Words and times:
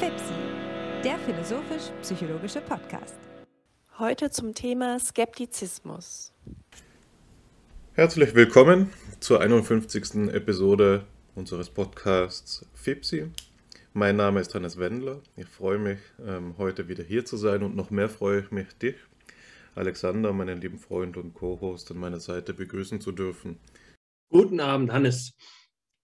FIPSI, 0.00 1.02
der 1.04 1.18
philosophisch-psychologische 1.18 2.62
Podcast. 2.62 3.18
Heute 3.98 4.30
zum 4.30 4.54
Thema 4.54 4.98
Skeptizismus. 4.98 6.32
Herzlich 7.92 8.34
willkommen 8.34 8.90
zur 9.18 9.42
51. 9.42 10.32
Episode 10.32 11.04
unseres 11.34 11.68
Podcasts 11.68 12.64
FIPSI. 12.72 13.30
Mein 13.92 14.16
Name 14.16 14.40
ist 14.40 14.54
Hannes 14.54 14.78
Wendler. 14.78 15.20
Ich 15.36 15.48
freue 15.48 15.78
mich, 15.78 15.98
ähm, 16.26 16.54
heute 16.56 16.88
wieder 16.88 17.04
hier 17.04 17.26
zu 17.26 17.36
sein 17.36 17.62
und 17.62 17.76
noch 17.76 17.90
mehr 17.90 18.08
freue 18.08 18.40
ich 18.40 18.50
mich, 18.50 18.72
dich, 18.78 18.96
Alexander, 19.74 20.32
meinen 20.32 20.62
lieben 20.62 20.78
Freund 20.78 21.18
und 21.18 21.34
Co-Host 21.34 21.90
an 21.90 21.98
meiner 21.98 22.20
Seite 22.20 22.54
begrüßen 22.54 23.02
zu 23.02 23.12
dürfen. 23.12 23.58
Guten 24.30 24.60
Abend, 24.60 24.92
Hannes. 24.92 25.34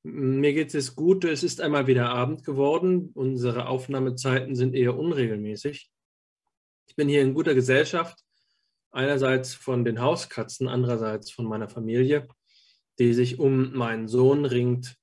Mir 0.09 0.53
geht 0.53 0.73
es 0.73 0.95
gut. 0.95 1.25
Es 1.25 1.43
ist 1.43 1.61
einmal 1.61 1.89
wieder 1.89 2.11
Abend 2.11 2.45
geworden. 2.45 3.11
Unsere 3.15 3.67
Aufnahmezeiten 3.67 4.55
sind 4.55 4.77
eher 4.77 4.97
unregelmäßig. 4.97 5.91
Ich 6.87 6.95
bin 6.95 7.09
hier 7.09 7.23
in 7.23 7.35
guter 7.35 7.57
Gesellschaft. 7.57 8.17
Einerseits 8.93 9.55
von 9.55 9.85
den 9.85 10.01
Hauskatzen, 10.01 10.69
andererseits 10.69 11.33
von 11.33 11.45
meiner 11.47 11.69
Familie, 11.69 12.29
die 13.01 13.15
sich 13.15 13.41
um 13.41 13.73
meinen 13.73 14.07
Sohn 14.07 14.45
ringt. 14.45 14.97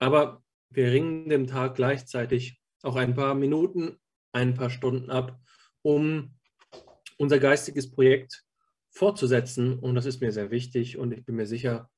Aber 0.00 0.42
wir 0.70 0.90
ringen 0.90 1.28
dem 1.28 1.46
Tag 1.46 1.76
gleichzeitig 1.76 2.60
auch 2.82 2.96
ein 2.96 3.14
paar 3.14 3.36
Minuten, 3.36 4.00
ein 4.32 4.54
paar 4.54 4.70
Stunden 4.70 5.08
ab, 5.08 5.38
um 5.82 6.34
unser 7.16 7.38
geistiges 7.38 7.92
Projekt 7.92 8.42
fortzusetzen. 8.90 9.78
Und 9.78 9.94
das 9.94 10.04
ist 10.04 10.20
mir 10.20 10.32
sehr 10.32 10.50
wichtig. 10.50 10.98
Und 10.98 11.12
ich 11.12 11.24
bin 11.24 11.36
mir 11.36 11.46
sicher, 11.46 11.88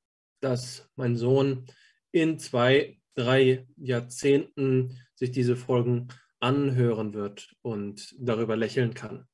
dass 0.41 0.87
mein 0.95 1.15
Sohn 1.15 1.65
in 2.11 2.39
zwei, 2.39 2.97
drei 3.15 3.65
Jahrzehnten 3.77 4.97
sich 5.15 5.31
diese 5.31 5.55
Folgen 5.55 6.07
anhören 6.39 7.13
wird 7.13 7.55
und 7.61 8.15
darüber 8.19 8.55
lächeln 8.55 8.93
kann. 8.93 9.27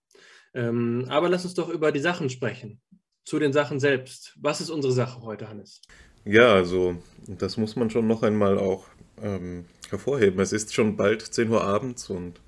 Ähm, 0.53 1.05
aber 1.09 1.29
lass 1.29 1.45
uns 1.45 1.53
doch 1.53 1.69
über 1.69 1.91
die 1.91 1.99
Sachen 1.99 2.29
sprechen. 2.29 2.81
Zu 3.25 3.39
den 3.39 3.53
Sachen 3.53 3.79
selbst. 3.79 4.35
Was 4.39 4.61
ist 4.61 4.69
unsere 4.69 4.93
Sache 4.93 5.21
heute, 5.21 5.49
Hannes? 5.49 5.81
Ja, 6.25 6.53
also 6.53 6.97
das 7.27 7.57
muss 7.57 7.75
man 7.75 7.89
schon 7.89 8.07
noch 8.07 8.23
einmal 8.23 8.57
auch 8.57 8.85
ähm, 9.21 9.65
hervorheben. 9.89 10.39
Es 10.39 10.53
ist 10.53 10.73
schon 10.73 10.97
bald 10.97 11.21
10 11.21 11.49
Uhr 11.49 11.63
abends 11.63 12.09
und 12.09 12.41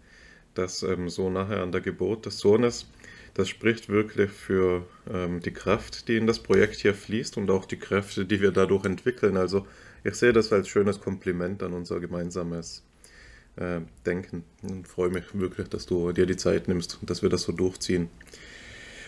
das 0.54 0.84
ähm, 0.84 1.10
so 1.10 1.30
nachher 1.30 1.62
an 1.62 1.72
der 1.72 1.82
Geburt 1.82 2.26
des 2.26 2.40
Sohnes. 2.40 2.88
Das 3.34 3.48
spricht 3.48 3.90
wirklich 3.90 4.32
für 4.32 4.86
ähm, 5.10 5.40
die 5.40 5.54
Kraft, 5.54 6.08
die 6.08 6.18
in 6.18 6.28
das 6.28 6.40
Projekt 6.40 6.76
hier 6.76 6.94
fließt 6.94 7.38
und 7.38 7.50
auch 7.52 7.66
die 7.66 7.78
Kräfte, 7.78 8.26
die 8.26 8.42
wir 8.42 8.52
dadurch 8.52 8.86
entwickeln. 8.86 9.38
Also 9.38 9.66
ich 10.04 10.16
sehe 10.16 10.34
das 10.34 10.52
als 10.52 10.68
schönes 10.68 11.00
Kompliment 11.00 11.64
an 11.64 11.74
unser 11.74 12.00
gemeinsames 12.00 12.84
äh, 13.56 13.82
Denken 14.06 14.44
und 14.64 14.88
freue 14.88 15.10
mich 15.10 15.26
wirklich, 15.34 15.68
dass 15.68 15.86
du 15.86 16.12
dir 16.12 16.26
die 16.26 16.38
Zeit 16.38 16.68
nimmst 16.68 16.98
und 17.02 17.10
dass 17.10 17.22
wir 17.22 17.30
das 17.30 17.44
so 17.44 17.52
durchziehen. 17.52 18.10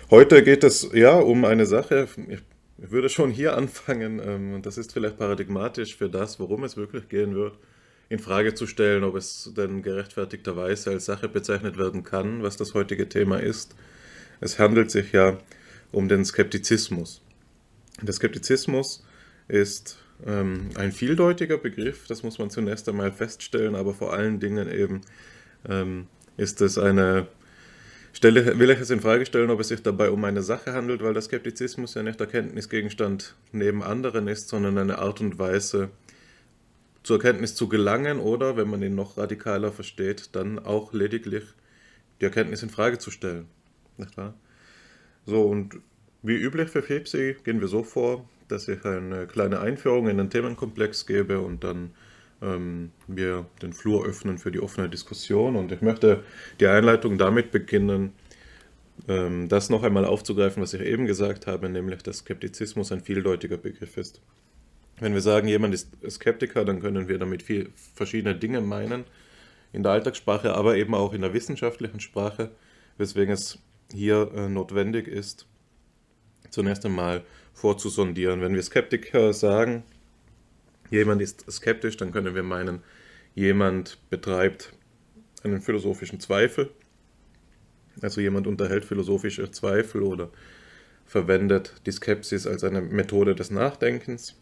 Heute 0.10 0.44
geht 0.44 0.64
es 0.64 0.90
ja 0.94 1.14
um 1.18 1.46
eine 1.46 1.66
Sache, 1.66 2.08
ich, 2.28 2.42
würde 2.78 3.10
schon 3.10 3.32
hier 3.32 3.56
anfangen, 3.58 4.20
ähm, 4.20 4.54
und 4.54 4.66
das 4.66 4.78
ist 4.78 4.92
vielleicht 4.92 5.18
paradigmatisch 5.18 5.96
für 5.96 6.10
das, 6.10 6.40
worum 6.40 6.64
es 6.64 6.78
wirklich 6.78 7.08
gehen 7.10 7.36
wird, 7.36 7.58
in 8.10 8.20
Frage 8.20 8.54
zu 8.54 8.68
stellen, 8.68 9.06
ob 9.06 9.16
es 9.16 9.54
denn 9.56 9.82
gerechtfertigterweise 9.82 10.90
als 10.90 11.06
Sache 11.06 11.30
bezeichnet 11.30 11.78
werden 11.78 12.04
kann, 12.04 12.44
was 12.44 12.58
das 12.58 12.74
heutige 12.74 13.08
Thema 13.08 13.40
ist. 13.40 13.74
Es 14.42 14.60
handelt 14.60 14.92
sich 14.92 15.14
ja 15.14 15.38
um 15.94 16.10
den 16.10 16.26
Skeptizismus. 16.26 17.22
Der 18.02 18.14
Skeptizismus 18.14 19.06
ist 19.48 20.01
ähm, 20.26 20.70
ein 20.76 20.92
vieldeutiger 20.92 21.58
Begriff, 21.58 22.08
das 22.08 22.24
muss 22.24 22.40
man 22.40 22.50
zunächst 22.50 22.88
einmal 22.90 23.12
feststellen, 23.12 23.76
aber 23.76 23.94
vor 23.94 24.14
allen 24.14 24.40
Dingen 24.40 24.72
eben 24.72 25.02
ähm, 25.68 26.08
ist 26.38 26.62
es 26.62 26.78
eine 26.78 27.28
Stelle, 28.14 28.60
will 28.60 28.70
ich 28.70 28.80
es 28.80 28.90
in 28.90 29.00
Frage 29.00 29.26
stellen, 29.26 29.50
ob 29.50 29.60
es 29.60 29.70
sich 29.70 29.82
dabei 29.82 30.12
um 30.12 30.24
eine 30.26 30.42
Sache 30.44 30.74
handelt, 30.74 31.02
weil 31.02 31.14
der 31.14 31.22
Skeptizismus 31.22 31.94
ja 31.94 32.04
nicht 32.04 32.20
Erkenntnisgegenstand 32.20 33.36
neben 33.52 33.82
anderen 33.84 34.28
ist, 34.28 34.50
sondern 34.50 34.78
eine 34.78 35.00
Art 35.00 35.22
und 35.22 35.40
Weise, 35.40 35.90
zur 37.04 37.18
Erkenntnis 37.18 37.56
zu 37.56 37.68
gelangen 37.68 38.20
oder, 38.20 38.58
wenn 38.58 38.70
man 38.70 38.84
ihn 38.84 38.96
noch 38.96 39.18
radikaler 39.18 39.72
versteht, 39.72 40.36
dann 40.36 40.60
auch 40.60 40.94
lediglich 40.94 41.44
die 42.20 42.26
Erkenntnis 42.26 42.62
in 42.62 42.70
Frage 42.70 43.00
zu 43.00 43.10
stellen. 43.12 43.48
So, 45.26 45.44
und 45.44 45.80
wie 46.22 46.36
üblich 46.36 46.70
für 46.70 46.84
Fepsi 46.84 47.38
gehen 47.44 47.62
wir 47.62 47.68
so 47.68 47.84
vor, 47.84 48.28
dass 48.52 48.68
ich 48.68 48.84
eine 48.86 49.28
kleine 49.28 49.60
Einführung 49.60 50.08
in 50.08 50.18
den 50.18 50.30
Themenkomplex 50.30 51.06
gebe 51.06 51.40
und 51.40 51.64
dann 51.64 51.92
ähm, 52.42 52.92
wir 53.08 53.46
den 53.62 53.74
Flur 53.74 54.06
öffnen 54.06 54.38
für 54.38 54.52
die 54.52 54.60
offene 54.60 54.90
Diskussion. 54.90 55.56
Und 55.56 55.72
ich 55.72 55.82
möchte 55.82 56.24
die 56.60 56.68
Einleitung 56.68 57.18
damit 57.18 57.52
beginnen, 57.52 58.14
ähm, 59.08 59.48
das 59.48 59.70
noch 59.70 59.84
einmal 59.84 60.06
aufzugreifen, 60.06 60.62
was 60.62 60.74
ich 60.74 60.82
eben 60.82 61.06
gesagt 61.06 61.48
habe, 61.48 61.70
nämlich 61.70 62.04
dass 62.04 62.20
Skeptizismus 62.20 62.92
ein 62.92 63.02
vieldeutiger 63.02 63.58
Begriff 63.58 63.98
ist. 63.98 64.22
Wenn 65.00 65.14
wir 65.14 65.22
sagen, 65.22 65.48
jemand 65.48 65.74
ist 65.74 65.90
Skeptiker, 66.08 66.64
dann 66.66 66.82
können 66.82 67.08
wir 67.08 67.18
damit 67.18 67.42
viel 67.42 67.70
verschiedene 67.96 68.36
Dinge 68.36 68.62
meinen, 68.62 69.06
in 69.74 69.84
der 69.84 69.94
Alltagssprache, 69.94 70.54
aber 70.54 70.76
eben 70.76 70.94
auch 70.94 71.14
in 71.14 71.22
der 71.22 71.34
wissenschaftlichen 71.34 72.00
Sprache, 72.00 72.52
weswegen 72.98 73.34
es 73.34 73.58
hier 73.92 74.32
äh, 74.36 74.50
notwendig 74.50 75.08
ist, 75.08 75.48
zunächst 76.50 76.86
einmal 76.86 77.24
vorzusondieren. 77.54 78.42
Wenn 78.42 78.56
wir 78.56 78.64
Skeptiker 78.64 79.34
sagen, 79.34 79.84
jemand 80.90 81.22
ist 81.22 81.50
skeptisch, 81.52 81.98
dann 81.98 82.12
können 82.12 82.36
wir 82.36 82.44
meinen, 82.44 82.82
jemand 83.36 83.98
betreibt 84.10 84.74
einen 85.44 85.62
philosophischen 85.62 86.20
Zweifel. 86.20 86.72
Also 88.02 88.22
jemand 88.22 88.48
unterhält 88.48 88.86
philosophische 88.86 89.52
Zweifel 89.52 90.04
oder 90.04 90.30
verwendet 91.06 91.82
die 91.86 91.92
Skepsis 91.92 92.48
als 92.48 92.64
eine 92.64 92.82
Methode 92.82 93.36
des 93.36 93.52
Nachdenkens. 93.52 94.38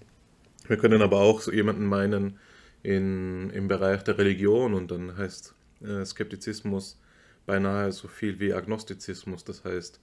Wir 0.68 0.78
können 0.78 1.02
aber 1.02 1.20
auch 1.20 1.42
so 1.42 1.52
jemanden 1.52 1.86
meinen 1.86 2.38
in, 2.84 3.50
im 3.50 3.68
Bereich 3.68 4.04
der 4.04 4.18
Religion 4.18 4.74
und 4.74 4.92
dann 4.92 5.18
heißt 5.18 5.56
äh, 5.84 6.06
Skeptizismus 6.06 7.00
beinahe 7.46 7.92
so 7.92 8.08
viel 8.08 8.40
wie 8.40 8.54
Agnostizismus, 8.54 9.44
das 9.44 9.64
heißt 9.64 10.00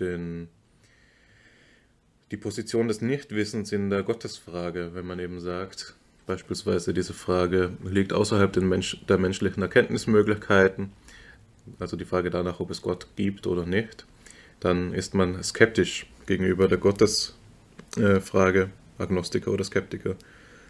den 0.00 0.48
die 2.32 2.38
Position 2.38 2.88
des 2.88 3.02
Nichtwissens 3.02 3.72
in 3.72 3.90
der 3.90 4.02
Gottesfrage, 4.02 4.92
wenn 4.94 5.06
man 5.06 5.18
eben 5.18 5.38
sagt, 5.38 5.94
beispielsweise 6.26 6.94
diese 6.94 7.12
Frage 7.12 7.72
liegt 7.84 8.14
außerhalb 8.14 8.56
Mensch, 8.56 9.04
der 9.06 9.18
menschlichen 9.18 9.62
Erkenntnismöglichkeiten, 9.62 10.92
also 11.78 11.96
die 11.96 12.06
Frage 12.06 12.30
danach, 12.30 12.58
ob 12.58 12.70
es 12.70 12.80
Gott 12.80 13.06
gibt 13.16 13.46
oder 13.46 13.66
nicht, 13.66 14.06
dann 14.60 14.94
ist 14.94 15.12
man 15.12 15.42
skeptisch 15.42 16.06
gegenüber 16.26 16.68
der 16.68 16.78
Gottesfrage, 16.78 18.70
Agnostiker 18.96 19.52
oder 19.52 19.64
Skeptiker. 19.64 20.16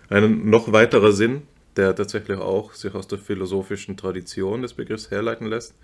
Ein 0.09 0.51
noch 0.51 0.73
weiterer 0.73 1.13
Sinn, 1.13 1.43
der 1.77 1.95
tatsächlich 1.95 2.39
auch 2.39 2.75
sich 2.75 2.93
aus 2.93 3.07
der 3.07 3.19
philosophischen 3.19 3.97
Tradition 3.97 4.63
des 4.63 4.75
Begriffs 4.75 5.13
herleiten 5.13 5.47
lässt, 5.47 5.75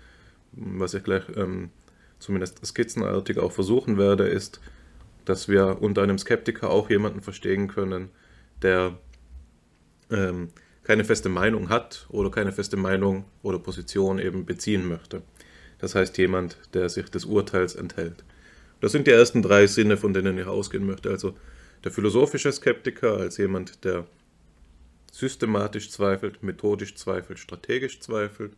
was 0.51 0.93
ich 0.93 1.03
gleich 1.03 1.23
ähm, 1.37 1.69
zumindest 2.19 2.65
skizzenartig 2.65 3.37
auch 3.37 3.53
versuchen 3.53 3.97
werde, 3.97 4.27
ist, 4.27 4.59
dass 5.29 5.47
wir 5.47 5.81
unter 5.81 6.01
einem 6.01 6.17
Skeptiker 6.17 6.71
auch 6.71 6.89
jemanden 6.89 7.21
verstehen 7.21 7.67
können, 7.67 8.09
der 8.63 8.97
ähm, 10.09 10.49
keine 10.81 11.05
feste 11.05 11.29
Meinung 11.29 11.69
hat 11.69 12.07
oder 12.09 12.31
keine 12.31 12.51
feste 12.51 12.77
Meinung 12.77 13.25
oder 13.43 13.59
Position 13.59 14.17
eben 14.17 14.45
beziehen 14.45 14.87
möchte. 14.87 15.21
Das 15.77 15.93
heißt 15.93 16.17
jemand, 16.17 16.57
der 16.73 16.89
sich 16.89 17.09
des 17.09 17.25
Urteils 17.25 17.75
enthält. 17.75 18.23
Das 18.81 18.91
sind 18.91 19.05
die 19.05 19.11
ersten 19.11 19.43
drei 19.43 19.67
Sinne, 19.67 19.97
von 19.97 20.13
denen 20.13 20.35
ich 20.39 20.47
ausgehen 20.47 20.87
möchte. 20.87 21.11
Also 21.11 21.37
der 21.83 21.91
philosophische 21.91 22.51
Skeptiker 22.51 23.17
als 23.17 23.37
jemand, 23.37 23.85
der 23.85 24.07
systematisch 25.11 25.91
zweifelt, 25.91 26.41
methodisch 26.41 26.95
zweifelt, 26.95 27.37
strategisch 27.37 27.99
zweifelt. 27.99 28.53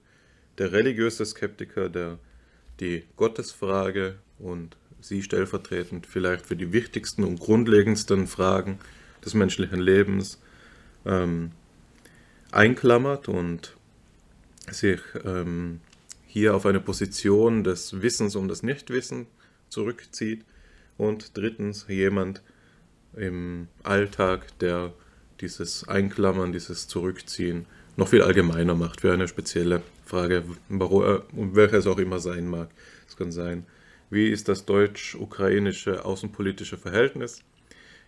Der 0.58 0.72
religiöse 0.72 1.26
Skeptiker, 1.26 1.90
der 1.90 2.18
die 2.80 3.04
Gottesfrage 3.18 4.16
und 4.40 4.78
Sie 5.02 5.24
stellvertretend 5.24 6.06
vielleicht 6.06 6.46
für 6.46 6.56
die 6.56 6.72
wichtigsten 6.72 7.24
und 7.24 7.40
grundlegendsten 7.40 8.28
Fragen 8.28 8.80
des 9.26 9.34
menschlichen 9.34 9.80
Lebens 9.80 10.40
ähm, 11.06 11.52
einklammert 12.52 13.28
und 13.28 13.76
sich 14.70 15.02
ähm, 15.26 15.82
hier 16.28 16.56
auf 16.56 16.66
eine 16.66 16.80
Position 16.80 17.64
des 17.64 18.02
Wissens 18.02 18.36
um 18.36 18.48
das 18.48 18.64
Nichtwissen 18.64 19.28
zurückzieht. 19.70 20.46
Und 20.98 21.36
drittens 21.36 21.86
jemand 21.88 22.44
im 23.16 23.68
Alltag, 23.84 24.58
der 24.60 24.94
dieses 25.42 25.88
Einklammern, 25.88 26.52
dieses 26.52 26.88
Zurückziehen 26.88 27.66
noch 27.98 28.08
viel 28.08 28.22
allgemeiner 28.22 28.76
macht 28.76 29.02
für 29.02 29.12
eine 29.12 29.28
spezielle 29.28 29.82
Frage, 30.06 30.44
um 30.70 31.56
welche 31.56 31.78
es 31.78 31.88
auch 31.88 31.98
immer 31.98 32.20
sein 32.20 32.48
mag. 32.48 32.70
Es 33.08 33.18
kann 33.18 33.32
sein, 33.32 33.66
wie 34.12 34.30
ist 34.30 34.48
das 34.48 34.66
deutsch-ukrainische 34.66 36.06
außenpolitische 36.06 36.78
Verhältnis? 36.78 37.44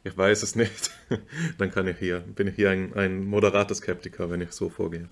ich 0.04 0.18
weiß 0.18 0.44
es 0.44 0.56
nicht, 0.56 0.92
dann 1.58 1.72
kann 1.72 1.88
ich 1.88 1.98
hier, 1.98 2.20
bin 2.20 2.48
ich 2.48 2.56
hier 2.56 2.72
ein, 2.72 2.94
ein 2.94 3.26
moderater 3.26 3.74
Skeptiker, 3.74 4.30
wenn 4.30 4.42
ich 4.42 4.52
so 4.52 4.70
vorgehe. 4.70 5.08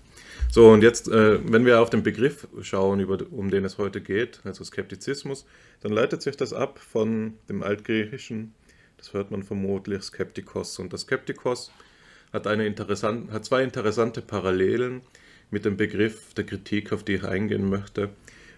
So, 0.50 0.68
und 0.68 0.82
jetzt, 0.82 1.08
äh, 1.08 1.40
wenn 1.50 1.64
wir 1.64 1.80
auf 1.80 1.88
den 1.88 2.02
Begriff 2.02 2.46
schauen, 2.60 3.00
über, 3.00 3.18
um 3.30 3.50
den 3.50 3.64
es 3.64 3.78
heute 3.78 4.02
geht, 4.02 4.40
also 4.44 4.64
Skeptizismus, 4.64 5.46
dann 5.80 5.92
leitet 5.92 6.20
sich 6.20 6.36
das 6.36 6.52
ab 6.52 6.78
von 6.78 7.34
dem 7.48 7.62
Altgriechischen, 7.62 8.54
das 8.98 9.14
hört 9.14 9.30
man 9.30 9.42
vermutlich, 9.42 10.02
Skeptikos. 10.02 10.78
Und 10.78 10.92
das 10.92 11.02
Skeptikos 11.02 11.72
hat, 12.32 12.46
eine 12.46 12.66
interessant, 12.66 13.32
hat 13.32 13.46
zwei 13.46 13.62
interessante 13.62 14.20
Parallelen 14.20 15.00
mit 15.50 15.64
dem 15.64 15.76
Begriff 15.76 16.34
der 16.34 16.44
Kritik, 16.44 16.92
auf 16.92 17.02
die 17.02 17.14
ich 17.14 17.24
eingehen 17.24 17.68
möchte. 17.68 18.10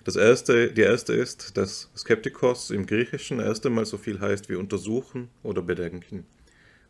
Das 0.05 0.17
erste, 0.17 0.71
die 0.71 0.83
erste 0.83 1.15
ist, 1.15 1.56
dass 1.56 1.91
Skeptikos 1.97 2.71
im 2.71 2.85
Griechischen 2.85 3.41
erst 3.41 3.65
einmal 3.65 3.87
so 3.87 3.97
viel 3.97 4.21
heißt 4.21 4.51
wie 4.51 4.56
untersuchen 4.56 5.31
oder 5.43 5.62
bedenken. 5.62 6.27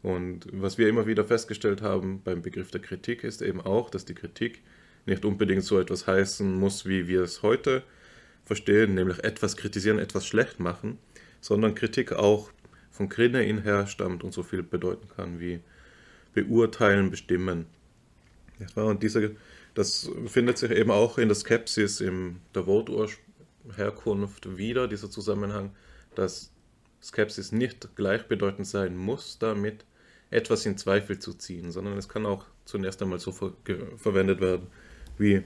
Und 0.02 0.46
was 0.50 0.78
wir 0.78 0.88
immer 0.88 1.06
wieder 1.06 1.24
festgestellt 1.24 1.80
haben 1.80 2.22
beim 2.24 2.42
Begriff 2.42 2.72
der 2.72 2.82
Kritik 2.82 3.22
ist 3.22 3.40
eben 3.40 3.60
auch, 3.60 3.88
dass 3.88 4.04
die 4.04 4.14
Kritik 4.14 4.62
nicht 5.06 5.24
unbedingt 5.24 5.62
so 5.62 5.78
etwas 5.78 6.08
heißen 6.08 6.54
muss, 6.58 6.86
wie 6.86 7.06
wir 7.06 7.22
es 7.22 7.42
heute 7.42 7.84
verstehen, 8.44 8.94
nämlich 8.94 9.22
etwas 9.22 9.56
kritisieren, 9.56 10.00
etwas 10.00 10.26
schlecht 10.26 10.58
machen, 10.58 10.98
sondern 11.40 11.76
Kritik 11.76 12.12
auch 12.12 12.50
von 12.90 13.08
Krinein 13.08 13.62
herstammt 13.62 14.24
und 14.24 14.34
so 14.34 14.42
viel 14.42 14.62
bedeuten 14.64 15.08
kann 15.08 15.38
wie 15.38 15.60
beurteilen, 16.32 17.10
bestimmen. 17.10 17.66
Und 18.74 19.02
diese 19.02 19.36
das 19.74 20.10
findet 20.26 20.58
sich 20.58 20.70
eben 20.70 20.90
auch 20.90 21.18
in 21.18 21.28
der 21.28 21.34
Skepsis, 21.34 22.00
in 22.00 22.40
der 22.54 22.66
Worturherkunft 22.66 24.56
wieder, 24.56 24.88
dieser 24.88 25.10
Zusammenhang, 25.10 25.74
dass 26.14 26.52
Skepsis 27.02 27.52
nicht 27.52 27.94
gleichbedeutend 27.96 28.66
sein 28.66 28.96
muss, 28.96 29.38
damit 29.38 29.84
etwas 30.30 30.64
in 30.66 30.78
Zweifel 30.78 31.18
zu 31.18 31.34
ziehen, 31.34 31.70
sondern 31.70 31.98
es 31.98 32.08
kann 32.08 32.24
auch 32.24 32.46
zunächst 32.64 33.02
einmal 33.02 33.18
so 33.18 33.32
ver 33.32 33.52
verwendet 33.96 34.40
werden 34.40 34.68
wie 35.18 35.42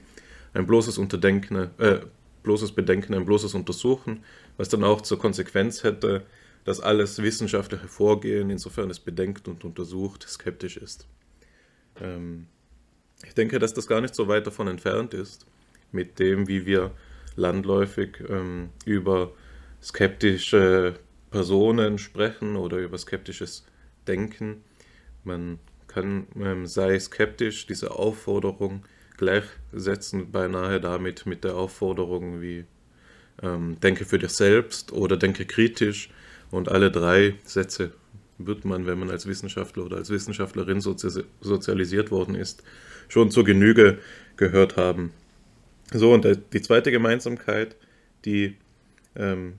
ein 0.53 0.65
bloßes, 0.65 0.97
Unterdenken, 0.97 1.69
äh, 1.77 1.99
bloßes 2.43 2.71
Bedenken, 2.71 3.13
ein 3.13 3.25
bloßes 3.25 3.53
Untersuchen, 3.53 4.23
was 4.57 4.69
dann 4.69 4.83
auch 4.83 5.01
zur 5.01 5.19
Konsequenz 5.19 5.83
hätte, 5.83 6.25
dass 6.63 6.79
alles 6.79 7.21
wissenschaftliche 7.21 7.87
Vorgehen, 7.87 8.49
insofern 8.49 8.89
es 8.89 8.99
bedenkt 8.99 9.47
und 9.47 9.63
untersucht, 9.63 10.25
skeptisch 10.27 10.77
ist. 10.77 11.07
Ähm, 11.99 12.47
ich 13.25 13.33
denke, 13.33 13.59
dass 13.59 13.73
das 13.73 13.87
gar 13.87 14.01
nicht 14.01 14.15
so 14.15 14.27
weit 14.27 14.47
davon 14.47 14.67
entfernt 14.67 15.13
ist, 15.13 15.45
mit 15.91 16.19
dem, 16.19 16.47
wie 16.47 16.65
wir 16.65 16.91
landläufig 17.35 18.23
ähm, 18.29 18.69
über 18.85 19.31
skeptische 19.81 20.95
Personen 21.31 21.97
sprechen 21.97 22.55
oder 22.55 22.77
über 22.77 22.97
skeptisches 22.97 23.65
Denken. 24.07 24.63
Man 25.23 25.59
kann, 25.87 26.27
ähm, 26.39 26.65
sei 26.65 26.99
skeptisch, 26.99 27.67
diese 27.67 27.91
Aufforderung 27.91 28.83
gleichsetzen, 29.17 30.31
beinahe 30.31 30.79
damit 30.79 31.25
mit 31.25 31.43
der 31.43 31.55
Aufforderung 31.55 32.41
wie 32.41 32.65
ähm, 33.41 33.79
denke 33.79 34.05
für 34.05 34.19
dich 34.19 34.31
selbst 34.31 34.91
oder 34.91 35.17
denke 35.17 35.45
kritisch. 35.45 36.09
Und 36.51 36.69
alle 36.69 36.89
drei 36.89 37.35
Sätze 37.43 37.91
wird 38.39 38.65
man, 38.65 38.87
wenn 38.87 38.99
man 38.99 39.09
als 39.09 39.25
Wissenschaftler 39.27 39.85
oder 39.85 39.97
als 39.97 40.09
Wissenschaftlerin 40.09 40.81
sozialisiert 40.81 42.09
worden 42.09 42.35
ist, 42.35 42.63
schon 43.07 43.31
zur 43.31 43.43
Genüge 43.43 43.99
gehört 44.37 44.77
haben. 44.77 45.11
So, 45.91 46.13
und 46.13 46.25
die 46.53 46.61
zweite 46.61 46.91
Gemeinsamkeit, 46.91 47.75
die 48.25 48.55
ähm, 49.15 49.55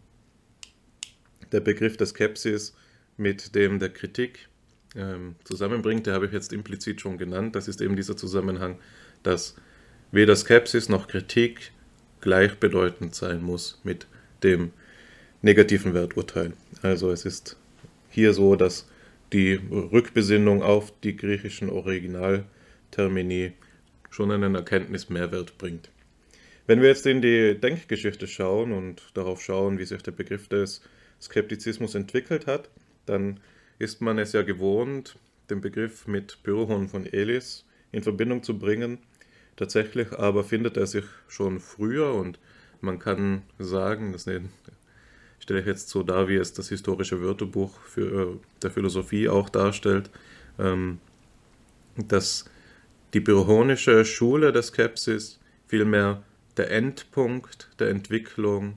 der 1.53 1.61
Begriff 1.61 1.97
der 1.97 2.07
Skepsis 2.07 2.75
mit 3.17 3.55
dem 3.55 3.79
der 3.79 3.91
Kritik 3.91 4.49
ähm, 4.97 5.35
zusammenbringt, 5.45 6.07
der 6.07 6.15
habe 6.15 6.27
ich 6.27 6.33
jetzt 6.33 6.53
implizit 6.53 7.01
schon 7.01 7.19
genannt. 7.19 7.55
Das 7.55 7.69
ist 7.69 7.81
eben 7.81 7.97
dieser 7.97 8.17
Zusammenhang, 8.17 8.79
dass 9.23 9.57
weder 10.13 10.35
Skepsis 10.37 10.89
noch 10.89 11.09
Kritik 11.09 11.73
gleichbedeutend 12.21 13.15
sein 13.15 13.43
muss 13.43 13.81
mit 13.85 14.07
dem 14.43 14.73
negativen 15.43 15.95
Werturteil. 15.95 16.53
Also 16.83 17.11
es 17.11 17.25
ist 17.25 17.57
hier 18.11 18.33
so, 18.35 18.57
dass 18.57 18.89
die 19.33 19.61
Rückbesinnung 19.71 20.63
auf 20.63 20.93
die 21.01 21.17
griechischen 21.17 21.71
Original 21.71 22.45
Termini 22.91 23.53
schon 24.11 24.33
einen 24.33 24.55
Erkenntnismehrwert 24.55 25.57
bringt. 25.57 25.91
Wenn 26.67 26.83
wir 26.83 26.89
jetzt 26.89 27.07
in 27.07 27.23
die 27.23 27.59
Denkgeschichte 27.59 28.27
schauen 28.27 28.73
und 28.73 29.03
darauf 29.15 29.43
schauen, 29.43 29.79
wie 29.79 29.85
sich 29.85 30.03
der 30.03 30.13
Begriff 30.13 30.49
des 30.49 30.83
Skeptizismus 31.21 31.95
entwickelt 31.95 32.47
hat, 32.47 32.71
dann 33.07 33.41
ist 33.79 34.01
man 34.01 34.19
es 34.19 34.33
ja 34.33 34.43
gewohnt, 34.43 35.17
den 35.49 35.61
Begriff 35.61 36.07
mit 36.07 36.43
Pyrrhon 36.43 36.89
von 36.89 37.07
Elis 37.07 37.65
in 37.93 38.03
Verbindung 38.03 38.43
zu 38.43 38.59
bringen. 38.59 38.99
Tatsächlich 39.57 40.13
aber 40.13 40.45
findet 40.45 40.77
er 40.77 40.87
sich 40.87 41.05
schon 41.29 41.61
früher 41.61 42.15
und 42.15 42.39
man 42.81 42.99
kann 42.99 43.43
sagen, 43.59 44.13
das 44.13 44.27
stelle 45.41 45.61
ich 45.61 45.67
jetzt 45.67 45.89
so 45.89 46.03
dar, 46.03 46.29
wie 46.29 46.37
es 46.37 46.53
das 46.53 46.69
historische 46.69 47.21
Wörterbuch 47.21 47.81
für, 47.81 48.39
der 48.63 48.71
Philosophie 48.71 49.29
auch 49.29 49.49
darstellt, 49.49 50.11
ähm, 50.59 50.99
dass 51.97 52.45
die 53.15 53.21
byrrhonische 53.21 54.05
Schule 54.05 54.53
der 54.53 54.63
Skepsis 54.63 55.41
vielmehr 55.67 56.23
der 56.57 56.71
Endpunkt 56.71 57.69
der 57.81 57.89
Entwicklung, 57.89 58.75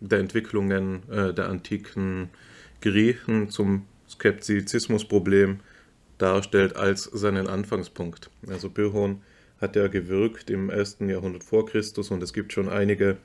der 0.00 0.18
Entwicklungen 0.18 1.08
äh, 1.10 1.32
der 1.32 1.48
antiken 1.48 2.30
Griechen 2.80 3.50
zum 3.50 3.86
Skeptizismusproblem 4.08 5.60
darstellt 6.18 6.76
als 6.76 7.04
seinen 7.04 7.46
Anfangspunkt. 7.46 8.30
Also 8.48 8.68
Pyrrhon 8.68 9.22
hat 9.60 9.76
ja 9.76 9.88
gewirkt 9.88 10.50
im 10.50 10.70
ersten 10.70 11.08
Jahrhundert 11.08 11.44
vor 11.44 11.66
Christus 11.66 12.10
und 12.10 12.22
es 12.22 12.32
gibt 12.32 12.52
schon 12.52 12.68
einige 12.68 13.18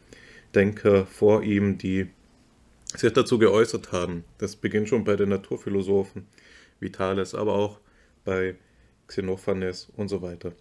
Denker 0.56 1.06
vor 1.06 1.44
ihm, 1.44 1.78
die 1.78 2.10
sich 2.96 3.14
dazu 3.14 3.40
geäußert 3.40 3.92
haben. 3.92 4.24
Das 4.38 4.56
beginnt 4.56 4.90
schon 4.90 5.04
bei 5.04 5.16
den 5.16 5.30
Naturphilosophen 5.30 6.28
wie 6.80 6.92
Thales, 6.92 7.34
aber 7.36 7.54
auch 7.54 7.80
bei 8.26 8.56
Xenophanes 9.08 9.90
und 9.96 10.10
so 10.10 10.22
weiter. 10.22 10.54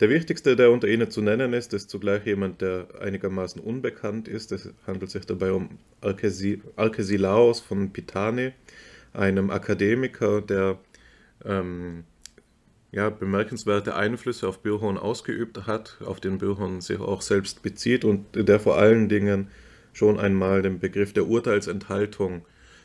Der 0.00 0.08
wichtigste, 0.08 0.56
der 0.56 0.70
unter 0.70 0.88
ihnen 0.88 1.10
zu 1.10 1.20
nennen 1.20 1.52
ist, 1.52 1.74
ist 1.74 1.90
zugleich 1.90 2.24
jemand, 2.24 2.62
der 2.62 2.88
einigermaßen 3.00 3.60
unbekannt 3.60 4.28
ist. 4.28 4.50
Es 4.50 4.70
handelt 4.86 5.10
sich 5.10 5.26
dabei 5.26 5.52
um 5.52 5.78
Alkesilaos 6.00 7.60
von 7.60 7.92
Pitane, 7.92 8.54
einem 9.12 9.50
Akademiker, 9.50 10.40
der 10.40 10.78
ähm, 11.44 12.04
ja, 12.92 13.10
bemerkenswerte 13.10 13.94
Einflüsse 13.94 14.48
auf 14.48 14.60
Bürhorn 14.60 14.96
ausgeübt 14.96 15.66
hat, 15.66 15.98
auf 16.04 16.18
den 16.18 16.38
Bürhorn 16.38 16.80
sich 16.80 16.98
auch 16.98 17.20
selbst 17.20 17.62
bezieht 17.62 18.04
und 18.04 18.24
der 18.34 18.58
vor 18.58 18.78
allen 18.78 19.08
Dingen 19.10 19.48
schon 19.92 20.18
einmal 20.18 20.62
den 20.62 20.78
Begriff 20.78 21.12
der 21.12 21.26
Urteilsenthaltung 21.26 22.44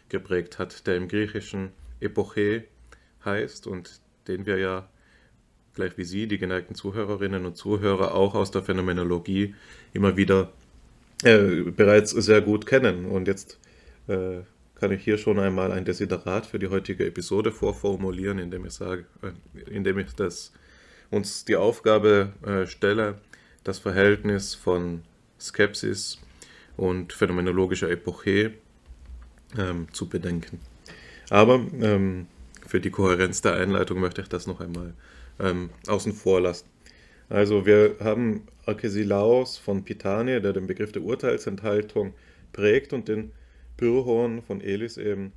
geprägt 0.09 0.59
hat, 0.59 0.87
der 0.87 0.97
im 0.97 1.07
Griechischen 1.07 1.71
Epoche 1.99 2.65
heißt 3.23 3.67
und 3.67 4.01
den 4.27 4.45
wir 4.45 4.57
ja 4.57 4.89
gleich 5.75 5.97
wie 5.97 6.05
Sie, 6.05 6.27
die 6.27 6.37
geneigten 6.37 6.73
Zuhörerinnen 6.73 7.45
und 7.45 7.57
Zuhörer, 7.57 8.15
auch 8.15 8.33
aus 8.33 8.49
der 8.51 8.63
Phänomenologie 8.63 9.55
immer 9.93 10.17
wieder 10.17 10.51
äh, 11.23 11.63
bereits 11.63 12.11
sehr 12.11 12.41
gut 12.41 12.65
kennen. 12.65 13.05
Und 13.05 13.27
jetzt 13.27 13.59
äh, 14.07 14.39
kann 14.75 14.91
ich 14.91 15.03
hier 15.03 15.17
schon 15.17 15.37
einmal 15.37 15.71
ein 15.71 15.85
Desiderat 15.85 16.45
für 16.45 16.59
die 16.59 16.67
heutige 16.69 17.05
Episode 17.05 17.51
vorformulieren, 17.51 18.39
indem 18.39 18.65
ich 18.65 18.73
sage, 18.73 19.05
äh, 19.21 19.69
indem 19.69 19.99
ich 19.99 20.13
das, 20.15 20.53
uns 21.11 21.45
die 21.45 21.57
Aufgabe 21.57 22.33
äh, 22.45 22.65
stelle, 22.65 23.15
das 23.63 23.79
Verhältnis 23.79 24.55
von 24.55 25.03
Skepsis 25.39 26.19
und 26.77 27.13
phänomenologischer 27.13 27.89
Epoche 27.89 28.53
ähm, 29.57 29.87
zu 29.91 30.07
bedenken. 30.07 30.59
Aber 31.29 31.55
ähm, 31.81 32.27
für 32.67 32.79
die 32.79 32.91
Kohärenz 32.91 33.41
der 33.41 33.55
Einleitung 33.55 33.99
möchte 33.99 34.21
ich 34.21 34.27
das 34.27 34.47
noch 34.47 34.59
einmal 34.59 34.93
ähm, 35.39 35.69
außen 35.87 36.13
vor 36.13 36.41
lassen. 36.41 36.65
Also 37.29 37.65
wir 37.65 37.95
haben 37.99 38.43
Arkesilaos 38.65 39.57
von 39.57 39.83
Pitane, 39.83 40.41
der 40.41 40.53
den 40.53 40.67
Begriff 40.67 40.91
der 40.91 41.01
Urteilsenthaltung 41.01 42.13
prägt 42.53 42.93
und 42.93 43.07
den 43.07 43.31
Pyrrhon 43.77 44.41
von 44.43 44.61
Elis 44.61 44.97
eben 44.97 45.33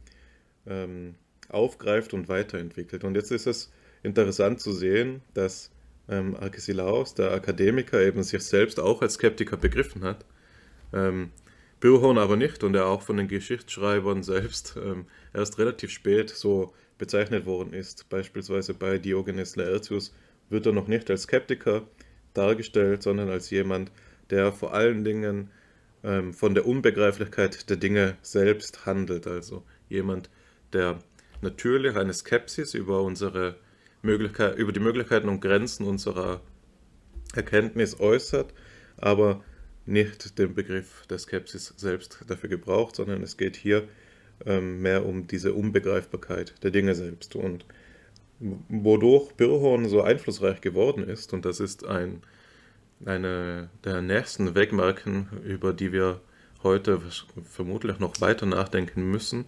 ähm, 0.67 1.15
aufgreift 1.49 2.13
und 2.15 2.29
weiterentwickelt. 2.29 3.05
Und 3.05 3.15
jetzt 3.15 3.31
ist 3.31 3.47
es 3.47 3.73
interessant 4.03 4.61
zu 4.61 4.73
sehen, 4.73 5.23
dass 5.35 5.71
ähm, 6.09 6.37
Arkesilaos, 6.37 7.15
der 7.15 7.33
Akademiker, 7.33 8.01
eben 8.01 8.23
sich 8.23 8.43
selbst 8.43 8.81
auch 8.81 9.03
als 9.03 9.15
Skeptiker 9.15 9.57
begriffen 9.57 10.05
hat, 10.05 10.25
ähm, 10.93 11.31
Pyrrhon 11.81 12.19
aber 12.19 12.37
nicht 12.37 12.65
und 12.65 12.75
er 12.75 12.87
auch 12.87 13.03
von 13.03 13.17
den 13.17 13.29
Geschichtsschreibern 13.29 14.23
selbst 14.23 14.77
ähm, 14.83 15.07
erst 15.33 15.59
relativ 15.59 15.91
spät 15.91 16.31
so 16.31 16.73
bezeichnet 16.99 17.47
worden 17.47 17.73
ist. 17.73 18.09
Beispielsweise 18.09 18.75
bei 18.75 18.99
Diogenes 18.99 19.57
Laertius 19.57 20.13
wird 20.51 20.67
er 20.67 20.73
noch 20.73 20.89
nicht 20.89 21.11
als 21.11 21.23
Skeptiker 21.23 21.87
dargestellt, 22.35 23.03
sondern 23.03 23.29
als 23.29 23.51
jemand, 23.51 23.93
der 24.31 24.53
vor 24.53 24.75
allen 24.75 25.05
Dingen 25.05 25.51
ähm, 26.03 26.33
von 26.33 26.55
der 26.55 26.67
Unbegreiflichkeit 26.67 27.71
der 27.71 27.77
Dinge 27.77 28.17
selbst 28.23 28.87
handelt. 28.87 29.27
Also 29.27 29.65
jemand, 29.89 30.31
der 30.73 30.99
natürlich 31.41 31.97
eine 31.97 32.13
Skepsis 32.13 32.75
über 32.75 33.03
unsere 33.03 33.57
Möglichkeit, 34.03 34.57
über 34.57 34.73
die 34.73 34.81
Möglichkeiten 34.81 35.29
und 35.29 35.41
Grenzen 35.41 35.87
unserer 35.87 36.41
Erkenntnis 37.35 38.01
äußert, 38.01 38.53
aber 38.97 39.45
nicht 39.89 40.39
den 40.39 40.55
Begriff 40.55 41.07
der 41.09 41.19
Skepsis 41.19 41.75
selbst 41.77 42.25
dafür 42.27 42.49
gebraucht, 42.49 42.97
sondern 42.97 43.23
es 43.23 43.37
geht 43.37 43.57
hier 43.57 43.89
ähm, 44.45 44.83
mehr 44.83 45.07
um 45.07 45.27
diese 45.27 45.55
Unbegreifbarkeit 45.55 46.63
der 46.63 46.71
Dinge 46.71 46.95
selbst. 46.95 47.35
Und 47.35 47.65
wodurch 48.69 49.33
Birhorn 49.33 49.89
so 49.89 50.03
einflussreich 50.03 50.61
geworden 50.61 51.03
ist, 51.03 51.33
und 51.33 51.45
das 51.45 51.59
ist 51.59 51.87
ein, 51.87 52.23
eine 53.05 53.71
der 53.85 54.03
nächsten 54.03 54.55
Wegmarken, 54.55 55.29
über 55.45 55.73
die 55.73 55.93
wir 55.93 56.21
heute 56.63 57.01
vermutlich 57.45 57.99
noch 57.99 58.21
weiter 58.21 58.47
nachdenken 58.47 59.11
müssen, 59.11 59.47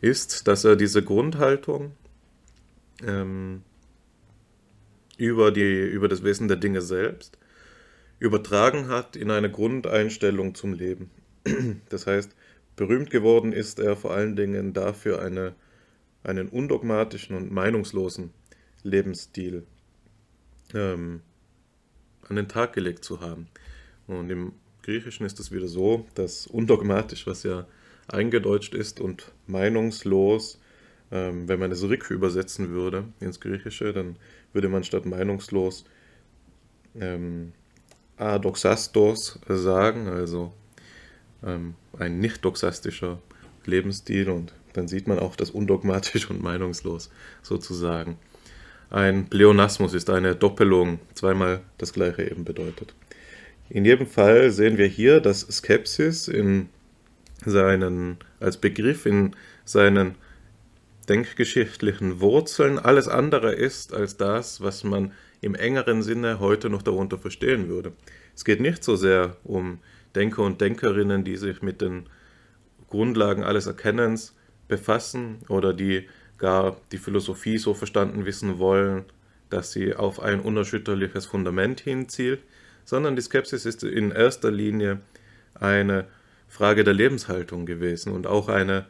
ist, 0.00 0.48
dass 0.48 0.64
er 0.64 0.76
diese 0.76 1.02
Grundhaltung 1.02 1.92
ähm, 3.06 3.62
über, 5.18 5.50
die, 5.50 5.82
über 5.82 6.08
das 6.08 6.24
Wesen 6.24 6.48
der 6.48 6.56
Dinge 6.56 6.80
selbst 6.80 7.38
übertragen 8.22 8.88
hat 8.88 9.16
in 9.16 9.32
eine 9.32 9.50
Grundeinstellung 9.50 10.54
zum 10.54 10.72
Leben. 10.72 11.10
Das 11.88 12.06
heißt, 12.06 12.34
berühmt 12.76 13.10
geworden 13.10 13.52
ist 13.52 13.80
er 13.80 13.96
vor 13.96 14.12
allen 14.12 14.36
Dingen 14.36 14.72
dafür, 14.72 15.20
eine, 15.20 15.54
einen 16.22 16.48
undogmatischen 16.48 17.36
und 17.36 17.50
meinungslosen 17.50 18.30
Lebensstil 18.84 19.66
ähm, 20.72 21.20
an 22.28 22.36
den 22.36 22.48
Tag 22.48 22.72
gelegt 22.74 23.04
zu 23.04 23.20
haben. 23.20 23.48
Und 24.06 24.30
im 24.30 24.52
Griechischen 24.82 25.26
ist 25.26 25.40
es 25.40 25.50
wieder 25.50 25.66
so, 25.68 26.06
dass 26.14 26.46
undogmatisch, 26.46 27.26
was 27.26 27.42
ja 27.42 27.66
eingedeutscht 28.06 28.74
ist, 28.74 29.00
und 29.00 29.32
meinungslos, 29.48 30.60
ähm, 31.10 31.48
wenn 31.48 31.58
man 31.58 31.72
es 31.72 31.82
Rick 31.88 32.08
übersetzen 32.10 32.70
würde 32.70 33.04
ins 33.18 33.40
Griechische, 33.40 33.92
dann 33.92 34.16
würde 34.52 34.68
man 34.68 34.84
statt 34.84 35.06
meinungslos 35.06 35.84
ähm, 36.94 37.52
adoxastos 38.22 39.38
sagen, 39.48 40.08
also 40.08 40.52
ähm, 41.44 41.74
ein 41.98 42.18
nicht 42.18 42.44
doxastischer 42.44 43.18
Lebensstil 43.64 44.30
und 44.30 44.52
dann 44.72 44.88
sieht 44.88 45.06
man 45.06 45.18
auch 45.18 45.36
das 45.36 45.50
undogmatisch 45.50 46.30
und 46.30 46.42
meinungslos 46.42 47.10
sozusagen. 47.42 48.18
Ein 48.90 49.26
Pleonasmus 49.28 49.94
ist 49.94 50.10
eine 50.10 50.36
Doppelung, 50.36 50.98
zweimal 51.14 51.62
das 51.78 51.92
gleiche 51.92 52.30
eben 52.30 52.44
bedeutet. 52.44 52.94
In 53.70 53.84
jedem 53.84 54.06
Fall 54.06 54.50
sehen 54.50 54.76
wir 54.76 54.86
hier, 54.86 55.20
dass 55.20 55.40
Skepsis 55.40 56.28
in 56.28 56.68
seinen, 57.44 58.18
als 58.38 58.58
Begriff 58.58 59.06
in 59.06 59.34
seinen 59.64 60.16
denkgeschichtlichen 61.08 62.20
Wurzeln 62.20 62.78
alles 62.78 63.08
andere 63.08 63.54
ist 63.54 63.94
als 63.94 64.16
das, 64.16 64.60
was 64.60 64.84
man 64.84 65.12
im 65.42 65.54
engeren 65.54 66.02
Sinne 66.02 66.40
heute 66.40 66.70
noch 66.70 66.82
darunter 66.82 67.18
verstehen 67.18 67.68
würde. 67.68 67.92
Es 68.34 68.44
geht 68.44 68.60
nicht 68.60 68.82
so 68.82 68.96
sehr 68.96 69.36
um 69.44 69.80
Denker 70.14 70.42
und 70.42 70.60
Denkerinnen, 70.60 71.24
die 71.24 71.36
sich 71.36 71.60
mit 71.60 71.82
den 71.82 72.06
Grundlagen 72.88 73.42
alles 73.42 73.66
Erkennens 73.66 74.34
befassen 74.68 75.40
oder 75.48 75.74
die 75.74 76.08
gar 76.38 76.76
die 76.92 76.98
Philosophie 76.98 77.58
so 77.58 77.74
verstanden 77.74 78.24
wissen 78.24 78.58
wollen, 78.58 79.04
dass 79.50 79.72
sie 79.72 79.94
auf 79.94 80.20
ein 80.20 80.40
unerschütterliches 80.40 81.26
Fundament 81.26 81.80
hinzielt, 81.80 82.40
sondern 82.84 83.16
die 83.16 83.22
Skepsis 83.22 83.66
ist 83.66 83.82
in 83.84 84.12
erster 84.12 84.50
Linie 84.50 85.00
eine 85.54 86.06
Frage 86.48 86.84
der 86.84 86.94
Lebenshaltung 86.94 87.66
gewesen 87.66 88.12
und 88.12 88.26
auch 88.26 88.48
eine, 88.48 88.86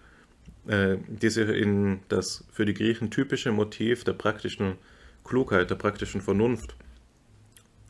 äh, 0.67 0.97
die 1.09 1.31
sich 1.31 1.49
in 1.49 2.01
das 2.09 2.45
für 2.53 2.67
die 2.67 2.75
Griechen 2.75 3.11
typische 3.11 3.53
Motiv 3.53 4.05
der 4.05 4.15
praktischen 4.15 4.77
Klugheit, 5.25 5.71
der 5.71 5.77
praktischen 5.77 6.21
Vernunft 6.21 6.77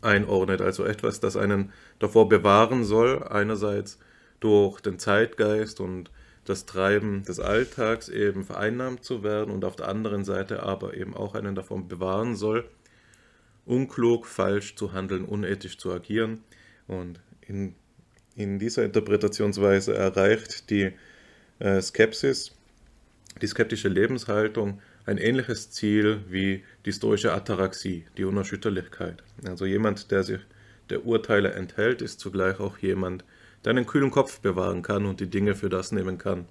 einordnet, 0.02 0.60
also 0.60 0.84
etwas, 0.84 1.20
das 1.20 1.36
einen 1.36 1.72
davor 1.98 2.28
bewahren 2.28 2.84
soll, 2.84 3.22
einerseits 3.22 3.98
durch 4.40 4.80
den 4.80 4.98
Zeitgeist 4.98 5.80
und 5.80 6.10
das 6.44 6.66
Treiben 6.66 7.22
des 7.22 7.38
Alltags 7.38 8.08
eben 8.08 8.44
vereinnahmt 8.44 9.04
zu 9.04 9.22
werden 9.22 9.52
und 9.54 9.64
auf 9.64 9.76
der 9.76 9.88
anderen 9.88 10.24
Seite 10.24 10.62
aber 10.64 10.94
eben 10.94 11.14
auch 11.14 11.34
einen 11.34 11.54
davon 11.54 11.86
bewahren 11.86 12.34
soll, 12.34 12.68
unklug, 13.64 14.26
falsch 14.26 14.74
zu 14.74 14.92
handeln, 14.92 15.24
unethisch 15.24 15.78
zu 15.78 15.92
agieren. 15.92 16.42
Und 16.88 17.20
in, 17.46 17.76
in 18.34 18.58
dieser 18.58 18.84
Interpretationsweise 18.84 19.94
erreicht 19.94 20.68
die 20.70 20.92
äh, 21.60 21.80
Skepsis, 21.80 22.52
die 23.40 23.46
skeptische 23.46 23.88
Lebenshaltung, 23.88 24.80
ein 25.06 25.18
ähnliches 25.18 25.70
Ziel 25.70 26.20
wie 26.28 26.62
die 26.84 26.92
stoische 26.92 27.32
Ataraxie, 27.32 28.04
die 28.16 28.24
Unerschütterlichkeit. 28.24 29.22
Also 29.46 29.66
jemand, 29.66 30.10
der 30.10 30.22
sich 30.22 30.40
der 30.90 31.04
Urteile 31.04 31.52
enthält, 31.52 32.02
ist 32.02 32.20
zugleich 32.20 32.60
auch 32.60 32.78
jemand, 32.78 33.24
der 33.64 33.70
einen 33.70 33.86
kühlen 33.86 34.10
Kopf 34.10 34.40
bewahren 34.40 34.82
kann 34.82 35.06
und 35.06 35.20
die 35.20 35.28
Dinge 35.30 35.54
für 35.54 35.68
das 35.68 35.92
nehmen 35.92 36.18
kann, 36.18 36.46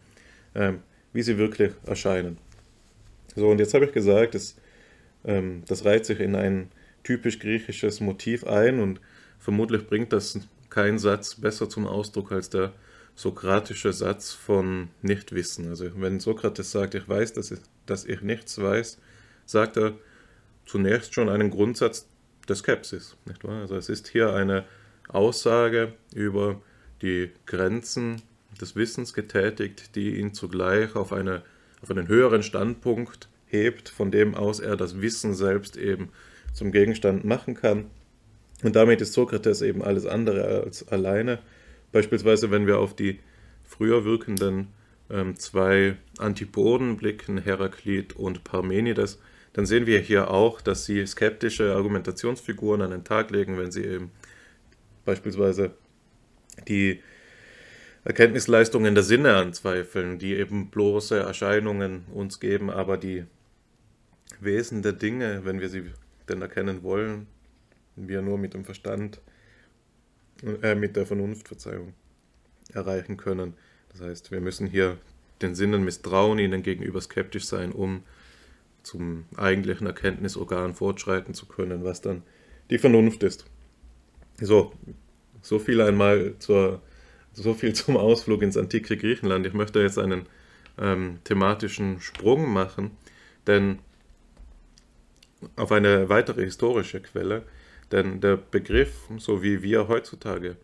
ähm, 0.56 0.80
wie 1.14 1.22
sie 1.22 1.38
wirklich 1.38 1.74
erscheinen. 1.86 2.38
So, 3.36 3.50
und 3.50 3.60
jetzt 3.60 3.74
habe 3.74 3.86
ich 3.86 3.92
gesagt, 3.92 4.36
das, 4.36 4.56
ähm, 5.26 5.64
das 5.68 5.86
reiht 5.86 6.06
sich 6.06 6.20
in 6.20 6.36
ein 6.36 6.70
typisch 7.04 7.40
griechisches 7.40 8.00
Motiv 8.00 8.46
ein 8.46 8.80
und 8.80 9.00
vermutlich 9.40 9.88
bringt 9.88 10.14
das 10.14 10.40
kein 10.70 11.00
Satz 11.00 11.36
besser 11.36 11.70
zum 11.70 11.88
Ausdruck 11.88 12.32
als 12.32 12.50
der 12.50 12.74
sokratische 13.16 13.94
Satz 13.94 14.32
von 14.32 14.90
Nichtwissen. 15.02 15.68
Also 15.70 15.90
wenn 15.96 16.20
Sokrates 16.20 16.72
sagt, 16.72 16.96
ich 16.96 17.08
weiß, 17.08 17.34
dass 17.34 17.52
dass 17.92 18.06
ich 18.06 18.22
nichts 18.22 18.60
weiß, 18.60 18.98
sagt 19.46 19.78
er 19.78 19.94
zunächst 20.66 21.14
schon 21.14 21.30
einen 21.30 21.52
Grundsatz 21.52 22.08
der 22.48 22.56
Skepsis. 22.56 23.18
Nicht 23.26 23.44
wahr? 23.44 23.62
Also 23.62 23.76
es 23.76 23.90
ist 23.90 24.08
hier 24.08 24.34
eine 24.34 24.66
Aussage 25.10 25.94
über 26.16 26.62
die 27.02 27.32
Grenzen 27.46 28.22
des 28.60 28.76
Wissens 28.76 29.14
getätigt, 29.14 29.96
die 29.96 30.18
ihn 30.18 30.34
zugleich 30.34 30.96
auf, 30.96 31.12
eine, 31.12 31.44
auf 31.82 31.92
einen 31.92 32.08
höheren 32.08 32.44
Standpunkt 32.44 33.28
hebt, 33.46 33.90
von 33.90 34.12
dem 34.12 34.36
aus 34.36 34.60
er 34.60 34.78
das 34.78 35.02
Wissen 35.02 35.34
selbst 35.34 35.76
eben 35.76 36.10
zum 36.54 36.72
Gegenstand 36.72 37.26
machen 37.26 37.56
kann. 37.56 37.90
Und 38.64 38.76
damit 38.76 39.02
ist 39.02 39.14
Sokrates 39.14 39.62
eben 39.62 39.84
alles 39.84 40.06
andere 40.06 40.64
als 40.64 40.88
alleine. 40.88 41.40
Beispielsweise, 41.92 42.52
wenn 42.52 42.68
wir 42.68 42.80
auf 42.80 42.96
die 42.96 43.20
früher 43.66 44.06
wirkenden 44.06 44.68
ähm, 45.12 45.36
zwei 45.36 45.98
Antipoden 46.18 46.98
blicken, 46.98 47.38
Heraklit 47.38 48.14
und 48.16 48.44
Parmenides, 48.44 49.20
dann 49.54 49.66
sehen 49.66 49.86
wir 49.86 50.00
hier 50.00 50.32
auch, 50.32 50.62
dass 50.62 50.86
sie 50.86 51.06
skeptische 51.06 51.76
Argumentationsfiguren 51.76 52.82
an 52.82 52.92
den 52.92 53.04
Tag 53.04 53.32
legen, 53.32 53.58
wenn 53.58 53.72
sie 53.72 53.84
eben 53.84 54.12
beispielsweise 55.04 55.72
die 56.68 57.02
Erkenntnisleistungen 58.04 58.96
der 58.96 59.04
Sinne 59.04 59.36
anzweifeln, 59.36 60.18
die 60.18 60.36
eben 60.36 60.70
bloße 60.70 61.20
Erscheinungen 61.20 62.06
uns 62.14 62.40
geben, 62.40 62.70
aber 62.70 62.98
die 62.98 63.26
Wesen 64.40 64.82
der 64.82 64.94
Dinge, 64.94 65.42
wenn 65.44 65.60
wir 65.60 65.70
sie 65.70 65.92
denn 66.28 66.42
erkennen 66.42 66.82
wollen, 66.82 67.28
wir 67.96 68.22
nur 68.22 68.38
mit 68.38 68.54
dem 68.54 68.66
Verstand, 68.66 69.22
äh, 70.64 70.76
mit 70.76 70.96
der 70.96 71.06
Vernunft, 71.06 71.48
Verzeihung, 71.48 71.94
erreichen 72.74 73.18
können. 73.18 73.54
Das 73.92 74.02
heißt, 74.02 74.32
wir 74.32 74.42
müssen 74.42 74.68
hier 74.68 74.98
den 75.42 75.56
Sinnen 75.56 75.84
misstrauen, 75.84 76.40
ihnen 76.40 76.64
gegenüber 76.64 77.02
skeptisch 77.02 77.46
sein, 77.46 77.72
um 77.72 78.04
zum 78.84 79.26
eigentlichen 79.36 79.88
Erkenntnisorgan 79.88 80.74
fortschreiten 80.74 81.34
zu 81.34 81.46
können, 81.46 81.84
was 81.84 82.02
dann 82.02 82.24
die 82.70 82.78
Vernunft 82.78 83.24
ist. 83.24 83.46
So, 84.40 84.74
so 85.42 85.60
viel 85.60 85.82
einmal 85.82 86.36
zur, 86.40 86.82
so 87.34 87.54
viel 87.54 87.74
zum 87.76 87.98
Ausflug 87.98 88.42
ins 88.42 88.58
antike 88.58 88.98
Griechenland. 88.98 89.46
Ich 89.46 89.54
möchte 89.54 89.82
jetzt 89.82 90.00
einen 90.00 90.26
ähm, 90.80 91.20
thematischen 91.24 92.02
Sprung 92.02 92.52
machen, 92.52 92.92
denn 93.48 93.80
auf 95.56 95.72
eine 95.72 96.10
weitere 96.10 96.44
historische 96.44 97.02
Quelle, 97.02 97.44
denn 97.92 98.22
der 98.22 98.38
Begriff, 98.38 99.08
so 99.18 99.44
wie 99.44 99.64
wir 99.64 99.88
heutzutage 99.88 100.56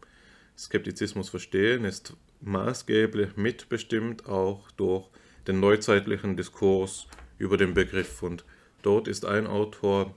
Skeptizismus 0.58 1.30
verstehen, 1.30 1.84
ist 1.84 2.16
maßgeblich 2.42 3.38
mitbestimmt 3.38 4.28
auch 4.28 4.70
durch 4.72 5.08
den 5.48 5.60
neuzeitlichen 5.60 6.38
Diskurs 6.38 7.08
über 7.38 7.58
den 7.58 7.74
Begriff. 7.74 8.22
Und 8.24 8.46
dort 8.82 9.08
ist 9.08 9.26
ein 9.26 9.48
Autor 9.48 10.14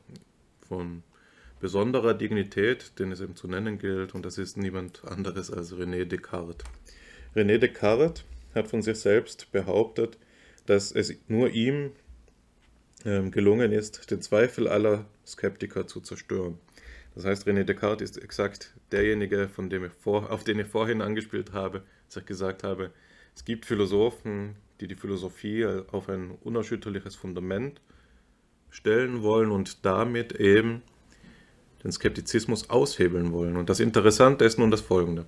von 0.68 1.02
besonderer 1.60 2.14
Dignität, 2.14 2.98
den 2.98 3.12
es 3.12 3.20
eben 3.20 3.36
zu 3.36 3.46
nennen 3.46 3.78
gilt, 3.78 4.14
und 4.14 4.24
das 4.24 4.38
ist 4.38 4.56
niemand 4.56 5.04
anderes 5.04 5.50
als 5.50 5.74
René 5.74 6.04
Descartes. 6.04 6.64
René 7.36 7.58
Descartes 7.58 8.24
hat 8.54 8.68
von 8.68 8.82
sich 8.82 8.98
selbst 8.98 9.52
behauptet, 9.52 10.18
dass 10.66 10.90
es 10.90 11.14
nur 11.28 11.50
ihm 11.50 11.92
ähm, 13.04 13.30
gelungen 13.30 13.72
ist, 13.72 14.10
den 14.10 14.22
Zweifel 14.22 14.68
aller 14.68 15.04
Skeptiker 15.26 15.86
zu 15.86 16.00
zerstören. 16.00 16.58
Das 17.14 17.24
heißt, 17.24 17.46
René 17.46 17.64
Descartes 17.64 18.10
ist 18.10 18.22
exakt 18.22 18.74
derjenige, 18.90 19.48
von 19.48 19.68
dem 19.68 19.84
ich 19.84 19.92
vor, 19.92 20.30
auf 20.30 20.44
den 20.44 20.58
ich 20.58 20.66
vorhin 20.66 21.02
angespielt 21.02 21.52
habe, 21.52 21.82
als 22.10 22.16
ich 22.16 22.26
gesagt 22.26 22.64
habe, 22.64 22.90
es 23.36 23.44
gibt 23.44 23.66
Philosophen, 23.66 24.56
die 24.80 24.88
die 24.88 24.96
Philosophie 24.96 25.64
auf 25.64 26.08
ein 26.08 26.32
unerschütterliches 26.42 27.14
Fundament 27.14 27.80
stellen 28.68 29.22
wollen 29.22 29.52
und 29.52 29.84
damit 29.84 30.32
eben 30.32 30.82
den 31.84 31.92
Skeptizismus 31.92 32.68
aushebeln 32.68 33.32
wollen. 33.32 33.56
Und 33.56 33.70
das 33.70 33.78
Interessante 33.78 34.44
ist 34.44 34.58
nun 34.58 34.72
das 34.72 34.80
Folgende, 34.80 35.24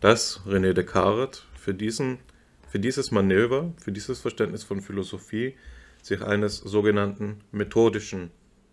dass 0.00 0.40
René 0.46 0.72
Descartes 0.72 1.44
für, 1.54 1.74
diesen, 1.74 2.18
für 2.66 2.78
dieses 2.78 3.10
Manöver, 3.10 3.74
für 3.78 3.92
dieses 3.92 4.20
Verständnis 4.20 4.64
von 4.64 4.80
Philosophie 4.80 5.54
sich 6.02 6.22
eines 6.22 6.56
sogenannten 6.56 7.40
methodischen 7.52 8.30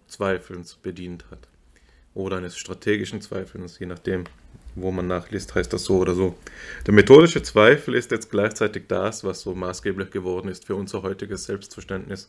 Zweifelns 0.07 0.75
bedient 0.75 1.29
hat. 1.29 1.49
Oder 2.13 2.37
eines 2.37 2.57
strategischen 2.57 3.19
Zweifelns, 3.19 3.79
je 3.79 3.87
nachdem, 3.87 4.23
wo 4.75 4.91
man 4.91 5.07
nachliest, 5.07 5.55
heißt 5.55 5.71
das 5.73 5.85
so 5.85 5.97
oder 5.97 6.15
so. 6.15 6.35
Der 6.85 6.93
methodische 6.93 7.41
Zweifel 7.43 7.95
ist 7.95 8.11
jetzt 8.11 8.31
gleichzeitig 8.31 8.83
das, 8.87 9.23
was 9.23 9.41
so 9.41 9.53
maßgeblich 9.53 10.11
geworden 10.11 10.49
ist 10.49 10.65
für 10.65 10.75
unser 10.75 11.03
heutiges 11.03 11.45
Selbstverständnis 11.45 12.27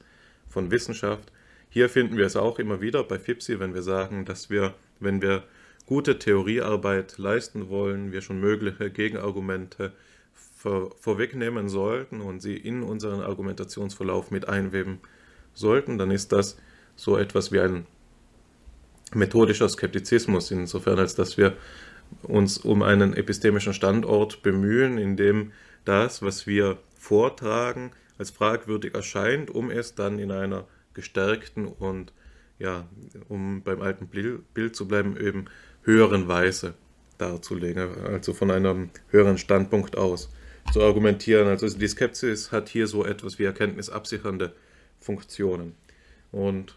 von 0.48 0.70
Wissenschaft. 0.70 1.32
Hier 1.70 1.88
finden 1.88 2.16
wir 2.16 2.26
es 2.26 2.36
auch 2.36 2.58
immer 2.58 2.80
wieder 2.80 3.02
bei 3.04 3.18
FIPSI, 3.18 3.58
wenn 3.60 3.74
wir 3.74 3.82
sagen, 3.82 4.24
dass 4.24 4.50
wir, 4.50 4.74
wenn 5.00 5.22
wir 5.22 5.44
gute 5.86 6.18
Theoriearbeit 6.18 7.18
leisten 7.18 7.68
wollen, 7.68 8.12
wir 8.12 8.22
schon 8.22 8.40
mögliche 8.40 8.90
Gegenargumente 8.90 9.92
vor, 10.32 10.92
vorwegnehmen 10.98 11.68
sollten 11.68 12.20
und 12.20 12.40
sie 12.40 12.56
in 12.56 12.82
unseren 12.82 13.20
Argumentationsverlauf 13.20 14.30
mit 14.30 14.48
einweben 14.48 15.00
sollten, 15.52 15.98
dann 15.98 16.10
ist 16.10 16.32
das 16.32 16.56
so 16.96 17.18
etwas 17.18 17.52
wie 17.52 17.60
ein 17.60 17.86
methodischer 19.12 19.68
Skeptizismus, 19.68 20.50
insofern 20.50 20.98
als 20.98 21.14
dass 21.14 21.36
wir 21.36 21.56
uns 22.23 22.59
um 22.59 22.83
einen 22.83 23.14
epistemischen 23.14 23.75
Standort 23.75 24.42
bemühen, 24.42 24.99
in 24.99 25.16
dem 25.16 25.52
das, 25.85 26.23
was 26.23 26.47
wir 26.47 26.78
vortragen, 26.99 27.90
als 28.18 28.30
fragwürdig 28.30 28.94
erscheint, 28.94 29.50
um 29.50 29.71
es 29.71 29.94
dann 29.94 30.18
in 30.18 30.30
einer 30.30 30.66
gestärkten 30.94 31.66
und, 31.66 32.12
ja, 32.59 32.88
um 33.28 33.62
beim 33.62 33.83
alten 33.83 34.06
Bild 34.06 34.76
zu 34.76 34.88
bleiben, 34.88 35.16
eben 35.16 35.47
höheren 35.83 36.28
Weise 36.28 36.75
darzulegen, 37.18 37.88
also 38.04 38.33
von 38.33 38.50
einem 38.50 38.90
höheren 39.11 39.38
Standpunkt 39.38 39.97
aus 39.97 40.30
zu 40.73 40.83
argumentieren. 40.83 41.47
Also 41.49 41.68
die 41.68 41.88
Skepsis 41.88 42.52
hat 42.52 42.68
hier 42.68 42.87
so 42.87 43.04
etwas 43.04 43.38
wie 43.38 43.44
erkenntnisabsichernde 43.44 44.54
Funktionen. 44.99 45.75
Und 46.33 46.76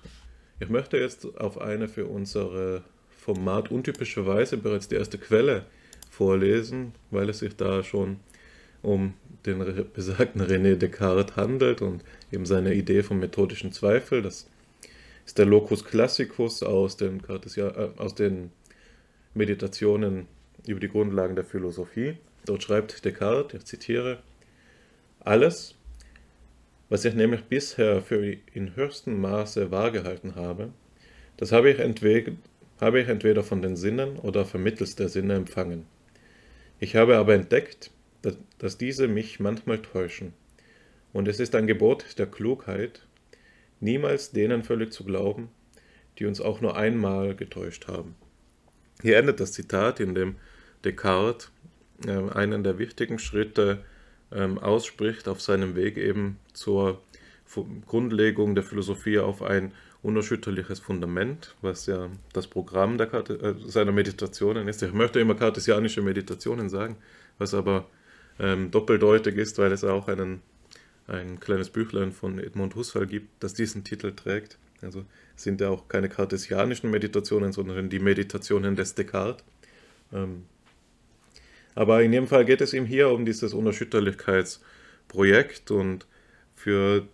ich 0.59 0.69
möchte 0.69 0.97
jetzt 0.97 1.25
auf 1.39 1.59
eine 1.59 1.87
für 1.87 2.05
unsere 2.05 2.83
Format 3.27 3.71
untypischerweise 3.71 4.55
bereits 4.55 4.87
die 4.87 4.95
erste 4.95 5.17
Quelle 5.17 5.65
vorlesen, 6.09 6.93
weil 7.11 7.27
es 7.27 7.39
sich 7.39 7.57
da 7.57 7.83
schon 7.83 8.21
um 8.81 9.15
den 9.45 9.59
besagten 9.93 10.41
René 10.41 10.77
Descartes 10.77 11.35
handelt 11.35 11.81
und 11.81 12.05
eben 12.31 12.45
seine 12.45 12.73
Idee 12.73 13.03
vom 13.03 13.19
methodischen 13.19 13.73
Zweifel. 13.73 14.21
Das 14.21 14.47
ist 15.25 15.37
der 15.37 15.45
Locus 15.45 15.83
Classicus 15.83 16.63
aus 16.63 16.95
den, 16.95 17.21
äh, 17.27 17.89
aus 17.97 18.15
den 18.15 18.51
Meditationen 19.33 20.27
über 20.65 20.79
die 20.79 20.87
Grundlagen 20.87 21.35
der 21.35 21.43
Philosophie. 21.43 22.15
Dort 22.45 22.63
schreibt 22.63 23.03
Descartes, 23.03 23.59
ich 23.59 23.65
zitiere, 23.65 24.19
alles, 25.19 25.75
was 26.87 27.03
ich 27.03 27.13
nämlich 27.13 27.43
bisher 27.43 28.01
für 28.01 28.37
in 28.53 28.77
höchstem 28.77 29.19
Maße 29.19 29.69
wahrgehalten 29.69 30.35
habe, 30.35 30.69
das 31.35 31.51
habe 31.51 31.69
ich 31.69 31.79
entweder 31.79 32.31
habe 32.79 33.01
ich 33.01 33.07
entweder 33.07 33.43
von 33.43 33.61
den 33.61 33.75
Sinnen 33.75 34.17
oder 34.17 34.45
vermittels 34.45 34.95
der 34.95 35.09
Sinne 35.09 35.35
empfangen. 35.35 35.85
Ich 36.79 36.95
habe 36.95 37.17
aber 37.17 37.33
entdeckt, 37.33 37.91
dass, 38.59 38.77
diese 38.77 39.07
mich 39.07 39.39
manchmal 39.39 39.81
täuschen. 39.81 40.33
Und 41.13 41.27
es 41.27 41.39
ist 41.39 41.55
ein 41.55 41.67
Gebot 41.67 42.19
der 42.19 42.27
Klugheit, 42.27 43.05
niemals 43.79 44.31
denen 44.31 44.63
völlig 44.63 44.91
zu 44.91 45.03
glauben, 45.03 45.49
die 46.19 46.25
uns 46.25 46.41
auch 46.41 46.61
nur 46.61 46.75
einmal 46.75 47.35
getäuscht 47.35 47.87
haben. 47.87 48.15
Hier 49.01 49.17
endet 49.17 49.39
das 49.39 49.53
Zitat, 49.53 49.99
in 49.99 50.15
dem 50.15 50.35
Descartes 50.83 51.51
äh, 52.05 52.11
einen 52.31 52.63
der 52.63 52.77
wichtigen 52.77 53.19
Schritte 53.19 53.83
äh, 54.31 54.47
ausspricht 54.59 55.27
auf 55.27 55.41
seinem 55.41 55.75
Weg 55.75 55.97
eben 55.97 56.37
zur 56.53 57.01
Grundlegung 57.85 58.55
der 58.55 58.63
Philosophie 58.63 59.19
auf 59.19 59.41
ein 59.41 59.71
unerschütterliches 60.07 60.79
Fundament, 60.79 61.53
was 61.61 61.85
ja 61.85 62.09
das 62.31 62.47
Programm 62.47 62.97
der 62.97 63.07
Karte, 63.07 63.33
äh, 63.41 63.55
seiner 63.69 63.91
Meditationen 63.91 64.69
ist. 64.69 64.81
Ich 64.81 64.93
möchte 64.93 65.19
immer 65.19 65.35
kartesianische 65.35 66.01
Meditationen 66.01 66.69
sagen, 66.69 66.95
was 67.37 67.53
aber 67.53 67.89
ähm, 68.39 68.71
doppeldeutig 68.71 69.35
ist, 69.35 69.57
weil 69.57 69.73
es 69.73 69.83
auch 69.83 70.07
einen, 70.07 70.41
ein 71.07 71.41
kleines 71.41 71.69
Büchlein 71.69 72.13
von 72.13 72.39
Edmund 72.39 72.75
Husserl 72.75 73.05
gibt, 73.05 73.43
das 73.43 73.53
diesen 73.53 73.83
Titel 73.83 74.13
trägt. 74.13 74.57
Also 74.81 75.03
sind 75.35 75.59
ja 75.59 75.67
auch 75.69 75.89
keine 75.89 76.07
kartesianischen 76.07 76.89
Meditationen, 76.89 77.51
sondern 77.51 77.89
die 77.89 77.99
Meditationen 77.99 78.77
des 78.77 78.95
Descartes. 78.95 79.43
Ähm, 80.13 80.45
aber 81.75 82.01
in 82.01 82.13
jedem 82.13 82.27
Fall 82.27 82.45
geht 82.45 82.61
es 82.61 82.71
ihm 82.73 82.85
hier 82.85 83.09
um 83.09 83.25
dieses 83.25 83.53
Unerschütterlichkeitsprojekt 83.53 85.69
und 85.69 86.07
für 86.55 87.05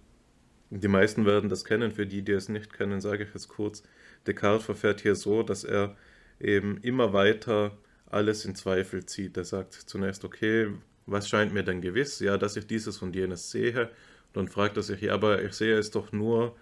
die 0.80 0.88
meisten 0.88 1.26
werden 1.26 1.50
das 1.50 1.66
kennen, 1.66 1.92
für 1.92 2.08
die, 2.08 2.24
die 2.24 2.32
es 2.32 2.50
nicht 2.50 2.74
kennen, 2.74 3.02
sage 3.02 3.24
ich 3.24 3.36
es 3.36 3.48
kurz. 3.48 3.84
Descartes 4.26 4.66
verfährt 4.66 5.02
hier 5.02 5.16
so, 5.16 5.44
dass 5.44 5.64
er 5.64 5.96
eben 6.40 6.78
immer 6.78 7.14
weiter 7.14 7.78
alles 8.08 8.46
in 8.46 8.56
Zweifel 8.56 9.06
zieht. 9.06 9.38
Er 9.38 9.44
sagt 9.46 9.74
zunächst, 9.74 10.26
okay, 10.26 10.70
was 11.06 11.28
scheint 11.30 11.54
mir 11.54 11.64
denn 11.64 11.82
gewiss? 11.82 12.20
Ja, 12.20 12.38
dass 12.38 12.56
ich 12.56 12.68
dieses 12.68 13.02
und 13.02 13.16
jenes 13.16 13.52
sehe. 13.52 13.90
dann 14.34 14.48
fragt 14.48 14.78
er 14.78 14.84
sich, 14.84 15.02
ja, 15.02 15.14
aber 15.14 15.44
ich 15.44 15.54
sehe 15.54 15.78
es 15.78 15.92
doch 15.92 16.12
nur 16.12 16.56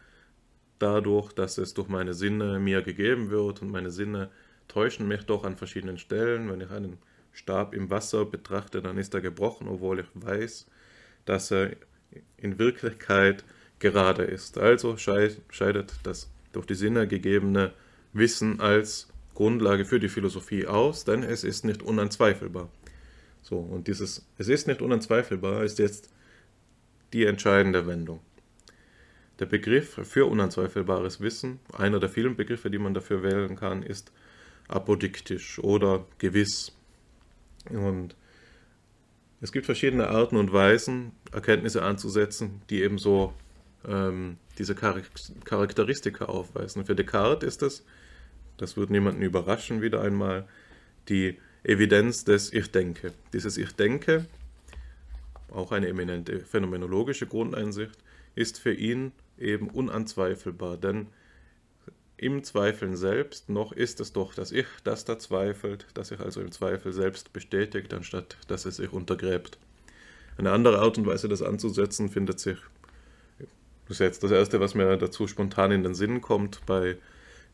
dadurch, 0.80 1.32
dass 1.32 1.58
es 1.58 1.74
durch 1.74 1.88
meine 1.88 2.14
Sinne 2.14 2.60
mir 2.60 2.82
gegeben 2.82 3.30
wird 3.30 3.62
und 3.62 3.70
meine 3.72 3.92
Sinne 3.92 4.30
täuschen 4.68 5.08
mich 5.08 5.24
doch 5.24 5.46
an 5.46 5.56
verschiedenen 5.56 5.98
Stellen. 5.98 6.52
Wenn 6.52 6.62
ich 6.62 6.72
einen 6.72 6.98
Stab 7.32 7.74
im 7.74 7.90
Wasser 7.90 8.26
betrachte, 8.26 8.82
dann 8.82 8.98
ist 8.98 9.14
er 9.14 9.22
gebrochen, 9.22 9.68
obwohl 9.70 10.00
ich 10.00 10.08
weiß, 10.16 10.68
dass 11.26 11.52
er 11.52 11.72
in 12.38 12.60
Wirklichkeit 12.60 13.46
gerade 13.82 14.24
ist. 14.24 14.58
Also 14.58 14.96
scheidet 14.96 15.92
das 16.04 16.30
durch 16.54 16.66
die 16.66 16.76
Sinne 16.76 17.08
gegebene 17.08 17.74
Wissen 18.14 18.62
als 18.62 19.10
Grundlage 19.36 19.86
für 19.86 20.00
die 20.00 20.10
Philosophie 20.10 20.68
aus, 20.68 21.04
denn 21.04 21.24
es 21.24 21.44
ist 21.44 21.66
nicht 21.66 21.84
unanzweifelbar. 21.84 22.70
So, 23.42 23.58
und 23.58 23.88
dieses 23.88 24.26
Es 24.38 24.48
ist 24.48 24.68
nicht 24.68 24.82
unanzweifelbar 24.82 25.64
ist 25.64 25.80
jetzt 25.80 26.10
die 27.12 27.26
entscheidende 27.26 27.88
Wendung. 27.88 28.22
Der 29.40 29.48
Begriff 29.48 30.00
für 30.04 30.28
unanzweifelbares 30.28 31.20
Wissen, 31.20 31.60
einer 31.74 32.00
der 32.00 32.10
vielen 32.10 32.36
Begriffe, 32.36 32.70
die 32.70 32.78
man 32.78 32.94
dafür 32.94 33.24
wählen 33.24 33.56
kann, 33.56 33.82
ist 33.82 34.12
apodiktisch 34.68 35.60
oder 35.60 36.06
gewiss. 36.20 36.74
Und 37.70 38.16
es 39.42 39.52
gibt 39.52 39.66
verschiedene 39.66 40.08
Arten 40.10 40.38
und 40.38 40.54
Weisen, 40.54 41.14
Erkenntnisse 41.32 41.82
anzusetzen, 41.82 42.62
die 42.70 42.84
eben 42.84 43.00
so 43.00 43.34
ähm, 43.88 44.38
diese 44.58 44.76
Charakteristika 44.76 46.26
aufweisen. 46.26 46.86
Für 46.86 46.96
Descartes 46.96 47.48
ist 47.48 47.62
es, 47.64 47.84
das 48.58 48.78
wird 48.78 48.90
niemanden 48.90 49.22
überraschen, 49.22 49.82
wieder 49.82 50.02
einmal, 50.02 50.48
die 51.10 51.40
Evidenz 51.64 52.24
des 52.24 52.54
Ich 52.54 52.72
denke. 52.72 53.14
Dieses 53.34 53.58
Ich 53.58 53.72
denke, 53.74 54.26
auch 55.50 55.72
eine 55.72 55.88
eminente 55.88 56.40
phänomenologische 56.40 57.28
Grundeinsicht, 57.28 57.98
ist 58.36 58.60
für 58.60 58.74
ihn 58.74 59.12
eben 59.38 59.70
unanzweifelbar, 59.70 60.78
denn 60.78 61.08
im 62.18 62.44
Zweifeln 62.44 62.96
selbst 62.96 63.50
noch 63.50 63.72
ist 63.72 64.00
es 64.00 64.14
doch 64.14 64.36
das 64.36 64.52
Ich, 64.52 64.68
das 64.84 65.06
da 65.06 65.18
zweifelt, 65.18 65.88
das 65.96 66.10
sich 66.10 66.20
also 66.20 66.40
im 66.40 66.52
Zweifel 66.52 66.94
selbst 66.94 67.34
bestätigt, 67.34 67.94
anstatt 67.94 68.38
dass 68.48 68.66
es 68.66 68.76
sich 68.76 68.94
untergräbt. 68.94 69.58
Eine 70.38 70.52
andere 70.52 70.80
Art 70.80 70.98
und 71.00 71.08
Weise, 71.08 71.28
das 71.28 71.42
anzusetzen, 71.42 72.10
findet 72.10 72.40
sich 72.40 72.58
das 73.92 74.00
ist 74.00 74.06
jetzt 74.06 74.24
das 74.24 74.32
Erste, 74.32 74.62
was 74.62 74.74
mir 74.74 74.96
dazu 74.96 75.28
spontan 75.28 75.70
in 75.72 75.84
den 75.84 75.96
Sinn 75.96 76.22
kommt. 76.22 76.66
Bei 76.66 76.96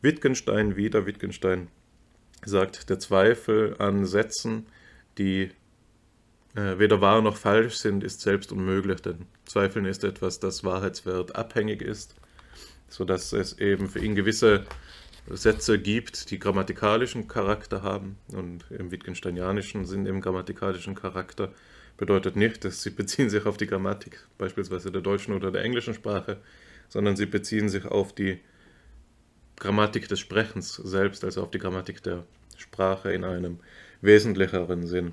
Wittgenstein 0.02 0.76
wieder. 0.76 1.04
Wittgenstein 1.04 1.66
sagt, 2.44 2.90
der 2.90 3.00
Zweifel 3.00 3.74
an 3.80 4.06
Sätzen, 4.06 4.68
die 5.18 5.50
äh, 6.54 6.78
weder 6.78 7.00
wahr 7.00 7.22
noch 7.22 7.36
falsch 7.36 7.74
sind, 7.74 8.04
ist 8.04 8.20
selbst 8.20 8.52
unmöglich, 8.52 9.02
denn 9.02 9.26
Zweifeln 9.46 9.84
ist 9.84 10.04
etwas, 10.04 10.38
das 10.38 10.62
Wahrheitswert 10.62 11.34
abhängig 11.34 11.82
ist, 11.82 12.14
sodass 12.88 13.32
es 13.32 13.58
eben 13.58 13.88
für 13.88 13.98
ihn 13.98 14.14
gewisse 14.14 14.64
Sätze 15.28 15.80
gibt, 15.80 16.30
die 16.30 16.38
grammatikalischen 16.38 17.26
Charakter 17.26 17.82
haben 17.82 18.16
und 18.32 18.64
im 18.70 18.92
Wittgensteinianischen 18.92 19.86
sind 19.86 20.06
eben 20.06 20.20
grammatikalischen 20.20 20.94
Charakter 20.94 21.52
bedeutet 21.98 22.36
nicht, 22.36 22.64
dass 22.64 22.82
sie 22.82 22.90
beziehen 22.90 23.28
sich 23.28 23.44
auf 23.44 23.58
die 23.58 23.66
Grammatik, 23.66 24.26
beispielsweise 24.38 24.90
der 24.90 25.02
deutschen 25.02 25.34
oder 25.34 25.50
der 25.50 25.62
englischen 25.62 25.92
Sprache, 25.92 26.38
sondern 26.88 27.16
sie 27.16 27.26
beziehen 27.26 27.68
sich 27.68 27.84
auf 27.84 28.14
die 28.14 28.38
Grammatik 29.56 30.08
des 30.08 30.20
Sprechens 30.20 30.74
selbst, 30.74 31.24
also 31.24 31.42
auf 31.42 31.50
die 31.50 31.58
Grammatik 31.58 32.02
der 32.02 32.24
Sprache 32.56 33.12
in 33.12 33.24
einem 33.24 33.58
wesentlicheren 34.00 34.86
Sinn. 34.86 35.12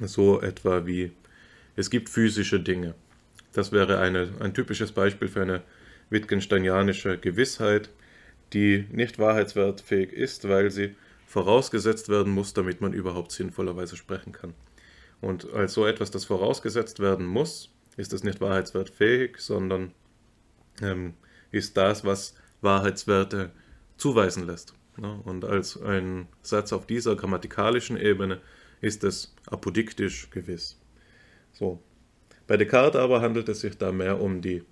So 0.00 0.42
etwa 0.42 0.84
wie 0.84 1.12
es 1.76 1.88
gibt 1.90 2.08
physische 2.08 2.60
Dinge. 2.60 2.94
Das 3.52 3.70
wäre 3.70 4.00
eine, 4.00 4.32
ein 4.40 4.52
typisches 4.52 4.92
Beispiel 4.92 5.28
für 5.28 5.42
eine 5.42 5.62
Wittgensteinianische 6.10 7.18
Gewissheit, 7.18 7.90
die 8.52 8.86
nicht 8.90 9.18
wahrheitswertfähig 9.20 10.12
ist, 10.12 10.48
weil 10.48 10.70
sie 10.70 10.96
vorausgesetzt 11.26 12.08
werden 12.08 12.32
muss, 12.32 12.52
damit 12.52 12.80
man 12.80 12.92
überhaupt 12.92 13.30
sinnvollerweise 13.32 13.96
sprechen 13.96 14.32
kann. 14.32 14.54
Und 15.24 15.52
als 15.54 15.72
so 15.72 15.86
etwas, 15.86 16.10
das 16.10 16.26
vorausgesetzt 16.26 17.00
werden 17.00 17.24
muss, 17.24 17.70
ist 17.96 18.12
es 18.12 18.24
nicht 18.24 18.40
wahrheitswertfähig, 18.42 19.38
sondern 19.38 19.92
ähm, 20.82 21.14
ist 21.50 21.76
das, 21.78 22.04
was 22.04 22.34
Wahrheitswerte 22.60 23.50
zuweisen 23.96 24.46
lässt. 24.46 24.74
Ja, 25.00 25.18
und 25.24 25.44
als 25.44 25.80
ein 25.80 26.28
Satz 26.42 26.72
auf 26.72 26.86
dieser 26.86 27.16
grammatikalischen 27.16 27.96
Ebene 27.96 28.40
ist 28.80 29.02
es 29.02 29.34
apodiktisch 29.46 30.28
gewiss. 30.30 30.78
So. 31.52 31.80
Bei 32.46 32.58
Descartes 32.58 33.00
aber 33.00 33.22
handelt 33.22 33.48
es 33.48 33.60
sich 33.60 33.78
da 33.78 33.92
mehr 33.92 34.20
um 34.20 34.42
die, 34.42 34.62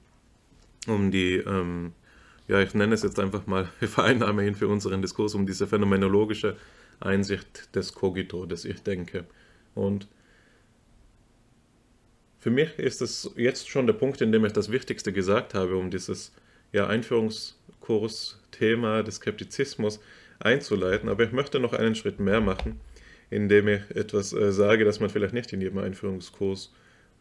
um 0.87 1.11
die 1.11 1.37
ähm, 1.37 1.95
ja, 2.47 2.61
ich 2.61 2.75
nenne 2.75 2.95
es 2.95 3.03
jetzt 3.03 3.19
einfach 3.19 3.47
mal, 3.47 3.69
wir 3.79 3.89
vereinnahme 3.89 4.47
ihn 4.47 4.55
für 4.55 4.69
unseren 4.69 5.01
Diskurs, 5.01 5.35
um 5.35 5.47
diese 5.47 5.67
phänomenologische 5.67 6.59
Einsicht 7.01 7.75
des 7.75 7.95
Cogito, 7.95 8.45
des 8.45 8.67
Ich 8.67 8.83
denke. 8.83 9.25
Und 9.75 10.09
für 12.43 12.51
mich 12.51 12.77
ist 12.77 13.01
es 13.01 13.31
jetzt 13.37 13.71
schon 13.71 13.87
der 13.87 13.95
Punkt, 13.95 14.21
in 14.21 14.33
dem 14.33 14.45
ich 14.45 14.53
das 14.53 14.73
Wichtigste 14.73 15.13
gesagt 15.13 15.55
habe, 15.55 15.77
um 15.77 15.93
dieses 15.93 16.33
ja, 16.73 16.89
Einführungskurs-Thema 16.89 19.05
des 19.05 19.15
Skeptizismus 19.17 20.01
einzuleiten. 20.41 21.09
Aber 21.09 21.23
ich 21.23 21.31
möchte 21.31 21.61
noch 21.61 21.73
einen 21.73 21.95
Schritt 21.95 22.19
mehr 22.19 22.41
machen, 22.41 22.81
indem 23.31 23.69
ich 23.69 23.83
etwas 23.95 24.33
äh, 24.33 24.51
sage, 24.51 24.85
das 24.85 24.99
man 24.99 25.09
vielleicht 25.09 25.35
nicht 25.35 25.53
in 25.53 25.61
jedem 25.61 25.79
Einführungskurs 25.79 26.75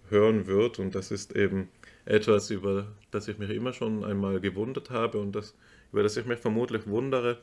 hören 0.10 0.48
wird. 0.48 0.80
Und 0.80 0.96
das 0.96 1.12
ist 1.12 1.36
eben 1.36 1.70
etwas, 2.06 2.50
über 2.50 2.88
das 3.12 3.28
ich 3.28 3.38
mich 3.38 3.52
immer 3.52 3.74
schon 3.74 4.04
einmal 4.04 4.40
gewundert 4.40 4.90
habe 4.90 5.20
und 5.20 5.34
das, 5.34 5.56
über 5.92 6.02
das 6.02 6.18
ich 6.18 6.26
mich 6.26 6.40
vermutlich 6.40 6.88
wundere. 6.88 7.38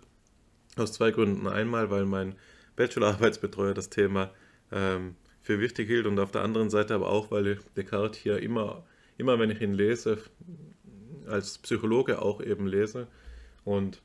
Aus 0.75 0.95
zwei 0.95 1.13
Gründen. 1.13 1.47
Einmal, 1.47 1.93
weil 1.93 2.07
mein 2.07 2.35
Bachelorarbeitsbetreuer 2.75 3.75
das 3.75 3.89
Thema 3.89 4.33
ähm, 4.73 5.15
für 5.49 5.61
wichtig 5.61 5.89
hielt 5.89 6.05
und 6.05 6.19
auf 6.19 6.31
der 6.31 6.43
anderen 6.43 6.69
Seite 6.69 6.95
aber 6.95 7.09
auch, 7.09 7.31
weil 7.31 7.59
Descartes 7.75 8.21
hier 8.21 8.39
immer, 8.43 8.85
immer 9.17 9.39
wenn 9.39 9.49
ich 9.49 9.63
ihn 9.63 9.73
lese, 9.73 10.19
als 11.27 11.57
Psychologe 11.57 12.21
auch 12.21 12.43
eben 12.43 12.67
lese 12.67 13.07
und 13.65 14.03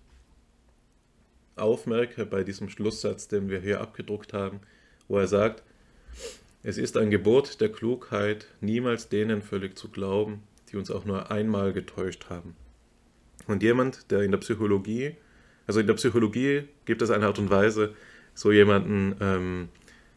aufmerke 1.58 2.26
bei 2.26 2.46
diesem 2.46 2.70
Schlusssatz, 2.70 3.28
den 3.28 3.50
wir 3.50 3.60
hier 3.60 3.82
abgedruckt 3.82 4.32
haben, 4.32 4.62
wo 5.10 5.18
er 5.18 5.28
sagt, 5.28 5.64
es 6.64 6.78
ist 6.78 6.96
ein 6.96 7.12
Gebot 7.12 7.60
der 7.60 7.74
Klugheit, 7.74 8.48
niemals 8.62 9.10
denen 9.10 9.42
völlig 9.42 9.78
zu 9.78 9.90
glauben, 9.90 10.44
die 10.72 10.78
uns 10.78 10.90
auch 10.90 11.04
nur 11.04 11.30
einmal 11.30 11.74
getäuscht 11.74 12.30
haben. 12.30 12.56
Und 13.48 13.64
jemand, 13.64 14.12
der 14.12 14.22
in 14.22 14.32
der 14.32 14.38
Psychologie, 14.38 15.18
also 15.68 15.82
in 15.82 15.88
der 15.88 15.96
Psychologie 15.96 16.70
gibt 16.86 17.02
es 17.02 17.12
eine 17.12 17.26
Art 17.26 17.38
und 17.38 17.50
Weise, 17.50 17.94
so 18.34 18.54
jemanden, 18.54 19.18
ähm, 19.20 19.70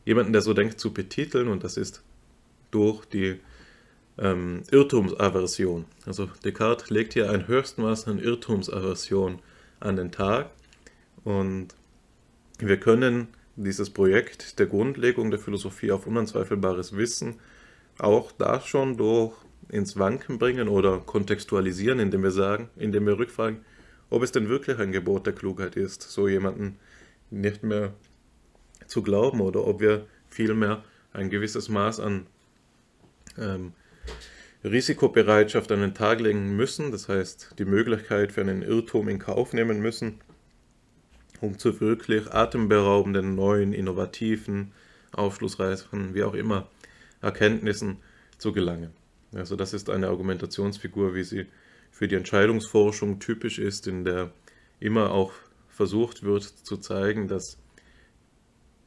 jemanden, 0.07 0.33
der 0.33 0.41
so 0.41 0.55
denkt, 0.55 0.81
zu 0.81 0.95
betiteln, 0.95 1.49
und 1.49 1.63
das 1.63 1.77
ist 1.77 2.03
durch 2.71 3.05
die 3.05 3.39
ähm, 4.17 4.63
Irrtumsaversion. 4.71 5.85
Also 6.07 6.31
Descartes 6.43 6.89
legt 6.89 7.13
hier 7.13 7.31
ein 7.31 7.47
Höchstmaß 7.47 8.09
an 8.09 8.19
Irrtumsaversion 8.19 9.41
an 9.81 9.97
den 9.97 10.11
Tag, 10.11 10.51
und 11.25 11.75
wir 12.59 12.79
können 12.79 13.29
dieses 13.57 13.91
Projekt 13.91 14.59
der 14.59 14.67
Grundlegung 14.67 15.31
der 15.31 15.41
Philosophie 15.41 15.91
auf 15.91 16.07
unanzweifelbares 16.07 16.97
Wissen 16.97 17.37
auch 17.99 18.31
da 18.33 18.61
schon 18.61 18.97
durch 18.97 19.35
ins 19.69 19.99
Wanken 19.99 20.39
bringen 20.39 20.69
oder 20.69 20.99
kontextualisieren, 20.99 21.99
indem 21.99 22.23
wir 22.23 22.31
sagen, 22.31 22.69
indem 22.77 23.07
wir 23.07 23.19
rückfragen, 23.19 23.59
ob 24.11 24.23
es 24.23 24.31
denn 24.31 24.49
wirklich 24.49 24.79
ein 24.79 24.93
Gebot 24.93 25.27
der 25.27 25.33
Klugheit 25.33 25.75
ist, 25.75 26.03
so 26.03 26.29
jemanden 26.29 26.77
nicht 27.31 27.63
mehr 27.63 27.93
zu 28.87 29.03
glauben 29.03 29.41
oder 29.41 29.67
ob 29.67 29.81
wir 29.81 30.07
vielmehr 30.29 30.85
ein 31.13 31.31
gewisses 31.31 31.69
Maß 31.69 32.01
an 32.01 32.27
ähm, 33.39 33.73
Risikobereitschaft 34.65 35.71
an 35.73 35.81
den 35.81 35.95
Tag 35.95 36.21
legen 36.21 36.57
müssen, 36.57 36.91
das 36.91 37.09
heißt 37.09 37.55
die 37.59 37.65
Möglichkeit 37.65 38.33
für 38.33 38.41
einen 38.41 38.63
Irrtum 38.63 39.09
in 39.09 39.19
Kauf 39.19 39.53
nehmen 39.53 39.81
müssen, 39.81 40.21
um 41.41 41.59
zu 41.59 41.81
wirklich 41.81 42.33
atemberaubenden, 42.33 43.35
neuen, 43.35 43.73
innovativen, 43.73 44.73
aufschlussreichen, 45.13 46.15
wie 46.15 46.25
auch 46.25 46.35
immer, 46.35 46.69
Erkenntnissen 47.23 47.99
zu 48.39 48.53
gelangen. 48.53 48.91
Also 49.33 49.57
das 49.57 49.73
ist 49.73 49.91
eine 49.91 50.09
Argumentationsfigur, 50.09 51.15
wie 51.15 51.25
sie 51.25 51.47
für 51.91 52.09
die 52.09 52.15
Entscheidungsforschung 52.15 53.21
typisch 53.21 53.59
ist, 53.59 53.87
in 53.87 54.05
der 54.05 54.31
immer 54.81 55.13
auch 55.13 55.33
versucht 55.69 56.23
wird 56.23 56.43
zu 56.43 56.77
zeigen, 56.77 57.29
dass 57.29 57.59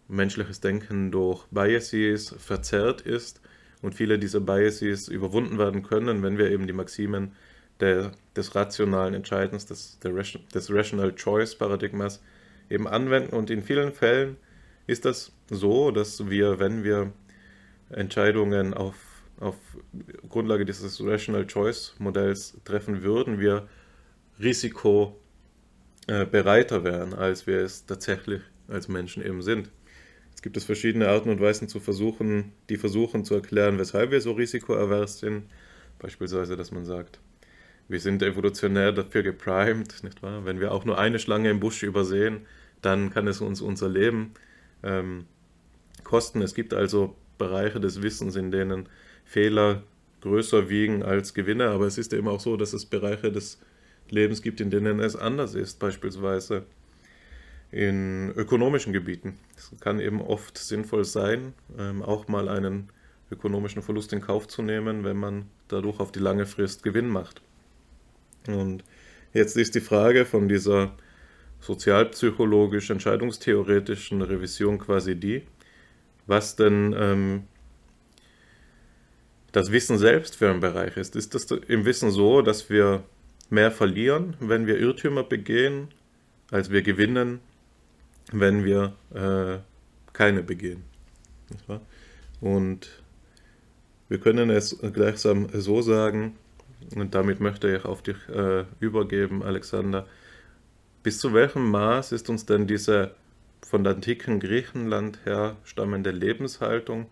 menschliches 0.10 0.60
Denken 0.60 1.12
durch 1.12 1.46
Biases 1.52 2.36
verzerrt 2.38 3.02
ist 3.02 3.42
und 3.82 3.96
viele 3.96 4.20
dieser 4.20 4.42
Biases 4.42 5.08
überwunden 5.08 5.58
werden 5.58 5.84
können, 5.84 6.24
wenn 6.24 6.38
wir 6.38 6.52
eben 6.52 6.68
die 6.68 6.74
Maximen 6.74 7.32
der, 7.80 8.12
des 8.36 8.56
rationalen 8.56 9.14
Entscheidens, 9.14 9.66
des, 9.66 10.00
des 10.00 10.74
Rational 10.74 11.16
Choice 11.16 11.56
Paradigmas 11.56 12.22
eben 12.70 12.88
anwenden. 12.88 13.36
Und 13.36 13.50
in 13.50 13.62
vielen 13.62 13.94
Fällen 13.94 14.38
ist 14.88 15.06
das 15.06 15.32
so, 15.50 15.92
dass 15.92 16.30
wir, 16.30 16.60
wenn 16.60 16.84
wir 16.84 17.12
Entscheidungen 17.90 18.74
auf, 18.74 18.96
auf 19.40 19.56
Grundlage 20.28 20.66
dieses 20.66 21.04
Rational 21.04 21.48
Choice 21.48 21.96
Modells 22.00 22.58
treffen 22.66 23.04
würden, 23.04 23.40
wir 23.40 23.68
risikobereiter 24.42 26.84
wären, 26.84 27.14
als 27.14 27.48
wir 27.48 27.60
es 27.60 27.86
tatsächlich 27.86 28.42
als 28.68 28.88
Menschen 28.88 29.24
eben 29.24 29.42
sind. 29.42 29.70
Es 30.40 30.42
gibt 30.42 30.56
es 30.56 30.64
verschiedene 30.64 31.10
Arten 31.10 31.28
und 31.28 31.42
Weisen 31.42 31.68
zu 31.68 31.82
versuchen, 31.82 32.54
die 32.70 32.78
versuchen 32.78 33.26
zu 33.26 33.36
erklären, 33.36 33.78
weshalb 33.78 34.12
wir 34.12 34.22
so 34.22 34.32
risikoavers 34.32 35.20
sind. 35.20 35.44
Beispielsweise, 36.00 36.56
dass 36.56 36.72
man 36.72 36.86
sagt, 36.86 37.20
wir 37.90 38.00
sind 38.00 38.24
evolutionär 38.24 38.94
dafür 38.94 39.22
geprimed, 39.22 40.02
nicht 40.02 40.24
wahr? 40.24 40.46
Wenn 40.46 40.62
wir 40.62 40.72
auch 40.72 40.86
nur 40.86 40.98
eine 40.98 41.20
Schlange 41.20 41.50
im 41.50 41.60
Busch 41.60 41.84
übersehen, 41.84 42.46
dann 42.82 43.10
kann 43.10 43.28
es 43.28 43.42
uns 43.42 43.60
unser 43.60 43.90
Leben 43.90 44.32
ähm, 44.82 45.26
kosten. 46.06 46.42
Es 46.42 46.56
gibt 46.56 46.74
also 46.74 47.18
Bereiche 47.38 47.82
des 47.82 48.02
Wissens, 48.02 48.38
in 48.38 48.50
denen 48.50 48.88
Fehler 49.26 49.84
größer 50.22 50.70
wiegen 50.70 51.04
als 51.04 51.34
Gewinne, 51.34 51.68
aber 51.68 51.86
es 51.86 51.98
ist 51.98 52.14
eben 52.14 52.30
auch 52.30 52.40
so, 52.40 52.56
dass 52.56 52.72
es 52.72 52.86
Bereiche 52.86 53.30
des 53.30 53.60
Lebens 54.10 54.42
gibt, 54.42 54.62
in 54.62 54.70
denen 54.70 55.02
es 55.02 55.18
anders 55.18 55.54
ist, 55.54 55.80
beispielsweise 55.80 56.64
in 57.72 58.32
ökonomischen 58.36 58.94
Gebieten. 58.94 59.38
Es 59.56 59.72
kann 59.80 60.00
eben 60.00 60.22
oft 60.22 60.58
sinnvoll 60.58 61.06
sein, 61.06 61.54
ähm, 61.78 62.02
auch 62.02 62.28
mal 62.28 62.50
einen 62.50 62.90
ökonomischen 63.32 63.84
Verlust 63.84 64.12
in 64.14 64.22
Kauf 64.22 64.48
zu 64.48 64.62
nehmen, 64.62 65.04
wenn 65.04 65.18
man 65.18 65.46
dadurch 65.68 66.00
auf 66.00 66.12
die 66.12 66.20
lange 66.20 66.46
Frist 66.46 66.84
Gewinn 66.84 67.10
macht. 67.10 67.42
Und 68.48 68.84
jetzt 69.34 69.56
ist 69.56 69.76
die 69.76 69.82
Frage 69.82 70.26
von 70.26 70.48
dieser 70.48 70.96
sozialpsychologisch 71.60 72.90
entscheidungstheoretischen 72.90 74.22
Revision 74.22 74.80
quasi 74.80 75.16
die, 75.16 75.44
was 76.26 76.56
denn 76.56 76.96
ähm, 76.98 77.44
das 79.52 79.72
Wissen 79.72 79.98
selbst 79.98 80.36
für 80.36 80.50
ein 80.50 80.60
Bereich 80.60 80.98
ist. 80.98 81.16
Ist 81.16 81.36
das 81.36 81.46
im 81.46 81.86
Wissen 81.86 82.12
so, 82.12 82.42
dass 82.42 82.70
wir 82.70 83.04
mehr 83.50 83.72
verlieren, 83.72 84.36
wenn 84.40 84.68
wir 84.68 84.78
Irrtümer 84.80 85.24
begehen, 85.24 85.90
als 86.52 86.72
wir 86.72 86.82
gewinnen, 86.82 87.42
wenn 88.32 88.64
wir 88.64 88.94
äh, 89.14 89.60
keine 90.14 90.44
begehen? 90.44 90.84
Und 92.42 93.04
wir 94.08 94.20
können 94.20 94.50
es 94.50 94.78
gleichsam 94.94 95.50
so 95.54 95.82
sagen, 95.82 96.36
und 96.96 97.14
damit 97.14 97.40
möchte 97.40 97.76
ich 97.76 97.86
auf 97.86 98.02
dich 98.02 98.18
äh, 98.30 98.66
übergeben, 98.80 99.44
Alexander, 99.44 100.08
bis 101.04 101.20
zu 101.20 101.34
welchem 101.34 101.70
Maß 101.70 102.12
ist 102.12 102.30
uns 102.30 102.46
denn 102.46 102.68
diese 102.68 103.16
von 103.62 103.84
der 103.84 103.96
antiken 103.96 104.40
Griechenland 104.40 105.20
her 105.26 105.58
stammende 105.64 106.12
Lebenshaltung 106.12 107.08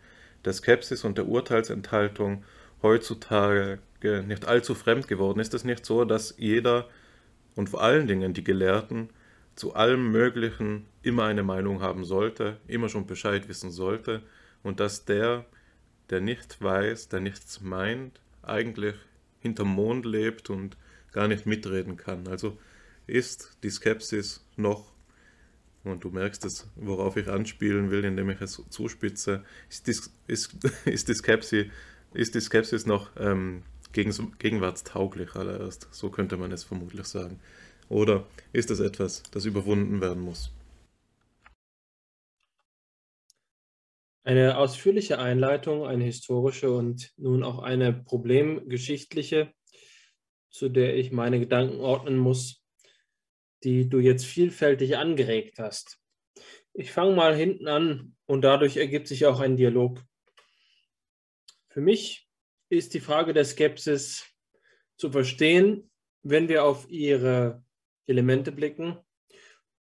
der 0.45 0.53
Skepsis 0.53 1.03
und 1.03 1.17
der 1.17 1.27
Urteilsenthaltung 1.27 2.43
heutzutage 2.81 3.79
nicht 4.01 4.47
allzu 4.47 4.75
fremd 4.75 5.07
geworden? 5.07 5.39
Ist 5.39 5.53
es 5.53 5.63
nicht 5.63 5.85
so, 5.85 6.05
dass 6.05 6.35
jeder 6.37 6.87
und 7.55 7.69
vor 7.69 7.81
allen 7.81 8.07
Dingen 8.07 8.33
die 8.33 8.43
Gelehrten 8.43 9.09
zu 9.57 9.73
allem 9.73 10.11
Möglichen 10.11 10.85
immer 11.01 11.25
eine 11.25 11.41
Meinung 11.41 11.81
haben 11.81 12.05
sollte, 12.05 12.57
immer 12.67 12.89
schon 12.89 13.07
Bescheid 13.07 13.49
wissen 13.49 13.71
sollte 13.71 14.21
und 14.61 14.79
dass 14.79 15.03
der, 15.03 15.45
der 16.11 16.21
nicht 16.21 16.61
weiß, 16.61 17.09
der 17.09 17.21
nichts 17.21 17.59
meint, 17.61 18.21
eigentlich 18.43 18.93
hinterm 19.39 19.69
Mond 19.69 20.05
lebt 20.05 20.51
und 20.51 20.77
gar 21.11 21.27
nicht 21.27 21.47
mitreden 21.47 21.97
kann. 21.97 22.27
Also 22.27 22.55
ist 23.07 23.57
die 23.63 23.71
Skepsis 23.71 24.45
noch, 24.57 24.93
und 25.83 26.03
du 26.03 26.11
merkst 26.11 26.45
es, 26.45 26.67
worauf 26.75 27.17
ich 27.17 27.27
anspielen 27.27 27.89
will, 27.89 28.03
indem 28.03 28.29
ich 28.29 28.41
es 28.41 28.61
zuspitze, 28.69 29.43
ist 29.71 29.87
die, 29.87 29.95
ist, 30.31 30.55
ist 30.85 31.07
die, 31.07 31.15
Skepsis, 31.15 31.65
ist 32.13 32.35
die 32.35 32.41
Skepsis 32.41 32.85
noch 32.85 33.09
ähm, 33.17 33.63
gegenwartstauglich 33.91 35.33
allererst. 35.35 35.87
So 35.89 36.11
könnte 36.11 36.37
man 36.37 36.51
es 36.51 36.63
vermutlich 36.63 37.07
sagen. 37.07 37.39
Oder 37.89 38.27
ist 38.53 38.69
es 38.69 38.79
etwas, 38.79 39.23
das 39.31 39.45
überwunden 39.45 40.01
werden 40.01 40.23
muss? 40.23 40.51
Eine 44.23 44.57
ausführliche 44.57 45.19
Einleitung, 45.19 45.85
eine 45.85 46.03
historische 46.03 46.69
und 46.69 47.13
nun 47.15 47.43
auch 47.43 47.59
eine 47.59 47.93
problemgeschichtliche, 47.93 49.53
zu 50.49 50.67
der 50.67 50.97
ich 50.97 51.13
meine 51.13 51.39
Gedanken 51.39 51.79
ordnen 51.79 52.17
muss, 52.17 52.61
die 53.63 53.87
du 53.87 53.99
jetzt 53.99 54.25
vielfältig 54.25 54.97
angeregt 54.97 55.59
hast. 55.59 55.99
Ich 56.73 56.91
fange 56.91 57.15
mal 57.15 57.35
hinten 57.35 57.69
an 57.69 58.17
und 58.25 58.41
dadurch 58.41 58.75
ergibt 58.75 59.07
sich 59.07 59.25
auch 59.25 59.39
ein 59.39 59.55
Dialog. 59.55 60.03
Für 61.69 61.81
mich 61.81 62.27
ist 62.69 62.93
die 62.93 62.99
Frage 62.99 63.33
der 63.33 63.45
Skepsis 63.45 64.25
zu 64.97 65.09
verstehen, 65.09 65.89
wenn 66.23 66.49
wir 66.49 66.65
auf 66.65 66.89
ihre 66.89 67.63
Elemente 68.07 68.51
blicken. 68.51 68.97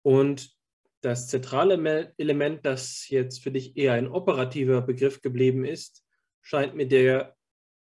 Und 0.01 0.55
das 1.01 1.27
zentrale 1.27 2.13
Element, 2.17 2.65
das 2.65 3.09
jetzt 3.09 3.43
für 3.43 3.51
dich 3.51 3.77
eher 3.77 3.93
ein 3.93 4.07
operativer 4.07 4.81
Begriff 4.81 5.21
geblieben 5.21 5.65
ist, 5.65 6.03
scheint 6.41 6.75
mir 6.75 6.87
der, 6.87 7.35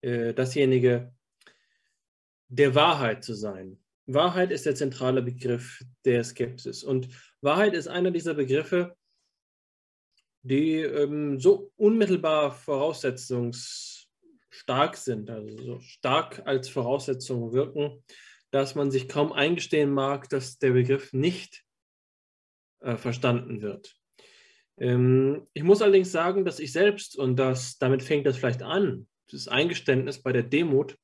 äh, 0.00 0.32
dasjenige 0.32 1.12
der 2.48 2.74
Wahrheit 2.74 3.24
zu 3.24 3.34
sein. 3.34 3.78
Wahrheit 4.06 4.50
ist 4.50 4.66
der 4.66 4.74
zentrale 4.74 5.22
Begriff 5.22 5.84
der 6.04 6.24
Skepsis. 6.24 6.82
Und 6.82 7.08
Wahrheit 7.40 7.74
ist 7.74 7.86
einer 7.86 8.10
dieser 8.10 8.34
Begriffe, 8.34 8.96
die 10.42 10.76
ähm, 10.76 11.38
so 11.38 11.70
unmittelbar 11.76 12.50
voraussetzungsstark 12.50 14.96
sind, 14.96 15.30
also 15.30 15.56
so 15.58 15.78
stark 15.80 16.42
als 16.46 16.68
Voraussetzung 16.68 17.52
wirken, 17.52 18.02
dass 18.50 18.74
man 18.74 18.90
sich 18.90 19.08
kaum 19.08 19.32
eingestehen 19.32 19.90
mag, 19.90 20.28
dass 20.28 20.58
der 20.58 20.72
Begriff 20.72 21.12
nicht 21.12 21.64
äh, 22.80 22.96
verstanden 22.96 23.62
wird. 23.62 23.96
Ähm, 24.78 25.46
ich 25.52 25.62
muss 25.62 25.82
allerdings 25.82 26.10
sagen, 26.10 26.44
dass 26.44 26.58
ich 26.58 26.72
selbst, 26.72 27.16
und 27.16 27.36
das, 27.36 27.78
damit 27.78 28.02
fängt 28.02 28.26
das 28.26 28.36
vielleicht 28.36 28.62
an, 28.62 29.06
das 29.30 29.48
Eingeständnis 29.48 30.22
bei 30.22 30.32
der 30.32 30.42
Demut, 30.42 30.96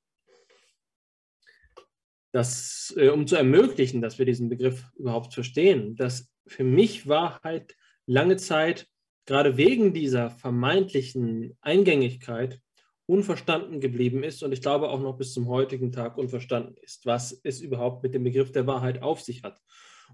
dass, 2.32 2.92
äh, 2.96 3.08
um 3.08 3.26
zu 3.26 3.36
ermöglichen, 3.36 4.02
dass 4.02 4.18
wir 4.18 4.26
diesen 4.26 4.48
Begriff 4.48 4.84
überhaupt 4.96 5.32
verstehen, 5.34 5.96
dass 5.96 6.30
für 6.46 6.64
mich 6.64 7.08
Wahrheit 7.08 7.76
lange 8.06 8.36
Zeit, 8.36 8.86
gerade 9.26 9.56
wegen 9.56 9.92
dieser 9.92 10.30
vermeintlichen 10.30 11.56
Eingängigkeit, 11.60 12.60
unverstanden 13.06 13.80
geblieben 13.80 14.24
ist 14.24 14.42
und 14.42 14.52
ich 14.52 14.60
glaube 14.60 14.88
auch 14.88 15.00
noch 15.00 15.16
bis 15.16 15.32
zum 15.32 15.48
heutigen 15.48 15.92
Tag 15.92 16.18
unverstanden 16.18 16.76
ist, 16.82 17.06
was 17.06 17.40
es 17.44 17.60
überhaupt 17.60 18.02
mit 18.02 18.14
dem 18.14 18.24
Begriff 18.24 18.52
der 18.52 18.66
Wahrheit 18.66 19.02
auf 19.02 19.20
sich 19.20 19.42
hat. 19.44 19.60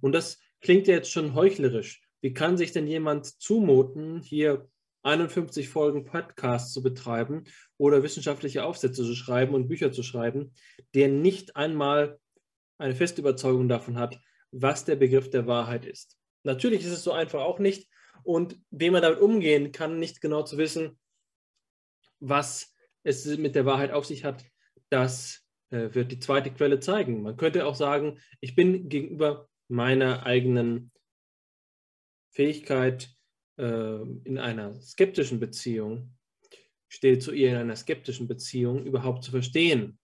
Und 0.01 0.13
das 0.13 0.41
klingt 0.61 0.87
ja 0.87 0.95
jetzt 0.95 1.11
schon 1.11 1.35
heuchlerisch. 1.35 2.03
Wie 2.21 2.35
kann 2.35 2.57
sich 2.57 2.73
denn 2.73 2.87
jemand 2.87 3.27
zumuten, 3.27 4.21
hier 4.21 4.69
51 5.03 5.69
Folgen 5.69 6.05
Podcasts 6.05 6.73
zu 6.73 6.83
betreiben 6.83 7.45
oder 7.77 8.03
wissenschaftliche 8.03 8.65
Aufsätze 8.65 9.03
zu 9.03 9.15
schreiben 9.15 9.55
und 9.55 9.69
Bücher 9.69 9.91
zu 9.91 10.03
schreiben, 10.03 10.53
der 10.95 11.09
nicht 11.09 11.57
einmal 11.57 12.21
eine 12.79 12.95
feste 12.95 13.21
Überzeugung 13.21 13.69
davon 13.69 13.99
hat, 13.99 14.21
was 14.53 14.85
der 14.85 14.97
Begriff 14.97 15.31
der 15.31 15.47
Wahrheit 15.47 15.87
ist. 15.87 16.17
Natürlich 16.45 16.85
ist 16.85 16.93
es 16.93 17.05
so 17.05 17.13
einfach 17.13 17.41
auch 17.41 17.59
nicht 17.59 17.89
und 18.23 18.59
wie 18.71 18.91
man 18.91 19.03
damit 19.03 19.21
umgehen 19.21 19.73
kann, 19.73 19.99
nicht 19.99 20.21
genau 20.21 20.43
zu 20.43 20.59
wissen, 20.59 20.99
was 22.21 22.72
es 23.05 23.27
mit 23.39 23.55
der 23.55 23.67
Wahrheit 23.67 23.93
auf 23.93 24.07
sich 24.07 24.25
hat, 24.25 24.45
das 24.91 25.45
äh, 25.71 25.95
wird 25.95 26.13
die 26.13 26.19
zweite 26.19 26.53
Quelle 26.53 26.81
zeigen. 26.81 27.23
Man 27.23 27.37
könnte 27.37 27.67
auch 27.67 27.75
sagen, 27.75 28.21
ich 28.41 28.55
bin 28.55 28.89
gegenüber 28.89 29.49
meiner 29.69 30.25
eigenen 30.25 30.93
Fähigkeit, 32.31 33.11
äh, 33.59 34.03
in 34.25 34.39
einer 34.39 34.81
skeptischen 34.81 35.41
Beziehung, 35.41 36.17
stehe 36.89 37.19
zu 37.19 37.33
ihr 37.33 37.51
in 37.51 37.57
einer 37.57 37.77
skeptischen 37.77 38.29
Beziehung, 38.29 38.85
überhaupt 38.85 39.25
zu 39.25 39.31
verstehen, 39.31 39.99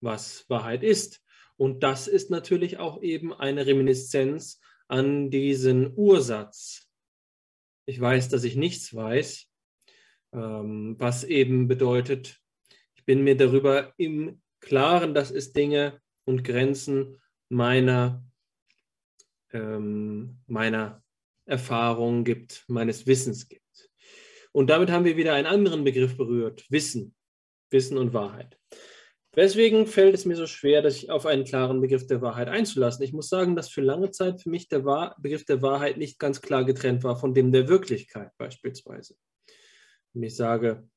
was 0.00 0.48
Wahrheit 0.48 0.82
ist. 0.82 1.22
Und 1.56 1.82
das 1.82 2.08
ist 2.08 2.30
natürlich 2.30 2.78
auch 2.78 3.02
eben 3.02 3.32
eine 3.32 3.66
Reminiszenz 3.66 4.60
an 4.88 5.30
diesen 5.30 5.92
Ursatz. 5.94 6.88
Ich 7.86 8.00
weiß, 8.00 8.28
dass 8.28 8.44
ich 8.44 8.56
nichts 8.56 8.94
weiß, 8.94 9.51
was 10.32 11.24
eben 11.24 11.68
bedeutet, 11.68 12.40
ich 12.94 13.04
bin 13.04 13.22
mir 13.22 13.36
darüber 13.36 13.92
im 13.96 14.40
Klaren, 14.60 15.12
dass 15.12 15.30
es 15.30 15.52
Dinge 15.52 16.00
und 16.24 16.44
Grenzen 16.44 17.20
meiner, 17.48 18.24
ähm, 19.52 20.38
meiner 20.46 21.02
Erfahrungen 21.44 22.24
gibt, 22.24 22.64
meines 22.68 23.06
Wissens 23.06 23.48
gibt. 23.48 23.90
Und 24.52 24.70
damit 24.70 24.90
haben 24.90 25.04
wir 25.04 25.16
wieder 25.16 25.34
einen 25.34 25.46
anderen 25.46 25.84
Begriff 25.84 26.16
berührt, 26.16 26.64
Wissen, 26.70 27.14
Wissen 27.70 27.98
und 27.98 28.12
Wahrheit. 28.14 28.58
Weswegen 29.34 29.86
fällt 29.86 30.14
es 30.14 30.26
mir 30.26 30.36
so 30.36 30.46
schwer, 30.46 30.88
sich 30.90 31.10
auf 31.10 31.24
einen 31.24 31.44
klaren 31.44 31.80
Begriff 31.80 32.06
der 32.06 32.20
Wahrheit 32.20 32.48
einzulassen? 32.48 33.02
Ich 33.02 33.14
muss 33.14 33.30
sagen, 33.30 33.56
dass 33.56 33.70
für 33.70 33.80
lange 33.80 34.10
Zeit 34.10 34.42
für 34.42 34.50
mich 34.50 34.68
der 34.68 35.14
Begriff 35.18 35.46
der 35.46 35.62
Wahrheit 35.62 35.96
nicht 35.96 36.18
ganz 36.18 36.42
klar 36.42 36.64
getrennt 36.64 37.02
war 37.02 37.16
von 37.16 37.32
dem 37.32 37.50
der 37.50 37.66
Wirklichkeit 37.66 38.30
beispielsweise. 38.36 39.16
Wenn 40.12 40.24
ich 40.24 40.36
sage, 40.36 40.88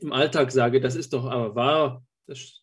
im 0.00 0.12
Alltag 0.12 0.52
sage, 0.52 0.80
das 0.80 0.96
ist 0.96 1.12
doch 1.12 1.24
aber 1.24 1.54
wahr, 1.54 2.06
das, 2.26 2.62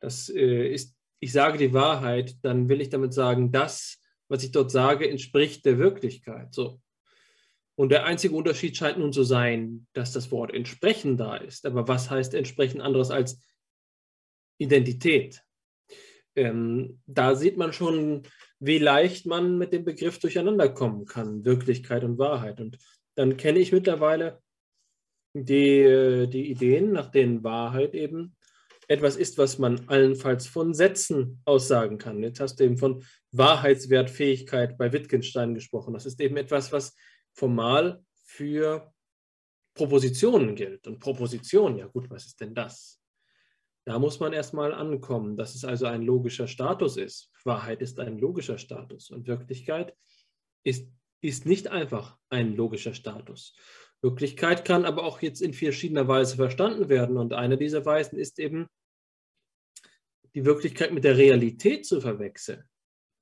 das 0.00 0.28
äh, 0.28 0.72
ist, 0.72 0.96
ich 1.20 1.32
sage 1.32 1.58
die 1.58 1.72
Wahrheit, 1.72 2.36
dann 2.42 2.68
will 2.68 2.80
ich 2.80 2.88
damit 2.88 3.14
sagen, 3.14 3.52
das 3.52 4.00
was 4.28 4.42
ich 4.42 4.52
dort 4.52 4.70
sage, 4.70 5.08
entspricht 5.08 5.64
der 5.64 5.78
Wirklichkeit. 5.78 6.54
So. 6.54 6.80
Und 7.76 7.90
der 7.90 8.04
einzige 8.04 8.34
Unterschied 8.34 8.76
scheint 8.76 8.98
nun 8.98 9.12
zu 9.12 9.22
sein, 9.22 9.86
dass 9.92 10.12
das 10.12 10.30
Wort 10.30 10.52
entsprechen 10.52 11.16
da 11.16 11.36
ist. 11.36 11.66
Aber 11.66 11.86
was 11.88 12.10
heißt 12.10 12.34
entsprechen 12.34 12.80
anderes 12.80 13.10
als 13.10 13.38
Identität? 14.58 15.42
Ähm, 16.34 17.00
da 17.06 17.34
sieht 17.34 17.56
man 17.56 17.72
schon, 17.72 18.22
wie 18.58 18.78
leicht 18.78 19.26
man 19.26 19.58
mit 19.58 19.72
dem 19.72 19.84
Begriff 19.84 20.18
durcheinander 20.18 20.68
kommen 20.68 21.04
kann, 21.04 21.44
Wirklichkeit 21.44 22.04
und 22.04 22.18
Wahrheit. 22.18 22.60
Und 22.60 22.78
dann 23.14 23.36
kenne 23.36 23.58
ich 23.58 23.72
mittlerweile 23.72 24.42
die, 25.44 26.28
die 26.30 26.50
Ideen, 26.50 26.92
nach 26.92 27.10
denen 27.10 27.44
Wahrheit 27.44 27.94
eben 27.94 28.36
etwas 28.88 29.16
ist, 29.16 29.36
was 29.38 29.58
man 29.58 29.88
allenfalls 29.88 30.46
von 30.46 30.72
Sätzen 30.72 31.40
aussagen 31.44 31.98
kann. 31.98 32.22
Jetzt 32.22 32.40
hast 32.40 32.60
du 32.60 32.64
eben 32.64 32.78
von 32.78 33.04
Wahrheitswertfähigkeit 33.32 34.78
bei 34.78 34.92
Wittgenstein 34.92 35.54
gesprochen. 35.54 35.94
Das 35.94 36.06
ist 36.06 36.20
eben 36.20 36.36
etwas, 36.36 36.72
was 36.72 36.94
formal 37.32 38.02
für 38.24 38.92
Propositionen 39.74 40.54
gilt. 40.54 40.86
Und 40.86 41.00
Proposition, 41.00 41.78
ja 41.78 41.86
gut, 41.86 42.08
was 42.10 42.26
ist 42.26 42.40
denn 42.40 42.54
das? 42.54 43.00
Da 43.84 43.98
muss 43.98 44.18
man 44.18 44.32
erstmal 44.32 44.72
ankommen, 44.72 45.36
dass 45.36 45.54
es 45.54 45.64
also 45.64 45.86
ein 45.86 46.02
logischer 46.02 46.48
Status 46.48 46.96
ist. 46.96 47.30
Wahrheit 47.44 47.82
ist 47.82 48.00
ein 48.00 48.18
logischer 48.18 48.58
Status 48.58 49.10
und 49.10 49.28
Wirklichkeit 49.28 49.94
ist, 50.64 50.88
ist 51.20 51.46
nicht 51.46 51.68
einfach 51.68 52.18
ein 52.28 52.56
logischer 52.56 52.94
Status. 52.94 53.54
Wirklichkeit 54.02 54.64
kann 54.64 54.84
aber 54.84 55.04
auch 55.04 55.22
jetzt 55.22 55.42
in 55.42 55.52
verschiedener 55.52 56.08
Weise 56.08 56.36
verstanden 56.36 56.88
werden. 56.88 57.16
Und 57.16 57.32
eine 57.32 57.56
dieser 57.56 57.84
Weisen 57.84 58.18
ist 58.18 58.38
eben, 58.38 58.66
die 60.34 60.44
Wirklichkeit 60.44 60.92
mit 60.92 61.04
der 61.04 61.16
Realität 61.16 61.86
zu 61.86 62.00
verwechseln. 62.00 62.62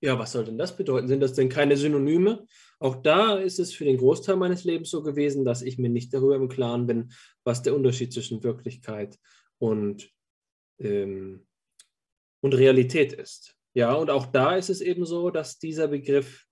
Ja, 0.01 0.19
was 0.19 0.33
soll 0.33 0.45
denn 0.45 0.59
das 0.59 0.77
bedeuten? 0.77 1.09
Sind 1.09 1.21
das 1.21 1.33
denn 1.33 1.49
keine 1.49 1.77
Synonyme? 1.77 2.45
Auch 2.81 2.97
da 2.97 3.37
ist 3.37 3.59
es 3.59 3.73
für 3.73 3.85
den 3.85 3.97
Großteil 3.97 4.37
meines 4.37 4.65
Lebens 4.65 4.91
so 4.91 5.03
gewesen, 5.03 5.45
dass 5.45 5.63
ich 5.63 5.79
mir 5.79 5.89
nicht 5.89 6.13
darüber 6.13 6.37
im 6.37 6.49
Klaren 6.49 6.87
bin, 6.87 7.13
was 7.45 7.63
der 7.63 7.75
Unterschied 7.75 8.13
zwischen 8.13 8.43
Wirklichkeit 8.43 9.19
und, 9.59 10.11
ähm, 10.81 11.47
und 12.43 12.53
Realität 12.53 13.13
ist. 13.13 13.57
Ja, 13.75 13.95
und 13.95 14.11
auch 14.11 14.27
da 14.27 14.57
ist 14.57 14.69
es 14.69 14.81
eben 14.81 15.07
so, 15.07 15.31
dass 15.31 15.59
dieser 15.59 15.89
Begriff 15.89 16.47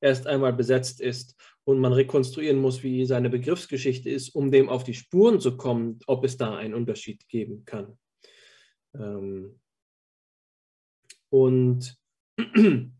erst 0.00 0.26
einmal 0.26 0.52
besetzt 0.52 1.00
ist 1.00 1.36
und 1.66 1.80
man 1.80 1.92
rekonstruieren 1.92 2.58
muss, 2.60 2.84
wie 2.84 3.04
seine 3.06 3.28
Begriffsgeschichte 3.28 4.08
ist, 4.08 4.30
um 4.36 4.52
dem 4.52 4.68
auf 4.68 4.84
die 4.84 4.94
Spuren 4.94 5.40
zu 5.40 5.56
kommen, 5.56 5.98
ob 6.06 6.24
es 6.24 6.36
da 6.36 6.56
einen 6.56 6.74
Unterschied 6.74 7.28
geben 7.28 7.64
kann. 7.64 7.98
Ähm 8.94 9.58
und 11.28 11.98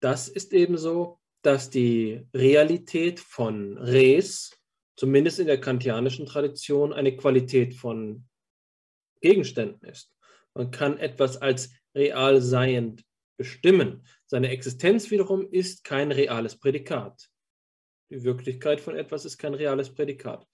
das 0.00 0.28
ist 0.28 0.52
eben 0.52 0.76
so, 0.76 1.18
dass 1.40 1.70
die 1.70 2.26
Realität 2.34 3.20
von 3.20 3.78
Res, 3.78 4.60
zumindest 4.96 5.38
in 5.38 5.46
der 5.46 5.60
kantianischen 5.60 6.26
Tradition, 6.26 6.92
eine 6.92 7.16
Qualität 7.16 7.74
von 7.74 8.28
Gegenständen 9.22 9.88
ist. 9.88 10.14
Man 10.52 10.70
kann 10.70 10.98
etwas 10.98 11.38
als 11.38 11.70
real 11.94 12.42
seiend 12.42 13.02
bestimmen. 13.38 14.06
Seine 14.26 14.50
Existenz 14.50 15.10
wiederum 15.10 15.50
ist 15.50 15.84
kein 15.84 16.12
reales 16.12 16.58
Prädikat. 16.58 17.31
Die 18.12 18.24
Wirklichkeit 18.24 18.78
von 18.78 18.94
etwas 18.94 19.24
ist 19.24 19.38
kein 19.38 19.54
reales 19.54 19.88
Prädikat. 19.88 20.46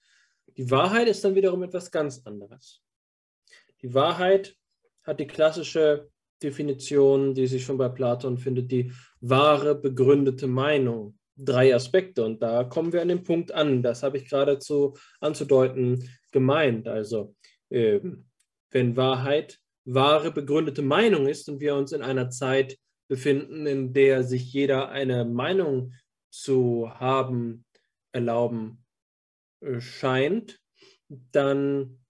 Die 0.57 0.71
Wahrheit 0.71 1.09
ist 1.09 1.25
dann 1.25 1.35
wiederum 1.35 1.65
etwas 1.65 1.91
ganz 1.91 2.25
anderes. 2.25 2.81
Die 3.83 3.93
Wahrheit 3.93 4.55
hat 5.03 5.19
die 5.19 5.27
klassische 5.27 6.09
Definition, 6.41 7.35
die 7.35 7.49
sich 7.49 7.65
schon 7.65 7.77
bei 7.77 7.89
Platon 7.89 8.39
findet, 8.39 8.71
die 8.71 8.93
wahre 9.21 9.75
begründete 9.75 10.47
Meinung. 10.47 11.19
Drei 11.37 11.75
Aspekte 11.75 12.25
und 12.25 12.41
da 12.41 12.63
kommen 12.63 12.93
wir 12.93 13.03
an 13.03 13.09
den 13.09 13.25
Punkt 13.25 13.51
an. 13.51 13.83
Das 13.83 14.05
habe 14.05 14.19
ich 14.19 14.31
geradezu 14.31 14.97
anzudeuten 15.21 16.09
gemeint. 16.31 16.87
Also 16.87 17.35
äh, 17.71 17.99
wenn 18.71 18.97
Wahrheit 18.97 19.59
wahre 19.85 20.31
begründete 20.31 20.83
Meinung 20.83 21.27
ist 21.27 21.49
und 21.49 21.61
wir 21.61 21.75
uns 21.75 21.91
in 21.91 22.03
einer 22.03 22.31
Zeit 22.31 22.79
befinden, 23.09 23.67
in 23.67 23.93
der 23.93 24.23
sich 24.23 24.53
jeder 24.53 24.91
eine 24.91 25.25
Meinung 25.25 25.93
zu 26.31 26.91
haben 26.95 27.65
erlauben 28.13 28.85
äh, 29.61 29.81
scheint, 29.81 30.61
dann, 31.09 32.05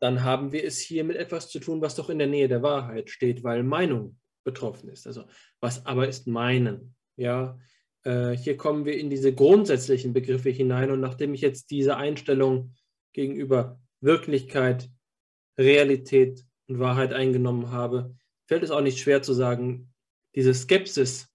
dann 0.00 0.24
haben 0.24 0.52
wir 0.52 0.64
es 0.64 0.80
hier 0.80 1.04
mit 1.04 1.16
etwas 1.16 1.48
zu 1.48 1.60
tun, 1.60 1.80
was 1.80 1.94
doch 1.94 2.10
in 2.10 2.18
der 2.18 2.26
Nähe 2.26 2.48
der 2.48 2.62
Wahrheit 2.62 3.10
steht, 3.10 3.44
weil 3.44 3.62
Meinung 3.62 4.18
betroffen 4.44 4.88
ist. 4.88 5.06
Also 5.06 5.24
was 5.60 5.84
aber 5.86 6.08
ist 6.08 6.26
meinen? 6.26 6.94
Ja, 7.16 7.58
äh, 8.04 8.32
hier 8.32 8.56
kommen 8.56 8.84
wir 8.84 8.98
in 8.98 9.10
diese 9.10 9.34
grundsätzlichen 9.34 10.12
Begriffe 10.12 10.50
hinein 10.50 10.90
und 10.90 11.00
nachdem 11.00 11.34
ich 11.34 11.40
jetzt 11.40 11.70
diese 11.70 11.96
Einstellung 11.96 12.74
gegenüber 13.12 13.80
Wirklichkeit, 14.00 14.88
Realität 15.58 16.44
und 16.68 16.78
Wahrheit 16.78 17.12
eingenommen 17.12 17.70
habe, 17.70 18.14
fällt 18.46 18.62
es 18.62 18.70
auch 18.70 18.80
nicht 18.80 18.98
schwer 18.98 19.22
zu 19.22 19.34
sagen, 19.34 19.92
diese 20.34 20.54
Skepsis, 20.54 21.27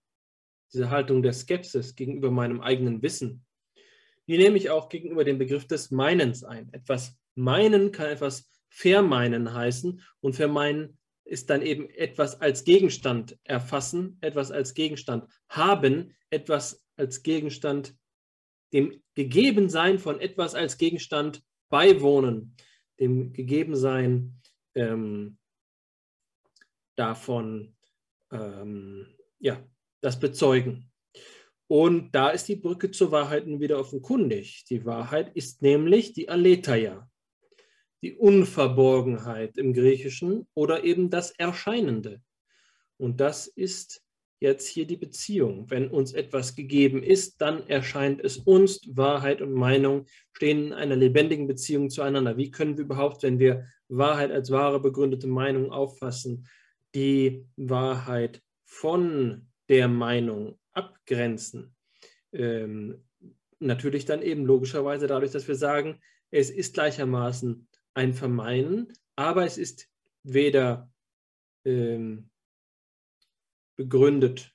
diese 0.73 0.89
Haltung 0.89 1.21
der 1.21 1.33
Skepsis 1.33 1.95
gegenüber 1.95 2.31
meinem 2.31 2.62
eigenen 2.62 3.01
Wissen, 3.01 3.45
die 4.27 4.38
nehme 4.38 4.57
ich 4.57 4.69
auch 4.69 4.89
gegenüber 4.89 5.23
dem 5.23 5.38
Begriff 5.38 5.67
des 5.67 5.91
Meinens 5.91 6.43
ein. 6.43 6.71
Etwas 6.73 7.17
meinen 7.36 7.91
kann 7.91 8.07
etwas 8.07 8.49
vermeinen 8.69 9.53
heißen 9.53 10.01
und 10.21 10.36
vermeinen 10.36 10.97
ist 11.25 11.49
dann 11.49 11.62
eben 11.62 11.89
etwas 11.89 12.41
als 12.41 12.63
Gegenstand 12.63 13.38
erfassen, 13.43 14.17
etwas 14.21 14.51
als 14.51 14.73
Gegenstand 14.73 15.25
haben, 15.47 16.15
etwas 16.29 16.86
als 16.95 17.23
Gegenstand, 17.23 17.95
dem 18.73 19.01
Gegebensein 19.15 19.99
von 19.99 20.19
etwas 20.19 20.55
als 20.55 20.77
Gegenstand 20.77 21.43
beiwohnen, 21.69 22.55
dem 22.99 23.31
Gegebensein 23.33 24.41
ähm, 24.75 25.38
davon, 26.95 27.75
ähm, 28.31 29.15
ja, 29.39 29.63
das 30.03 30.19
bezeugen. 30.19 30.91
Und 31.67 32.13
da 32.13 32.29
ist 32.29 32.47
die 32.47 32.57
Brücke 32.57 32.91
zur 32.91 33.11
Wahrheit 33.11 33.45
wieder 33.47 33.79
offenkundig. 33.79 34.65
Die 34.69 34.85
Wahrheit 34.85 35.35
ist 35.35 35.61
nämlich 35.61 36.13
die 36.13 36.29
Aletheia, 36.29 37.09
die 38.01 38.13
Unverborgenheit 38.13 39.57
im 39.57 39.73
Griechischen 39.73 40.45
oder 40.53 40.83
eben 40.83 41.09
das 41.09 41.31
Erscheinende. 41.31 42.21
Und 42.97 43.21
das 43.21 43.47
ist 43.47 44.03
jetzt 44.39 44.67
hier 44.67 44.85
die 44.85 44.97
Beziehung. 44.97 45.69
Wenn 45.69 45.87
uns 45.87 46.11
etwas 46.11 46.53
gegeben 46.55 47.01
ist, 47.01 47.39
dann 47.39 47.65
erscheint 47.67 48.21
es 48.21 48.37
uns. 48.37 48.81
Wahrheit 48.93 49.41
und 49.41 49.53
Meinung 49.53 50.05
stehen 50.33 50.67
in 50.67 50.73
einer 50.73 50.97
lebendigen 50.97 51.47
Beziehung 51.47 51.89
zueinander. 51.89 52.35
Wie 52.35 52.51
können 52.51 52.77
wir 52.77 52.83
überhaupt, 52.83 53.23
wenn 53.23 53.39
wir 53.39 53.65
Wahrheit 53.87 54.31
als 54.31 54.51
wahre 54.51 54.81
begründete 54.81 55.27
Meinung 55.27 55.71
auffassen, 55.71 56.45
die 56.93 57.47
Wahrheit 57.55 58.41
von 58.65 59.47
der 59.69 59.88
Meinung 59.88 60.60
abgrenzen? 60.73 61.76
Ähm, 62.32 63.04
natürlich 63.60 64.06
dann 64.06 64.21
eben 64.21 64.45
logischerweise 64.45 65.08
dadurch, 65.08 65.32
dass 65.32 65.47
wir 65.47 65.56
sagen, 65.56 66.02
es 66.32 66.49
ist 66.49 66.73
gleichermaßen 66.73 67.67
ein 67.93 68.13
Vermeinen, 68.13 68.91
aber 69.15 69.45
es 69.45 69.58
ist 69.58 69.88
weder 70.23 70.91
ähm, 71.65 72.30
begründet 73.76 74.54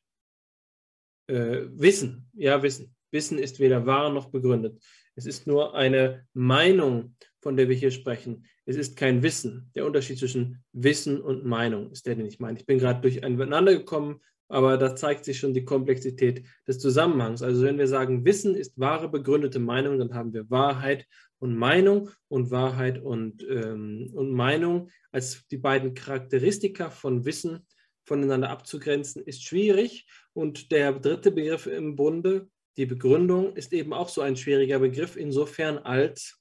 äh, 1.29 1.67
Wissen. 1.71 2.29
Ja, 2.35 2.63
Wissen. 2.63 2.95
Wissen 3.11 3.39
ist 3.39 3.61
weder 3.61 3.87
wahr 3.87 4.13
noch 4.13 4.31
begründet. 4.31 4.83
Es 5.15 5.27
ist 5.27 5.47
nur 5.47 5.75
eine 5.75 6.27
Meinung, 6.33 7.17
von 7.41 7.57
der 7.57 7.69
wir 7.69 7.77
hier 7.77 7.91
sprechen. 7.91 8.47
Es 8.67 8.77
ist 8.77 8.97
kein 8.97 9.23
Wissen. 9.23 9.71
Der 9.75 9.87
Unterschied 9.87 10.19
zwischen 10.19 10.63
Wissen 10.73 11.21
und 11.21 11.45
Meinung 11.45 11.91
ist 11.91 12.07
der, 12.07 12.17
den 12.17 12.27
ich 12.27 12.39
meine. 12.39 12.59
Ich 12.59 12.67
bin 12.67 12.79
gerade 12.79 13.01
durcheinander 13.01 13.73
gekommen, 13.73 14.21
aber 14.49 14.79
da 14.79 14.97
zeigt 14.97 15.25
sich 15.25 15.39
schon 15.39 15.55
die 15.55 15.65
Komplexität 15.65 16.45
des 16.67 16.79
Zusammenhangs. 16.79 17.43
Also 17.43 17.65
wenn 17.65 17.79
wir 17.79 17.89
sagen, 17.89 18.25
Wissen 18.25 18.55
ist 18.55 18.79
wahre 18.79 19.09
begründete 19.09 19.59
Meinung, 19.59 19.99
dann 19.99 20.15
haben 20.15 20.33
wir 20.33 20.51
Wahrheit 20.51 21.07
und 21.39 21.57
Meinung 21.57 22.11
und 22.29 22.51
Wahrheit 22.51 23.01
und, 23.01 23.47
ähm, 23.49 24.11
und 24.15 24.33
Meinung 24.33 24.91
als 25.13 25.47
die 25.49 25.59
beiden 25.59 25.95
Charakteristika 25.95 26.91
von 26.91 27.25
Wissen 27.25 27.67
voneinander 28.05 28.51
abzugrenzen, 28.51 29.23
ist 29.23 29.45
schwierig. 29.45 30.07
Und 30.33 30.73
der 30.73 30.93
dritte 30.93 31.31
Begriff 31.31 31.67
im 31.67 31.95
Bunde, 31.95 32.49
die 32.77 32.87
Begründung, 32.87 33.55
ist 33.55 33.73
eben 33.73 33.93
auch 33.93 34.09
so 34.09 34.23
ein 34.23 34.37
schwieriger 34.37 34.79
Begriff, 34.79 35.17
insofern 35.17 35.79
als 35.79 36.41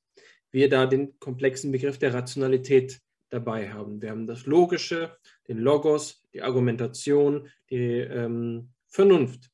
wir 0.51 0.69
da 0.69 0.85
den 0.85 1.19
komplexen 1.19 1.71
Begriff 1.71 1.99
der 1.99 2.13
Rationalität 2.13 2.99
dabei 3.29 3.69
haben. 3.69 4.01
Wir 4.01 4.11
haben 4.11 4.25
das 4.25 4.45
Logische, 4.45 5.17
den 5.47 5.59
Logos, 5.59 6.23
die 6.37 6.43
Argumentation, 6.43 7.49
die 7.69 7.99
ähm, 7.99 8.69
Vernunft. 8.87 9.49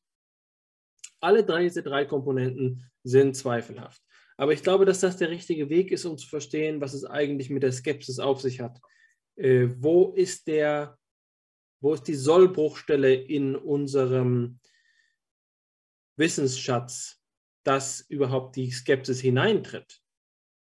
Alle 1.22 1.46
drei, 1.46 1.64
diese 1.64 1.82
drei 1.82 2.04
Komponenten 2.04 2.92
sind 3.04 3.36
zweifelhaft. 3.36 4.02
Aber 4.36 4.52
ich 4.52 4.62
glaube, 4.62 4.84
dass 4.84 5.00
das 5.00 5.16
der 5.16 5.30
richtige 5.30 5.70
Weg 5.70 5.92
ist, 5.92 6.04
um 6.06 6.18
zu 6.18 6.28
verstehen, 6.28 6.82
was 6.82 6.94
es 6.94 7.06
eigentlich 7.06 7.50
mit 7.50 7.64
der 7.64 7.72
Skepsis 7.72 8.20
auf 8.20 8.42
sich 8.42 8.60
hat. 8.60 8.80
Äh, 9.38 9.70
wo 9.78 10.12
ist 10.12 10.48
der 10.48 10.98
wo 11.80 11.94
ist 11.94 12.08
die 12.08 12.16
Sollbruchstelle 12.16 13.14
in 13.14 13.58
unserem 13.58 14.60
Wissensschatz, 16.16 17.22
dass 17.64 18.00
überhaupt 18.00 18.56
die 18.56 18.72
Skepsis 18.72 19.20
hineintritt? 19.20 20.03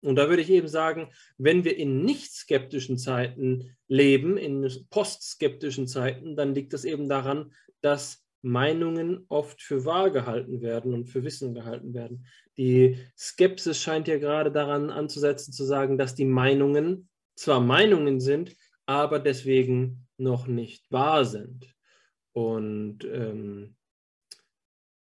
Und 0.02 0.16
da 0.16 0.30
würde 0.30 0.42
ich 0.42 0.50
eben 0.50 0.68
sagen, 0.68 1.10
wenn 1.38 1.64
wir 1.64 1.78
in 1.78 2.04
nicht 2.04 2.32
skeptischen 2.34 2.98
Zeiten 2.98 3.76
leben, 3.88 4.38
in 4.38 4.70
postskeptischen 4.90 5.88
Zeiten, 5.88 6.36
dann 6.36 6.54
liegt 6.54 6.74
das 6.74 6.86
eben 6.86 7.10
daran, 7.10 7.52
dass 7.82 8.24
Meinungen 8.42 9.26
oft 9.30 9.62
für 9.62 9.86
wahr 9.86 10.12
gehalten 10.12 10.62
werden 10.62 10.94
und 10.94 11.08
für 11.08 11.24
Wissen 11.24 11.54
gehalten 11.54 11.94
werden. 11.94 12.26
Die 12.58 12.98
Skepsis 13.18 13.82
scheint 13.82 14.08
ja 14.08 14.18
gerade 14.18 14.52
daran 14.52 14.90
anzusetzen, 14.90 15.52
zu 15.52 15.64
sagen, 15.66 15.98
dass 15.98 16.16
die 16.16 16.26
Meinungen 16.26 17.10
zwar 17.36 17.60
Meinungen 17.60 18.20
sind, 18.20 18.56
aber 18.86 19.20
deswegen 19.20 20.08
noch 20.18 20.48
nicht 20.48 20.92
wahr 20.92 21.26
sind. 21.26 21.74
Und 22.34 23.04
ähm, 23.06 23.76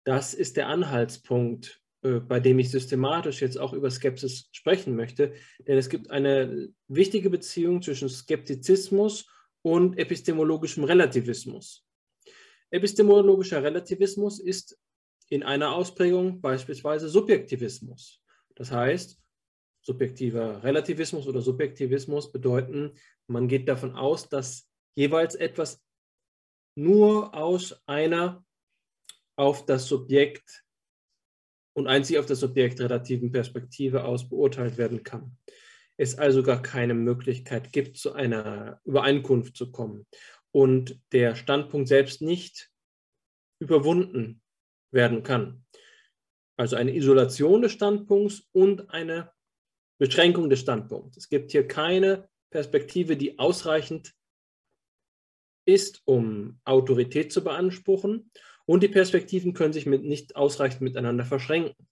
das 0.05 0.35
ist 0.35 0.57
der 0.57 0.69
Anhaltspunkt, 0.69 1.82
bei 2.03 2.41
dem 2.41 2.59
ich 2.59 2.71
systematisch 2.71 3.41
jetzt 3.41 3.59
auch 3.59 3.73
über 3.73 3.91
Skepsis 3.91 4.49
sprechen 4.53 4.97
möchte. 4.97 5.35
Denn 5.61 5.79
es 5.79 5.89
gibt 5.89 6.11
eine 6.11 6.69
wichtige 6.89 7.31
Beziehung 7.31 7.81
zwischen 7.81 8.09
Skeptizismus 8.09 9.27
und 9.63 9.99
epistemologischem 9.99 10.83
Relativismus. 10.85 11.87
Epistemologischer 12.71 13.63
Relativismus 13.63 14.41
ist 14.41 14.79
in 15.29 15.45
einer 15.45 15.75
Ausprägung 15.75 16.41
beispielsweise 16.41 17.09
Subjektivismus. 17.09 18.21
Das 18.57 18.73
heißt, 18.73 19.21
subjektiver 19.83 20.63
Relativismus 20.63 21.27
oder 21.29 21.41
Subjektivismus 21.41 22.33
bedeuten, 22.33 22.93
man 23.29 23.47
geht 23.47 23.69
davon 23.69 23.95
aus, 23.95 24.29
dass 24.29 24.69
jeweils 24.95 25.37
etwas 25.37 25.81
nur 26.75 27.35
aus 27.35 27.81
einer 27.87 28.45
auf 29.37 29.65
das 29.67 29.87
Subjekt 29.87 30.65
und 31.75 31.87
einzig 31.87 32.19
auf 32.19 32.27
das 32.27 32.41
Subjekt 32.41 32.81
relativen 32.81 33.33
Perspektive 33.33 34.05
aus 34.05 34.29
beurteilt 34.29 34.77
werden 34.77 35.03
kann. 35.03 35.37
Es 35.97 36.19
also 36.19 36.43
gar 36.43 36.63
keine 36.63 36.95
Möglichkeit 36.95 37.73
gibt, 37.73 37.97
zu 37.97 38.13
einer 38.13 38.81
Übereinkunft 38.85 39.57
zu 39.57 39.71
kommen 39.71 40.07
und 40.51 41.01
der 41.13 41.35
Standpunkt 41.35 41.89
selbst 41.89 42.23
nicht 42.23 42.71
überwunden 43.61 44.43
werden 44.91 45.23
kann. 45.23 45.65
Also 46.57 46.77
eine 46.77 46.95
Isolation 46.95 47.63
des 47.63 47.73
Standpunkts 47.73 48.49
und 48.53 48.91
eine 48.91 49.33
Beschränkung 49.99 50.51
des 50.51 50.61
Standpunkts. 50.61 51.17
Es 51.17 51.29
gibt 51.29 51.53
hier 51.53 51.67
keine 51.67 52.29
Perspektive, 52.51 53.17
die 53.17 53.39
ausreichend 53.39 54.15
ist, 55.65 56.03
um 56.05 56.61
Autorität 56.65 57.33
zu 57.33 57.43
beanspruchen 57.45 58.31
und 58.67 58.83
die 58.83 58.89
Perspektiven 58.89 59.55
können 59.55 59.73
sich 59.73 59.87
mit 59.87 60.05
nicht 60.05 60.37
ausreichend 60.37 60.81
miteinander 60.83 61.25
verschränken. 61.25 61.87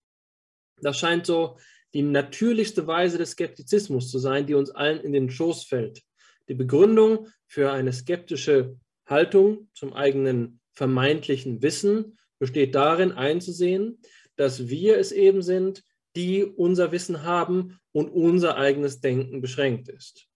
Das 0.80 0.98
scheint 0.98 1.26
so 1.26 1.56
die 1.94 2.02
natürlichste 2.02 2.86
Weise 2.86 3.18
des 3.18 3.32
Skeptizismus 3.32 4.10
zu 4.10 4.18
sein, 4.18 4.46
die 4.46 4.54
uns 4.54 4.70
allen 4.70 5.00
in 5.00 5.12
den 5.12 5.30
Schoß 5.30 5.64
fällt. 5.64 6.02
Die 6.48 6.54
Begründung 6.54 7.28
für 7.46 7.72
eine 7.72 7.92
skeptische 7.92 8.76
Haltung 9.06 9.68
zum 9.74 9.92
eigenen 9.92 10.60
vermeintlichen 10.72 11.62
Wissen 11.62 12.18
besteht 12.38 12.74
darin 12.74 13.12
einzusehen, 13.12 14.00
dass 14.36 14.68
wir 14.68 14.98
es 14.98 15.12
eben 15.12 15.42
sind, 15.42 15.84
die 16.16 16.44
unser 16.44 16.92
Wissen 16.92 17.24
haben 17.24 17.78
und 17.92 18.08
unser 18.08 18.56
eigenes 18.56 19.00
Denken 19.00 19.40
beschränkt 19.40 19.88
ist. 19.88 20.26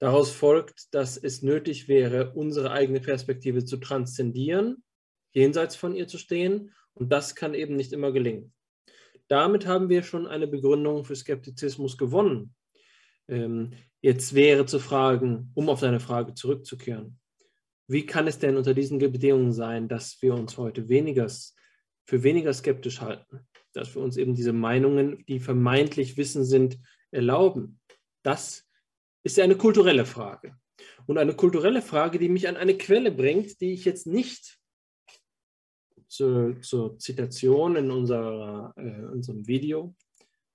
Daraus 0.00 0.30
folgt, 0.30 0.94
dass 0.94 1.16
es 1.16 1.42
nötig 1.42 1.88
wäre, 1.88 2.32
unsere 2.34 2.70
eigene 2.70 3.00
Perspektive 3.00 3.64
zu 3.64 3.78
transzendieren, 3.78 4.82
jenseits 5.38 5.76
von 5.76 5.94
ihr 5.94 6.08
zu 6.08 6.18
stehen. 6.18 6.74
Und 6.94 7.10
das 7.12 7.34
kann 7.34 7.54
eben 7.54 7.76
nicht 7.76 7.92
immer 7.92 8.12
gelingen. 8.12 8.52
Damit 9.28 9.66
haben 9.66 9.88
wir 9.88 10.02
schon 10.02 10.26
eine 10.26 10.48
Begründung 10.48 11.04
für 11.04 11.14
Skeptizismus 11.14 11.96
gewonnen. 11.96 12.54
Ähm, 13.28 13.74
jetzt 14.00 14.34
wäre 14.34 14.66
zu 14.66 14.78
fragen, 14.78 15.50
um 15.54 15.68
auf 15.68 15.80
deine 15.80 16.00
Frage 16.00 16.34
zurückzukehren, 16.34 17.20
wie 17.86 18.04
kann 18.04 18.26
es 18.26 18.38
denn 18.38 18.56
unter 18.56 18.74
diesen 18.74 18.98
Bedingungen 18.98 19.52
sein, 19.52 19.88
dass 19.88 20.20
wir 20.20 20.34
uns 20.34 20.58
heute 20.58 20.88
weniger, 20.88 21.26
für 22.04 22.22
weniger 22.22 22.52
skeptisch 22.52 23.00
halten? 23.00 23.46
Dass 23.72 23.94
wir 23.94 24.02
uns 24.02 24.16
eben 24.16 24.34
diese 24.34 24.52
Meinungen, 24.52 25.24
die 25.26 25.40
vermeintlich 25.40 26.16
Wissen 26.16 26.44
sind, 26.44 26.78
erlauben? 27.10 27.80
Das 28.22 28.66
ist 29.22 29.38
eine 29.38 29.56
kulturelle 29.56 30.04
Frage. 30.04 30.56
Und 31.06 31.18
eine 31.18 31.34
kulturelle 31.34 31.82
Frage, 31.82 32.18
die 32.18 32.28
mich 32.28 32.48
an 32.48 32.56
eine 32.56 32.76
Quelle 32.76 33.10
bringt, 33.10 33.60
die 33.60 33.72
ich 33.72 33.84
jetzt 33.84 34.06
nicht 34.06 34.57
zur, 36.08 36.60
zur 36.62 36.98
Zitation 36.98 37.76
in 37.76 37.90
unserer, 37.90 38.72
äh, 38.76 39.04
unserem 39.12 39.46
Video 39.46 39.94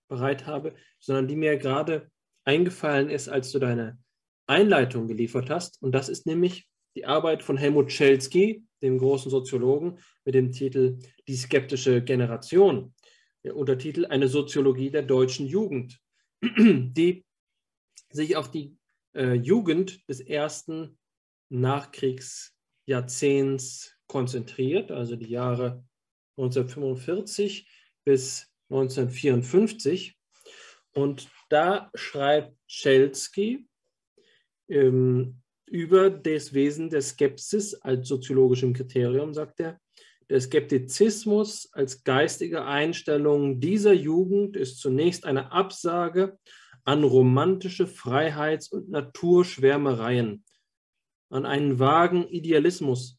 bereit 0.07 0.45
habe, 0.45 0.75
sondern 0.99 1.27
die 1.27 1.35
mir 1.35 1.57
gerade 1.57 2.09
eingefallen 2.43 3.09
ist, 3.09 3.29
als 3.29 3.51
du 3.51 3.59
deine 3.59 3.97
Einleitung 4.47 5.07
geliefert 5.07 5.49
hast. 5.49 5.81
Und 5.81 5.93
das 5.93 6.09
ist 6.09 6.25
nämlich 6.25 6.67
die 6.95 7.05
Arbeit 7.05 7.43
von 7.43 7.57
Helmut 7.57 7.91
Schelsky, 7.91 8.65
dem 8.81 8.97
großen 8.97 9.29
Soziologen, 9.31 9.99
mit 10.25 10.35
dem 10.35 10.51
Titel 10.51 10.99
Die 11.27 11.35
skeptische 11.35 12.03
Generation. 12.03 12.93
Der 13.43 13.55
Untertitel 13.55 14.05
Eine 14.05 14.27
Soziologie 14.27 14.91
der 14.91 15.03
deutschen 15.03 15.47
Jugend, 15.47 15.99
die 16.41 17.23
sich 18.11 18.35
auf 18.35 18.51
die 18.51 18.75
äh, 19.15 19.33
Jugend 19.33 20.07
des 20.09 20.19
ersten 20.19 20.97
Nachkriegsjahrzehnts 21.49 23.95
konzentriert, 24.13 24.91
also 24.91 25.15
die 25.15 25.31
Jahre 25.31 25.83
1945 26.37 27.67
bis 28.05 28.47
1954. 28.69 30.15
Und 30.93 31.27
da 31.49 31.89
schreibt 31.95 32.55
Schelsky 32.67 33.67
ähm, 34.69 35.41
über 35.65 36.11
das 36.11 36.53
Wesen 36.53 36.91
der 36.91 37.01
Skepsis 37.01 37.73
als 37.73 38.07
soziologischem 38.07 38.73
Kriterium, 38.73 39.33
sagt 39.33 39.59
er. 39.59 39.79
Der 40.29 40.39
Skeptizismus 40.39 41.69
als 41.73 42.03
geistige 42.03 42.65
Einstellung 42.65 43.59
dieser 43.59 43.93
Jugend 43.93 44.55
ist 44.55 44.77
zunächst 44.77 45.25
eine 45.25 45.51
Absage 45.51 46.37
an 46.83 47.03
romantische 47.03 47.87
Freiheits- 47.87 48.71
und 48.71 48.89
Naturschwärmereien, 48.89 50.45
an 51.31 51.47
einen 51.47 51.79
vagen 51.79 52.27
Idealismus, 52.27 53.17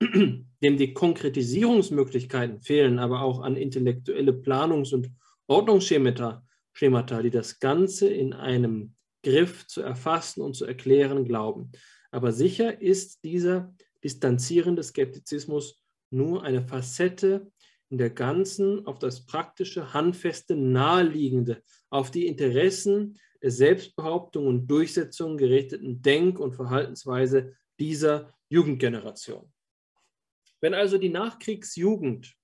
dem 0.00 0.76
die 0.76 0.92
Konkretisierungsmöglichkeiten 0.94 2.60
fehlen, 2.60 2.98
aber 2.98 3.22
auch 3.22 3.40
an 3.40 3.56
intellektuelle 3.56 4.32
Planungs- 4.32 4.94
und 4.94 5.10
Ordnungsschemata, 5.46 6.44
Schemata, 6.72 7.22
die 7.22 7.30
das 7.30 7.58
Ganze 7.58 8.08
in 8.08 8.32
einem 8.32 8.94
Griff 9.22 9.66
zu 9.66 9.82
erfassen 9.82 10.42
und 10.42 10.54
zu 10.54 10.66
erklären 10.66 11.24
glauben. 11.24 11.72
Aber 12.10 12.32
sicher 12.32 12.80
ist 12.80 13.24
dieser 13.24 13.74
distanzierende 14.04 14.82
Skeptizismus 14.82 15.80
nur 16.10 16.42
eine 16.42 16.62
Facette 16.62 17.50
in 17.88 17.98
der 17.98 18.10
ganzen 18.10 18.86
auf 18.86 18.98
das 18.98 19.26
praktische, 19.26 19.94
handfeste, 19.94 20.56
naheliegende, 20.56 21.62
auf 21.90 22.10
die 22.10 22.26
Interessen 22.26 23.18
der 23.42 23.50
Selbstbehauptung 23.50 24.46
und 24.46 24.66
Durchsetzung 24.66 25.36
gerichteten 25.36 26.02
Denk- 26.02 26.38
und 26.38 26.54
Verhaltensweise 26.54 27.54
dieser 27.78 28.34
Jugendgeneration. 28.48 29.52
Wenn 30.60 30.74
also 30.74 30.98
die 30.98 31.08
Nachkriegsjugend 31.08 32.34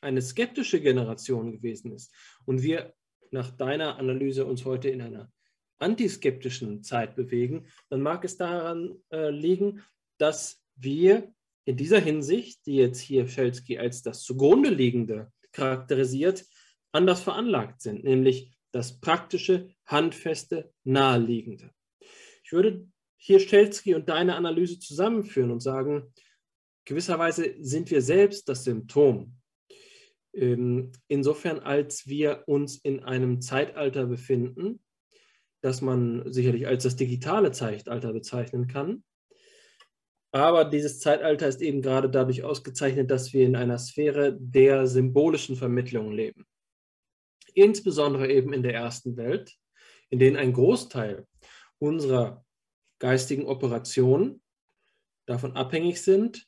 eine 0.00 0.22
skeptische 0.22 0.80
Generation 0.80 1.52
gewesen 1.52 1.92
ist 1.92 2.14
und 2.44 2.62
wir 2.62 2.94
nach 3.30 3.50
deiner 3.50 3.98
Analyse 3.98 4.46
uns 4.46 4.64
heute 4.64 4.88
in 4.88 5.02
einer 5.02 5.30
antiskeptischen 5.78 6.82
Zeit 6.82 7.14
bewegen, 7.14 7.66
dann 7.88 8.00
mag 8.00 8.24
es 8.24 8.36
daran 8.36 8.96
äh, 9.10 9.30
liegen, 9.30 9.82
dass 10.18 10.62
wir 10.76 11.32
in 11.64 11.76
dieser 11.76 12.00
Hinsicht, 12.00 12.64
die 12.66 12.76
jetzt 12.76 13.00
hier 13.00 13.28
Schelsky 13.28 13.78
als 13.78 14.02
das 14.02 14.22
zugrunde 14.22 14.70
liegende 14.70 15.32
charakterisiert, 15.52 16.46
anders 16.92 17.20
veranlagt 17.20 17.82
sind, 17.82 18.04
nämlich 18.04 18.56
das 18.72 19.00
praktische, 19.00 19.70
handfeste, 19.84 20.72
naheliegende. 20.84 21.70
Ich 22.44 22.52
würde 22.52 22.88
hier 23.16 23.40
Schelsky 23.40 23.94
und 23.94 24.08
deine 24.08 24.36
Analyse 24.36 24.78
zusammenführen 24.78 25.50
und 25.50 25.60
sagen, 25.60 26.12
gewisserweise 26.88 27.54
sind 27.60 27.90
wir 27.90 28.00
selbst 28.00 28.48
das 28.48 28.64
Symptom. 28.64 29.36
Ähm, 30.32 30.92
insofern, 31.06 31.60
als 31.60 32.06
wir 32.06 32.44
uns 32.46 32.78
in 32.78 33.00
einem 33.04 33.42
Zeitalter 33.42 34.06
befinden, 34.06 34.80
das 35.60 35.82
man 35.82 36.32
sicherlich 36.32 36.66
als 36.66 36.84
das 36.84 36.96
digitale 36.96 37.52
Zeitalter 37.52 38.14
bezeichnen 38.14 38.68
kann, 38.68 39.04
aber 40.32 40.64
dieses 40.64 40.98
Zeitalter 41.00 41.46
ist 41.48 41.60
eben 41.60 41.82
gerade 41.82 42.08
dadurch 42.08 42.42
ausgezeichnet, 42.42 43.10
dass 43.10 43.32
wir 43.34 43.44
in 43.44 43.56
einer 43.56 43.78
Sphäre 43.78 44.36
der 44.38 44.86
symbolischen 44.86 45.56
Vermittlung 45.56 46.12
leben. 46.12 46.46
Insbesondere 47.54 48.30
eben 48.30 48.52
in 48.52 48.62
der 48.62 48.74
ersten 48.74 49.16
Welt, 49.16 49.56
in 50.10 50.18
denen 50.18 50.36
ein 50.36 50.52
Großteil 50.54 51.26
unserer 51.78 52.44
geistigen 52.98 53.46
Operationen 53.46 54.42
davon 55.26 55.52
abhängig 55.52 56.00
sind, 56.02 56.47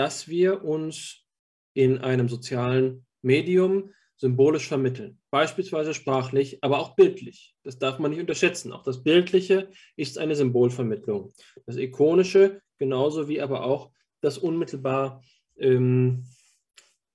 dass 0.00 0.28
wir 0.28 0.64
uns 0.64 1.26
in 1.74 1.98
einem 1.98 2.30
sozialen 2.30 3.04
Medium 3.20 3.92
symbolisch 4.16 4.66
vermitteln, 4.66 5.20
beispielsweise 5.28 5.92
sprachlich, 5.92 6.56
aber 6.64 6.78
auch 6.78 6.96
bildlich. 6.96 7.54
Das 7.64 7.78
darf 7.78 7.98
man 7.98 8.10
nicht 8.10 8.20
unterschätzen. 8.20 8.72
Auch 8.72 8.82
das 8.82 9.02
Bildliche 9.02 9.68
ist 9.96 10.16
eine 10.16 10.36
Symbolvermittlung. 10.36 11.34
Das 11.66 11.76
Ikonische 11.76 12.62
genauso 12.78 13.28
wie 13.28 13.42
aber 13.42 13.62
auch 13.64 13.92
das 14.22 14.38
unmittelbar 14.38 15.22
ähm, 15.58 16.24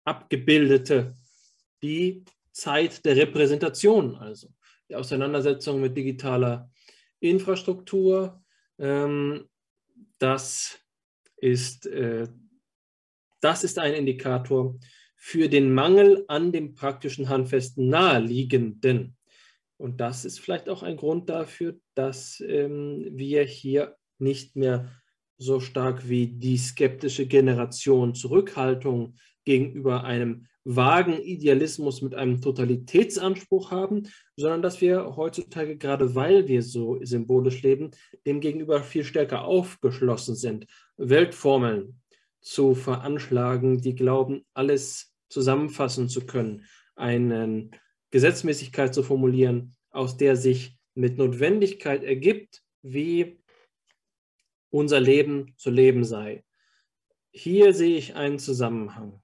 abgebildete, 0.04 1.16
die 1.82 2.24
Zeit 2.52 3.04
der 3.04 3.16
Repräsentation, 3.16 4.16
also 4.16 4.54
die 4.90 4.96
Auseinandersetzung 4.96 5.82
mit 5.82 5.98
digitaler 5.98 6.70
Infrastruktur. 7.20 8.44
Ähm, 8.78 9.50
das, 10.20 10.86
ist, 11.38 11.86
äh, 11.88 12.28
das 13.46 13.64
ist 13.64 13.78
ein 13.78 13.94
Indikator 13.94 14.76
für 15.16 15.48
den 15.50 15.72
Mangel 15.72 16.26
an 16.28 16.52
dem 16.52 16.74
praktischen, 16.74 17.30
handfesten, 17.30 17.90
naheliegenden. 17.90 19.16
Und 19.78 20.02
das 20.02 20.26
ist 20.26 20.40
vielleicht 20.40 20.68
auch 20.68 20.82
ein 20.82 20.98
Grund 20.98 21.30
dafür, 21.30 21.76
dass 21.94 22.42
ähm, 22.46 23.08
wir 23.12 23.44
hier 23.44 23.98
nicht 24.18 24.56
mehr 24.56 24.92
so 25.38 25.60
stark 25.60 26.10
wie 26.10 26.28
die 26.28 26.58
skeptische 26.58 27.28
Generation 27.28 28.16
Zurückhaltung 28.16 29.16
gegenüber 29.44 30.04
einem 30.04 30.48
vagen 30.64 31.22
Idealismus 31.22 32.02
mit 32.02 32.16
einem 32.16 32.42
Totalitätsanspruch 32.42 33.70
haben, 33.70 34.08
sondern 34.36 34.64
dass 34.64 34.82
wir 34.82 35.16
heutzutage, 35.16 35.78
gerade 35.78 36.16
weil 36.16 36.48
wir 36.48 36.64
so 36.64 36.98
symbolisch 37.04 37.62
leben, 37.62 37.92
demgegenüber 38.26 38.82
viel 38.82 39.04
stärker 39.04 39.44
aufgeschlossen 39.44 40.36
sind, 40.36 40.66
Weltformeln 40.98 42.02
zu 42.46 42.76
veranschlagen, 42.76 43.82
die 43.82 43.96
glauben, 43.96 44.46
alles 44.54 45.16
zusammenfassen 45.30 46.08
zu 46.08 46.26
können, 46.26 46.66
eine 46.96 47.72
Gesetzmäßigkeit 48.12 48.94
zu 48.94 49.02
formulieren, 49.02 49.76
aus 49.90 50.16
der 50.16 50.36
sich 50.36 50.78
mit 50.94 51.18
Notwendigkeit 51.18 52.04
ergibt, 52.04 52.62
wie 52.84 53.42
unser 54.70 55.00
Leben 55.00 55.56
zu 55.58 55.72
leben 55.72 56.04
sei. 56.04 56.46
Hier 57.32 57.74
sehe 57.74 57.98
ich 57.98 58.16
einen 58.16 58.38
Zusammenhang. 58.38 59.22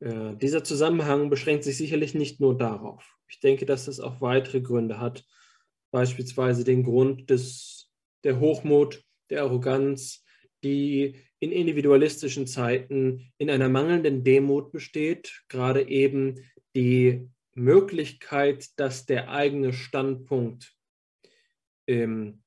Äh, 0.00 0.36
dieser 0.36 0.62
Zusammenhang 0.62 1.30
beschränkt 1.30 1.64
sich 1.64 1.78
sicherlich 1.78 2.14
nicht 2.14 2.38
nur 2.38 2.56
darauf. 2.56 3.16
Ich 3.28 3.40
denke, 3.40 3.64
dass 3.64 3.88
es 3.88 3.98
auch 3.98 4.20
weitere 4.20 4.60
Gründe 4.60 5.00
hat, 5.00 5.24
beispielsweise 5.90 6.64
den 6.64 6.84
Grund 6.84 7.30
des, 7.30 7.90
der 8.24 8.38
Hochmut, 8.40 9.02
der 9.30 9.42
Arroganz, 9.42 10.25
die 10.66 11.14
in 11.38 11.52
individualistischen 11.52 12.46
Zeiten 12.46 13.32
in 13.38 13.50
einer 13.50 13.68
mangelnden 13.68 14.24
Demut 14.24 14.72
besteht, 14.72 15.44
gerade 15.48 15.88
eben 15.88 16.40
die 16.74 17.28
Möglichkeit, 17.54 18.68
dass 18.76 19.06
der 19.06 19.30
eigene 19.30 19.72
Standpunkt 19.72 20.74
ähm, 21.86 22.42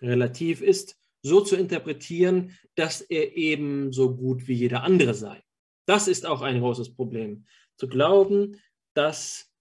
relativ 0.00 0.60
ist, 0.60 0.98
so 1.22 1.40
zu 1.40 1.54
interpretieren, 1.54 2.58
dass 2.74 3.00
er 3.00 3.36
eben 3.36 3.92
so 3.92 4.16
gut 4.16 4.48
wie 4.48 4.54
jeder 4.54 4.82
andere 4.82 5.14
sei. 5.14 5.40
Das 5.86 6.08
ist 6.08 6.26
auch 6.26 6.42
ein 6.42 6.58
großes 6.58 6.94
Problem. 6.96 7.46
Zu 7.76 7.86
glauben, 7.88 8.60
dass 8.94 9.51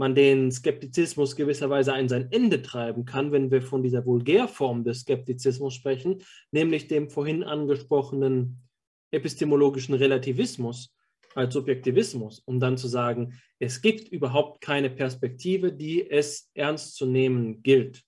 man 0.00 0.14
den 0.14 0.50
Skeptizismus 0.50 1.36
gewisserweise 1.36 1.92
an 1.92 2.08
sein 2.08 2.32
Ende 2.32 2.62
treiben 2.62 3.04
kann, 3.04 3.32
wenn 3.32 3.50
wir 3.50 3.60
von 3.60 3.82
dieser 3.82 4.06
Vulgärform 4.06 4.82
des 4.82 5.00
Skeptizismus 5.00 5.74
sprechen, 5.74 6.24
nämlich 6.52 6.88
dem 6.88 7.10
vorhin 7.10 7.44
angesprochenen 7.44 8.62
epistemologischen 9.10 9.94
Relativismus 9.94 10.96
als 11.34 11.52
Subjektivismus, 11.52 12.40
um 12.46 12.58
dann 12.58 12.78
zu 12.78 12.88
sagen, 12.88 13.38
es 13.58 13.82
gibt 13.82 14.08
überhaupt 14.08 14.62
keine 14.62 14.88
Perspektive, 14.88 15.70
die 15.70 16.10
es 16.10 16.50
ernst 16.54 16.94
zu 16.94 17.04
nehmen 17.04 17.62
gilt. 17.62 18.02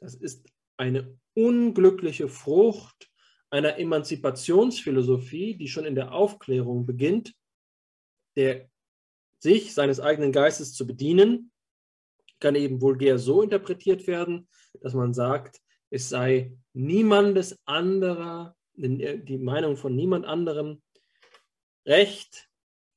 Das 0.00 0.16
ist 0.16 0.44
eine 0.76 1.16
unglückliche 1.34 2.26
Frucht 2.26 3.12
einer 3.48 3.78
Emanzipationsphilosophie, 3.78 5.54
die 5.54 5.68
schon 5.68 5.84
in 5.84 5.94
der 5.94 6.12
Aufklärung 6.12 6.84
beginnt, 6.84 7.32
der 8.36 8.68
sich 9.44 9.74
seines 9.74 10.00
eigenen 10.00 10.32
Geistes 10.32 10.72
zu 10.72 10.86
bedienen, 10.86 11.52
kann 12.40 12.54
eben 12.54 12.80
vulgär 12.80 13.18
so 13.18 13.42
interpretiert 13.42 14.06
werden, 14.06 14.48
dass 14.80 14.94
man 14.94 15.12
sagt, 15.12 15.60
es 15.90 16.08
sei 16.08 16.56
niemandes 16.72 17.60
anderer, 17.66 18.56
die 18.74 19.38
Meinung 19.38 19.76
von 19.76 19.94
niemand 19.94 20.24
anderem 20.24 20.82
Recht 21.86 22.48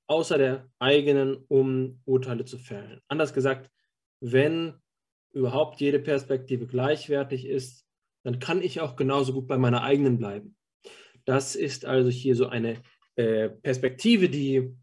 außer 0.07 0.37
der 0.37 0.69
eigenen, 0.79 1.35
um 1.49 1.99
Urteile 2.05 2.45
zu 2.45 2.57
fällen. 2.57 3.01
Anders 3.09 3.33
gesagt, 3.33 3.69
wenn 4.21 4.73
überhaupt 5.33 5.81
jede 5.81 5.99
Perspektive 5.99 6.65
gleichwertig 6.65 7.45
ist, 7.45 7.85
dann 8.23 8.39
kann 8.39 8.61
ich 8.61 8.79
auch 8.79 8.95
genauso 8.95 9.33
gut 9.33 9.47
bei 9.47 9.57
meiner 9.57 9.83
eigenen 9.83 10.17
bleiben. 10.17 10.55
Das 11.25 11.57
ist 11.57 11.83
also 11.83 12.09
hier 12.09 12.35
so 12.35 12.47
eine 12.47 12.81
äh, 13.15 13.49
Perspektive, 13.49 14.29
die 14.29 14.73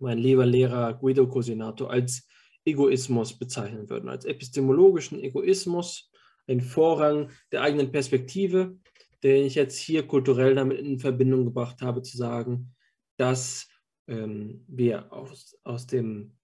mein 0.00 0.18
lieber 0.18 0.46
Lehrer 0.46 0.94
Guido 0.94 1.26
Cosinato 1.28 1.86
als 1.86 2.26
Egoismus 2.64 3.38
bezeichnen 3.38 3.88
würden, 3.88 4.08
als 4.08 4.24
epistemologischen 4.24 5.20
Egoismus, 5.20 6.10
ein 6.46 6.60
Vorrang 6.60 7.30
der 7.52 7.62
eigenen 7.62 7.92
Perspektive, 7.92 8.78
den 9.22 9.46
ich 9.46 9.54
jetzt 9.54 9.78
hier 9.78 10.06
kulturell 10.06 10.54
damit 10.54 10.78
in 10.78 10.98
Verbindung 10.98 11.44
gebracht 11.44 11.82
habe, 11.82 12.02
zu 12.02 12.16
sagen, 12.16 12.74
dass 13.16 13.68
ähm, 14.06 14.64
wir 14.68 15.12
aus, 15.12 15.58
aus 15.64 15.86
dem 15.86 16.36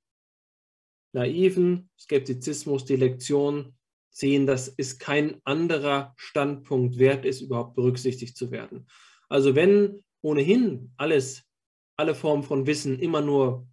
naiven 1.13 1.89
Skeptizismus 1.99 2.85
die 2.85 2.97
Lektion 2.97 3.75
sehen, 4.11 4.47
dass 4.47 4.73
es 4.77 4.99
kein 4.99 5.41
anderer 5.45 6.15
Standpunkt 6.17 6.99
wert 6.99 7.25
ist, 7.25 7.41
überhaupt 7.41 7.75
berücksichtigt 7.75 8.37
zu 8.37 8.51
werden. 8.51 8.87
Also 9.29 9.55
wenn 9.55 10.05
ohnehin 10.23 10.93
alles 10.97 11.45
alle 11.97 12.15
Formen 12.15 12.43
von 12.43 12.67
Wissen 12.67 12.99
immer 12.99 13.21
nur 13.21 13.67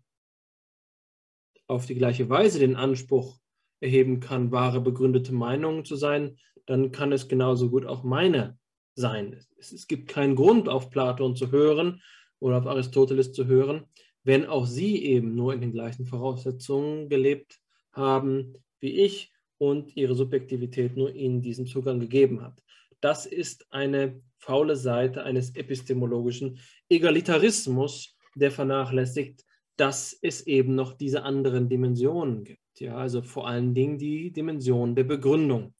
auf 1.68 1.86
die 1.86 1.96
gleiche 1.96 2.30
Weise 2.30 2.60
den 2.60 2.76
Anspruch 2.76 3.40
erheben 3.80 4.20
kann, 4.20 4.52
wahre 4.52 4.82
begründete 4.82 5.34
Meinungen 5.34 5.86
zu 5.86 5.96
sein, 5.96 6.38
dann 6.66 6.92
kann 6.92 7.12
es 7.12 7.28
genauso 7.28 7.70
gut 7.70 7.86
auch 7.86 8.04
meine 8.04 8.60
sein. 8.96 9.40
Es, 9.58 9.72
es 9.72 9.88
gibt 9.88 10.08
keinen 10.08 10.36
Grund, 10.36 10.70
auf 10.70 10.90
Platon 10.90 11.36
zu 11.36 11.52
hören 11.52 12.02
oder 12.40 12.58
auf 12.58 12.68
Aristoteles 12.68 13.32
zu 13.32 13.48
hören, 13.48 13.86
wenn 14.24 14.46
auch 14.46 14.66
sie 14.66 15.04
eben 15.04 15.36
nur 15.36 15.54
in 15.54 15.62
den 15.62 15.72
gleichen 15.72 16.06
Voraussetzungen 16.06 17.10
gelebt 17.10 17.60
haben 17.92 18.54
wie 18.80 19.02
ich 19.02 19.32
und 19.58 19.96
ihre 19.96 20.16
Subjektivität 20.16 20.98
nur 20.98 21.14
ihnen 21.14 21.42
diesen 21.42 21.68
Zugang 21.68 22.00
gegeben 22.00 22.42
hat. 22.42 22.62
Das 23.00 23.26
ist 23.26 23.72
eine 23.72 24.22
faule 24.42 24.76
Seite 24.76 25.24
eines 25.24 25.56
epistemologischen 25.56 26.60
Egalitarismus, 26.90 28.18
der 28.36 28.52
vernachlässigt, 28.52 29.46
dass 29.78 30.18
es 30.22 30.46
eben 30.48 30.76
noch 30.76 30.94
diese 30.94 31.24
anderen 31.24 31.70
Dimensionen 31.70 32.44
gibt. 32.44 32.60
Ja, 32.80 32.98
also 32.98 33.22
vor 33.22 33.48
allen 33.48 33.74
Dingen 33.74 33.98
die 33.98 34.32
Dimension 34.32 34.96
der 34.96 35.04
Begründung. 35.04 35.74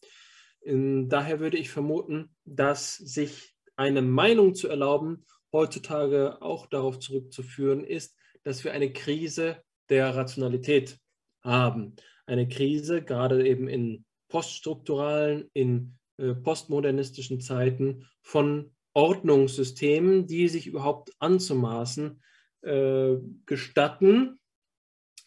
Daher 0.64 1.40
würde 1.40 1.58
ich 1.58 1.70
vermuten, 1.70 2.36
dass 2.46 2.96
sich 2.98 3.56
eine 3.76 4.02
Meinung 4.02 4.54
zu 4.54 4.68
erlauben 4.68 5.26
heutzutage 5.52 6.42
auch 6.42 6.68
darauf 6.68 7.00
zurückzuführen 7.00 7.84
ist, 7.84 8.16
dass 8.44 8.64
wir 8.64 8.72
eine 8.72 8.94
Krise 8.94 9.64
der 9.90 10.16
Rationalität 10.16 11.00
haben. 11.44 11.96
Eine 12.26 12.48
Krise 12.48 13.02
gerade 13.04 13.46
eben 13.48 13.68
in 13.68 14.06
poststrukturalen, 14.30 15.50
in 15.54 15.98
postmodernistischen 16.36 17.42
Zeiten 17.42 18.08
von 18.22 18.72
Ordnungssystemen, 18.94 20.28
die 20.28 20.48
sich 20.48 20.68
überhaupt 20.68 21.12
anzumaßen 21.20 22.22
äh, 22.62 23.16
gestatten, 23.46 24.40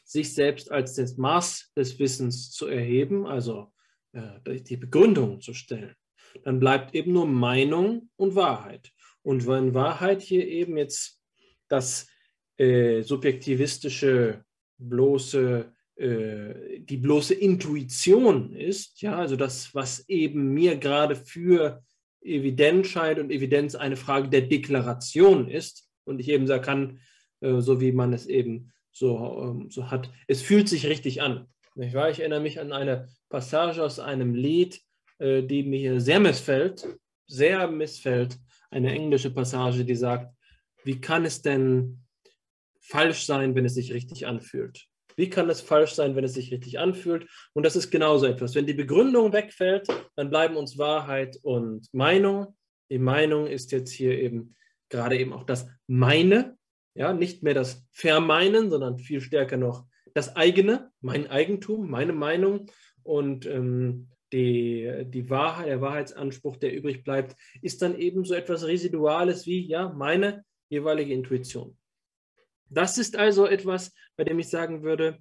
sich 0.05 0.35
selbst 0.35 0.71
als 0.71 0.95
das 0.95 1.17
Maß 1.17 1.73
des 1.77 1.99
Wissens 1.99 2.51
zu 2.51 2.67
erheben, 2.67 3.27
also 3.27 3.73
äh, 4.13 4.61
die 4.61 4.77
Begründung 4.77 5.41
zu 5.41 5.55
stellen. 5.55 5.95
Dann 6.43 6.61
bleibt 6.61 6.95
eben 6.95 7.13
nur 7.13 7.27
Meinung 7.27 8.11
und 8.17 8.35
Wahrheit. 8.35 8.93
Und 9.23 9.47
wenn 9.47 9.75
Wahrheit 9.75 10.23
hier 10.23 10.47
eben 10.47 10.77
jetzt 10.77 11.21
das 11.69 12.07
äh, 12.57 13.03
subjektivistische, 13.03 14.45
bloße 14.79 15.74
äh, 15.97 16.81
die 16.81 16.97
bloße 16.97 17.35
Intuition 17.35 18.53
ist, 18.53 19.01
ja, 19.03 19.17
also 19.17 19.37
das, 19.37 19.75
was 19.75 20.09
eben 20.09 20.53
mir 20.53 20.77
gerade 20.77 21.15
für 21.15 21.83
scheint 22.85 23.19
und 23.19 23.31
Evidenz 23.31 23.75
eine 23.75 23.97
Frage 23.97 24.29
der 24.29 24.43
Deklaration 24.43 25.49
ist 25.49 25.89
und 26.05 26.21
ich 26.21 26.29
eben 26.31 26.47
sagen 26.47 26.65
kann, 26.65 27.01
äh, 27.41 27.61
so 27.61 27.81
wie 27.81 27.93
man 27.93 28.13
es 28.13 28.27
eben 28.27 28.73
so, 28.91 29.43
ähm, 29.43 29.71
so 29.71 29.91
hat, 29.91 30.11
es 30.27 30.43
fühlt 30.43 30.69
sich 30.69 30.87
richtig 30.87 31.23
an. 31.23 31.47
Ich 31.77 31.95
erinnere 31.95 32.41
mich 32.41 32.61
an 32.61 32.73
eine 32.73 33.09
Passage 33.29 33.83
aus 33.83 33.99
einem 33.99 34.35
Lied, 34.35 34.81
äh, 35.19 35.43
die 35.43 35.65
mir 35.65 36.01
sehr 36.01 36.21
missfällt, 36.21 36.87
sehr 37.27 37.69
missfällt, 37.69 38.39
eine 38.71 38.93
englische 38.93 39.31
Passage, 39.31 39.85
die 39.85 39.97
sagt, 39.97 40.35
wie 40.85 41.01
kann 41.01 41.25
es 41.25 41.43
denn 41.43 42.01
falsch 42.81 43.27
sein, 43.27 43.55
wenn 43.55 43.65
es 43.65 43.75
sich 43.75 43.93
richtig 43.93 44.27
anfühlt? 44.27 44.87
Wie 45.17 45.31
kann 45.31 45.49
es 45.51 45.61
falsch 45.61 45.93
sein, 45.93 46.17
wenn 46.17 46.25
es 46.25 46.35
sich 46.35 46.53
richtig 46.53 46.79
anfühlt? 46.79 47.29
Und 47.53 47.65
das 47.65 47.77
ist 47.77 47.91
genauso 47.91 48.27
etwas. 48.27 48.55
Wenn 48.55 48.67
die 48.67 48.75
Begründung 48.75 49.33
wegfällt, 49.33 49.87
dann 50.17 50.31
bleiben 50.31 50.57
uns 50.57 50.79
Wahrheit 50.79 51.39
und 51.43 51.87
Meinung. 51.93 52.57
Die 52.91 52.99
Meinung 52.99 53.47
ist 53.47 53.73
jetzt 53.73 53.91
hier 53.91 54.19
eben 54.19 54.55
gerade 54.89 55.19
eben 55.19 55.33
auch 55.33 55.45
das 55.45 55.69
Meine, 55.87 56.57
ja, 56.95 57.13
nicht 57.13 57.43
mehr 57.43 57.55
das 57.55 57.87
Vermeinen, 57.91 58.71
sondern 58.71 58.99
viel 58.99 59.21
stärker 59.21 59.57
noch 59.57 59.87
das 60.15 60.37
eigene, 60.37 60.91
mein 61.01 61.29
Eigentum, 61.29 61.91
meine 61.91 62.13
Meinung. 62.13 62.71
Und 63.03 63.47
ähm, 63.47 64.09
die, 64.33 65.05
die 65.07 65.29
Wahrheit, 65.31 65.67
der 65.67 65.81
Wahrheitsanspruch, 65.81 66.57
der 66.57 66.75
übrig 66.75 67.05
bleibt, 67.05 67.37
ist 67.63 67.83
dann 67.83 67.99
eben 67.99 68.25
so 68.25 68.35
etwas 68.35 68.65
Residuales 68.67 69.47
wie, 69.47 69.67
ja, 69.67 69.89
meine 69.89 70.45
jeweilige 70.69 71.13
Intuition. 71.13 71.77
Das 72.71 72.99
ist 72.99 73.17
also 73.17 73.47
etwas, 73.47 73.93
bei 74.17 74.25
dem 74.25 74.39
ich 74.39 74.49
sagen 74.49 74.83
würde, 74.83 75.19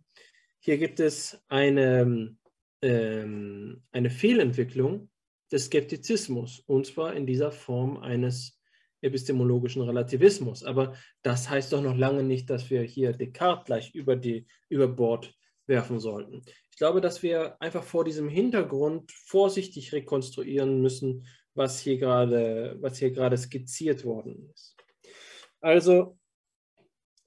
hier 0.60 0.78
gibt 0.78 1.00
es 1.00 1.42
eine, 1.50 2.36
ähm, 2.82 3.84
eine 3.92 4.10
Fehlentwicklung 4.10 5.10
des 5.52 5.66
Skeptizismus, 5.66 6.60
und 6.66 6.88
zwar 6.88 7.14
in 7.16 7.26
dieser 7.26 7.52
Form 7.52 7.98
eines 7.98 8.60
epistemologischen 9.02 9.82
Relativismus. 9.82 10.64
Aber 10.64 10.96
das 11.22 11.50
heißt 11.50 11.74
doch 11.74 11.82
noch 11.82 11.96
lange 11.96 12.24
nicht, 12.24 12.50
dass 12.50 12.70
wir 12.70 12.82
hier 12.82 13.12
Descartes 13.12 13.66
gleich 13.66 13.94
über, 13.94 14.16
die, 14.16 14.48
über 14.70 14.88
Bord 14.88 15.34
werfen 15.68 16.00
sollten. 16.00 16.42
Ich 16.72 16.78
glaube, 16.78 17.02
dass 17.02 17.22
wir 17.22 17.62
einfach 17.62 17.84
vor 17.84 18.04
diesem 18.04 18.30
Hintergrund 18.30 19.12
vorsichtig 19.12 19.94
rekonstruieren 19.94 20.82
müssen, 20.82 21.28
was 21.54 21.80
hier 21.80 21.98
gerade, 21.98 22.78
was 22.80 22.98
hier 22.98 23.12
gerade 23.12 23.38
skizziert 23.38 24.04
worden 24.06 24.50
ist. 24.54 24.76
Also 25.62 26.18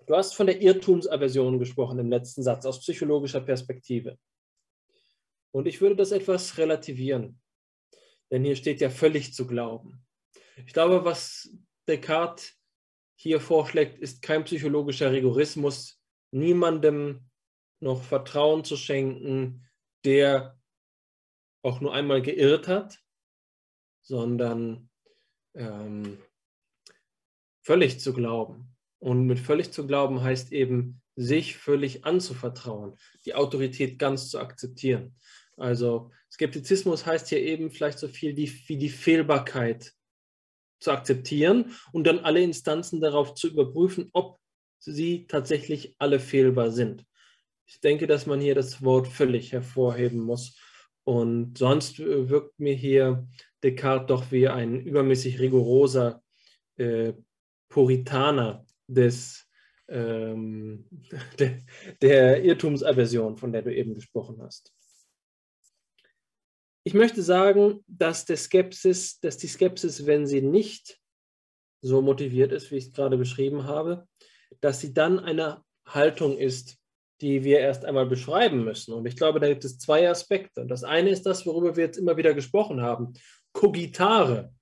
Du 0.07 0.15
hast 0.15 0.35
von 0.35 0.47
der 0.47 0.61
Irrtumsaversion 0.61 1.59
gesprochen 1.59 1.99
im 1.99 2.11
letzten 2.11 2.43
Satz 2.43 2.65
aus 2.65 2.81
psychologischer 2.81 3.41
Perspektive. 3.41 4.19
Und 5.51 5.67
ich 5.67 5.81
würde 5.81 5.97
das 5.97 6.13
etwas 6.13 6.59
relativieren, 6.59 7.41
denn 8.31 8.45
hier 8.45 8.57
steht 8.57 8.81
ja 8.81 8.89
völlig 8.89 9.35
zu 9.35 9.47
glauben. 9.47 10.07
Ich 10.65 10.73
glaube, 10.73 11.05
was 11.05 11.51
Descartes 11.89 12.55
hier 13.17 13.41
vorschlägt, 13.41 13.99
ist 13.99 14.23
kein 14.23 14.45
psychologischer 14.45 15.11
Rigorismus, 15.11 16.01
niemandem 16.31 17.29
noch 17.81 18.03
Vertrauen 18.03 18.65
zu 18.65 18.77
schenken, 18.77 19.67
der 20.05 20.59
auch 21.63 21.81
nur 21.81 21.93
einmal 21.93 22.23
geirrt 22.23 22.69
hat, 22.69 23.03
sondern 24.03 24.89
ähm, 25.55 26.19
völlig 27.63 27.99
zu 27.99 28.13
glauben. 28.13 28.76
Und 29.07 29.27
mit 29.27 29.39
völlig 29.39 29.71
zu 29.71 29.87
glauben 29.87 30.21
heißt 30.21 30.51
eben, 30.51 31.01
sich 31.15 31.57
völlig 31.57 32.05
anzuvertrauen, 32.05 32.97
die 33.25 33.37
Autorität 33.37 34.01
ganz 34.01 34.31
zu 34.31 34.41
akzeptieren. 34.41 35.15
Also 35.57 36.11
Skeptizismus 36.29 37.07
heißt 37.07 37.29
hier 37.29 37.39
eben 37.39 37.71
vielleicht 37.71 38.01
so 38.01 38.09
viel 38.09 38.35
die, 38.35 38.51
wie 38.67 38.77
die 38.77 38.89
Fehlbarkeit 38.89 39.93
zu 40.81 40.91
akzeptieren 40.91 41.71
und 41.93 42.05
dann 42.05 42.19
alle 42.19 42.43
Instanzen 42.43 43.01
darauf 43.01 43.35
zu 43.35 43.47
überprüfen, 43.47 44.11
ob 44.13 44.41
sie 44.81 45.29
tatsächlich 45.29 45.95
alle 45.99 46.19
fehlbar 46.19 46.73
sind. 46.73 47.07
Ich 47.65 47.79
denke, 47.79 48.09
dass 48.09 48.27
man 48.27 48.41
hier 48.41 48.57
das 48.57 48.83
Wort 48.83 49.07
völlig 49.07 49.53
hervorheben 49.53 50.19
muss. 50.19 50.59
Und 51.05 51.59
sonst 51.59 52.01
äh, 52.01 52.29
wirkt 52.29 52.59
mir 52.59 52.75
hier 52.75 53.29
Descartes 53.63 54.09
doch 54.09 54.33
wie 54.33 54.49
ein 54.49 54.81
übermäßig 54.81 55.39
rigoroser 55.39 56.25
äh, 56.77 57.13
Puritaner 57.69 58.66
des, 58.87 59.47
ähm, 59.89 60.87
der, 61.39 61.59
der 62.03 62.45
Irrtumsaversion, 62.45 63.37
von 63.37 63.53
der 63.53 63.63
du 63.63 63.75
eben 63.75 63.95
gesprochen 63.95 64.41
hast. 64.43 64.73
Ich 66.85 66.95
möchte 66.95 67.23
sagen, 67.23 67.85
dass, 67.89 68.25
der 68.27 68.37
Skepsis, 68.37 69.19
dass 69.19 69.37
die 69.39 69.49
Skepsis, 69.49 70.07
wenn 70.07 70.27
sie 70.27 70.41
nicht 70.41 71.01
so 71.83 72.01
motiviert 72.01 72.53
ist, 72.53 72.71
wie 72.71 72.77
ich 72.77 72.87
es 72.87 72.93
gerade 72.93 73.17
beschrieben 73.17 73.65
habe, 73.65 74.07
dass 74.61 74.81
sie 74.81 74.95
dann 74.95 75.19
eine 75.19 75.63
Haltung 75.87 76.39
ist, 76.39 76.79
die 77.21 77.45
wir 77.45 77.61
erst 77.61 77.85
einmal 77.85 78.07
beschreiben 78.07 78.65
müssen. 78.65 78.93
Und 78.93 79.07
ich 79.07 79.17
glaube, 79.17 79.41
da 79.41 79.49
gibt 79.49 79.65
es 79.65 79.79
zwei 79.79 80.09
Aspekte. 80.09 80.67
Das 80.67 80.85
eine 80.85 81.11
ist 81.11 81.25
das, 81.25 81.47
worüber 81.47 81.77
wir 81.77 81.85
jetzt 81.85 81.97
immer 81.97 82.17
wieder 82.17 82.35
gesprochen 82.35 82.83
haben. 82.83 83.15
Kogitare, 83.53 84.53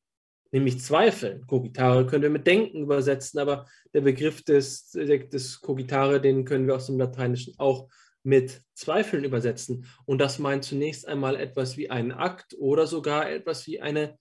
nämlich 0.54 0.80
Zweifeln. 0.80 1.44
Kogitare 1.48 2.06
können 2.06 2.22
wir 2.22 2.30
mit 2.30 2.46
Denken 2.46 2.84
übersetzen, 2.84 3.40
aber 3.40 3.66
der 3.92 4.02
Begriff 4.02 4.44
des, 4.44 4.92
des 4.92 5.60
Kogitare, 5.60 6.20
den 6.20 6.44
können 6.44 6.68
wir 6.68 6.76
aus 6.76 6.86
dem 6.86 6.96
Lateinischen 6.96 7.54
auch 7.58 7.88
mit 8.22 8.62
Zweifeln 8.72 9.24
übersetzen. 9.24 9.84
Und 10.06 10.18
das 10.18 10.38
meint 10.38 10.64
zunächst 10.64 11.08
einmal 11.08 11.34
etwas 11.34 11.76
wie 11.76 11.90
einen 11.90 12.12
Akt 12.12 12.54
oder 12.56 12.86
sogar 12.86 13.28
etwas 13.28 13.66
wie 13.66 13.80
eine, 13.80 14.16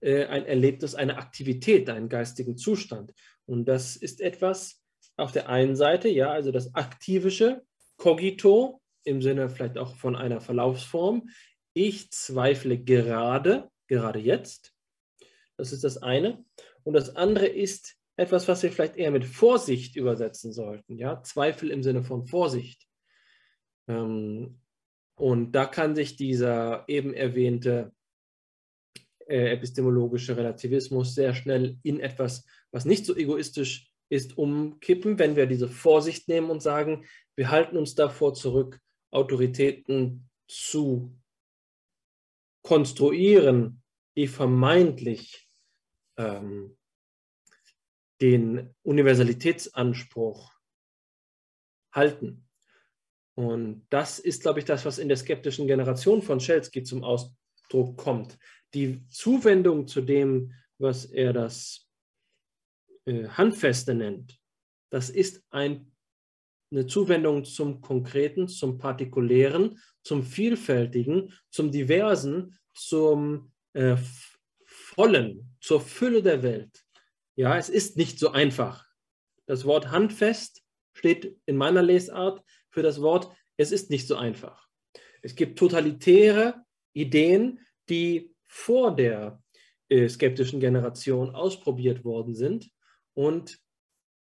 äh, 0.00 0.26
ein 0.26 0.44
Erlebnis, 0.44 0.94
eine 0.94 1.16
Aktivität, 1.16 1.88
einen 1.88 2.10
geistigen 2.10 2.58
Zustand. 2.58 3.14
Und 3.46 3.64
das 3.64 3.96
ist 3.96 4.20
etwas, 4.20 4.82
auf 5.16 5.32
der 5.32 5.48
einen 5.48 5.74
Seite, 5.74 6.10
ja, 6.10 6.30
also 6.30 6.52
das 6.52 6.74
aktivische 6.74 7.62
Cogito 7.96 8.82
im 9.04 9.22
Sinne 9.22 9.48
vielleicht 9.48 9.78
auch 9.78 9.96
von 9.96 10.16
einer 10.16 10.42
Verlaufsform. 10.42 11.30
Ich 11.72 12.10
zweifle 12.10 12.76
gerade, 12.78 13.70
gerade 13.86 14.18
jetzt. 14.18 14.71
Das 15.56 15.72
ist 15.72 15.84
das 15.84 15.98
eine. 16.02 16.44
Und 16.84 16.94
das 16.94 17.16
andere 17.16 17.46
ist 17.46 17.96
etwas, 18.16 18.48
was 18.48 18.62
wir 18.62 18.72
vielleicht 18.72 18.96
eher 18.96 19.10
mit 19.10 19.24
Vorsicht 19.24 19.96
übersetzen 19.96 20.52
sollten. 20.52 20.96
Ja, 20.98 21.22
Zweifel 21.22 21.70
im 21.70 21.82
Sinne 21.82 22.02
von 22.02 22.26
Vorsicht. 22.26 22.86
Ähm, 23.88 24.60
und 25.14 25.52
da 25.52 25.66
kann 25.66 25.94
sich 25.94 26.16
dieser 26.16 26.84
eben 26.88 27.14
erwähnte 27.14 27.92
äh, 29.26 29.52
epistemologische 29.52 30.36
Relativismus 30.36 31.14
sehr 31.14 31.34
schnell 31.34 31.78
in 31.82 32.00
etwas, 32.00 32.44
was 32.70 32.84
nicht 32.84 33.06
so 33.06 33.16
egoistisch 33.16 33.90
ist 34.08 34.36
umkippen, 34.36 35.18
wenn 35.18 35.36
wir 35.36 35.46
diese 35.46 35.68
Vorsicht 35.68 36.28
nehmen 36.28 36.50
und 36.50 36.60
sagen, 36.60 37.06
wir 37.34 37.50
halten 37.50 37.76
uns 37.76 37.94
davor 37.94 38.34
zurück, 38.34 38.78
Autoritäten 39.10 40.28
zu 40.48 41.16
konstruieren, 42.62 43.81
die 44.16 44.26
vermeintlich 44.26 45.48
ähm, 46.16 46.76
den 48.20 48.74
Universalitätsanspruch 48.82 50.52
halten. 51.92 52.48
Und 53.34 53.86
das 53.90 54.18
ist, 54.18 54.42
glaube 54.42 54.58
ich, 54.58 54.64
das, 54.64 54.84
was 54.84 54.98
in 54.98 55.08
der 55.08 55.16
skeptischen 55.16 55.66
Generation 55.66 56.22
von 56.22 56.38
Schelsky 56.38 56.82
zum 56.82 57.02
Ausdruck 57.02 57.96
kommt. 57.96 58.38
Die 58.74 59.06
Zuwendung 59.08 59.88
zu 59.88 60.02
dem, 60.02 60.52
was 60.78 61.06
er 61.06 61.32
das 61.32 61.88
äh, 63.06 63.26
Handfeste 63.28 63.94
nennt, 63.94 64.38
das 64.90 65.08
ist 65.08 65.42
ein, 65.50 65.90
eine 66.70 66.86
Zuwendung 66.86 67.44
zum 67.44 67.80
Konkreten, 67.80 68.48
zum 68.48 68.78
Partikulären, 68.78 69.78
zum 70.02 70.22
Vielfältigen, 70.22 71.32
zum 71.50 71.70
Diversen, 71.70 72.58
zum 72.74 73.51
äh, 73.74 73.96
Vollen, 74.64 75.56
zur 75.60 75.80
Fülle 75.80 76.22
der 76.22 76.42
Welt. 76.42 76.84
Ja, 77.34 77.56
es 77.56 77.68
ist 77.68 77.96
nicht 77.96 78.18
so 78.18 78.30
einfach. 78.30 78.86
Das 79.46 79.64
Wort 79.64 79.90
handfest 79.90 80.62
steht 80.92 81.36
in 81.46 81.56
meiner 81.56 81.82
Lesart 81.82 82.44
für 82.70 82.82
das 82.82 83.00
Wort, 83.00 83.34
es 83.56 83.72
ist 83.72 83.90
nicht 83.90 84.06
so 84.06 84.16
einfach. 84.16 84.68
Es 85.22 85.34
gibt 85.34 85.58
totalitäre 85.58 86.64
Ideen, 86.92 87.60
die 87.88 88.34
vor 88.44 88.94
der 88.94 89.42
äh, 89.88 90.08
skeptischen 90.08 90.60
Generation 90.60 91.34
ausprobiert 91.34 92.04
worden 92.04 92.34
sind 92.34 92.70
und 93.14 93.58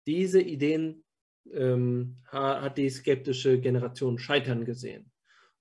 diese 0.06 0.40
Ideen 0.40 1.04
ähm, 1.52 2.18
hat 2.26 2.78
die 2.78 2.90
skeptische 2.90 3.60
Generation 3.60 4.18
scheitern 4.18 4.64
gesehen. 4.64 5.10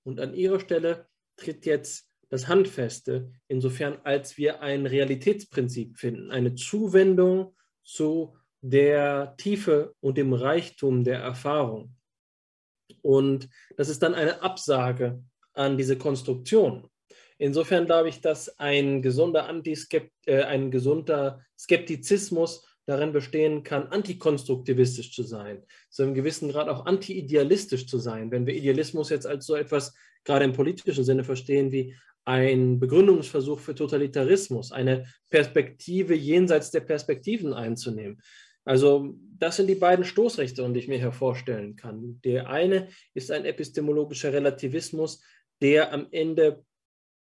Und 0.04 0.20
an 0.20 0.34
ihrer 0.34 0.60
Stelle 0.60 1.08
tritt 1.36 1.66
jetzt 1.66 2.11
das 2.32 2.48
Handfeste, 2.48 3.30
insofern 3.46 3.98
als 4.04 4.38
wir 4.38 4.62
ein 4.62 4.86
Realitätsprinzip 4.86 5.98
finden, 5.98 6.30
eine 6.30 6.54
Zuwendung 6.54 7.54
zu 7.84 8.34
der 8.62 9.34
Tiefe 9.36 9.94
und 10.00 10.16
dem 10.16 10.32
Reichtum 10.32 11.04
der 11.04 11.18
Erfahrung. 11.18 11.94
Und 13.02 13.50
das 13.76 13.90
ist 13.90 14.02
dann 14.02 14.14
eine 14.14 14.40
Absage 14.40 15.22
an 15.52 15.76
diese 15.76 15.98
Konstruktion. 15.98 16.88
Insofern 17.36 17.84
glaube 17.84 18.08
ich, 18.08 18.22
dass 18.22 18.58
ein 18.58 19.02
gesunder, 19.02 19.46
Antiskept 19.46 20.10
äh, 20.24 20.44
ein 20.44 20.70
gesunder 20.70 21.44
Skeptizismus 21.58 22.66
darin 22.86 23.12
bestehen 23.12 23.62
kann, 23.62 23.88
antikonstruktivistisch 23.88 25.12
zu 25.12 25.22
sein, 25.22 25.62
zu 25.90 26.02
einem 26.02 26.14
gewissen 26.14 26.50
Grad 26.50 26.70
auch 26.70 26.86
anti-idealistisch 26.86 27.86
zu 27.86 27.98
sein. 27.98 28.30
Wenn 28.30 28.46
wir 28.46 28.54
Idealismus 28.54 29.10
jetzt 29.10 29.26
als 29.26 29.44
so 29.44 29.54
etwas 29.54 29.92
gerade 30.24 30.46
im 30.46 30.54
politischen 30.54 31.04
Sinne 31.04 31.24
verstehen 31.24 31.72
wie 31.72 31.94
ein 32.24 32.78
Begründungsversuch 32.78 33.60
für 33.60 33.74
Totalitarismus, 33.74 34.72
eine 34.72 35.06
Perspektive 35.30 36.14
jenseits 36.14 36.70
der 36.70 36.80
Perspektiven 36.80 37.52
einzunehmen. 37.52 38.20
Also 38.64 39.14
das 39.38 39.56
sind 39.56 39.66
die 39.66 39.74
beiden 39.74 40.04
Stoßrichtungen, 40.04 40.72
die 40.72 40.80
ich 40.80 40.88
mir 40.88 40.98
hier 40.98 41.12
vorstellen 41.12 41.74
kann. 41.74 42.20
Der 42.24 42.48
eine 42.48 42.88
ist 43.12 43.30
ein 43.32 43.44
epistemologischer 43.44 44.32
Relativismus, 44.32 45.20
der 45.60 45.92
am 45.92 46.06
Ende 46.12 46.64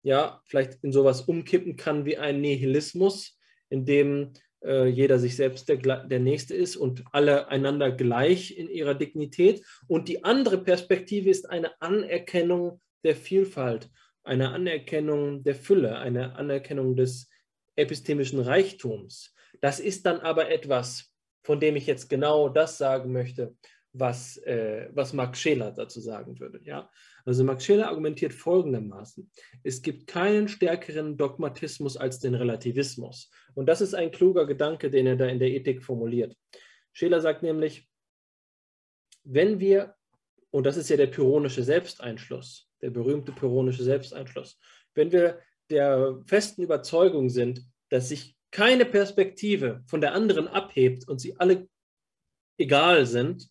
ja 0.02 0.40
vielleicht 0.46 0.82
in 0.82 0.92
sowas 0.92 1.22
umkippen 1.22 1.76
kann 1.76 2.06
wie 2.06 2.16
ein 2.16 2.40
Nihilismus, 2.40 3.38
in 3.68 3.84
dem 3.84 4.32
äh, 4.64 4.86
jeder 4.86 5.18
sich 5.18 5.36
selbst 5.36 5.68
der, 5.68 5.76
der 5.76 6.20
Nächste 6.20 6.54
ist 6.54 6.76
und 6.76 7.04
alle 7.12 7.48
einander 7.48 7.92
gleich 7.92 8.56
in 8.56 8.68
ihrer 8.68 8.94
Dignität. 8.94 9.62
Und 9.86 10.08
die 10.08 10.24
andere 10.24 10.58
Perspektive 10.58 11.28
ist 11.28 11.50
eine 11.50 11.80
Anerkennung 11.80 12.80
der 13.04 13.16
Vielfalt, 13.16 13.90
eine 14.28 14.50
Anerkennung 14.50 15.42
der 15.42 15.54
Fülle, 15.54 15.98
eine 15.98 16.36
Anerkennung 16.36 16.94
des 16.94 17.28
epistemischen 17.76 18.40
Reichtums. 18.40 19.34
Das 19.60 19.80
ist 19.80 20.06
dann 20.06 20.20
aber 20.20 20.50
etwas, 20.50 21.12
von 21.42 21.60
dem 21.60 21.76
ich 21.76 21.86
jetzt 21.86 22.08
genau 22.08 22.48
das 22.48 22.78
sagen 22.78 23.12
möchte, 23.12 23.56
was, 23.92 24.36
äh, 24.38 24.90
was 24.92 25.12
Max 25.12 25.40
Scheler 25.40 25.72
dazu 25.72 26.00
sagen 26.00 26.38
würde. 26.38 26.60
Ja? 26.62 26.90
Also 27.24 27.42
Max 27.42 27.64
Scheler 27.64 27.88
argumentiert 27.88 28.34
folgendermaßen. 28.34 29.30
Es 29.64 29.80
gibt 29.80 30.06
keinen 30.06 30.46
stärkeren 30.46 31.16
Dogmatismus 31.16 31.96
als 31.96 32.20
den 32.20 32.34
Relativismus. 32.34 33.30
Und 33.54 33.66
das 33.66 33.80
ist 33.80 33.94
ein 33.94 34.10
kluger 34.10 34.46
Gedanke, 34.46 34.90
den 34.90 35.06
er 35.06 35.16
da 35.16 35.26
in 35.26 35.38
der 35.38 35.50
Ethik 35.50 35.82
formuliert. 35.82 36.36
Scheler 36.92 37.20
sagt 37.20 37.42
nämlich, 37.42 37.88
wenn 39.24 39.58
wir, 39.58 39.94
und 40.50 40.64
das 40.64 40.76
ist 40.76 40.88
ja 40.88 40.96
der 40.96 41.06
pyrrhonische 41.08 41.62
Selbsteinschluss, 41.62 42.68
der 42.80 42.90
berühmte 42.90 43.32
pyrrhonische 43.32 43.84
Selbsteinschluss, 43.84 44.58
wenn 44.94 45.12
wir 45.12 45.40
der 45.70 46.20
festen 46.26 46.62
Überzeugung 46.62 47.28
sind, 47.28 47.62
dass 47.90 48.08
sich 48.08 48.36
keine 48.50 48.84
Perspektive 48.84 49.82
von 49.86 50.00
der 50.00 50.14
anderen 50.14 50.48
abhebt 50.48 51.06
und 51.08 51.20
sie 51.20 51.38
alle 51.38 51.68
egal 52.56 53.06
sind, 53.06 53.48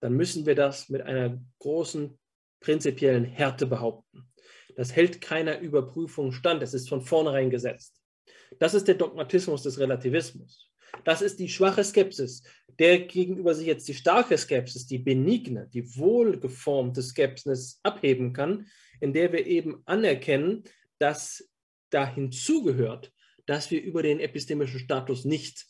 dann 0.00 0.14
müssen 0.14 0.46
wir 0.46 0.54
das 0.54 0.88
mit 0.88 1.02
einer 1.02 1.42
großen 1.58 2.18
prinzipiellen 2.60 3.24
Härte 3.24 3.66
behaupten. 3.66 4.30
Das 4.76 4.94
hält 4.94 5.20
keiner 5.20 5.58
Überprüfung 5.58 6.32
stand, 6.32 6.62
es 6.62 6.74
ist 6.74 6.88
von 6.88 7.02
vornherein 7.02 7.50
gesetzt. 7.50 8.00
Das 8.58 8.74
ist 8.74 8.88
der 8.88 8.94
Dogmatismus 8.94 9.62
des 9.62 9.78
Relativismus. 9.78 10.70
Das 11.04 11.22
ist 11.22 11.38
die 11.38 11.48
schwache 11.48 11.84
Skepsis, 11.84 12.42
der 12.78 13.00
gegenüber 13.00 13.54
sich 13.54 13.66
jetzt 13.66 13.88
die 13.88 13.94
starke 13.94 14.36
Skepsis, 14.36 14.86
die 14.86 14.98
benigne, 14.98 15.68
die 15.72 15.96
wohlgeformte 15.96 17.02
Skepsis 17.02 17.80
abheben 17.82 18.32
kann, 18.32 18.66
in 19.00 19.12
der 19.12 19.32
wir 19.32 19.46
eben 19.46 19.82
anerkennen, 19.86 20.64
dass 20.98 21.48
da 21.90 22.06
hinzugehört, 22.06 23.12
dass 23.46 23.70
wir 23.70 23.82
über 23.82 24.02
den 24.02 24.20
epistemischen 24.20 24.80
Status 24.80 25.24
nicht 25.24 25.66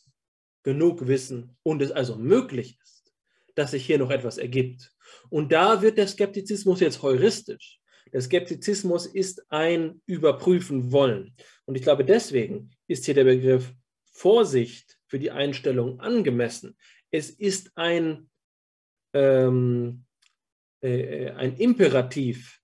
genug 0.63 1.07
wissen 1.07 1.57
und 1.63 1.81
es 1.81 1.91
also 1.91 2.15
möglich 2.15 2.77
ist, 2.83 3.13
dass 3.55 3.71
sich 3.71 3.85
hier 3.85 3.97
noch 3.97 4.11
etwas 4.11 4.37
ergibt. 4.37 4.93
Und 5.29 5.51
da 5.51 5.81
wird 5.81 5.97
der 5.97 6.07
Skeptizismus 6.07 6.79
jetzt 6.79 7.01
heuristisch. 7.01 7.79
Der 8.13 8.21
Skeptizismus 8.21 9.05
ist 9.05 9.43
ein 9.49 10.01
Überprüfen 10.05 10.91
wollen. 10.91 11.35
Und 11.65 11.75
ich 11.75 11.81
glaube, 11.81 12.05
deswegen 12.05 12.71
ist 12.87 13.05
hier 13.05 13.13
der 13.13 13.23
Begriff 13.23 13.73
Vorsicht 14.11 14.99
für 15.11 15.19
die 15.19 15.31
Einstellung 15.31 15.99
angemessen. 15.99 16.77
Es 17.11 17.31
ist 17.31 17.73
ein, 17.75 18.29
ähm, 19.13 20.05
äh, 20.79 21.31
ein 21.31 21.57
Imperativ, 21.57 22.61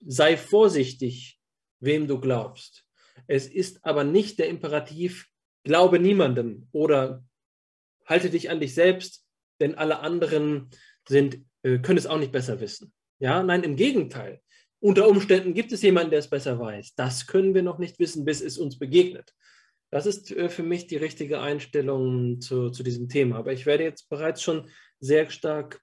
sei 0.00 0.38
vorsichtig, 0.38 1.38
wem 1.78 2.08
du 2.08 2.20
glaubst. 2.20 2.86
Es 3.26 3.46
ist 3.46 3.84
aber 3.84 4.02
nicht 4.02 4.38
der 4.38 4.48
Imperativ, 4.48 5.28
glaube 5.62 5.98
niemandem 5.98 6.68
oder 6.72 7.22
halte 8.06 8.30
dich 8.30 8.48
an 8.48 8.60
dich 8.60 8.72
selbst, 8.72 9.26
denn 9.60 9.74
alle 9.74 9.98
anderen 9.98 10.70
sind, 11.06 11.44
äh, 11.64 11.80
können 11.80 11.98
es 11.98 12.06
auch 12.06 12.18
nicht 12.18 12.32
besser 12.32 12.62
wissen. 12.62 12.94
Ja, 13.18 13.42
nein, 13.42 13.62
im 13.62 13.76
Gegenteil. 13.76 14.40
Unter 14.80 15.06
Umständen 15.06 15.52
gibt 15.52 15.72
es 15.72 15.82
jemanden, 15.82 16.12
der 16.12 16.20
es 16.20 16.30
besser 16.30 16.58
weiß. 16.58 16.94
Das 16.94 17.26
können 17.26 17.54
wir 17.54 17.62
noch 17.62 17.78
nicht 17.78 17.98
wissen, 17.98 18.24
bis 18.24 18.40
es 18.40 18.56
uns 18.56 18.78
begegnet. 18.78 19.34
Das 19.90 20.06
ist 20.06 20.30
äh, 20.30 20.48
für 20.48 20.62
mich 20.62 20.86
die 20.86 20.96
richtige 20.96 21.40
Einstellung 21.40 22.40
zu, 22.40 22.70
zu 22.70 22.82
diesem 22.82 23.08
Thema. 23.08 23.36
Aber 23.36 23.52
ich 23.52 23.66
werde 23.66 23.84
jetzt 23.84 24.08
bereits 24.08 24.42
schon 24.42 24.68
sehr 25.00 25.30
stark 25.30 25.80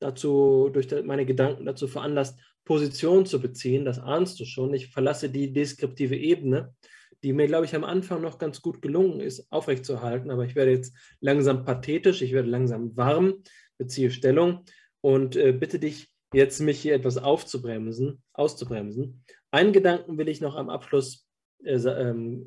dazu, 0.00 0.70
durch 0.72 0.88
meine 1.04 1.26
Gedanken 1.26 1.64
dazu 1.64 1.86
veranlasst, 1.86 2.38
Position 2.64 3.26
zu 3.26 3.40
beziehen. 3.40 3.84
Das 3.84 3.98
ahnst 3.98 4.38
du 4.40 4.44
schon. 4.44 4.74
Ich 4.74 4.88
verlasse 4.88 5.30
die 5.30 5.52
deskriptive 5.52 6.16
Ebene, 6.16 6.74
die 7.22 7.32
mir, 7.32 7.46
glaube 7.46 7.66
ich, 7.66 7.74
am 7.74 7.84
Anfang 7.84 8.20
noch 8.20 8.38
ganz 8.38 8.62
gut 8.62 8.82
gelungen 8.82 9.20
ist, 9.20 9.50
aufrechtzuerhalten. 9.50 10.30
Aber 10.30 10.44
ich 10.44 10.54
werde 10.54 10.72
jetzt 10.72 10.96
langsam 11.20 11.64
pathetisch, 11.64 12.22
ich 12.22 12.32
werde 12.32 12.48
langsam 12.48 12.96
warm, 12.96 13.42
beziehe 13.78 14.10
Stellung 14.10 14.64
und 15.00 15.36
äh, 15.36 15.52
bitte 15.52 15.78
dich 15.78 16.08
jetzt, 16.32 16.60
mich 16.60 16.80
hier 16.80 16.94
etwas 16.94 17.18
aufzubremsen, 17.18 18.22
auszubremsen. 18.32 19.24
Einen 19.50 19.72
Gedanken 19.72 20.18
will 20.18 20.28
ich 20.28 20.40
noch 20.40 20.56
am 20.56 20.70
Abschluss 20.70 21.28
äh, 21.64 21.74
ähm, 21.74 22.46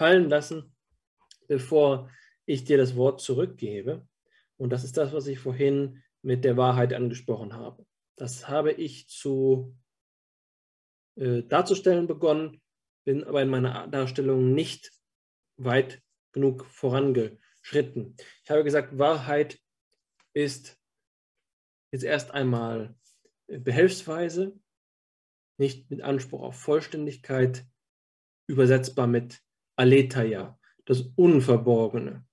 fallen 0.00 0.30
lassen, 0.30 0.74
bevor 1.46 2.10
ich 2.46 2.64
dir 2.64 2.78
das 2.78 2.96
Wort 2.96 3.20
zurückgebe. 3.20 4.08
Und 4.56 4.70
das 4.70 4.82
ist 4.82 4.96
das, 4.96 5.12
was 5.12 5.26
ich 5.26 5.38
vorhin 5.38 6.02
mit 6.22 6.42
der 6.42 6.56
Wahrheit 6.56 6.94
angesprochen 6.94 7.52
habe. 7.52 7.84
Das 8.16 8.48
habe 8.48 8.72
ich 8.72 9.08
zu 9.08 9.76
äh, 11.16 11.42
darzustellen 11.42 12.06
begonnen, 12.06 12.62
bin 13.04 13.24
aber 13.24 13.42
in 13.42 13.50
meiner 13.50 13.88
Darstellung 13.88 14.54
nicht 14.54 14.90
weit 15.58 16.00
genug 16.32 16.64
vorangeschritten. 16.64 18.16
Ich 18.42 18.50
habe 18.50 18.64
gesagt, 18.64 18.96
Wahrheit 18.96 19.60
ist 20.32 20.78
jetzt 21.92 22.04
erst 22.04 22.30
einmal 22.30 22.94
behelfsweise, 23.48 24.58
nicht 25.58 25.90
mit 25.90 26.00
Anspruch 26.00 26.40
auf 26.40 26.58
Vollständigkeit, 26.58 27.66
übersetzbar 28.46 29.06
mit 29.06 29.42
Aletheia, 29.80 30.58
das 30.84 31.00
Unverborgene. 31.16 32.26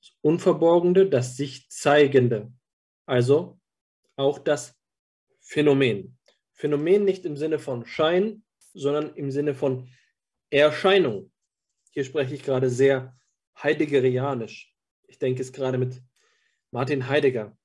Das 0.00 0.12
Unverborgene, 0.20 1.10
das 1.10 1.36
sich 1.36 1.68
zeigende, 1.68 2.52
also 3.06 3.58
auch 4.14 4.38
das 4.38 4.78
Phänomen. 5.40 6.16
Phänomen 6.52 7.04
nicht 7.04 7.24
im 7.24 7.36
Sinne 7.36 7.58
von 7.58 7.84
Schein, 7.86 8.44
sondern 8.72 9.16
im 9.16 9.32
Sinne 9.32 9.52
von 9.52 9.88
Erscheinung. 10.50 11.32
Hier 11.90 12.04
spreche 12.04 12.36
ich 12.36 12.44
gerade 12.44 12.70
sehr 12.70 13.16
heideggerianisch. 13.60 14.72
Ich 15.08 15.18
denke 15.18 15.42
es 15.42 15.52
gerade 15.52 15.78
mit 15.78 16.00
Martin 16.70 17.08
Heidegger. 17.08 17.58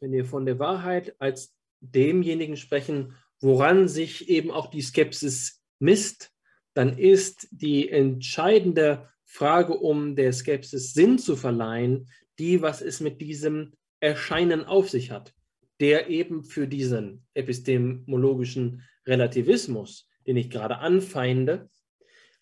Wenn 0.00 0.12
wir 0.12 0.24
von 0.24 0.46
der 0.46 0.58
Wahrheit 0.58 1.14
als 1.18 1.54
demjenigen 1.80 2.56
sprechen, 2.56 3.14
woran 3.40 3.88
sich 3.88 4.30
eben 4.30 4.50
auch 4.50 4.68
die 4.68 4.80
Skepsis 4.80 5.62
misst, 5.78 6.31
dann 6.74 6.98
ist 6.98 7.48
die 7.50 7.88
entscheidende 7.88 9.08
Frage, 9.24 9.74
um 9.74 10.16
der 10.16 10.32
Skepsis 10.32 10.94
Sinn 10.94 11.18
zu 11.18 11.36
verleihen, 11.36 12.08
die, 12.38 12.62
was 12.62 12.80
es 12.80 13.00
mit 13.00 13.20
diesem 13.20 13.72
Erscheinen 14.00 14.64
auf 14.64 14.90
sich 14.90 15.10
hat, 15.10 15.32
der 15.80 16.08
eben 16.08 16.44
für 16.44 16.66
diesen 16.66 17.24
epistemologischen 17.34 18.82
Relativismus, 19.06 20.08
den 20.26 20.36
ich 20.36 20.50
gerade 20.50 20.78
anfeinde, 20.78 21.70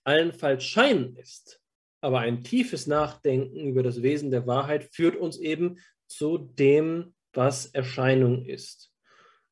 allenfalls 0.05 0.64
Schein 0.64 1.16
ist. 1.16 1.61
Aber 2.01 2.20
ein 2.20 2.43
tiefes 2.43 2.87
Nachdenken 2.87 3.66
über 3.66 3.83
das 3.83 4.03
Wesen 4.03 4.31
der 4.31 4.47
Wahrheit 4.47 4.85
führt 4.85 5.16
uns 5.16 5.39
eben 5.39 5.78
zu 6.07 6.39
dem, 6.39 7.14
was 7.33 7.66
Erscheinung 7.66 8.45
ist. 8.45 8.93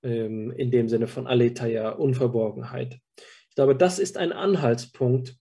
Ähm, 0.03 0.53
in 0.53 0.71
dem 0.71 0.89
Sinne 0.89 1.09
von 1.09 1.27
Aletheia, 1.27 1.91
Unverborgenheit. 1.91 3.01
Glaube, 3.59 3.75
das 3.75 3.99
ist 3.99 4.17
ein 4.17 4.31
Anhaltspunkt, 4.31 5.37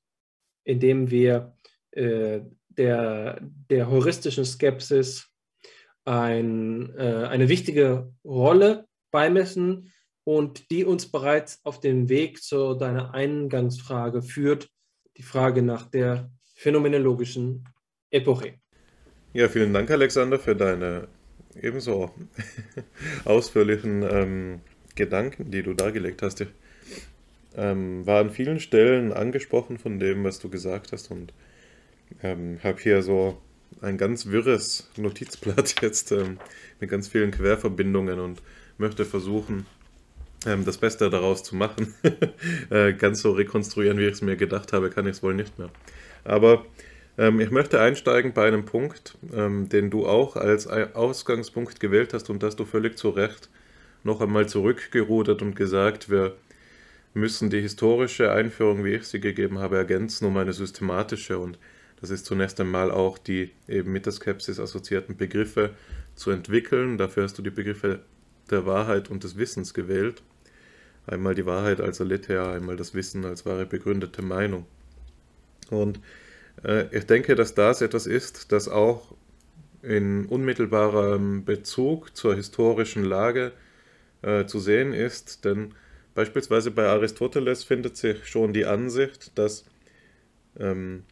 in 0.63 0.79
dem 0.79 1.11
wir 1.11 1.53
äh, 1.91 2.39
der, 2.67 3.39
der 3.69 3.91
heuristischen 3.91 4.43
Skepsis 4.43 5.27
ein, 6.03 6.95
äh, 6.97 7.27
eine 7.29 7.47
wichtige 7.47 8.11
Rolle 8.25 8.87
beimessen 9.11 9.93
und 10.23 10.71
die 10.71 10.83
uns 10.83 11.11
bereits 11.11 11.63
auf 11.63 11.79
dem 11.79 12.09
Weg 12.09 12.41
zu 12.41 12.73
deiner 12.73 13.13
Eingangsfrage 13.13 14.23
führt, 14.23 14.67
die 15.17 15.21
Frage 15.21 15.61
nach 15.61 15.85
der 15.85 16.31
phänomenologischen 16.55 17.65
Epoche. 18.09 18.55
Ja, 19.33 19.47
vielen 19.47 19.75
Dank, 19.75 19.91
Alexander, 19.91 20.39
für 20.39 20.55
deine 20.55 21.07
ebenso 21.61 22.11
ausführlichen 23.25 24.01
ähm, 24.01 24.61
Gedanken, 24.95 25.51
die 25.51 25.61
du 25.61 25.75
dargelegt 25.75 26.23
hast. 26.23 26.47
Ähm, 27.57 28.05
war 28.05 28.21
an 28.21 28.29
vielen 28.29 28.59
Stellen 28.59 29.11
angesprochen 29.11 29.79
von 29.79 29.99
dem, 29.99 30.23
was 30.23 30.39
du 30.39 30.49
gesagt 30.49 30.91
hast 30.91 31.09
und 31.09 31.33
ähm, 32.21 32.59
habe 32.63 32.79
hier 32.79 33.01
so 33.01 33.41
ein 33.81 33.97
ganz 33.97 34.27
wirres 34.27 34.89
Notizblatt 34.95 35.75
jetzt 35.81 36.11
ähm, 36.11 36.37
mit 36.79 36.89
ganz 36.89 37.07
vielen 37.07 37.31
Querverbindungen 37.31 38.19
und 38.19 38.41
möchte 38.77 39.05
versuchen, 39.05 39.65
ähm, 40.45 40.65
das 40.65 40.77
Beste 40.77 41.09
daraus 41.09 41.43
zu 41.43 41.55
machen. 41.55 41.93
äh, 42.69 42.93
ganz 42.93 43.21
so 43.21 43.31
rekonstruieren, 43.31 43.97
wie 43.97 44.05
ich 44.05 44.13
es 44.13 44.21
mir 44.21 44.37
gedacht 44.37 44.73
habe, 44.73 44.89
kann 44.89 45.05
ich 45.05 45.17
es 45.17 45.23
wohl 45.23 45.33
nicht 45.33 45.57
mehr. 45.57 45.69
Aber 46.23 46.65
ähm, 47.17 47.39
ich 47.39 47.49
möchte 47.49 47.81
einsteigen 47.81 48.33
bei 48.33 48.47
einem 48.47 48.65
Punkt, 48.65 49.17
ähm, 49.33 49.69
den 49.69 49.89
du 49.89 50.05
auch 50.05 50.35
als 50.35 50.67
Ausgangspunkt 50.67 51.79
gewählt 51.79 52.13
hast 52.13 52.29
und 52.29 52.43
dass 52.43 52.55
du 52.55 52.65
völlig 52.65 52.97
zu 52.97 53.09
Recht 53.09 53.49
noch 54.03 54.21
einmal 54.21 54.47
zurückgerudert 54.47 55.41
und 55.41 55.55
gesagt, 55.55 56.09
wir 56.09 56.35
müssen 57.17 57.49
die 57.49 57.61
historische 57.61 58.31
Einführung, 58.31 58.83
wie 58.85 58.95
ich 58.95 59.03
sie 59.03 59.19
gegeben 59.19 59.59
habe, 59.59 59.77
ergänzen 59.77 60.25
um 60.25 60.37
eine 60.37 60.53
systematische 60.53 61.37
und 61.37 61.59
das 61.99 62.11
ist 62.11 62.25
zunächst 62.25 62.59
einmal 62.59 62.91
auch 62.91 63.17
die 63.17 63.51
eben 63.67 63.91
mit 63.91 64.05
der 64.05 64.13
Skepsis 64.13 64.59
assoziierten 64.59 65.17
Begriffe 65.17 65.71
zu 66.15 66.31
entwickeln. 66.31 66.97
Dafür 66.97 67.23
hast 67.23 67.37
du 67.37 67.41
die 67.41 67.49
Begriffe 67.49 68.01
der 68.49 68.65
Wahrheit 68.65 69.09
und 69.09 69.23
des 69.23 69.37
Wissens 69.37 69.73
gewählt. 69.73 70.21
Einmal 71.07 71.35
die 71.35 71.45
Wahrheit 71.45 71.81
als 71.81 71.99
Aletheia, 71.99 72.53
einmal 72.53 72.75
das 72.75 72.93
Wissen 72.93 73.25
als 73.25 73.45
wahre 73.45 73.65
begründete 73.65 74.21
Meinung. 74.21 74.65
Und 75.69 75.99
äh, 76.63 76.85
ich 76.95 77.05
denke, 77.05 77.35
dass 77.35 77.55
das 77.55 77.81
etwas 77.81 78.05
ist, 78.05 78.51
das 78.51 78.67
auch 78.67 79.15
in 79.81 80.25
unmittelbarem 80.25 81.45
Bezug 81.45 82.15
zur 82.15 82.35
historischen 82.35 83.03
Lage 83.03 83.53
äh, 84.21 84.45
zu 84.45 84.59
sehen 84.59 84.93
ist, 84.93 85.45
denn 85.45 85.73
beispielsweise 86.17 86.71
bei 86.71 86.87
Aristoteles 86.87 87.63
findet 87.63 87.95
sich 87.95 88.25
schon 88.25 88.51
die 88.51 88.65
Ansicht, 88.65 89.37
dass 89.37 89.65
ähm, 90.59 91.03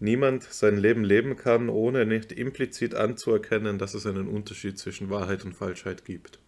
niemand 0.00 0.44
sein 0.44 0.78
Leben 0.78 1.04
leben 1.04 1.36
kann, 1.36 1.68
ohne 1.68 2.06
nicht 2.06 2.32
implizit 2.32 2.94
anzuerkennen, 2.94 3.78
dass 3.78 3.92
es 3.92 4.06
einen 4.06 4.26
Unterschied 4.26 4.78
zwischen 4.78 5.10
Wahrheit 5.10 5.44
und 5.44 5.52
Falschheit 5.52 6.06
gibt. 6.06 6.38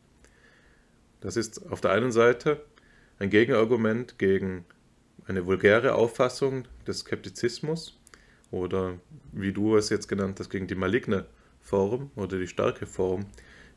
Das 1.21 1.37
ist 1.37 1.71
auf 1.71 1.83
der 1.83 1.91
einen 1.91 2.11
Seite 2.11 2.63
ein 3.19 3.29
Gegenargument 3.29 4.19
gegen 4.19 4.65
eine 5.27 5.45
vulgäre 5.45 5.95
Auffassung 5.95 6.65
des 6.87 7.01
Skeptizismus, 7.01 7.99
oder 8.51 8.99
wie 9.33 9.53
du 9.53 9.77
es 9.77 9.91
jetzt 9.91 10.09
genannt 10.09 10.41
hast, 10.41 10.49
gegen 10.49 10.67
die 10.67 10.75
maligne 10.75 11.27
Form 11.61 12.11
oder 12.17 12.39
die 12.39 12.49
starke 12.49 12.87
Form 12.87 13.27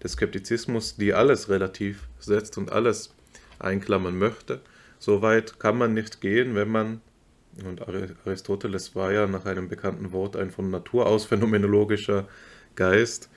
des 0.02 0.14
Skeptizismus, 0.14 0.96
die 0.96 1.14
alles 1.14 1.50
relativ 1.50 2.08
setzt 2.20 2.58
und 2.58 2.72
alles 2.72 3.14
einklammern 3.60 4.18
möchte. 4.18 4.62
So 4.98 5.22
weit 5.22 5.60
kann 5.60 5.78
man 5.78 5.94
nicht 5.94 6.22
gehen, 6.22 6.56
wenn 6.56 6.70
man, 6.70 7.02
und 7.64 7.82
Aristoteles 8.26 8.96
war 8.96 9.12
ja 9.12 9.28
nach 9.28 9.46
einem 9.46 9.70
bekannten 9.70 10.12
Wort 10.12 10.36
ein 10.36 10.52
von 10.52 10.70
Natur 10.70 11.06
aus 11.06 11.26
phänomenologischer 11.26 12.28
Geist, 12.76 13.30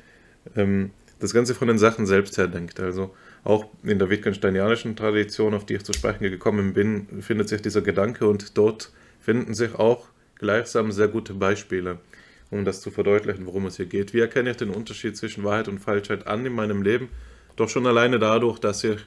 ähm, 0.56 0.90
das 1.20 1.32
Ganze 1.32 1.54
von 1.54 1.68
den 1.68 1.78
Sachen 1.78 2.06
selbst 2.06 2.36
her 2.36 2.48
denkt. 2.48 2.80
Also 2.80 3.14
auch 3.44 3.66
in 3.84 3.98
der 3.98 4.10
Wittgensteinianischen 4.10 4.96
Tradition, 4.96 5.54
auf 5.54 5.64
die 5.64 5.74
ich 5.74 5.84
zu 5.84 5.92
sprechen 5.92 6.24
gekommen 6.24 6.74
bin, 6.74 7.22
findet 7.22 7.48
sich 7.48 7.62
dieser 7.62 7.80
Gedanke 7.80 8.26
und 8.26 8.58
dort 8.58 8.92
finden 9.20 9.54
sich 9.54 9.76
auch 9.76 10.08
gleichsam 10.38 10.90
sehr 10.90 11.08
gute 11.08 11.34
Beispiele, 11.34 11.98
um 12.50 12.64
das 12.64 12.80
zu 12.80 12.90
verdeutlichen, 12.90 13.46
worum 13.46 13.66
es 13.66 13.76
hier 13.76 13.86
geht. 13.86 14.12
Wie 14.12 14.20
erkenne 14.20 14.50
ich 14.50 14.56
den 14.56 14.70
Unterschied 14.70 15.16
zwischen 15.16 15.44
Wahrheit 15.44 15.68
und 15.68 15.78
Falschheit 15.78 16.26
an 16.26 16.44
in 16.44 16.52
meinem 16.52 16.82
Leben? 16.82 17.08
Doch 17.54 17.68
schon 17.68 17.86
alleine 17.86 18.18
dadurch, 18.18 18.58
dass 18.58 18.82
ich 18.82 18.98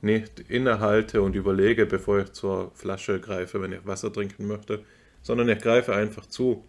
nicht 0.00 0.40
innehalte 0.48 1.22
und 1.22 1.34
überlege, 1.34 1.86
bevor 1.86 2.20
ich 2.20 2.32
zur 2.32 2.70
Flasche 2.74 3.20
greife, 3.20 3.60
wenn 3.62 3.72
ich 3.72 3.86
Wasser 3.86 4.12
trinken 4.12 4.46
möchte, 4.46 4.84
sondern 5.22 5.48
ich 5.48 5.58
greife 5.58 5.94
einfach 5.94 6.26
zu. 6.26 6.64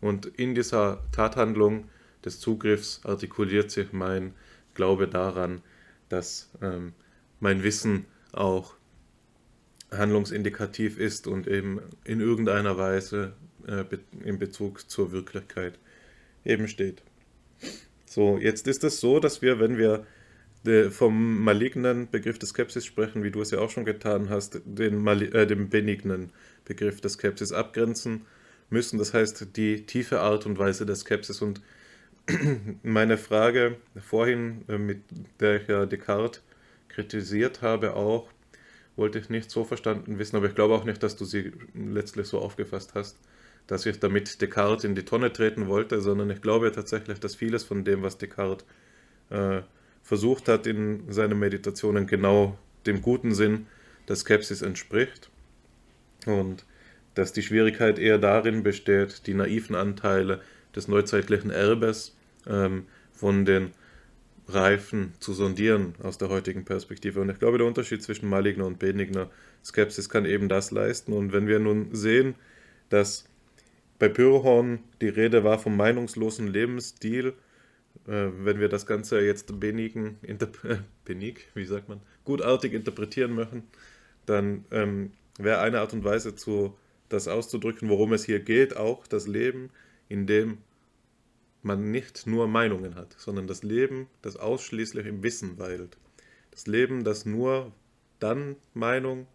Und 0.00 0.26
in 0.26 0.54
dieser 0.54 1.02
Tathandlung 1.12 1.88
des 2.24 2.40
Zugriffs 2.40 3.00
artikuliert 3.04 3.70
sich 3.70 3.92
mein 3.92 4.34
Glaube 4.74 5.08
daran, 5.08 5.62
dass 6.08 6.50
ähm, 6.62 6.92
mein 7.40 7.62
Wissen 7.62 8.06
auch 8.32 8.74
handlungsindikativ 9.90 10.98
ist 10.98 11.26
und 11.26 11.46
eben 11.46 11.80
in 12.04 12.20
irgendeiner 12.20 12.76
Weise 12.76 13.32
äh, 13.66 13.84
in 14.24 14.38
Bezug 14.38 14.88
zur 14.90 15.12
Wirklichkeit 15.12 15.78
eben 16.44 16.68
steht. 16.68 17.02
So, 18.04 18.38
jetzt 18.38 18.66
ist 18.68 18.84
es 18.84 19.00
so, 19.00 19.20
dass 19.20 19.42
wir, 19.42 19.58
wenn 19.60 19.78
wir 19.78 20.06
vom 20.90 21.42
malignen 21.42 22.10
Begriff 22.10 22.38
des 22.38 22.50
Skepsis 22.50 22.84
sprechen, 22.84 23.22
wie 23.22 23.30
du 23.30 23.40
es 23.40 23.50
ja 23.50 23.58
auch 23.58 23.70
schon 23.70 23.84
getan 23.84 24.28
hast, 24.30 24.60
den, 24.64 25.06
äh, 25.06 25.46
den 25.46 25.68
benignen 25.68 26.30
Begriff 26.64 27.00
des 27.00 27.14
Skepsis 27.14 27.52
abgrenzen 27.52 28.22
müssen. 28.70 28.98
Das 28.98 29.14
heißt, 29.14 29.56
die 29.56 29.86
tiefe 29.86 30.20
Art 30.20 30.46
und 30.46 30.58
Weise 30.58 30.86
der 30.86 30.96
Skepsis. 30.96 31.42
Und 31.42 31.60
meine 32.82 33.18
Frage 33.18 33.76
vorhin, 34.00 34.64
äh, 34.68 34.78
mit 34.78 35.02
der 35.40 35.62
ich 35.62 35.68
ja 35.68 35.86
Descartes 35.86 36.42
kritisiert 36.88 37.62
habe, 37.62 37.94
auch, 37.94 38.28
wollte 38.96 39.18
ich 39.18 39.28
nicht 39.28 39.50
so 39.50 39.64
verstanden 39.64 40.18
wissen, 40.18 40.36
aber 40.36 40.46
ich 40.46 40.54
glaube 40.54 40.74
auch 40.74 40.84
nicht, 40.84 41.02
dass 41.02 41.16
du 41.16 41.24
sie 41.26 41.52
letztlich 41.74 42.26
so 42.26 42.38
aufgefasst 42.38 42.94
hast, 42.94 43.18
dass 43.66 43.84
ich 43.84 44.00
damit 44.00 44.40
Descartes 44.40 44.84
in 44.84 44.94
die 44.94 45.04
Tonne 45.04 45.32
treten 45.32 45.66
wollte, 45.68 46.00
sondern 46.00 46.30
ich 46.30 46.40
glaube 46.40 46.72
tatsächlich, 46.72 47.20
dass 47.20 47.34
vieles 47.34 47.64
von 47.64 47.84
dem, 47.84 48.02
was 48.02 48.16
Descartes 48.16 48.66
äh, 49.30 49.60
versucht 50.06 50.46
hat 50.46 50.68
in 50.68 51.02
seinen 51.12 51.36
Meditationen, 51.36 52.06
genau 52.06 52.56
dem 52.86 53.02
guten 53.02 53.34
Sinn 53.34 53.66
der 54.06 54.14
Skepsis 54.14 54.62
entspricht. 54.62 55.30
Und 56.26 56.64
dass 57.14 57.32
die 57.32 57.42
Schwierigkeit 57.42 57.98
eher 57.98 58.18
darin 58.18 58.62
besteht, 58.62 59.26
die 59.26 59.34
naiven 59.34 59.74
Anteile 59.74 60.40
des 60.76 60.86
neuzeitlichen 60.86 61.50
Erbes 61.50 62.16
ähm, 62.46 62.86
von 63.12 63.44
den 63.44 63.72
Reifen 64.46 65.12
zu 65.18 65.32
sondieren 65.32 65.96
aus 66.00 66.18
der 66.18 66.28
heutigen 66.28 66.64
Perspektive. 66.64 67.20
Und 67.20 67.30
ich 67.30 67.40
glaube, 67.40 67.58
der 67.58 67.66
Unterschied 67.66 68.00
zwischen 68.00 68.28
maligner 68.28 68.66
und 68.66 68.78
benigner 68.78 69.28
Skepsis 69.64 70.08
kann 70.08 70.24
eben 70.24 70.48
das 70.48 70.70
leisten. 70.70 71.12
Und 71.14 71.32
wenn 71.32 71.48
wir 71.48 71.58
nun 71.58 71.88
sehen, 71.92 72.36
dass 72.90 73.24
bei 73.98 74.08
Pyrrhon 74.08 74.78
die 75.00 75.08
Rede 75.08 75.42
war 75.42 75.58
vom 75.58 75.76
meinungslosen 75.76 76.46
Lebensstil, 76.46 77.34
wenn 78.04 78.60
wir 78.60 78.68
das 78.68 78.86
Ganze 78.86 79.20
jetzt 79.20 79.58
benigen, 79.58 80.18
äh, 80.22 80.36
benig, 81.04 81.48
wie 81.54 81.64
sagt 81.64 81.88
man, 81.88 82.00
gutartig 82.24 82.72
interpretieren 82.72 83.32
möchten, 83.32 83.64
dann 84.26 84.64
ähm, 84.70 85.12
wäre 85.38 85.60
eine 85.60 85.80
Art 85.80 85.92
und 85.92 86.04
Weise, 86.04 86.34
zu, 86.34 86.76
das 87.08 87.28
auszudrücken, 87.28 87.88
worum 87.88 88.12
es 88.12 88.24
hier 88.24 88.40
geht, 88.40 88.76
auch 88.76 89.06
das 89.06 89.26
Leben, 89.26 89.70
in 90.08 90.26
dem 90.26 90.58
man 91.62 91.90
nicht 91.90 92.26
nur 92.26 92.46
Meinungen 92.46 92.94
hat, 92.94 93.14
sondern 93.18 93.46
das 93.46 93.62
Leben, 93.62 94.08
das 94.22 94.36
ausschließlich 94.36 95.06
im 95.06 95.22
Wissen 95.22 95.58
weilt. 95.58 95.96
Das 96.50 96.66
Leben, 96.66 97.04
das 97.04 97.26
nur 97.26 97.72
dann 98.18 98.56
Meinung 98.72 99.26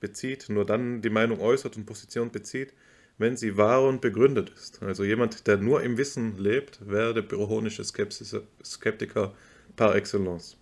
bezieht, 0.00 0.48
nur 0.48 0.64
dann 0.64 1.02
die 1.02 1.10
Meinung 1.10 1.40
äußert 1.40 1.76
und 1.76 1.86
Position 1.86 2.30
bezieht, 2.30 2.72
wenn 3.18 3.36
sie 3.36 3.56
wahr 3.56 3.84
und 3.84 4.00
begründet 4.00 4.50
ist. 4.50 4.82
Also 4.82 5.04
jemand, 5.04 5.46
der 5.46 5.56
nur 5.58 5.82
im 5.82 5.96
Wissen 5.96 6.36
lebt, 6.38 6.80
wäre 6.88 7.14
der 7.14 7.22
bürokratische 7.22 7.84
Skeptiker 7.84 9.34
par 9.76 9.94
excellence. 9.94 10.56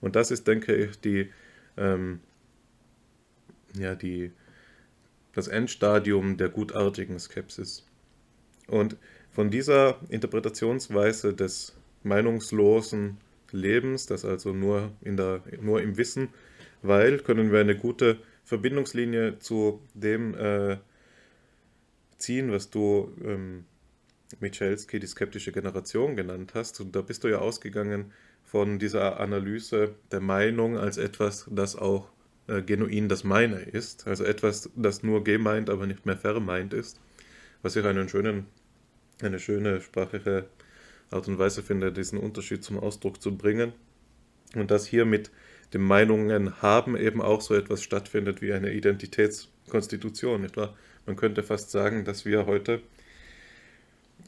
Und 0.00 0.16
das 0.16 0.30
ist, 0.30 0.46
denke 0.46 0.74
ich, 0.74 1.00
die, 1.00 1.30
ähm, 1.76 2.20
ja, 3.76 3.94
die, 3.94 4.32
das 5.32 5.48
Endstadium 5.48 6.36
der 6.36 6.48
gutartigen 6.48 7.18
Skepsis. 7.18 7.86
Und 8.66 8.96
von 9.30 9.50
dieser 9.50 9.98
Interpretationsweise 10.08 11.34
des 11.34 11.76
meinungslosen 12.02 13.18
Lebens, 13.50 14.06
das 14.06 14.24
also 14.24 14.52
nur, 14.52 14.92
in 15.00 15.16
der, 15.16 15.42
nur 15.60 15.80
im 15.80 15.96
Wissen 15.96 16.28
weilt, 16.82 17.24
können 17.24 17.52
wir 17.52 17.60
eine 17.60 17.76
gute 17.76 18.18
Verbindungslinie 18.44 19.38
zu 19.38 19.80
dem 19.94 20.34
äh, 20.34 20.76
ziehen, 22.18 22.52
was 22.52 22.70
du 22.70 23.12
ähm, 23.24 23.64
Michalski 24.40 25.00
die 25.00 25.06
skeptische 25.06 25.52
Generation 25.52 26.16
genannt 26.16 26.52
hast. 26.54 26.80
Und 26.80 26.94
da 26.94 27.02
bist 27.02 27.24
du 27.24 27.28
ja 27.28 27.38
ausgegangen 27.38 28.12
von 28.42 28.78
dieser 28.78 29.20
Analyse 29.20 29.94
der 30.12 30.20
Meinung 30.20 30.76
als 30.78 30.96
etwas, 30.96 31.46
das 31.50 31.76
auch 31.76 32.08
äh, 32.46 32.62
genuin 32.62 33.08
das 33.08 33.24
Meine 33.24 33.60
ist. 33.60 34.06
Also 34.06 34.24
etwas, 34.24 34.70
das 34.76 35.02
nur 35.02 35.24
gemeint, 35.24 35.70
aber 35.70 35.86
nicht 35.86 36.06
mehr 36.06 36.16
vermeint 36.16 36.72
ist. 36.74 37.00
Was 37.62 37.76
ich 37.76 37.84
einen 37.84 38.08
schönen 38.08 38.46
eine 39.22 39.38
schöne 39.38 39.80
sprachliche 39.80 40.46
Art 41.10 41.28
und 41.28 41.38
Weise 41.38 41.62
finde, 41.62 41.92
diesen 41.92 42.18
Unterschied 42.18 42.64
zum 42.64 42.78
Ausdruck 42.78 43.22
zu 43.22 43.36
bringen. 43.36 43.72
Und 44.54 44.70
dass 44.70 44.86
hier 44.86 45.04
mit 45.04 45.30
dem 45.72 45.82
Meinungen 45.82 46.62
haben 46.62 46.96
eben 46.96 47.20
auch 47.20 47.40
so 47.40 47.54
etwas 47.54 47.82
stattfindet 47.82 48.42
wie 48.42 48.52
eine 48.52 48.72
Identitätskonstitution, 48.72 50.42
nicht 50.42 50.56
wahr? 50.56 50.76
Man 51.06 51.16
könnte 51.16 51.42
fast 51.42 51.70
sagen, 51.70 52.04
dass 52.04 52.24
wir 52.24 52.46
heute 52.46 52.80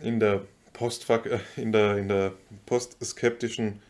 in 0.00 0.20
der, 0.20 0.42
Postfak 0.76 1.24
äh, 1.26 1.38
in 1.56 1.72
der, 1.72 1.96
in 1.96 2.08
der 2.08 2.34
postskeptischen 2.66 3.80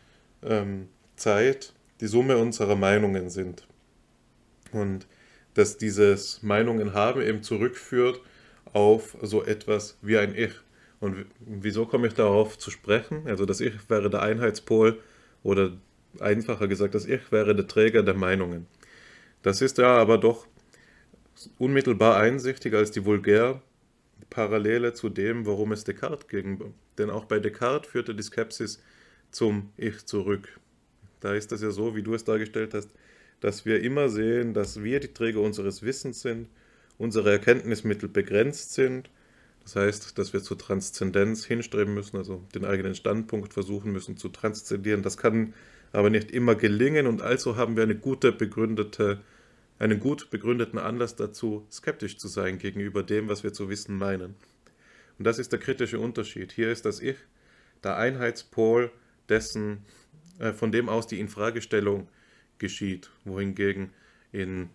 ähm, 0.41 0.87
Zeit 1.17 1.73
die 1.99 2.07
Summe 2.07 2.37
unserer 2.37 2.77
Meinungen 2.77 3.29
sind. 3.29 3.67
Und 4.71 5.05
dass 5.53 5.77
dieses 5.77 6.43
Meinungen 6.43 6.93
haben 6.93 7.21
eben 7.21 7.43
zurückführt 7.43 8.21
auf 8.71 9.17
so 9.21 9.43
etwas 9.43 9.97
wie 10.01 10.17
ein 10.17 10.33
Ich. 10.35 10.53
Und 10.99 11.25
wieso 11.39 11.85
komme 11.85 12.07
ich 12.07 12.13
darauf 12.13 12.57
zu 12.57 12.71
sprechen? 12.71 13.27
Also 13.27 13.45
das 13.45 13.59
Ich 13.59 13.89
wäre 13.89 14.09
der 14.09 14.21
Einheitspol 14.21 15.01
oder 15.43 15.73
einfacher 16.19 16.67
gesagt, 16.67 16.95
das 16.95 17.05
Ich 17.05 17.31
wäre 17.31 17.53
der 17.53 17.67
Träger 17.67 18.03
der 18.03 18.13
Meinungen. 18.13 18.65
Das 19.41 19.61
ist 19.61 19.77
ja 19.77 19.97
aber 19.97 20.17
doch 20.17 20.47
unmittelbar 21.57 22.17
einsichtiger 22.17 22.79
als 22.79 22.91
die 22.91 23.05
vulgär 23.05 23.61
Parallele 24.29 24.93
zu 24.93 25.09
dem, 25.09 25.45
worum 25.45 25.71
es 25.71 25.83
Descartes 25.83 26.27
ging. 26.27 26.73
Denn 26.97 27.09
auch 27.09 27.25
bei 27.25 27.39
Descartes 27.39 27.89
führte 27.89 28.15
die 28.15 28.23
Skepsis 28.23 28.81
zum 29.31 29.71
Ich 29.77 30.05
zurück. 30.05 30.59
Da 31.19 31.33
ist 31.33 31.51
es 31.51 31.61
ja 31.61 31.71
so, 31.71 31.95
wie 31.95 32.03
du 32.03 32.13
es 32.13 32.23
dargestellt 32.23 32.73
hast, 32.73 32.89
dass 33.39 33.65
wir 33.65 33.81
immer 33.83 34.09
sehen, 34.09 34.53
dass 34.53 34.83
wir 34.83 34.99
die 34.99 35.13
Träger 35.13 35.41
unseres 35.41 35.83
Wissens 35.83 36.21
sind, 36.21 36.49
unsere 36.97 37.31
Erkenntnismittel 37.31 38.09
begrenzt 38.09 38.73
sind 38.73 39.09
das 39.67 39.75
heißt, 39.75 40.17
dass 40.17 40.31
wir 40.31 40.41
zur 40.41 40.57
Transzendenz 40.57 41.43
hinstreben 41.43 41.93
müssen, 41.93 42.15
also 42.15 42.41
den 42.55 42.63
eigenen 42.63 42.95
Standpunkt 42.95 43.51
versuchen 43.51 43.91
müssen 43.91 44.15
zu 44.15 44.29
transzendieren. 44.29 45.01
Das 45.01 45.17
kann 45.17 45.53
aber 45.91 46.09
nicht 46.09 46.31
immer 46.31 46.55
gelingen 46.55 47.05
und 47.05 47.21
also 47.21 47.57
haben 47.57 47.75
wir 47.75 47.83
eine 47.83 47.97
gute 47.97 48.31
begründete, 48.31 49.19
einen 49.79 49.99
gut 49.99 50.29
begründeten 50.29 50.79
Anlass 50.79 51.15
dazu, 51.15 51.67
skeptisch 51.71 52.17
zu 52.17 52.27
sein 52.27 52.57
gegenüber 52.57 53.03
dem, 53.03 53.29
was 53.29 53.43
wir 53.43 53.53
zu 53.53 53.69
wissen 53.69 53.97
meinen. 53.97 54.35
Und 55.17 55.25
das 55.25 55.39
ist 55.39 55.51
der 55.51 55.59
kritische 55.59 55.99
Unterschied. 55.99 56.51
Hier 56.51 56.71
ist 56.71 56.85
das 56.85 56.99
Ich 56.99 57.17
der 57.83 57.97
Einheitspol 57.97 58.91
dessen, 59.29 59.85
äh, 60.39 60.53
von 60.53 60.71
dem 60.71 60.89
aus 60.89 61.07
die 61.07 61.19
Infragestellung 61.19 62.07
geschieht, 62.57 63.11
wohingegen 63.23 63.91
in, 64.31 64.69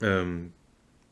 ähm, 0.00 0.52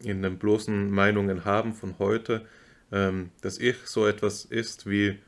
in 0.03 0.23
den 0.23 0.39
bloßen 0.39 0.91
Meinungen 0.91 1.45
haben 1.45 1.73
von 1.73 1.99
heute 1.99 2.47
ähm, 2.91 3.31
das 3.41 3.59
Ich 3.59 3.77
so 3.85 4.07
etwas 4.07 4.45
ist 4.45 4.89
wie 4.89 5.19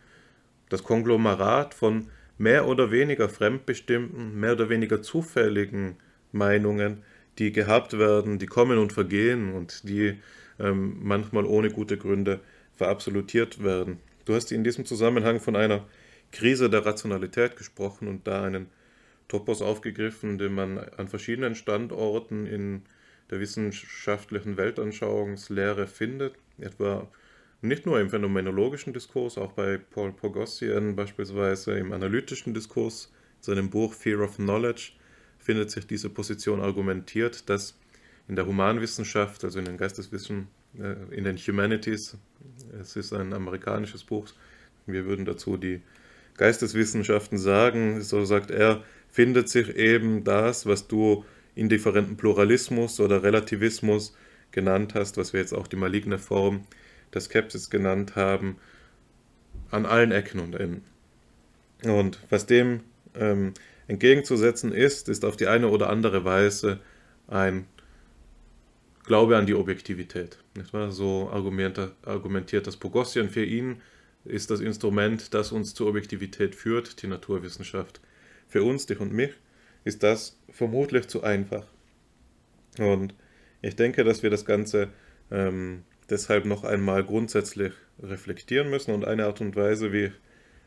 das 0.69 0.83
Konglomerat 0.83 1.75
von 1.75 2.09
mehr 2.37 2.67
oder 2.67 2.91
weniger 2.91 3.29
fremdbestimmten, 3.29 4.39
mehr 4.39 4.53
oder 4.53 4.69
weniger 4.69 5.03
zufälligen 5.03 5.97
Meinungen, 6.33 7.03
die 7.39 7.53
gehabt 7.53 7.99
werden, 7.99 8.39
die 8.39 8.47
kommen 8.47 8.79
und 8.79 8.93
vergehen 8.93 9.55
und 9.55 9.89
die 9.89 10.19
ähm, 10.59 10.99
manchmal 11.03 11.45
ohne 11.45 11.71
gute 11.71 11.97
Gründe 11.97 12.41
verabsolutiert 12.75 13.63
werden. 13.63 13.99
Du 14.25 14.35
hast 14.35 14.53
in 14.53 14.65
diesem 14.65 14.85
Zusammenhang 14.85 15.41
von 15.41 15.57
einer 15.57 15.85
Krise 16.33 16.71
der 16.71 16.87
Rationalität 16.87 17.57
gesprochen 17.57 18.09
und 18.09 18.27
da 18.27 18.45
einen 18.45 18.67
Topos 19.29 19.63
aufgegriffen, 19.63 20.39
den 20.39 20.55
man 20.55 20.79
an 20.79 21.09
verschiedenen 21.09 21.55
Standorten 21.55 22.47
in 22.47 22.83
der 23.31 23.41
wissenschaftlichen 23.41 24.57
Weltanschauungslehre 24.57 25.87
findet, 25.87 26.35
etwa 26.59 27.09
nicht 27.63 27.87
nur 27.87 27.99
im 28.01 28.11
phänomenologischen 28.11 28.93
Diskurs, 28.93 29.39
auch 29.39 29.53
bei 29.53 29.79
Paul 29.79 30.13
Pogossian 30.13 30.95
beispielsweise 30.95 31.79
im 31.79 31.93
analytischen 31.93 32.53
Diskurs, 32.53 33.11
in 33.39 33.43
seinem 33.43 33.71
Buch 33.71 33.95
Fear 33.95 34.21
of 34.21 34.37
Knowledge, 34.37 34.93
findet 35.45 35.71
sich 35.71 35.87
diese 35.87 36.09
Position 36.09 36.61
argumentiert, 36.61 37.49
dass 37.49 37.79
in 38.29 38.35
der 38.35 38.47
Humanwissenschaft, 38.47 39.45
also 39.45 39.59
in 39.59 39.67
den 39.67 39.77
Geisteswissenschaften, 39.77 40.49
äh, 40.79 41.15
in 41.15 41.25
den 41.25 41.37
Humanities, 41.37 42.17
es 42.81 42.97
ist 42.97 43.13
ein 43.13 43.33
amerikanisches 43.33 44.03
Buch, 44.03 44.27
wir 44.87 45.05
würden 45.05 45.25
dazu 45.25 45.57
die 45.57 45.83
Geisteswissenschaften 46.37 47.39
sagen, 47.39 48.01
so 48.01 48.25
sagt 48.25 48.51
er, 48.51 48.83
findet 49.11 49.49
sich 49.49 49.77
eben 49.77 50.25
das, 50.25 50.67
was 50.67 50.89
du 50.89 51.25
indifferenten 51.55 52.17
Pluralismus 52.17 52.99
oder 52.99 53.23
Relativismus 53.23 54.17
genannt 54.51 54.95
hast, 54.95 55.17
was 55.17 55.33
wir 55.33 55.41
jetzt 55.41 55.53
auch 55.53 55.69
die 55.69 55.77
maligne 55.77 56.19
Form 56.19 56.67
der 57.13 57.21
Skepsis 57.21 57.71
genannt 57.71 58.17
haben, 58.17 58.57
an 59.71 59.87
allen 59.87 60.11
Ecken 60.11 60.41
und 60.41 60.55
Enden. 60.55 60.85
Und 61.85 62.19
was 62.31 62.47
dem 62.47 62.81
ähm, 63.15 63.53
entgegenzusetzen 63.89 64.73
ist, 64.73 65.09
ist 65.09 65.25
auf 65.25 65.37
die 65.37 65.47
eine 65.47 65.69
oder 65.69 65.91
andere 65.91 66.25
Weise 66.25 66.81
ein 67.29 67.67
Glaube 69.05 69.37
an 69.37 69.45
die 69.47 69.55
Objektivität. 69.55 70.39
Nicht 70.57 70.73
wahr? 70.73 70.91
So 70.91 71.31
argumentiert 71.31 72.67
das 72.67 72.77
Pogossian. 72.77 73.29
Für 73.29 73.45
ihn 73.45 73.83
ist 74.25 74.51
das 74.51 74.61
Instrument, 74.61 75.35
das 75.35 75.53
uns 75.53 75.75
zur 75.75 75.89
Objektivität 75.89 76.55
führt, 76.55 77.03
die 77.03 77.07
Naturwissenschaft. 77.07 78.01
Für 78.49 78.63
uns, 78.63 78.87
dich 78.87 79.01
und 79.01 79.13
mich, 79.13 79.33
ist 79.85 80.03
das 80.03 80.39
vermutlich 80.51 81.09
zu 81.09 81.23
einfach. 81.23 81.67
Und 82.79 83.15
ich 83.61 83.77
denke, 83.77 84.05
dass 84.05 84.23
wir 84.23 84.31
das 84.31 84.47
Ganze 84.47 84.89
ähm, 85.31 85.83
deshalb 86.09 86.47
noch 86.47 86.65
einmal 86.65 87.05
grundsätzlich 87.05 87.73
reflektieren 88.03 88.71
müssen. 88.71 88.95
Und 88.95 89.05
eine 89.05 89.27
Art 89.27 89.43
und 89.43 89.55
Weise, 89.55 89.93
wie 89.93 90.05
ich 90.05 90.13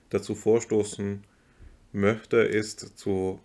dazu 0.10 0.36
vorstoßen 0.36 1.24
möchte, 1.98 2.38
ist 2.38 2.98
zu, 2.98 3.40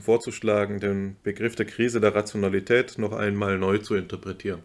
vorzuschlagen, 0.00 0.80
den 0.80 1.16
Begriff 1.22 1.54
der 1.56 1.66
Krise 1.66 2.00
der 2.00 2.14
Rationalität 2.14 2.98
noch 2.98 3.12
einmal 3.12 3.58
neu 3.58 3.78
zu 3.78 3.94
interpretieren. 3.94 4.62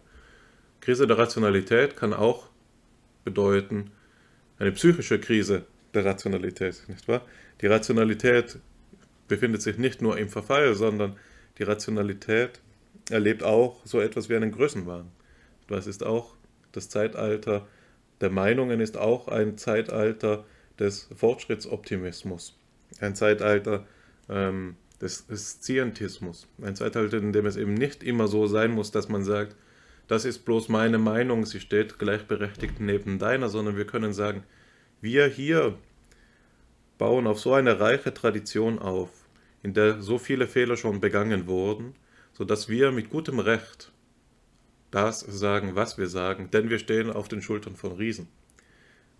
Krise 0.80 1.06
der 1.06 1.18
Rationalität 1.18 1.96
kann 1.96 2.12
auch 2.12 2.48
bedeuten, 3.24 3.90
eine 4.58 4.72
psychische 4.72 5.18
Krise 5.18 5.64
der 5.94 6.04
Rationalität, 6.04 6.84
nicht 6.88 7.08
wahr? 7.08 7.22
Die 7.60 7.66
Rationalität 7.66 8.58
befindet 9.28 9.62
sich 9.62 9.78
nicht 9.78 10.02
nur 10.02 10.18
im 10.18 10.28
Verfall, 10.28 10.74
sondern 10.74 11.16
die 11.58 11.62
Rationalität 11.62 12.60
erlebt 13.10 13.42
auch 13.42 13.80
so 13.84 14.00
etwas 14.00 14.28
wie 14.28 14.36
einen 14.36 14.52
Größenwahn. 14.52 15.10
Das 15.68 15.86
ist 15.86 16.04
auch 16.04 16.34
das 16.72 16.88
Zeitalter 16.88 17.66
der 18.20 18.30
Meinungen, 18.30 18.80
ist 18.80 18.96
auch 18.96 19.28
ein 19.28 19.56
Zeitalter 19.56 20.44
des 20.78 21.08
Fortschrittsoptimismus, 21.14 22.56
ein 23.00 23.14
Zeitalter 23.14 23.86
ähm, 24.28 24.76
des, 25.00 25.26
Scientismus, 25.28 26.46
ein 26.62 26.76
Zeitalter, 26.76 27.18
in 27.18 27.32
dem 27.32 27.46
es 27.46 27.56
eben 27.56 27.74
nicht 27.74 28.02
immer 28.02 28.28
so 28.28 28.46
sein 28.46 28.70
muss, 28.70 28.90
dass 28.90 29.08
man 29.08 29.24
sagt, 29.24 29.56
das 30.06 30.24
ist 30.24 30.44
bloß 30.44 30.68
meine 30.68 30.98
Meinung, 30.98 31.46
sie 31.46 31.60
steht 31.60 31.98
gleichberechtigt 31.98 32.80
neben 32.80 33.18
deiner, 33.18 33.48
sondern 33.48 33.76
wir 33.76 33.86
können 33.86 34.12
sagen, 34.12 34.44
wir 35.00 35.26
hier 35.26 35.78
bauen 36.98 37.26
auf 37.26 37.40
so 37.40 37.54
eine 37.54 37.80
reiche 37.80 38.12
Tradition 38.12 38.78
auf, 38.78 39.10
in 39.62 39.74
der 39.74 40.02
so 40.02 40.18
viele 40.18 40.46
Fehler 40.46 40.76
schon 40.76 41.00
begangen 41.00 41.46
wurden, 41.46 41.94
sodass 42.32 42.68
wir 42.68 42.92
mit 42.92 43.10
gutem 43.10 43.38
Recht 43.38 43.92
das 44.90 45.20
sagen, 45.20 45.74
was 45.74 45.98
wir 45.98 46.06
sagen, 46.06 46.50
denn 46.52 46.70
wir 46.70 46.78
stehen 46.78 47.10
auf 47.10 47.28
den 47.28 47.42
Schultern 47.42 47.74
von 47.74 47.92
Riesen. 47.92 48.28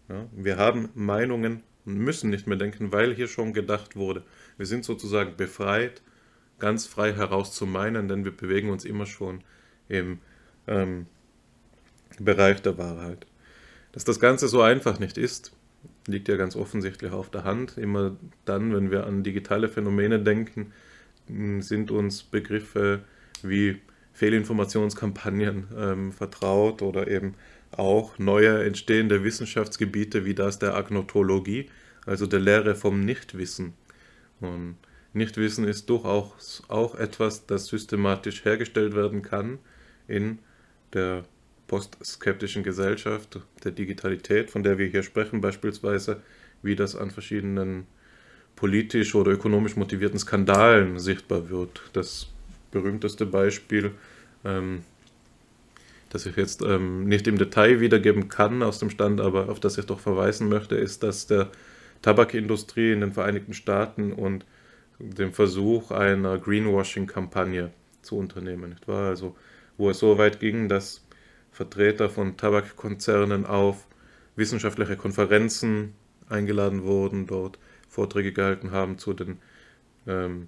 Ja, 0.09 0.27
wir 0.33 0.57
haben 0.57 0.91
Meinungen 0.95 1.63
und 1.87 1.99
müssen 1.99 2.31
nicht 2.31 2.47
mehr 2.47 2.57
denken, 2.57 2.93
weil 2.93 3.15
hier 3.15 3.29
schon 3.29 3.53
gedacht 3.53 3.97
wurde. 3.97 4.23
Wir 4.57 4.67
sind 4.67 4.85
sozusagen 4.85 5.37
befreit, 5.37 6.03
ganz 6.59 6.87
frei 6.87 7.13
heraus 7.13 7.53
zu 7.55 7.67
meinen, 7.67 8.09
denn 8.09 8.25
wir 8.25 8.33
bewegen 8.33 8.71
uns 8.71 8.85
immer 8.85 9.07
schon 9.07 9.43
im 9.89 10.19
ähm, 10.67 11.07
Bereich 12.19 12.63
der 12.63 12.79
Wahrheit. 12.79 13.27
Dass 13.93 14.05
das 14.05 14.21
Ganze 14.21 14.49
so 14.49 14.63
einfach 14.63 14.99
nicht 14.99 15.19
ist, 15.19 15.53
liegt 16.07 16.29
ja 16.29 16.37
ganz 16.37 16.57
offensichtlich 16.57 17.13
auf 17.13 17.31
der 17.31 17.45
Hand. 17.45 17.79
Immer 17.79 18.17
dann, 18.45 18.75
wenn 18.75 18.91
wir 18.91 19.07
an 19.07 19.23
digitale 19.23 19.69
Phänomene 19.69 20.21
denken, 20.21 20.73
sind 21.61 21.91
uns 21.91 22.23
Begriffe 22.23 23.01
wie 23.43 23.81
Fehlinformationskampagnen 24.13 25.69
ähm, 25.77 26.13
vertraut 26.13 26.83
oder 26.83 27.09
eben 27.09 27.35
auch 27.79 28.19
neue 28.19 28.65
entstehende 28.65 29.25
Wissenschaftsgebiete 29.25 30.25
wie 30.25 30.35
das 30.35 30.59
der 30.59 30.75
Agnotologie, 30.75 31.71
also 32.07 32.27
der 32.27 32.41
Lehre 32.41 32.75
vom 32.75 33.01
Nichtwissen. 33.01 33.75
Und 34.41 34.77
Nichtwissen 35.13 35.65
ist 35.65 35.89
durchaus 35.91 36.63
auch 36.69 36.95
etwas, 36.95 37.47
das 37.47 37.67
systematisch 37.67 38.45
hergestellt 38.45 38.95
werden 38.95 39.23
kann 39.23 39.59
in 40.09 40.39
der 40.93 41.25
postskeptischen 41.67 42.63
Gesellschaft, 42.63 43.41
der 43.63 43.73
Digitalität, 43.73 44.51
von 44.51 44.63
der 44.63 44.79
wir 44.79 44.87
hier 44.87 45.03
sprechen, 45.03 45.41
beispielsweise, 45.41 46.23
wie 46.63 46.77
das 46.77 46.97
an 46.97 47.11
verschiedenen 47.11 47.87
politisch 48.57 49.15
oder 49.15 49.33
ökonomisch 49.33 49.77
motivierten 49.77 50.19
Skandalen 50.19 50.99
sichtbar 50.99 51.49
wird. 51.49 51.83
Das 51.93 52.29
berühmteste 52.71 53.27
Beispiel, 53.27 53.93
ähm, 54.45 54.83
das 56.15 56.27
ich 56.27 56.37
jetzt 56.37 56.63
ähm, 56.63 57.07
nicht 57.07 57.27
im 57.27 57.39
Detail 57.39 57.81
wiedergeben 57.81 58.29
kann 58.29 58.63
aus 58.63 58.79
dem 58.79 58.89
Stand, 58.89 59.21
aber 59.21 59.49
auf 59.49 59.59
das 59.59 59.79
ich 59.79 59.87
doch 59.87 59.99
verweisen 59.99 60.49
möchte, 60.49 60.77
ist, 60.77 61.03
dass 61.03 61.27
der 61.27 61.51
Tabakindustrie 62.03 62.93
in 62.93 63.01
den 63.01 63.13
Vereinigten 63.13 63.53
Staaten 63.53 64.13
und 64.13 64.47
dem 65.01 65.33
Versuch 65.33 65.91
einer 65.91 66.39
Greenwashing-Kampagne 66.39 67.73
zu 68.03 68.17
unternehmen, 68.17 68.71
nicht 68.71 68.87
wahr? 68.87 69.09
Also, 69.09 69.35
wo 69.77 69.91
es 69.91 69.99
so 69.99 70.17
weit 70.17 70.39
ging, 70.39 70.69
dass 70.69 71.05
Vertreter 71.51 72.09
von 72.09 72.37
Tabakkonzernen 72.37 73.45
auf 73.45 73.89
wissenschaftliche 74.37 74.97
Konferenzen 74.97 75.95
eingeladen 76.29 76.85
wurden, 76.85 77.27
dort 77.27 77.59
Vorträge 77.89 78.33
gehalten 78.33 78.71
haben 78.71 78.99
zu 78.99 79.15
den 79.15 79.39
ähm, 80.07 80.47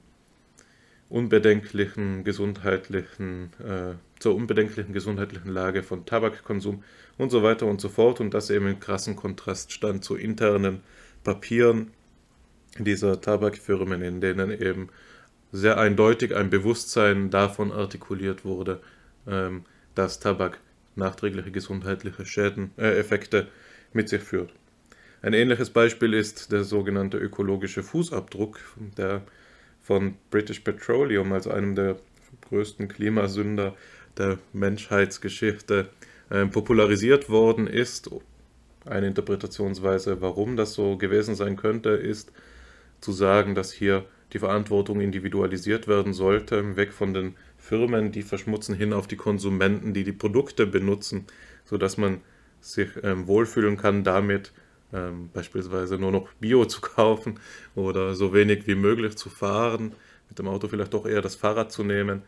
unbedenklichen 1.09 2.25
gesundheitlichen, 2.25 3.51
äh, 3.65 3.95
zur 4.19 4.35
unbedenklichen 4.35 4.93
gesundheitlichen 4.93 5.51
Lage 5.51 5.83
von 5.83 6.05
Tabakkonsum 6.05 6.83
und 7.17 7.31
so 7.31 7.43
weiter 7.43 7.67
und 7.67 7.81
so 7.81 7.89
fort 7.89 8.21
und 8.21 8.35
das 8.35 8.51
eben 8.51 8.67
in 8.67 8.81
krassen 8.81 9.17
Kontrast 9.17 9.73
stand 9.73 10.05
zu 10.05 10.17
internen 10.17 10.81
Papieren 11.23 11.91
dieser 12.79 13.21
Tabakfirmen, 13.21 14.03
in 14.03 14.21
denen 14.21 14.51
eben 14.51 14.89
sehr 15.53 15.79
eindeutig 15.79 16.35
ein 16.35 16.51
Bewusstsein 16.51 17.31
davon 17.31 17.73
artikuliert 17.73 18.45
wurde, 18.45 18.81
ähm, 19.27 19.65
dass 19.95 20.21
Tabak 20.21 20.61
nachträgliche 20.95 21.51
gesundheitliche 21.51 22.27
Schäden, 22.27 22.71
äh, 22.77 22.99
Effekte 22.99 23.49
mit 23.93 24.09
sich 24.09 24.23
führt. 24.23 24.53
Ein 25.23 25.33
ähnliches 25.33 25.71
Beispiel 25.71 26.15
ist 26.15 26.53
der 26.53 26.65
sogenannte 26.65 27.19
ökologische 27.19 27.83
Fußabdruck, 27.83 28.61
der 28.97 29.23
von 29.87 30.15
British 30.33 30.61
Petroleum, 30.61 31.33
also 31.33 31.51
einem 31.51 31.77
der 31.77 31.97
größten 32.49 32.89
Klimasünder 32.89 33.77
der 34.19 34.39
Menschheitsgeschichte, 34.53 35.91
äh, 36.29 36.45
popularisiert 36.47 37.31
worden 37.31 37.69
ist. 37.69 38.11
Eine 38.85 39.07
Interpretationsweise, 39.07 40.21
warum 40.21 40.57
das 40.57 40.75
so 40.75 40.97
gewesen 40.97 41.37
sein 41.37 41.55
könnte, 41.55 41.91
ist 41.91 42.33
zu 43.01 43.13
sagen, 43.13 43.55
dass 43.55 43.71
hier 43.71 44.05
die 44.33 44.41
Verantwortung 44.41 45.01
individualisiert 45.01 45.87
werden 45.87 46.15
sollte, 46.15 46.77
weg 46.77 46.93
von 46.93 47.15
den 47.15 47.37
Firmen, 47.57 48.11
die 48.11 48.23
verschmutzen, 48.23 48.75
hin 48.75 48.93
auf 48.93 49.07
die 49.07 49.17
Konsumenten, 49.17 49.95
die 49.95 50.03
die 50.03 50.13
Produkte 50.13 50.67
benutzen, 50.67 51.27
sodass 51.65 51.97
man 51.97 52.23
sich 52.61 52.89
ähm, 53.05 53.29
wohlfühlen 53.29 53.77
kann 53.77 54.03
damit, 54.03 54.53
ähm, 54.93 55.31
beispielsweise 55.33 55.99
nur 55.99 56.13
noch 56.13 56.29
Bio 56.41 56.65
zu 56.65 56.81
kaufen 56.81 57.41
oder 57.75 58.15
so 58.15 58.33
wenig 58.33 58.67
wie 58.67 58.75
möglich 58.75 59.17
zu 59.17 59.29
fahren, 59.29 59.93
mit 60.29 60.39
dem 60.39 60.49
Auto 60.49 60.69
vielleicht 60.69 60.95
doch 60.95 61.07
eher 61.07 61.23
das 61.23 61.37
Fahrrad 61.37 61.73
zu 61.73 61.85
nehmen 61.85 62.23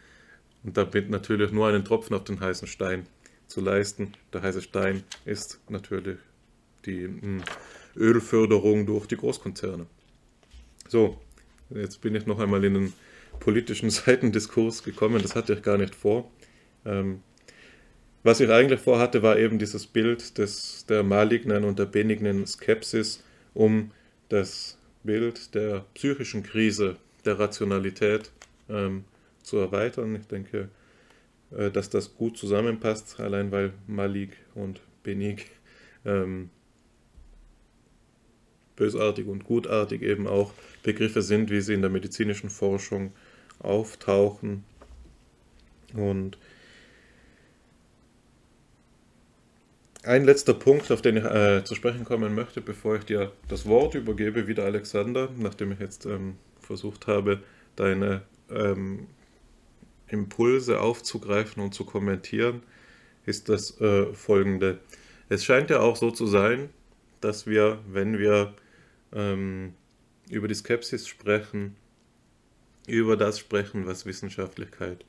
und 0.65 0.77
damit 0.77 1.11
natürlich 1.11 1.53
nur 1.53 1.69
einen 1.69 1.85
Tropfen 1.85 2.17
auf 2.17 2.25
den 2.25 2.41
heißen 2.41 2.69
Stein 2.69 3.07
zu 3.47 3.61
leisten. 3.61 4.13
Der 4.33 4.43
heiße 4.43 4.63
Stein 4.63 5.05
ist 5.25 5.61
natürlich 5.69 6.19
die 6.85 7.09
mh, 7.09 7.21
hm, 7.21 7.43
Ölförderung 7.97 8.87
durch 8.87 9.07
die 9.07 9.17
Großkonzerne. 9.17 9.87
So, 10.89 11.21
jetzt 11.71 12.01
bin 12.01 12.15
ich 12.15 12.27
noch 12.27 12.39
einmal 12.39 12.65
in 12.65 12.75
den 12.75 12.93
politischen 13.41 13.91
Seitendiskurs 13.91 14.83
gekommen, 14.83 15.23
das 15.23 15.35
hatte 15.35 15.55
ich 15.55 15.63
gar 15.63 15.79
nicht 15.79 15.95
vor. 15.95 16.31
Ähm, 16.85 17.23
was 18.23 18.41
ich 18.41 18.51
eigentlich 18.51 18.81
vorhatte, 18.81 19.23
war 19.23 19.39
eben 19.39 19.59
dieses 19.59 19.87
Bild 19.87 20.39
des, 20.39 20.87
der 20.87 21.03
malignen 21.03 21.65
und 21.65 21.79
der 21.79 21.87
benignen 21.87 22.47
Skepsis, 22.47 23.23
um 23.55 23.93
das 24.29 24.79
Bild 25.05 25.55
der 25.55 25.85
psychischen 25.95 26.43
Krise, 26.43 26.97
der 27.25 27.39
Rationalität 27.39 28.31
ähm, 28.69 29.05
zu 29.43 29.59
erweitern. 29.59 30.15
Ich 30.17 30.27
denke, 30.27 30.69
äh, 31.57 31.71
dass 31.71 31.91
das 31.91 32.15
gut 32.15 32.37
zusammenpasst, 32.37 33.21
allein 33.21 33.53
weil 33.53 33.73
malig 33.87 34.31
und 34.55 34.81
benig 35.03 35.47
ähm, 36.05 36.51
bösartig 38.77 39.27
und 39.27 39.45
gutartig 39.45 40.03
eben 40.03 40.27
auch 40.27 40.53
Begriffe 40.83 41.23
sind, 41.23 41.51
wie 41.51 41.61
sie 41.61 41.75
in 41.75 41.81
der 41.81 41.91
medizinischen 41.91 42.51
Forschung 42.51 43.13
auftauchen. 43.59 44.65
Und 45.95 46.39
ein 50.09 50.25
letzter 50.25 50.55
Punkt, 50.55 50.91
auf 50.91 51.03
den 51.03 51.19
ich 51.19 51.25
äh, 51.25 51.63
zu 51.65 51.75
sprechen 51.75 52.05
kommen 52.05 52.35
möchte, 52.35 52.63
bevor 52.63 52.97
ich 52.97 53.05
dir 53.05 53.31
das 53.47 53.67
Wort 53.67 53.95
übergebe, 53.95 54.47
wieder 54.47 54.65
Alexander, 54.65 55.29
nachdem 55.37 55.71
ich 55.73 55.81
jetzt 55.81 56.07
ähm, 56.07 56.37
versucht 56.61 57.07
habe, 57.07 57.43
deine 57.77 58.23
ähm, 58.51 59.07
Impulse 60.09 60.81
aufzugreifen 60.81 61.63
und 61.63 61.75
zu 61.75 61.85
kommentieren, 61.85 62.63
ist 63.27 63.51
das 63.51 63.79
äh, 63.83 64.07
folgende. 64.15 64.79
Es 65.29 65.45
scheint 65.45 65.69
ja 65.69 65.81
auch 65.81 65.97
so 65.97 66.11
zu 66.11 66.27
sein, 66.27 66.71
dass 67.21 67.47
wir, 67.47 67.79
wenn 67.87 68.19
wir 68.19 68.55
ähm, 69.13 69.75
über 70.31 70.49
die 70.49 70.55
Skepsis 70.55 71.07
sprechen, 71.07 71.77
über 72.87 73.19
das 73.19 73.39
sprechen, 73.39 73.87
was 73.87 74.07
Wissenschaftlichkeit 74.07 75.05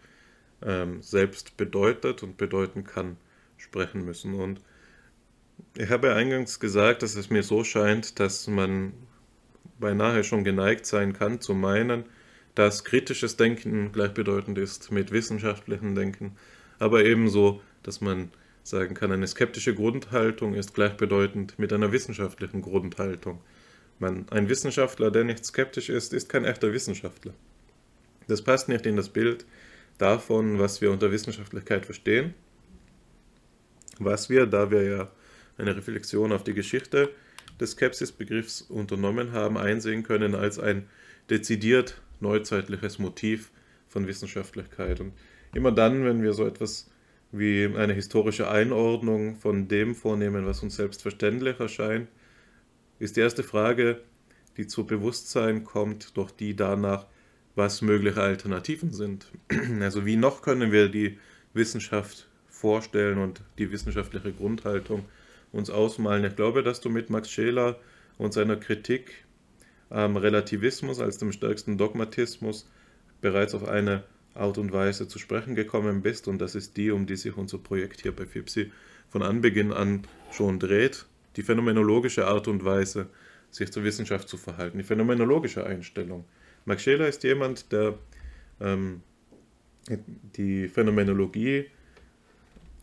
ähm, 0.62 1.02
selbst 1.02 1.56
bedeutet 1.56 2.22
und 2.22 2.36
bedeuten 2.36 2.84
kann, 2.84 3.16
sprechen 3.56 4.04
müssen. 4.04 4.34
Und 4.34 4.60
ich 5.76 5.90
habe 5.90 6.08
ja 6.08 6.16
eingangs 6.16 6.60
gesagt, 6.60 7.04
dass 7.04 7.16
es 7.16 7.30
mir 7.30 7.44
so 7.44 7.64
scheint, 7.64 8.20
dass 8.20 8.48
man 8.48 8.94
beinahe 9.80 10.24
schon 10.24 10.44
geneigt 10.44 10.86
sein 10.86 11.14
kann, 11.14 11.42
zu 11.42 11.54
meinen, 11.54 12.04
dass 12.56 12.84
kritisches 12.84 13.38
Denken 13.38 13.92
gleichbedeutend 13.92 14.58
ist 14.58 14.92
mit 14.92 15.12
wissenschaftlichem 15.12 15.96
Denken, 15.96 16.36
aber 16.80 17.06
ebenso, 17.06 17.62
dass 17.84 18.02
man 18.02 18.32
sagen 18.64 18.94
kann, 18.94 19.12
eine 19.12 19.28
skeptische 19.28 19.74
Grundhaltung 19.74 20.54
ist 20.54 20.74
gleichbedeutend 20.74 21.58
mit 21.58 21.74
einer 21.74 21.92
wissenschaftlichen 21.92 22.62
Grundhaltung. 22.62 23.42
Man, 24.00 24.28
ein 24.30 24.48
Wissenschaftler, 24.50 25.12
der 25.12 25.24
nicht 25.24 25.46
skeptisch 25.46 25.90
ist, 25.90 26.14
ist 26.14 26.30
kein 26.30 26.46
echter 26.46 26.72
Wissenschaftler. 26.72 27.34
Das 28.28 28.42
passt 28.42 28.70
nicht 28.70 28.86
in 28.86 28.96
das 28.96 29.10
Bild 29.10 29.46
davon, 29.98 30.60
was 30.60 30.82
wir 30.82 30.92
unter 30.92 31.12
Wissenschaftlichkeit 31.12 31.86
verstehen, 31.86 32.34
was 33.98 34.30
wir, 34.30 34.46
da 34.46 34.72
wir 34.72 34.84
ja 34.84 35.12
eine 35.60 35.76
Reflexion 35.76 36.32
auf 36.32 36.44
die 36.44 36.54
Geschichte 36.54 37.10
des 37.60 37.72
Skepsis-Begriffs 37.72 38.62
unternommen 38.62 39.32
haben, 39.32 39.58
einsehen 39.58 40.04
können 40.04 40.36
als 40.36 40.60
ein 40.60 40.88
dezidiert 41.30 42.02
neuzeitliches 42.20 43.00
Motiv 43.00 43.52
von 43.88 44.08
Wissenschaftlichkeit. 44.08 45.00
Und 45.00 45.14
immer 45.54 45.72
dann, 45.72 46.06
wenn 46.06 46.22
wir 46.22 46.34
so 46.34 46.46
etwas 46.46 46.90
wie 47.32 47.66
eine 47.66 47.94
historische 47.94 48.50
Einordnung 48.50 49.36
von 49.36 49.68
dem 49.68 49.96
vornehmen, 49.96 50.46
was 50.46 50.64
uns 50.64 50.76
selbstverständlich 50.76 51.60
erscheint, 51.60 52.08
ist 52.98 53.18
die 53.18 53.22
erste 53.22 53.44
Frage, 53.44 54.02
die 54.58 54.68
zu 54.68 54.86
Bewusstsein 54.86 55.64
kommt, 55.64 56.18
doch 56.18 56.32
die 56.32 56.56
danach, 56.56 57.06
was 57.56 57.82
mögliche 57.82 58.22
Alternativen 58.22 58.92
sind. 58.92 59.28
Also 59.82 60.06
wie 60.06 60.16
noch 60.16 60.42
können 60.42 60.72
wir 60.72 60.90
die 60.90 61.18
Wissenschaft 61.54 62.28
vorstellen 62.48 63.18
und 63.18 63.42
die 63.58 63.72
wissenschaftliche 63.72 64.34
Grundhaltung 64.34 65.06
uns 65.52 65.70
ausmalen. 65.70 66.26
Ich 66.26 66.36
glaube, 66.36 66.64
dass 66.64 66.82
du 66.82 66.90
mit 66.90 67.10
Max 67.10 67.30
Scheler 67.30 67.80
und 68.18 68.34
seiner 68.34 68.56
Kritik 68.56 69.26
am 69.90 70.18
Relativismus 70.18 71.00
als 71.00 71.18
dem 71.18 71.32
stärksten 71.32 71.78
Dogmatismus 71.78 72.70
bereits 73.22 73.56
auf 73.56 73.68
eine 73.68 74.04
Art 74.36 74.58
und 74.58 74.72
Weise 74.72 75.08
zu 75.08 75.20
sprechen 75.20 75.56
gekommen 75.56 76.02
bist 76.02 76.28
und 76.28 76.40
das 76.40 76.56
ist 76.56 76.78
die, 76.78 76.92
um 76.92 77.06
die 77.06 77.16
sich 77.16 77.36
unser 77.36 77.58
Projekt 77.58 78.02
hier 78.02 78.16
bei 78.16 78.26
FIPSI 78.26 78.72
von 79.10 79.24
Anbeginn 79.24 79.74
an 79.74 80.04
schon 80.32 80.60
dreht, 80.60 81.06
die 81.36 81.42
phänomenologische 81.42 82.28
Art 82.28 82.48
und 82.48 82.64
Weise, 82.64 83.08
sich 83.52 83.72
zur 83.72 83.84
Wissenschaft 83.84 84.30
zu 84.30 84.38
verhalten, 84.38 84.78
die 84.78 84.84
phänomenologische 84.84 85.66
Einstellung. 85.66 86.26
Max 86.66 86.84
Scheler 86.84 87.08
ist 87.08 87.24
jemand, 87.24 87.72
der 87.72 87.98
ähm, 88.62 89.02
die 90.36 90.68
Phänomenologie 90.68 91.66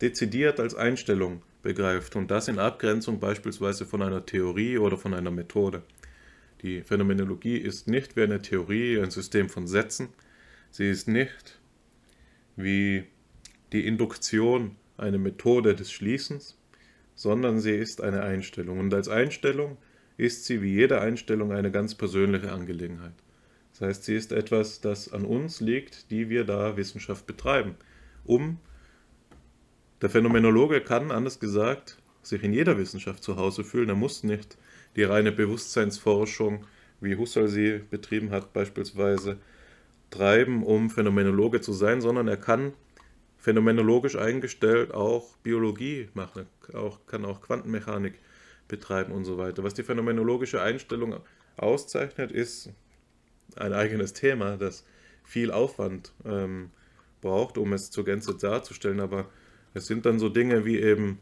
dezidiert 0.01 0.59
als 0.59 0.75
Einstellung 0.75 1.41
begreift 1.61 2.15
und 2.15 2.31
das 2.31 2.47
in 2.47 2.59
Abgrenzung 2.59 3.19
beispielsweise 3.19 3.85
von 3.85 4.01
einer 4.01 4.25
Theorie 4.25 4.77
oder 4.77 4.97
von 4.97 5.13
einer 5.13 5.31
Methode. 5.31 5.83
Die 6.61 6.81
Phänomenologie 6.81 7.57
ist 7.57 7.87
nicht 7.87 8.15
wie 8.15 8.23
eine 8.23 8.41
Theorie, 8.41 8.99
ein 8.99 9.11
System 9.11 9.49
von 9.49 9.67
Sätzen. 9.67 10.09
Sie 10.71 10.89
ist 10.89 11.07
nicht 11.07 11.59
wie 12.55 13.03
die 13.71 13.85
Induktion 13.85 14.75
eine 14.97 15.17
Methode 15.17 15.75
des 15.75 15.91
Schließens, 15.91 16.57
sondern 17.13 17.59
sie 17.59 17.75
ist 17.75 18.01
eine 18.01 18.23
Einstellung. 18.23 18.79
Und 18.79 18.93
als 18.93 19.07
Einstellung 19.07 19.77
ist 20.17 20.45
sie 20.45 20.61
wie 20.61 20.73
jede 20.73 20.99
Einstellung 20.99 21.51
eine 21.51 21.71
ganz 21.71 21.93
persönliche 21.95 22.51
Angelegenheit. 22.51 23.13
Das 23.71 23.81
heißt, 23.81 24.03
sie 24.05 24.15
ist 24.15 24.31
etwas, 24.31 24.81
das 24.81 25.13
an 25.13 25.25
uns 25.25 25.61
liegt, 25.61 26.09
die 26.09 26.29
wir 26.29 26.43
da 26.45 26.77
Wissenschaft 26.77 27.27
betreiben, 27.27 27.75
um 28.25 28.57
der 30.01 30.09
Phänomenologe 30.09 30.81
kann, 30.81 31.11
anders 31.11 31.39
gesagt, 31.39 31.97
sich 32.21 32.43
in 32.43 32.53
jeder 32.53 32.77
Wissenschaft 32.77 33.23
zu 33.23 33.37
Hause 33.37 33.63
fühlen. 33.63 33.89
Er 33.89 33.95
muss 33.95 34.23
nicht 34.23 34.57
die 34.95 35.03
reine 35.03 35.31
Bewusstseinsforschung, 35.31 36.65
wie 36.99 37.15
Husserl 37.15 37.47
sie 37.47 37.81
betrieben 37.89 38.31
hat, 38.31 38.53
beispielsweise 38.53 39.37
treiben, 40.09 40.63
um 40.63 40.89
Phänomenologe 40.89 41.61
zu 41.61 41.73
sein, 41.73 42.01
sondern 42.01 42.27
er 42.27 42.37
kann 42.37 42.73
phänomenologisch 43.37 44.15
eingestellt 44.15 44.93
auch 44.93 45.37
Biologie 45.37 46.09
machen, 46.13 46.47
auch, 46.73 47.05
kann 47.05 47.23
auch 47.25 47.41
Quantenmechanik 47.41 48.19
betreiben 48.67 49.13
und 49.13 49.25
so 49.25 49.37
weiter. 49.37 49.63
Was 49.63 49.73
die 49.73 49.83
phänomenologische 49.83 50.61
Einstellung 50.61 51.15
auszeichnet, 51.55 52.31
ist 52.31 52.71
ein 53.55 53.73
eigenes 53.73 54.13
Thema, 54.13 54.57
das 54.57 54.85
viel 55.23 55.51
Aufwand 55.51 56.13
ähm, 56.25 56.71
braucht, 57.21 57.57
um 57.57 57.73
es 57.73 57.91
zur 57.91 58.05
Gänze 58.05 58.35
darzustellen, 58.35 58.99
aber 58.99 59.29
es 59.77 59.85
sind 59.85 60.05
dann 60.05 60.17
so 60.17 60.27
Dinge 60.27 60.65
wie 60.65 60.79
eben 60.79 61.19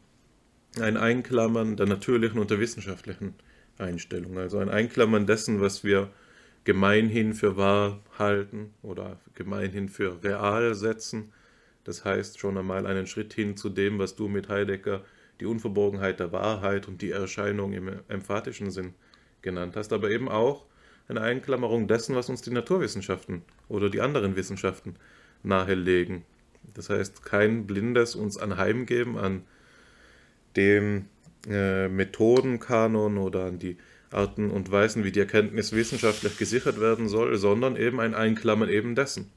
ein 0.80 0.96
Einklammern 0.96 1.76
der 1.76 1.86
natürlichen 1.86 2.40
und 2.40 2.50
der 2.50 2.58
wissenschaftlichen 2.58 3.34
Einstellung, 3.78 4.38
also 4.38 4.58
ein 4.58 4.70
Einklammern 4.70 5.26
dessen, 5.26 5.60
was 5.60 5.84
wir 5.84 6.10
gemeinhin 6.64 7.34
für 7.34 7.56
wahr 7.56 8.00
halten 8.18 8.72
oder 8.82 9.20
gemeinhin 9.34 9.88
für 9.88 10.22
real 10.24 10.74
setzen. 10.74 11.32
Das 11.84 12.04
heißt 12.04 12.38
schon 12.38 12.56
einmal 12.56 12.86
einen 12.86 13.06
Schritt 13.06 13.34
hin 13.34 13.56
zu 13.56 13.68
dem, 13.68 13.98
was 13.98 14.16
du 14.16 14.26
mit 14.26 14.48
Heidegger 14.48 15.04
die 15.38 15.46
Unverborgenheit 15.46 16.18
der 16.18 16.32
Wahrheit 16.32 16.88
und 16.88 17.02
die 17.02 17.10
Erscheinung 17.10 17.74
im 17.74 17.90
emphatischen 18.08 18.70
Sinn 18.70 18.94
genannt 19.42 19.76
hast, 19.76 19.92
aber 19.92 20.10
eben 20.10 20.30
auch 20.30 20.64
eine 21.08 21.20
Einklammerung 21.20 21.86
dessen, 21.88 22.16
was 22.16 22.30
uns 22.30 22.40
die 22.40 22.50
Naturwissenschaften 22.50 23.42
oder 23.68 23.90
die 23.90 24.00
anderen 24.00 24.34
Wissenschaften 24.34 24.96
nahelegen. 25.42 26.24
Das 26.74 26.90
heißt, 26.90 27.24
kein 27.24 27.66
blindes 27.66 28.14
uns 28.14 28.36
anheimgeben 28.36 29.18
an 29.18 29.42
dem 30.56 31.06
äh, 31.48 31.88
Methodenkanon 31.88 33.18
oder 33.18 33.46
an 33.46 33.58
die 33.58 33.76
Arten 34.10 34.50
und 34.50 34.70
Weisen, 34.70 35.04
wie 35.04 35.12
die 35.12 35.20
Erkenntnis 35.20 35.72
wissenschaftlich 35.72 36.38
gesichert 36.38 36.80
werden 36.80 37.08
soll, 37.08 37.36
sondern 37.36 37.76
eben 37.76 38.00
ein 38.00 38.14
Einklammern 38.14 38.68
eben 38.68 38.94
dessen. 38.94 39.30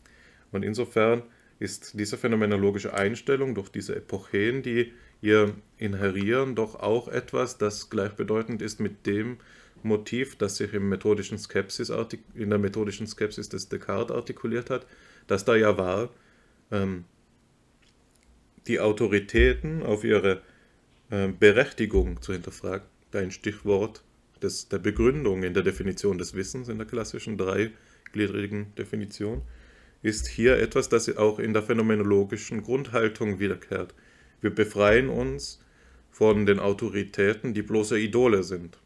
Und 0.51 0.63
insofern 0.63 1.23
ist 1.59 1.99
diese 1.99 2.17
phänomenologische 2.17 2.93
Einstellung 2.93 3.55
durch 3.55 3.69
diese 3.69 3.95
Epochen, 3.95 4.63
die 4.63 4.93
ihr 5.21 5.53
inherieren, 5.77 6.55
doch 6.55 6.75
auch 6.75 7.09
etwas, 7.09 7.57
das 7.57 7.89
gleichbedeutend 7.89 8.61
ist 8.61 8.80
mit 8.80 9.05
dem 9.05 9.38
Motiv, 9.84 10.38
das 10.38 10.57
sich 10.57 10.73
im 10.73 10.89
methodischen 10.89 11.38
Skepsis 11.38 11.91
in 12.34 12.49
der 12.49 12.60
methodischen 12.60 13.07
Skepsis 13.07 13.49
des 13.49 13.69
Descartes 13.69 14.15
artikuliert 14.15 14.69
hat, 14.69 14.85
dass 15.27 15.45
da 15.45 15.56
ja 15.56 15.77
war, 15.77 16.10
ähm, 16.72 17.06
die 18.68 18.80
Autoritäten 18.80 19.84
auf 19.84 20.03
ihre 20.03 20.41
äh, 21.10 21.27
Berechtigung 21.27 22.22
zu 22.22 22.34
hinterfragen. 22.34 22.88
Dein 23.11 23.31
Stichwort 23.31 24.03
des, 24.41 24.69
der 24.69 24.80
Begründung 24.80 25.44
in 25.44 25.53
der 25.53 25.64
Definition 25.64 26.18
des 26.18 26.34
Wissens, 26.34 26.69
in 26.69 26.77
der 26.77 26.88
klassischen 26.88 27.38
dreigliedrigen 27.38 28.73
Definition, 28.76 29.41
ist 30.02 30.27
hier 30.27 30.57
etwas, 30.57 30.90
das 30.90 31.15
auch 31.18 31.40
in 31.40 31.53
der 31.53 31.64
phänomenologischen 31.64 32.61
Grundhaltung 32.61 33.40
wiederkehrt. 33.40 33.94
Wir 34.41 34.53
befreien 34.53 35.10
uns 35.10 35.61
von 36.11 36.45
den 36.45 36.60
Autoritäten, 36.60 37.53
die 37.53 37.61
bloße 37.61 37.99
Idole 37.99 38.44
sind. 38.44 38.77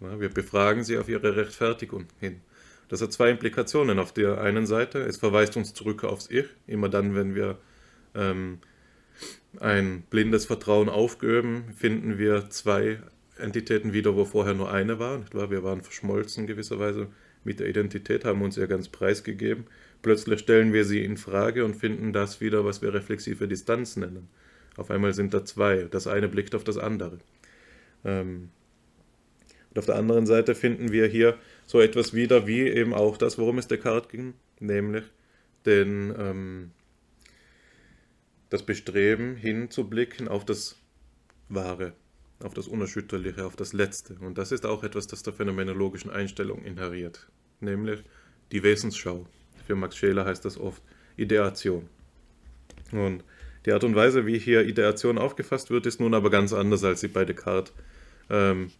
Wir 0.00 0.30
befragen 0.30 0.82
sie 0.82 0.98
auf 0.98 1.08
ihre 1.08 1.36
Rechtfertigung 1.36 2.06
hin. 2.18 2.40
Das 2.88 3.02
hat 3.02 3.12
zwei 3.12 3.30
Implikationen. 3.30 3.98
Auf 3.98 4.12
der 4.12 4.40
einen 4.40 4.66
Seite, 4.66 5.00
es 5.00 5.18
verweist 5.18 5.56
uns 5.56 5.74
zurück 5.74 6.02
aufs 6.04 6.28
Ich, 6.30 6.46
immer 6.66 6.88
dann, 6.88 7.14
wenn 7.14 7.34
wir 7.34 7.58
ähm, 8.14 8.58
ein 9.58 10.02
blindes 10.10 10.46
Vertrauen 10.46 10.88
aufgeben, 10.88 11.64
finden 11.76 12.18
wir 12.18 12.50
zwei 12.50 12.98
Entitäten 13.36 13.92
wieder, 13.92 14.14
wo 14.16 14.24
vorher 14.24 14.54
nur 14.54 14.70
eine 14.70 14.98
war. 14.98 15.18
Nicht 15.18 15.34
wahr? 15.34 15.50
Wir 15.50 15.62
waren 15.62 15.82
verschmolzen 15.82 16.46
gewisserweise 16.46 17.08
mit 17.42 17.60
der 17.60 17.68
Identität, 17.68 18.24
haben 18.24 18.42
uns 18.42 18.56
ja 18.56 18.66
ganz 18.66 18.88
preisgegeben. 18.88 19.64
Plötzlich 20.02 20.40
stellen 20.40 20.72
wir 20.72 20.84
sie 20.84 21.04
in 21.04 21.16
Frage 21.16 21.64
und 21.64 21.74
finden 21.74 22.12
das 22.12 22.40
wieder, 22.40 22.64
was 22.64 22.82
wir 22.82 22.94
reflexive 22.94 23.48
Distanz 23.48 23.96
nennen. 23.96 24.28
Auf 24.76 24.90
einmal 24.90 25.12
sind 25.14 25.34
da 25.34 25.44
zwei. 25.44 25.88
Das 25.90 26.06
eine 26.06 26.28
blickt 26.28 26.54
auf 26.54 26.64
das 26.64 26.78
andere. 26.78 27.18
Ähm, 28.04 28.50
und 29.70 29.78
auf 29.78 29.86
der 29.86 29.96
anderen 29.96 30.26
Seite 30.26 30.54
finden 30.54 30.90
wir 30.90 31.06
hier 31.06 31.36
so 31.66 31.80
etwas 31.80 32.14
wieder, 32.14 32.46
wie 32.46 32.62
eben 32.62 32.92
auch 32.92 33.16
das, 33.16 33.38
worum 33.38 33.58
es 33.58 33.68
Descartes 33.68 34.10
ging, 34.10 34.34
nämlich 34.58 35.04
den 35.64 36.14
ähm, 36.18 36.70
das 38.50 38.62
Bestreben 38.64 39.36
hinzublicken 39.36 40.28
auf 40.28 40.44
das 40.44 40.76
Wahre, 41.48 41.94
auf 42.42 42.54
das 42.54 42.68
Unerschütterliche, 42.68 43.44
auf 43.46 43.56
das 43.56 43.72
Letzte. 43.72 44.14
Und 44.20 44.38
das 44.38 44.52
ist 44.52 44.66
auch 44.66 44.84
etwas, 44.84 45.06
das 45.06 45.22
der 45.22 45.32
phänomenologischen 45.32 46.10
Einstellung 46.10 46.64
inheriert, 46.64 47.28
nämlich 47.60 48.02
die 48.52 48.62
Wesensschau. 48.62 49.26
Für 49.66 49.76
Max 49.76 49.96
Scheler 49.96 50.24
heißt 50.24 50.44
das 50.44 50.58
oft 50.58 50.82
Ideation. 51.16 51.88
Und 52.92 53.24
die 53.66 53.72
Art 53.72 53.84
und 53.84 53.94
Weise, 53.94 54.26
wie 54.26 54.38
hier 54.38 54.66
Ideation 54.66 55.18
aufgefasst 55.18 55.70
wird, 55.70 55.86
ist 55.86 56.00
nun 56.00 56.14
aber 56.14 56.30
ganz 56.30 56.52
anders, 56.52 56.82
als 56.82 57.00
sie 57.00 57.08
bei 57.08 57.24
Descartes, 57.24 57.72
ähm, 58.30 58.70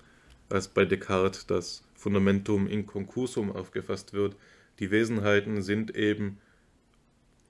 als 0.48 0.68
bei 0.68 0.84
Descartes 0.84 1.46
das 1.46 1.84
Fundamentum 1.94 2.66
inconcusum 2.66 3.52
aufgefasst 3.52 4.12
wird. 4.14 4.36
die 4.78 4.90
Wesenheiten 4.90 5.60
sind 5.60 5.94
eben 5.94 6.38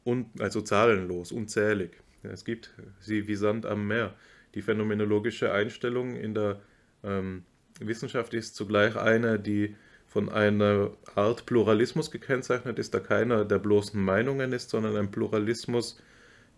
un, 0.04 0.26
also 0.40 0.60
zahlenlos, 0.60 1.30
unzählig. 1.30 1.92
Es 2.22 2.44
gibt 2.44 2.72
sie 3.00 3.26
wie 3.28 3.34
Sand 3.34 3.66
am 3.66 3.86
Meer. 3.86 4.14
Die 4.54 4.62
phänomenologische 4.62 5.52
Einstellung 5.52 6.16
in 6.16 6.34
der 6.34 6.60
ähm, 7.04 7.44
Wissenschaft 7.78 8.34
ist 8.34 8.56
zugleich 8.56 8.96
eine, 8.96 9.38
die 9.38 9.76
von 10.06 10.28
einer 10.28 10.90
Art 11.14 11.46
Pluralismus 11.46 12.10
gekennzeichnet 12.10 12.78
ist, 12.78 12.92
da 12.92 13.00
keiner 13.00 13.44
der 13.44 13.58
bloßen 13.58 14.02
Meinungen 14.02 14.52
ist, 14.52 14.70
sondern 14.70 14.96
ein 14.96 15.10
Pluralismus 15.10 16.02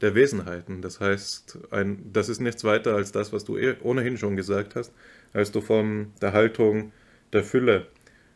der 0.01 0.15
Wesenheiten. 0.15 0.81
Das 0.81 1.01
heißt, 1.01 1.59
ein, 1.71 2.13
das 2.13 2.29
ist 2.29 2.41
nichts 2.41 2.65
weiter 2.65 2.95
als 2.95 3.13
das, 3.13 3.33
was 3.33 3.45
du 3.45 3.59
eh 3.59 3.77
ohnehin 3.83 4.17
schon 4.17 4.37
gesagt 4.37 4.75
hast, 4.75 4.93
als 5.35 5.53
du 5.53 5.61
von 5.61 6.13
der 6.21 6.33
Haltung 6.33 6.93
der 7.33 7.45
Fülle, 7.45 7.87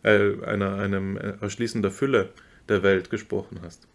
äh, 0.03 0.43
einer, 0.45 0.77
einem 0.77 1.17
Erschließen 1.17 1.81
der 1.83 1.91
Fülle 1.91 2.31
der 2.69 2.83
Welt 2.83 3.09
gesprochen 3.09 3.61
hast. 3.63 3.89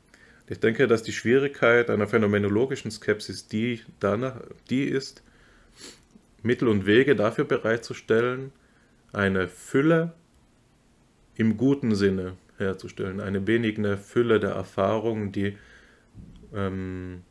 Ich 0.51 0.59
denke, 0.59 0.85
dass 0.85 1.01
die 1.01 1.13
Schwierigkeit 1.13 1.89
einer 1.89 2.07
phänomenologischen 2.07 2.91
Skepsis 2.91 3.47
die, 3.47 3.79
danach, 4.01 4.35
die 4.69 4.83
ist, 4.83 5.23
Mittel 6.43 6.67
und 6.67 6.85
Wege 6.85 7.15
dafür 7.15 7.45
bereitzustellen, 7.45 8.51
eine 9.13 9.47
Fülle 9.47 10.11
im 11.35 11.55
guten 11.55 11.95
Sinne 11.95 12.33
herzustellen, 12.57 13.21
eine 13.21 13.39
benigne 13.39 13.95
Fülle 13.97 14.41
der 14.41 14.49
Erfahrungen, 14.49 15.31
die 15.31 15.57
ähm, 16.53 17.21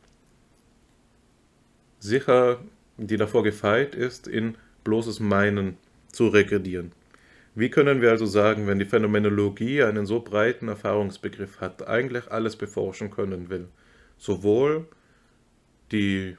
sicher, 1.98 2.64
die 2.97 3.18
davor 3.18 3.42
gefeit 3.42 3.94
ist, 3.94 4.28
in 4.28 4.55
bloßes 4.82 5.20
Meinen 5.20 5.76
zu 6.10 6.28
regredieren. 6.28 6.92
Wie 7.55 7.68
können 7.68 8.01
wir 8.01 8.10
also 8.10 8.27
sagen, 8.27 8.66
wenn 8.66 8.78
die 8.78 8.85
Phänomenologie 8.85 9.82
einen 9.82 10.06
so 10.06 10.20
breiten 10.20 10.68
Erfahrungsbegriff 10.68 11.60
hat, 11.60 11.86
eigentlich 11.89 12.31
alles 12.31 12.56
beforschen 12.56 13.10
können 13.10 13.51
will, 13.51 13.68
sowohl 14.18 14.86
die 15.90 16.36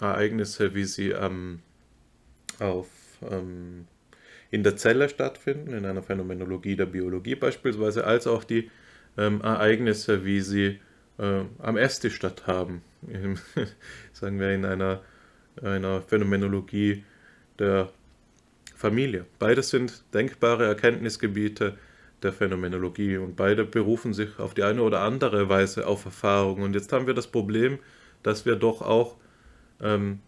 Ereignisse, 0.00 0.74
wie 0.74 0.84
sie 0.84 1.10
ähm, 1.10 1.60
auf, 2.58 2.88
ähm, 3.30 3.86
in 4.50 4.62
der 4.62 4.76
Zelle 4.76 5.10
stattfinden, 5.10 5.74
in 5.74 5.84
einer 5.84 6.02
Phänomenologie 6.02 6.76
der 6.76 6.86
Biologie 6.86 7.34
beispielsweise, 7.34 8.04
als 8.04 8.26
auch 8.26 8.44
die 8.44 8.70
ähm, 9.18 9.42
Ereignisse, 9.42 10.24
wie 10.24 10.40
sie 10.40 10.80
äh, 11.18 11.42
am 11.58 11.76
Esstisch 11.76 12.16
statthaben, 12.16 12.80
sagen 14.12 14.40
wir 14.40 14.50
in 14.52 14.64
einer, 14.64 15.02
einer 15.62 16.00
Phänomenologie 16.00 17.04
der 17.58 17.90
Familie. 18.80 19.26
Beides 19.38 19.68
sind 19.68 20.04
denkbare 20.14 20.64
Erkenntnisgebiete 20.64 21.76
der 22.22 22.32
Phänomenologie 22.32 23.18
und 23.18 23.36
beide 23.36 23.66
berufen 23.66 24.14
sich 24.14 24.38
auf 24.38 24.54
die 24.54 24.62
eine 24.62 24.80
oder 24.80 25.00
andere 25.00 25.50
Weise 25.50 25.86
auf 25.86 26.06
Erfahrung. 26.06 26.62
Und 26.62 26.72
jetzt 26.72 26.90
haben 26.90 27.06
wir 27.06 27.12
das 27.12 27.26
Problem, 27.26 27.78
dass 28.22 28.46
wir 28.46 28.56
doch 28.56 28.80
auch 28.80 29.18
ähm, 29.82 30.20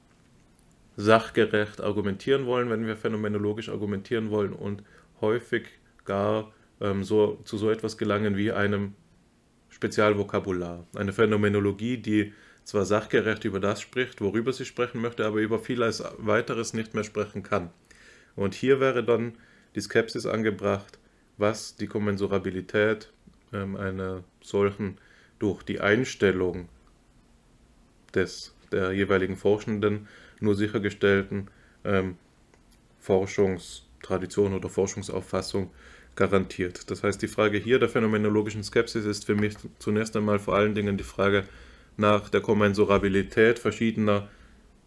sachgerecht 0.99 1.81
argumentieren 1.81 2.45
wollen, 2.45 2.69
wenn 2.69 2.87
wir 2.87 2.95
phänomenologisch 2.95 3.71
argumentieren 3.71 4.29
wollen 4.29 4.53
und 4.53 4.83
häufig 5.23 5.69
gar 6.05 6.53
ähm, 6.83 7.05
so, 7.05 7.41
zu 7.45 7.57
so 7.57 7.71
etwas 7.71 7.97
gelangen 7.97 8.37
wie 8.37 8.53
einem 8.53 8.93
Spezialvokabular. 9.71 10.87
Eine 10.95 11.15
Phänomenologie, 11.15 11.97
die 11.97 12.35
zwar 12.65 12.85
sachgerecht 12.85 13.47
über 13.47 13.61
das 13.61 13.81
spricht, 13.81 14.21
worüber 14.21 14.53
sie 14.53 14.67
sprechen 14.67 15.01
möchte, 15.01 15.25
aber 15.25 15.39
über 15.39 15.59
vieles 15.59 16.05
weiteres 16.19 16.75
nicht 16.75 16.93
mehr 16.93 17.05
sprechen 17.05 17.43
kann. 17.43 17.71
Und 18.37 18.55
hier 18.55 18.81
wäre 18.81 19.05
dann 19.05 19.35
die 19.75 19.81
Skepsis 19.81 20.27
angebracht, 20.27 20.99
was 21.37 21.77
die 21.77 21.87
Kommensurabilität 21.87 23.11
ähm, 23.53 23.77
einer 23.77 24.25
solchen 24.43 24.99
durch 25.39 25.63
die 25.63 25.81
Einstellung 25.81 26.69
des, 28.15 28.55
der 28.71 28.93
jeweiligen 28.93 29.37
Forschenden 29.37 30.09
nur 30.41 30.55
sichergestellten 30.55 31.49
ähm, 31.85 32.17
Forschungstradition 33.01 34.55
oder 34.55 34.69
Forschungsauffassung 34.69 35.71
garantiert. 36.15 36.91
Das 36.91 37.03
heißt, 37.03 37.21
die 37.23 37.29
Frage 37.29 37.59
hier 37.59 37.79
der 37.79 37.89
phänomenologischen 37.89 38.63
Skepsis 38.63 39.05
ist 39.05 39.25
für 39.25 39.35
mich 39.35 39.55
zunächst 39.79 40.17
einmal 40.17 40.39
vor 40.39 40.55
allen 40.55 40.75
Dingen 40.75 40.97
die 40.97 41.05
Frage 41.05 41.45
nach 41.97 42.29
der 42.29 42.41
Kommensurabilität 42.41 43.59
verschiedener 43.59 44.29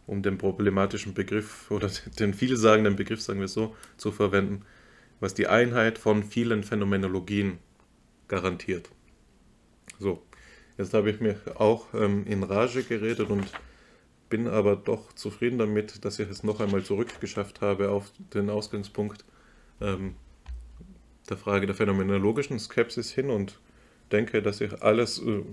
um 0.08 0.22
den 0.22 0.38
problematischen 0.38 1.14
Begriff 1.14 1.70
oder 1.72 1.90
den 2.20 2.34
vielsagenden 2.34 2.96
Begriff, 2.96 3.22
sagen 3.22 3.40
wir 3.40 3.48
so, 3.48 3.76
zu 3.98 4.12
verwenden, 4.12 4.64
was 5.20 5.34
die 5.34 5.48
Einheit 5.48 5.98
von 5.98 6.24
vielen 6.24 6.64
Phänomenologien 6.64 7.60
garantiert. 8.28 8.90
So, 10.00 10.22
jetzt 10.78 10.94
habe 10.94 11.10
ich 11.10 11.20
mich 11.20 11.38
auch 11.56 11.94
ähm, 11.94 12.26
in 12.28 12.44
Rage 12.44 12.84
geredet 12.84 13.30
und 13.30 13.46
bin 14.30 14.48
aber 14.48 14.76
doch 14.76 15.14
zufrieden 15.14 15.60
damit, 15.60 16.04
dass 16.04 16.20
ich 16.20 16.30
es 16.30 16.44
noch 16.44 16.60
einmal 16.60 16.84
zurückgeschafft 16.84 17.62
habe 17.62 17.90
auf 17.90 18.12
den 18.34 18.50
Ausgangspunkt 18.50 19.24
ähm, 19.80 20.16
der 21.30 21.38
Frage 21.38 21.66
der 21.66 21.76
phänomenologischen 21.76 22.60
Skepsis 22.60 23.12
hin 23.12 23.30
und 23.30 23.60
denke, 24.12 24.42
dass 24.42 24.62
ich 24.62 24.82
alles 24.82 25.20
äh, 25.20 25.44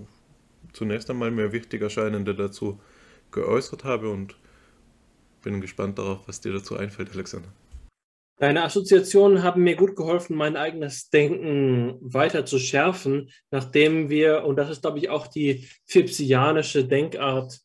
zunächst 0.73 1.09
einmal 1.09 1.31
mir 1.31 1.51
wichtig 1.51 1.81
erscheinende 1.81 2.35
dazu 2.35 2.79
geäußert 3.33 3.83
habe 3.83 4.09
und 4.09 4.35
bin 5.43 5.61
gespannt 5.61 5.99
darauf, 5.99 6.27
was 6.27 6.41
dir 6.41 6.53
dazu 6.53 6.77
einfällt, 6.77 7.11
Alexander. 7.13 7.49
Deine 8.37 8.63
Assoziationen 8.63 9.43
haben 9.43 9.63
mir 9.63 9.75
gut 9.75 9.95
geholfen, 9.95 10.35
mein 10.35 10.57
eigenes 10.57 11.09
Denken 11.09 11.97
weiter 12.01 12.45
zu 12.45 12.57
schärfen, 12.57 13.29
nachdem 13.51 14.09
wir, 14.09 14.43
und 14.45 14.55
das 14.55 14.69
ist, 14.69 14.81
glaube 14.81 14.97
ich, 14.97 15.09
auch 15.09 15.27
die 15.27 15.67
phipsianische 15.85 16.85
Denkart, 16.85 17.59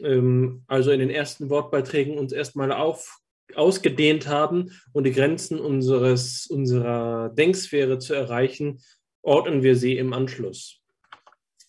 ähm, 0.00 0.64
also 0.66 0.90
in 0.90 1.00
den 1.00 1.10
ersten 1.10 1.50
Wortbeiträgen 1.50 2.18
uns 2.18 2.32
erstmal 2.32 2.72
auf, 2.72 3.18
ausgedehnt 3.54 4.26
haben 4.26 4.70
und 4.92 5.04
die 5.04 5.12
Grenzen 5.12 5.60
unseres, 5.60 6.46
unserer 6.46 7.28
Denksphäre 7.30 7.98
zu 7.98 8.14
erreichen, 8.14 8.80
ordnen 9.22 9.62
wir 9.62 9.76
sie 9.76 9.98
im 9.98 10.12
Anschluss. 10.12 10.79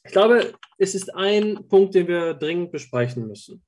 Ich 0.04 0.12
glaube, 0.12 0.54
es 0.78 0.96
ist 0.96 1.14
ein 1.14 1.68
Punkt, 1.68 1.96
den 1.96 2.08
wir 2.08 2.34
dringend 2.34 2.72
besprechen 2.72 3.28
müssen 3.28 3.64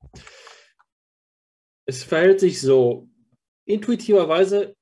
es 1.85 2.03
verhält 2.03 2.39
sich 2.39 2.61
so. 2.61 3.10
Intuitiverweise 3.65 4.76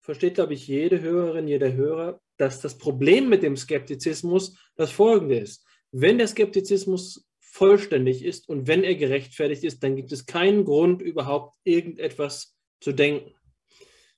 versteht, 0.00 0.34
glaube 0.34 0.54
ich, 0.54 0.66
jede 0.66 1.00
Hörerin, 1.00 1.48
jeder 1.48 1.72
Hörer, 1.72 2.20
dass 2.36 2.60
das 2.60 2.78
Problem 2.78 3.28
mit 3.28 3.42
dem 3.42 3.56
Skeptizismus 3.56 4.56
das 4.74 4.90
folgende 4.90 5.38
ist. 5.38 5.64
Wenn 5.92 6.18
der 6.18 6.26
Skeptizismus 6.26 7.28
vollständig 7.38 8.24
ist 8.24 8.48
und 8.48 8.66
wenn 8.66 8.82
er 8.82 8.94
gerechtfertigt 8.94 9.62
ist, 9.62 9.82
dann 9.82 9.94
gibt 9.94 10.10
es 10.10 10.26
keinen 10.26 10.64
Grund, 10.64 11.02
überhaupt 11.02 11.56
irgendetwas 11.64 12.56
zu 12.80 12.92
denken. 12.92 13.34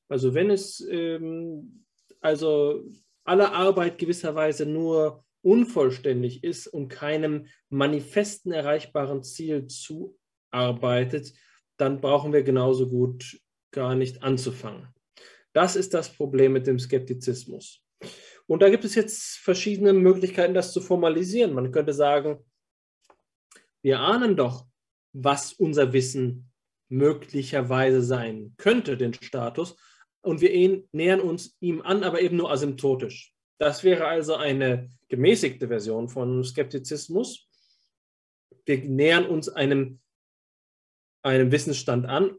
Also 0.08 0.34
wenn 0.34 0.50
es 0.50 0.80
ähm, 0.88 1.84
also 2.20 2.84
alle 3.24 3.52
Arbeit 3.52 3.98
gewisserweise 3.98 4.64
nur 4.64 5.23
unvollständig 5.44 6.42
ist 6.42 6.66
und 6.66 6.88
keinem 6.88 7.46
manifesten 7.68 8.52
erreichbaren 8.52 9.22
Ziel 9.22 9.66
zuarbeitet, 9.66 11.32
dann 11.76 12.00
brauchen 12.00 12.32
wir 12.32 12.42
genauso 12.42 12.88
gut 12.88 13.40
gar 13.70 13.94
nicht 13.94 14.22
anzufangen. 14.22 14.88
Das 15.52 15.76
ist 15.76 15.94
das 15.94 16.08
Problem 16.08 16.52
mit 16.52 16.66
dem 16.66 16.78
Skeptizismus. 16.78 17.84
Und 18.46 18.62
da 18.62 18.70
gibt 18.70 18.84
es 18.84 18.94
jetzt 18.94 19.38
verschiedene 19.38 19.92
Möglichkeiten, 19.92 20.54
das 20.54 20.72
zu 20.72 20.80
formalisieren. 20.80 21.54
Man 21.54 21.72
könnte 21.72 21.92
sagen, 21.92 22.44
wir 23.82 24.00
ahnen 24.00 24.36
doch, 24.36 24.66
was 25.12 25.52
unser 25.52 25.92
Wissen 25.92 26.50
möglicherweise 26.88 28.02
sein 28.02 28.54
könnte, 28.56 28.96
den 28.96 29.14
Status, 29.14 29.76
und 30.22 30.40
wir 30.40 30.84
nähern 30.92 31.20
uns 31.20 31.56
ihm 31.60 31.82
an, 31.82 32.02
aber 32.02 32.20
eben 32.22 32.36
nur 32.36 32.50
asymptotisch. 32.50 33.33
Das 33.58 33.84
wäre 33.84 34.06
also 34.06 34.34
eine 34.34 34.90
gemäßigte 35.08 35.68
Version 35.68 36.08
von 36.08 36.42
Skeptizismus. 36.44 37.48
Wir 38.66 38.78
nähern 38.78 39.26
uns 39.26 39.48
einem 39.48 40.00
einem 41.24 41.50
Wissensstand 41.50 42.06
an. 42.06 42.36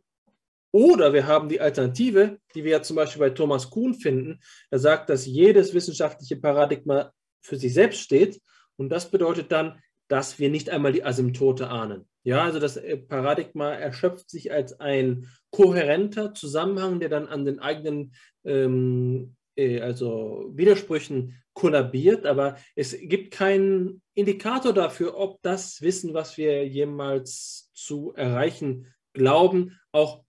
Oder 0.71 1.13
wir 1.13 1.25
haben 1.25 1.49
die 1.49 1.61
Alternative, 1.61 2.37
die 2.53 2.63
wir 2.63 2.71
ja 2.71 2.81
zum 2.81 2.97
Beispiel 2.97 3.21
bei 3.21 3.29
Thomas 3.29 3.69
Kuhn 3.69 3.93
finden. 3.93 4.41
Er 4.69 4.79
sagt, 4.79 5.09
dass 5.09 5.25
jedes 5.25 5.73
wissenschaftliche 5.73 6.35
Paradigma 6.35 7.11
für 7.41 7.55
sich 7.55 7.73
selbst 7.73 8.01
steht. 8.01 8.41
Und 8.75 8.89
das 8.89 9.09
bedeutet 9.09 9.51
dann, 9.51 9.79
dass 10.07 10.37
wir 10.37 10.49
nicht 10.49 10.69
einmal 10.69 10.91
die 10.91 11.03
Asymptote 11.03 11.69
ahnen. 11.69 12.07
Ja, 12.23 12.43
also 12.43 12.59
das 12.59 12.77
äh, 12.77 12.97
Paradigma 12.97 13.71
erschöpft 13.71 14.29
sich 14.29 14.51
als 14.51 14.79
ein 14.79 15.29
kohärenter 15.51 16.33
Zusammenhang, 16.33 16.99
der 16.99 17.09
dann 17.09 17.27
an 17.27 17.45
den 17.45 17.59
eigenen 17.59 18.13
ähm, 18.43 19.35
äh, 19.43 19.44
also 19.57 20.52
Widersprüchen 20.53 21.41
kollabiert, 21.53 22.26
aber 22.26 22.57
es 22.76 22.98
gibt 22.99 23.32
keinen 23.32 24.02
Indikator 24.14 24.73
dafür, 24.73 25.18
ob 25.18 25.41
das 25.41 25.82
Wissen, 25.82 26.14
was 26.14 26.38
wir 26.38 26.68
jemals 26.68 27.72
zu 27.73 28.14
erreichen 28.15 28.94
glauben, 29.14 29.80
auch 29.91 30.23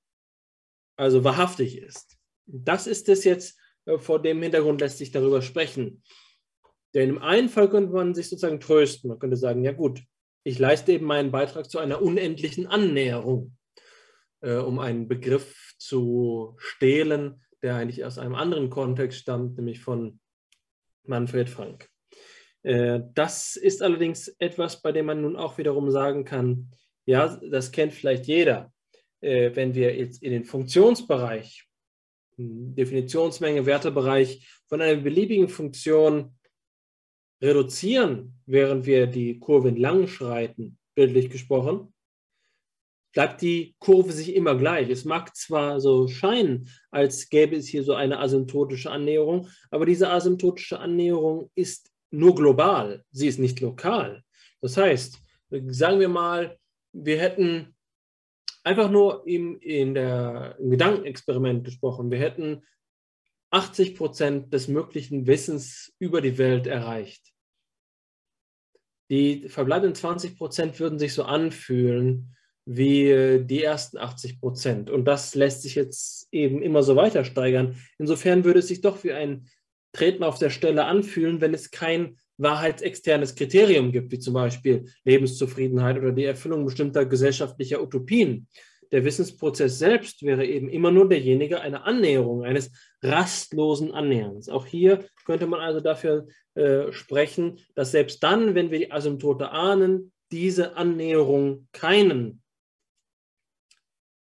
also 0.96 1.24
wahrhaftig 1.24 1.78
ist. 1.78 2.16
Das 2.46 2.86
ist 2.86 3.08
es 3.08 3.24
jetzt, 3.24 3.58
äh, 3.84 3.98
vor 3.98 4.22
dem 4.22 4.42
Hintergrund 4.42 4.80
lässt 4.80 4.98
sich 4.98 5.10
darüber 5.10 5.42
sprechen. 5.42 6.02
Denn 6.94 7.10
im 7.10 7.18
einen 7.18 7.48
Fall 7.48 7.68
könnte 7.68 7.92
man 7.92 8.14
sich 8.14 8.28
sozusagen 8.28 8.60
trösten. 8.60 9.08
Man 9.08 9.18
könnte 9.18 9.36
sagen, 9.36 9.62
ja 9.64 9.72
gut, 9.72 10.02
ich 10.44 10.58
leiste 10.58 10.92
eben 10.92 11.06
meinen 11.06 11.32
Beitrag 11.32 11.68
zu 11.68 11.78
einer 11.78 12.00
unendlichen 12.00 12.66
Annäherung, 12.66 13.56
äh, 14.40 14.54
um 14.54 14.78
einen 14.78 15.08
Begriff 15.08 15.74
zu 15.78 16.54
stehlen, 16.58 17.44
der 17.62 17.76
eigentlich 17.76 18.04
aus 18.04 18.18
einem 18.18 18.34
anderen 18.34 18.70
Kontext 18.70 19.18
stammt, 19.18 19.56
nämlich 19.56 19.80
von 19.80 20.20
Manfred 21.04 21.48
Frank. 21.48 21.88
Äh, 22.62 23.00
das 23.14 23.56
ist 23.56 23.82
allerdings 23.82 24.28
etwas, 24.38 24.82
bei 24.82 24.92
dem 24.92 25.06
man 25.06 25.22
nun 25.22 25.36
auch 25.36 25.58
wiederum 25.58 25.90
sagen 25.90 26.24
kann, 26.24 26.70
ja, 27.04 27.40
das 27.50 27.70
kennt 27.70 27.92
vielleicht 27.92 28.26
jeder. 28.26 28.72
Äh, 29.20 29.54
wenn 29.54 29.74
wir 29.74 29.96
jetzt 29.96 30.22
in 30.22 30.32
den 30.32 30.44
Funktionsbereich, 30.44 31.66
hm, 32.36 32.74
Definitionsmenge, 32.74 33.66
Wertebereich 33.66 34.46
von 34.66 34.82
einer 34.82 35.00
beliebigen 35.00 35.48
Funktion 35.48 36.36
reduzieren, 37.40 38.40
während 38.46 38.86
wir 38.86 39.06
die 39.06 39.38
Kurve 39.38 39.68
entlang 39.68 40.08
schreiten, 40.08 40.78
bildlich 40.94 41.30
gesprochen, 41.30 41.94
bleibt 43.16 43.40
die 43.40 43.74
Kurve 43.78 44.12
sich 44.12 44.34
immer 44.34 44.56
gleich. 44.56 44.90
Es 44.90 45.06
mag 45.06 45.34
zwar 45.34 45.80
so 45.80 46.06
scheinen, 46.06 46.68
als 46.90 47.30
gäbe 47.30 47.56
es 47.56 47.66
hier 47.66 47.82
so 47.82 47.94
eine 47.94 48.18
asymptotische 48.18 48.90
Annäherung, 48.90 49.48
aber 49.70 49.86
diese 49.86 50.10
asymptotische 50.10 50.78
Annäherung 50.78 51.50
ist 51.54 51.90
nur 52.10 52.34
global, 52.34 53.06
sie 53.12 53.28
ist 53.28 53.38
nicht 53.38 53.58
lokal. 53.60 54.22
Das 54.60 54.76
heißt, 54.76 55.18
sagen 55.48 55.98
wir 55.98 56.10
mal, 56.10 56.58
wir 56.92 57.18
hätten 57.18 57.74
einfach 58.64 58.90
nur 58.90 59.26
im, 59.26 59.58
in 59.60 59.94
der, 59.94 60.56
im 60.58 60.68
Gedankenexperiment 60.68 61.64
gesprochen, 61.64 62.10
wir 62.10 62.18
hätten 62.18 62.64
80 63.48 63.94
Prozent 63.94 64.52
des 64.52 64.68
möglichen 64.68 65.26
Wissens 65.26 65.90
über 65.98 66.20
die 66.20 66.36
Welt 66.36 66.66
erreicht. 66.66 67.32
Die 69.08 69.48
verbleibenden 69.48 69.94
20 69.94 70.36
Prozent 70.36 70.78
würden 70.78 70.98
sich 70.98 71.14
so 71.14 71.22
anfühlen 71.22 72.35
wie 72.66 73.40
die 73.44 73.62
ersten 73.62 73.96
80 73.96 74.40
Prozent. 74.40 74.90
Und 74.90 75.04
das 75.06 75.34
lässt 75.34 75.62
sich 75.62 75.76
jetzt 75.76 76.28
eben 76.32 76.60
immer 76.60 76.82
so 76.82 76.96
weiter 76.96 77.24
steigern. 77.24 77.76
Insofern 77.98 78.44
würde 78.44 78.58
es 78.58 78.68
sich 78.68 78.80
doch 78.80 79.04
wie 79.04 79.12
ein 79.12 79.46
Treten 79.92 80.24
auf 80.24 80.38
der 80.38 80.50
Stelle 80.50 80.84
anfühlen, 80.84 81.40
wenn 81.40 81.54
es 81.54 81.70
kein 81.70 82.18
wahrheitsexternes 82.38 83.34
Kriterium 83.34 83.92
gibt, 83.92 84.12
wie 84.12 84.18
zum 84.18 84.34
Beispiel 84.34 84.84
Lebenszufriedenheit 85.04 85.96
oder 85.96 86.12
die 86.12 86.24
Erfüllung 86.24 86.66
bestimmter 86.66 87.06
gesellschaftlicher 87.06 87.82
Utopien. 87.82 88.48
Der 88.92 89.04
Wissensprozess 89.04 89.78
selbst 89.78 90.22
wäre 90.22 90.44
eben 90.44 90.68
immer 90.68 90.90
nur 90.90 91.08
derjenige 91.08 91.60
einer 91.60 91.86
Annäherung, 91.86 92.44
eines 92.44 92.70
rastlosen 93.02 93.92
Annäherns. 93.92 94.48
Auch 94.48 94.66
hier 94.66 95.04
könnte 95.24 95.46
man 95.46 95.60
also 95.60 95.80
dafür 95.80 96.26
äh, 96.54 96.92
sprechen, 96.92 97.58
dass 97.74 97.90
selbst 97.90 98.22
dann, 98.22 98.54
wenn 98.54 98.70
wir 98.70 98.78
die 98.78 98.92
Asymptote 98.92 99.50
ahnen, 99.50 100.12
diese 100.30 100.76
Annäherung 100.76 101.68
keinen, 101.72 102.42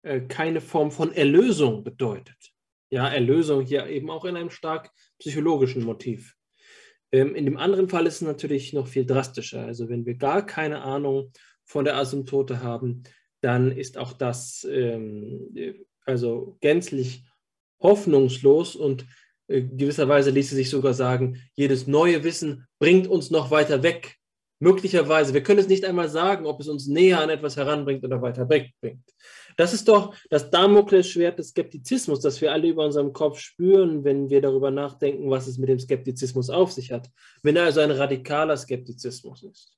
äh, 0.05 0.21
keine 0.21 0.61
Form 0.61 0.91
von 0.91 1.11
Erlösung 1.11 1.83
bedeutet. 1.83 2.53
Ja, 2.91 3.07
Erlösung 3.07 3.65
hier 3.65 3.87
eben 3.87 4.11
auch 4.11 4.23
in 4.25 4.37
einem 4.37 4.51
stark 4.51 4.91
psychologischen 5.17 5.83
Motiv. 5.83 6.35
Ähm, 7.11 7.33
in 7.33 7.45
dem 7.45 7.57
anderen 7.57 7.89
Fall 7.89 8.05
ist 8.05 8.15
es 8.15 8.21
natürlich 8.21 8.71
noch 8.71 8.87
viel 8.87 9.07
drastischer. 9.07 9.65
Also 9.65 9.89
wenn 9.89 10.05
wir 10.05 10.15
gar 10.15 10.45
keine 10.45 10.83
Ahnung 10.83 11.31
von 11.63 11.85
der 11.85 11.97
Asymptote 11.97 12.61
haben, 12.61 13.01
dann 13.41 13.71
ist 13.71 13.97
auch 13.97 14.13
das 14.13 14.65
ähm, 14.69 15.75
also 16.05 16.57
gänzlich 16.61 17.23
hoffnungslos 17.79 18.75
und 18.75 19.07
äh, 19.47 19.63
gewisserweise 19.63 20.29
ließe 20.29 20.53
sich 20.53 20.69
sogar 20.69 20.93
sagen, 20.93 21.41
jedes 21.53 21.87
neue 21.87 22.23
Wissen 22.23 22.67
bringt 22.77 23.07
uns 23.07 23.31
noch 23.31 23.49
weiter 23.49 23.81
weg. 23.81 24.17
Möglicherweise, 24.59 25.33
wir 25.33 25.43
können 25.43 25.59
es 25.59 25.67
nicht 25.67 25.83
einmal 25.83 26.07
sagen, 26.07 26.45
ob 26.45 26.61
es 26.61 26.69
uns 26.69 26.87
näher 26.87 27.19
an 27.19 27.29
etwas 27.29 27.57
heranbringt 27.57 28.05
oder 28.05 28.21
weiter 28.21 28.47
wegbringt. 28.47 29.03
Das 29.57 29.73
ist 29.73 29.87
doch 29.87 30.15
das 30.29 30.49
Damoklesschwert 30.49 31.39
des 31.39 31.49
Skeptizismus, 31.49 32.21
das 32.21 32.39
wir 32.39 32.53
alle 32.53 32.67
über 32.67 32.85
unserem 32.85 33.11
Kopf 33.11 33.39
spüren, 33.39 34.03
wenn 34.05 34.29
wir 34.29 34.41
darüber 34.41 34.71
nachdenken, 34.71 35.29
was 35.29 35.47
es 35.47 35.57
mit 35.57 35.69
dem 35.69 35.79
Skeptizismus 35.79 36.49
auf 36.49 36.71
sich 36.71 36.91
hat. 36.91 37.09
Wenn 37.43 37.57
er 37.57 37.63
also 37.63 37.81
ein 37.81 37.91
radikaler 37.91 38.55
Skeptizismus 38.55 39.43
ist. 39.43 39.77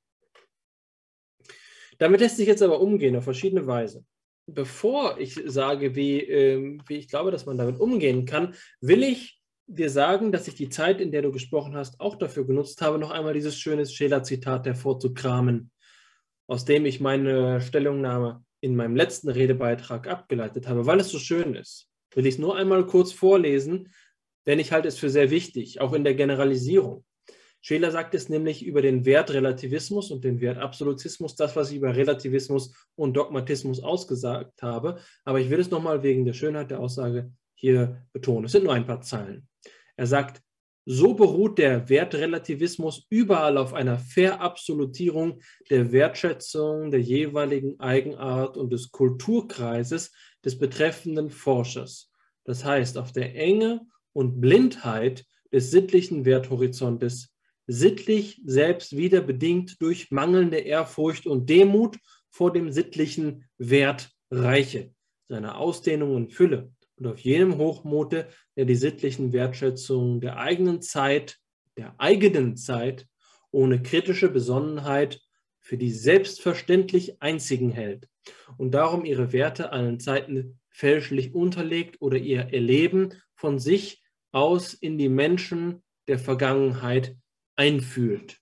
Damit 1.98 2.22
lässt 2.22 2.38
sich 2.38 2.48
jetzt 2.48 2.62
aber 2.62 2.80
umgehen 2.80 3.16
auf 3.16 3.24
verschiedene 3.24 3.66
Weise. 3.66 4.06
Bevor 4.46 5.20
ich 5.20 5.42
sage, 5.46 5.96
wie, 5.96 6.22
äh, 6.22 6.80
wie 6.88 6.96
ich 6.96 7.08
glaube, 7.08 7.32
dass 7.32 7.46
man 7.46 7.58
damit 7.58 7.80
umgehen 7.80 8.26
kann, 8.26 8.54
will 8.80 9.04
ich 9.04 9.37
dir 9.68 9.90
sagen, 9.90 10.32
dass 10.32 10.48
ich 10.48 10.56
die 10.56 10.70
Zeit, 10.70 11.02
in 11.02 11.12
der 11.12 11.22
du 11.22 11.32
gesprochen 11.32 11.76
hast, 11.76 12.00
auch 12.00 12.16
dafür 12.16 12.46
genutzt 12.46 12.82
habe, 12.82 12.98
noch 12.98 13.12
einmal 13.12 13.34
dieses 13.34 13.58
schöne 13.60 13.86
Scheler-Zitat 13.86 14.66
hervorzukramen, 14.66 15.72
aus 16.48 16.66
dem 16.66 16.86
ich 16.86 17.02
meine 17.02 17.62
Stellungnahme 17.62 18.44
in 18.62 18.76
meinem 18.76 18.96
letzten 18.96 19.30
Redebeitrag 19.30 20.08
abgeleitet 20.08 20.68
habe, 20.68 20.86
weil 20.86 21.00
es 21.00 21.10
so 21.10 21.20
schön 21.20 21.54
ist. 21.54 21.90
Will 22.16 22.26
ich 22.26 22.36
es 22.36 22.40
nur 22.40 22.56
einmal 22.56 22.86
kurz 22.86 23.12
vorlesen, 23.12 23.94
denn 24.46 24.60
ich 24.60 24.72
halte 24.72 24.88
es 24.88 24.98
für 24.98 25.10
sehr 25.10 25.30
wichtig, 25.30 25.82
auch 25.82 25.94
in 25.94 26.06
der 26.06 26.16
Generalisierung. 26.16 27.04
Scheler 27.62 27.92
sagt 27.92 28.16
es 28.16 28.30
nämlich 28.30 28.66
über 28.66 28.82
den 28.82 29.06
Wertrelativismus 29.06 30.10
und 30.12 30.24
den 30.24 30.40
Wertabsolutismus, 30.40 31.36
das, 31.36 31.56
was 31.56 31.70
ich 31.70 31.78
über 31.78 31.96
Relativismus 31.96 32.74
und 32.96 33.18
Dogmatismus 33.18 33.82
ausgesagt 33.82 34.62
habe. 34.62 35.00
Aber 35.26 35.42
ich 35.42 35.50
will 35.50 35.60
es 35.60 35.70
nochmal 35.70 36.02
wegen 36.02 36.24
der 36.24 36.34
Schönheit 36.34 36.72
der 36.72 36.80
Aussage 36.80 37.32
hier 37.56 38.06
betonen. 38.14 38.46
Es 38.46 38.54
sind 38.54 38.64
nur 38.64 38.74
ein 38.74 38.86
paar 38.86 39.02
Zeilen. 39.02 39.47
Er 39.98 40.08
sagt, 40.08 40.42
so 40.90 41.16
beruht 41.16 41.58
der 41.58 41.90
Wertrelativismus 41.90 43.08
überall 43.10 43.58
auf 43.58 43.74
einer 43.74 44.00
Verabsolutierung 44.00 45.42
der 45.70 45.92
Wertschätzung 45.92 46.92
der 46.92 47.02
jeweiligen 47.02 47.78
Eigenart 47.82 48.56
und 48.56 48.72
des 48.72 48.92
Kulturkreises 48.92 50.14
des 50.46 50.58
betreffenden 50.58 51.30
Forschers. 51.30 52.10
Das 52.46 52.64
heißt, 52.64 52.98
auf 52.98 53.12
der 53.12 53.36
Enge 53.36 53.82
und 54.14 54.40
Blindheit 54.40 55.26
des 55.52 55.72
sittlichen 55.72 56.24
Werthorizontes 56.24 57.36
sittlich 57.66 58.42
selbst 58.46 58.96
wieder 58.96 59.20
bedingt 59.20 59.82
durch 59.82 60.10
mangelnde 60.10 60.60
Ehrfurcht 60.60 61.28
und 61.28 61.50
Demut 61.50 61.98
vor 62.30 62.54
dem 62.54 62.72
sittlichen 62.72 63.44
Wert 63.58 64.10
reiche, 64.32 64.94
seiner 65.28 65.58
Ausdehnung 65.58 66.16
und 66.16 66.32
Fülle 66.32 66.72
und 66.98 67.08
auf 67.08 67.20
jenem 67.20 67.58
Hochmute, 67.58 68.28
der 68.56 68.66
die 68.66 68.76
sittlichen 68.76 69.34
Wertschätzungen 69.34 70.20
der 70.20 70.38
eigenen 70.38 70.82
Zeit, 70.82 71.38
der 71.78 71.96
eigenen 72.00 72.58
Zeit 72.58 73.08
ohne 73.52 73.82
kritische 73.82 74.30
Besonnenheit 74.30 75.22
für 75.60 75.78
die 75.78 75.92
selbstverständlich 75.92 77.22
einzigen 77.22 77.72
hält 77.72 78.08
und 78.58 78.72
darum 78.72 79.06
ihre 79.06 79.32
Werte 79.34 79.72
allen 79.72 80.00
Zeiten 80.00 80.60
fälschlich 80.70 81.34
unterlegt 81.34 82.02
oder 82.02 82.18
ihr 82.18 82.54
Erleben 82.54 83.14
von 83.36 83.60
sich 83.60 84.04
aus 84.32 84.74
in 84.74 84.98
die 84.98 85.10
Menschen 85.10 85.84
der 86.08 86.20
Vergangenheit 86.20 87.16
einfühlt, 87.56 88.38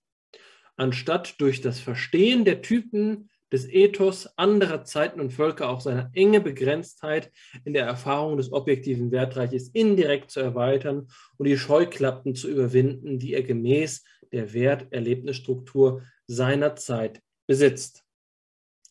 anstatt 0.75 1.39
durch 1.39 1.61
das 1.61 1.79
Verstehen 1.79 2.45
der 2.45 2.61
Typen 2.61 3.29
des 3.51 3.67
Ethos 3.69 4.27
anderer 4.37 4.83
Zeiten 4.83 5.19
und 5.19 5.31
Völker 5.31 5.69
auch 5.69 5.81
seine 5.81 6.09
enge 6.13 6.41
Begrenztheit 6.41 7.31
in 7.63 7.73
der 7.73 7.85
Erfahrung 7.85 8.37
des 8.37 8.51
objektiven 8.51 9.11
Wertreiches 9.11 9.69
indirekt 9.69 10.31
zu 10.31 10.39
erweitern 10.39 11.07
und 11.37 11.47
die 11.47 11.57
Scheuklappen 11.57 12.35
zu 12.35 12.49
überwinden, 12.49 13.19
die 13.19 13.33
er 13.33 13.43
gemäß 13.43 14.03
der 14.31 14.53
Werterlebnisstruktur 14.53 16.01
seiner 16.27 16.75
Zeit 16.75 17.21
besitzt. 17.47 18.03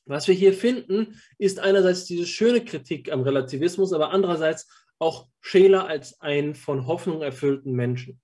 Was 0.07 0.29
wir 0.29 0.35
hier 0.35 0.53
finden, 0.53 1.21
ist 1.39 1.59
einerseits 1.59 2.05
diese 2.05 2.27
schöne 2.27 2.65
Kritik 2.65 3.11
am 3.11 3.23
Relativismus, 3.23 3.93
aber 3.93 4.11
andererseits 4.11 4.69
auch 4.99 5.29
Scheler 5.41 5.87
als 5.87 6.21
einen 6.21 6.55
von 6.55 6.87
Hoffnung 6.87 7.23
erfüllten 7.23 7.73
Menschen. 7.73 8.21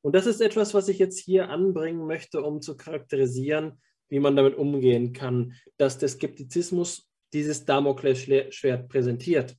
Und 0.00 0.14
das 0.14 0.26
ist 0.26 0.40
etwas, 0.40 0.72
was 0.72 0.88
ich 0.88 0.98
jetzt 0.98 1.18
hier 1.18 1.50
anbringen 1.50 2.06
möchte, 2.06 2.42
um 2.42 2.62
zu 2.62 2.76
charakterisieren, 2.76 3.80
wie 4.08 4.20
man 4.20 4.36
damit 4.36 4.56
umgehen 4.56 5.12
kann, 5.12 5.54
dass 5.76 5.98
der 5.98 6.08
Skeptizismus 6.08 7.08
dieses 7.32 7.64
Damoklesschwert 7.64 8.88
präsentiert. 8.88 9.56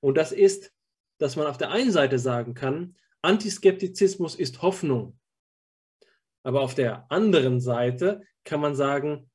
Und 0.00 0.16
das 0.16 0.32
ist, 0.32 0.72
dass 1.18 1.36
man 1.36 1.46
auf 1.46 1.58
der 1.58 1.70
einen 1.70 1.92
Seite 1.92 2.18
sagen 2.18 2.54
kann, 2.54 2.96
Antiskeptizismus 3.22 4.34
ist 4.34 4.62
Hoffnung. 4.62 5.18
Aber 6.42 6.60
auf 6.60 6.74
der 6.74 7.10
anderen 7.10 7.60
Seite 7.60 8.22
kann 8.44 8.60
man 8.60 8.74
sagen, 8.74 9.30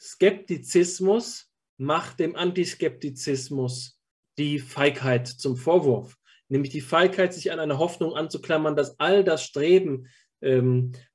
Skeptizismus 0.00 1.50
macht 1.76 2.20
dem 2.20 2.36
Antiskeptizismus 2.36 4.00
die 4.38 4.58
Feigheit 4.58 5.26
zum 5.26 5.56
Vorwurf 5.56 6.16
nämlich 6.48 6.70
die 6.70 6.80
Feigheit, 6.80 7.34
sich 7.34 7.52
an 7.52 7.58
eine 7.58 7.78
Hoffnung 7.78 8.14
anzuklammern, 8.14 8.76
dass 8.76 8.98
all 8.98 9.24
das 9.24 9.44
Streben, 9.44 10.08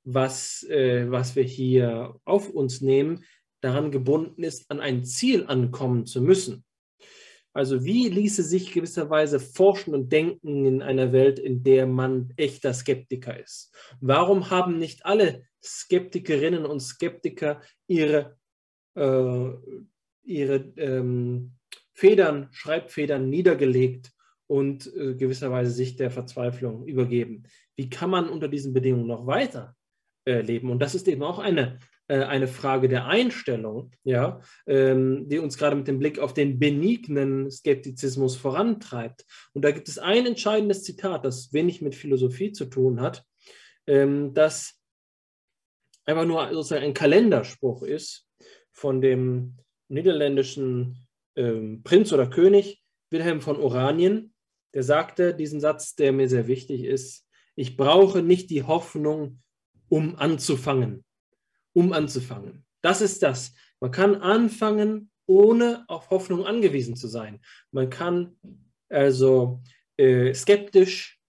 was, 0.03 0.63
äh, 0.63 1.09
was 1.09 1.35
wir 1.35 1.43
hier 1.43 2.15
auf 2.25 2.49
uns 2.49 2.81
nehmen, 2.81 3.23
daran 3.61 3.91
gebunden 3.91 4.43
ist, 4.43 4.69
an 4.71 4.79
ein 4.79 5.05
Ziel 5.05 5.45
ankommen 5.47 6.05
zu 6.05 6.21
müssen. 6.21 6.63
Also 7.53 7.83
wie 7.83 8.07
ließe 8.09 8.43
sich 8.43 8.71
gewisserweise 8.73 9.39
forschen 9.39 9.93
und 9.93 10.11
denken 10.11 10.65
in 10.65 10.81
einer 10.81 11.11
Welt, 11.11 11.39
in 11.39 11.63
der 11.63 11.87
man 11.87 12.31
echter 12.37 12.73
Skeptiker 12.73 13.39
ist? 13.39 13.75
Warum 13.99 14.49
haben 14.49 14.77
nicht 14.77 15.05
alle 15.05 15.43
Skeptikerinnen 15.61 16.65
und 16.65 16.79
Skeptiker 16.79 17.61
ihre, 17.87 18.37
äh, 18.95 19.49
ihre 20.23 20.55
ähm, 20.77 21.53
Federn, 21.91 22.49
Schreibfedern 22.51 23.29
niedergelegt 23.29 24.11
und 24.47 24.87
äh, 24.95 25.15
gewisserweise 25.15 25.71
sich 25.71 25.95
der 25.95 26.11
Verzweiflung 26.11 26.85
übergeben? 26.85 27.43
Wie 27.79 27.89
kann 27.89 28.09
man 28.09 28.27
unter 28.27 28.49
diesen 28.49 28.73
Bedingungen 28.73 29.07
noch 29.07 29.25
weiter 29.25 29.73
äh, 30.25 30.41
leben? 30.41 30.69
Und 30.69 30.79
das 30.79 30.95
ist 30.95 31.07
eben 31.07 31.23
auch 31.23 31.39
eine 31.39 31.79
äh, 32.09 32.23
eine 32.23 32.47
Frage 32.47 32.89
der 32.89 33.05
Einstellung, 33.05 33.91
ja, 34.03 34.41
ähm, 34.65 35.29
die 35.29 35.37
uns 35.37 35.57
gerade 35.57 35.75
mit 35.75 35.87
dem 35.87 35.99
Blick 35.99 36.17
auf 36.17 36.33
den 36.33 36.57
benignen 36.57 37.49
Skeptizismus 37.51 38.35
vorantreibt. 38.35 39.25
Und 39.53 39.63
da 39.63 39.71
gibt 39.71 39.87
es 39.87 39.99
ein 39.99 40.25
entscheidendes 40.25 40.83
Zitat, 40.83 41.23
das 41.23 41.53
wenig 41.53 41.81
mit 41.81 41.93
Philosophie 41.93 42.51
zu 42.51 42.65
tun 42.65 42.99
hat, 42.99 43.23
ähm, 43.85 44.33
das 44.33 44.81
einfach 46.05 46.25
nur 46.25 46.51
sozusagen 46.51 46.83
ein 46.83 46.93
Kalenderspruch 46.95 47.83
ist 47.83 48.27
von 48.71 49.01
dem 49.01 49.57
niederländischen 49.87 51.07
ähm, 51.35 51.83
Prinz 51.83 52.11
oder 52.11 52.27
König 52.27 52.81
Wilhelm 53.11 53.39
von 53.39 53.57
Oranien. 53.57 54.33
Der 54.73 54.83
sagte 54.83 55.35
diesen 55.35 55.59
Satz, 55.59 55.95
der 55.95 56.11
mir 56.11 56.27
sehr 56.27 56.47
wichtig 56.47 56.83
ist, 56.83 57.28
ich 57.59 57.77
brauche 57.77 58.21
nicht 58.21 58.49
die 58.49 58.63
Hoffnung, 58.63 59.41
um 59.89 60.15
anzufangen 60.15 61.03
um 61.73 61.93
anzufangen. 61.93 62.65
Das 62.81 63.01
ist 63.01 63.23
das. 63.23 63.53
Man 63.79 63.91
kann 63.91 64.15
anfangen, 64.15 65.11
ohne 65.25 65.85
auf 65.87 66.09
Hoffnung 66.09 66.45
angewiesen 66.45 66.95
zu 66.95 67.07
sein. 67.07 67.39
Man 67.71 67.89
kann 67.89 68.37
also 68.89 69.61
äh, 69.97 70.33
skeptisch 70.33 71.19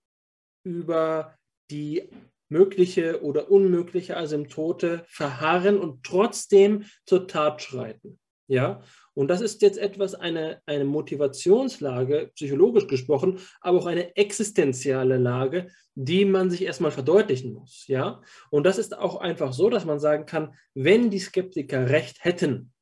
über 0.64 1.36
die 1.70 2.08
mögliche 2.48 3.22
oder 3.22 3.50
unmögliche 3.50 4.16
Asymptote 4.16 5.04
verharren 5.06 5.78
und 5.78 6.02
trotzdem 6.02 6.84
zur 7.04 7.28
Tat 7.28 7.62
schreiten. 7.62 8.18
Ja, 8.50 8.82
und 9.14 9.28
das 9.28 9.42
ist 9.42 9.62
jetzt 9.62 9.78
etwas, 9.78 10.16
eine, 10.16 10.60
eine 10.66 10.84
Motivationslage, 10.84 12.32
psychologisch 12.34 12.88
gesprochen, 12.88 13.38
aber 13.60 13.78
auch 13.78 13.86
eine 13.86 14.16
existenzielle 14.16 15.18
Lage, 15.18 15.68
die 15.94 16.24
man 16.24 16.50
sich 16.50 16.64
erstmal 16.64 16.90
verdeutlichen 16.90 17.52
muss. 17.54 17.86
Ja? 17.86 18.20
Und 18.50 18.64
das 18.64 18.76
ist 18.76 18.98
auch 18.98 19.20
einfach 19.20 19.52
so, 19.52 19.70
dass 19.70 19.84
man 19.84 20.00
sagen 20.00 20.26
kann, 20.26 20.52
wenn 20.74 21.10
die 21.10 21.20
Skeptiker 21.20 21.90
recht 21.90 22.24
hätten, 22.24 22.72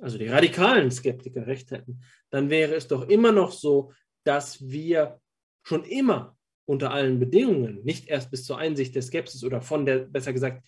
also 0.00 0.18
die 0.18 0.28
radikalen 0.28 0.92
Skeptiker 0.92 1.48
recht 1.48 1.72
hätten, 1.72 2.02
dann 2.30 2.48
wäre 2.48 2.76
es 2.76 2.86
doch 2.86 3.08
immer 3.08 3.32
noch 3.32 3.50
so, 3.50 3.92
dass 4.22 4.68
wir 4.68 5.20
schon 5.64 5.82
immer 5.82 6.36
unter 6.64 6.92
allen 6.92 7.18
Bedingungen, 7.18 7.82
nicht 7.82 8.06
erst 8.06 8.30
bis 8.30 8.44
zur 8.44 8.58
Einsicht 8.58 8.94
der 8.94 9.02
Skepsis 9.02 9.42
oder 9.42 9.62
von 9.62 9.84
der, 9.84 9.98
besser 9.98 10.32
gesagt, 10.32 10.62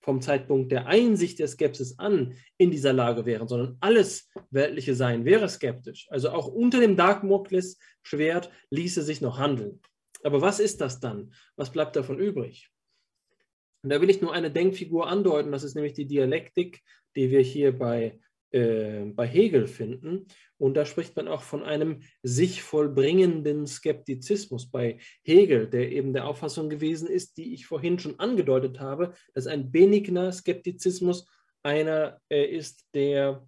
vom 0.00 0.20
Zeitpunkt 0.20 0.70
der 0.70 0.86
Einsicht 0.86 1.38
der 1.38 1.48
Skepsis 1.48 1.98
an 1.98 2.34
in 2.58 2.70
dieser 2.70 2.92
Lage 2.92 3.26
wären, 3.26 3.48
sondern 3.48 3.76
alles 3.80 4.28
weltliche 4.50 4.94
Sein 4.94 5.24
wäre 5.24 5.48
skeptisch. 5.48 6.06
Also 6.10 6.30
auch 6.30 6.46
unter 6.46 6.80
dem 6.80 6.96
Darkmokles-Schwert 6.96 8.50
ließe 8.70 9.02
sich 9.02 9.20
noch 9.20 9.38
handeln. 9.38 9.80
Aber 10.22 10.40
was 10.40 10.60
ist 10.60 10.80
das 10.80 11.00
dann? 11.00 11.32
Was 11.56 11.72
bleibt 11.72 11.96
davon 11.96 12.18
übrig? 12.18 12.70
Und 13.82 13.90
da 13.90 14.00
will 14.00 14.10
ich 14.10 14.20
nur 14.20 14.32
eine 14.32 14.50
Denkfigur 14.50 15.06
andeuten, 15.06 15.52
das 15.52 15.62
ist 15.62 15.74
nämlich 15.74 15.92
die 15.92 16.06
Dialektik, 16.06 16.82
die 17.14 17.30
wir 17.30 17.40
hier 17.40 17.76
bei 17.76 18.18
äh, 18.52 19.04
bei 19.06 19.26
Hegel 19.26 19.66
finden. 19.66 20.26
Und 20.58 20.74
da 20.74 20.86
spricht 20.86 21.16
man 21.16 21.28
auch 21.28 21.42
von 21.42 21.62
einem 21.62 22.02
sich 22.22 22.62
vollbringenden 22.62 23.66
Skeptizismus 23.66 24.70
bei 24.70 24.98
Hegel, 25.22 25.68
der 25.68 25.92
eben 25.92 26.12
der 26.12 26.26
Auffassung 26.26 26.68
gewesen 26.68 27.08
ist, 27.08 27.36
die 27.36 27.52
ich 27.54 27.66
vorhin 27.66 27.98
schon 27.98 28.18
angedeutet 28.18 28.80
habe, 28.80 29.14
dass 29.34 29.46
ein 29.46 29.70
benigner 29.70 30.32
Skeptizismus 30.32 31.28
einer 31.62 32.20
äh, 32.30 32.44
ist, 32.44 32.86
der 32.94 33.46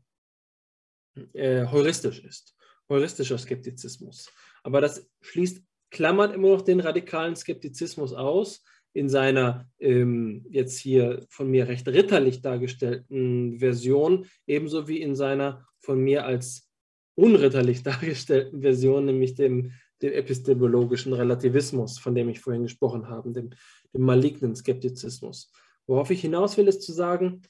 äh, 1.33 1.67
heuristisch 1.67 2.19
ist, 2.25 2.57
heuristischer 2.89 3.39
Skeptizismus. 3.39 4.31
Aber 4.63 4.81
das 4.81 5.09
schließt, 5.21 5.63
klammert 5.91 6.35
immer 6.35 6.49
noch 6.49 6.63
den 6.63 6.81
radikalen 6.81 7.37
Skeptizismus 7.37 8.13
aus, 8.13 8.65
in 8.93 9.09
seiner 9.09 9.69
ähm, 9.79 10.47
jetzt 10.51 10.79
hier 10.79 11.25
von 11.29 11.51
mir 11.51 11.69
recht 11.69 11.87
ritterlich 11.89 12.43
dargestellten 12.43 13.59
Version, 13.59 14.27
ebenso 14.47 14.89
wie 14.89 15.01
in 15.01 15.15
seiner 15.15 15.67
von 15.81 16.01
mir 16.01 16.25
als 16.25 16.69
unritterlich 17.15 17.83
dargestellten 17.85 18.61
Version, 18.63 19.05
nämlich 19.05 19.35
dem, 19.35 19.73
dem 20.03 20.13
epistemologischen 20.13 21.13
Relativismus, 21.13 21.99
von 21.99 22.15
dem 22.15 22.29
ich 22.29 22.41
vorhin 22.41 22.63
gesprochen 22.63 23.09
habe, 23.09 23.33
dem, 23.33 23.51
dem 23.93 24.03
malignen 24.03 24.55
Skeptizismus. 24.55 25.53
Worauf 25.87 26.11
ich 26.11 26.21
hinaus 26.21 26.57
will, 26.57 26.69
ist 26.69 26.83
zu 26.83 26.93
sagen, 26.93 27.43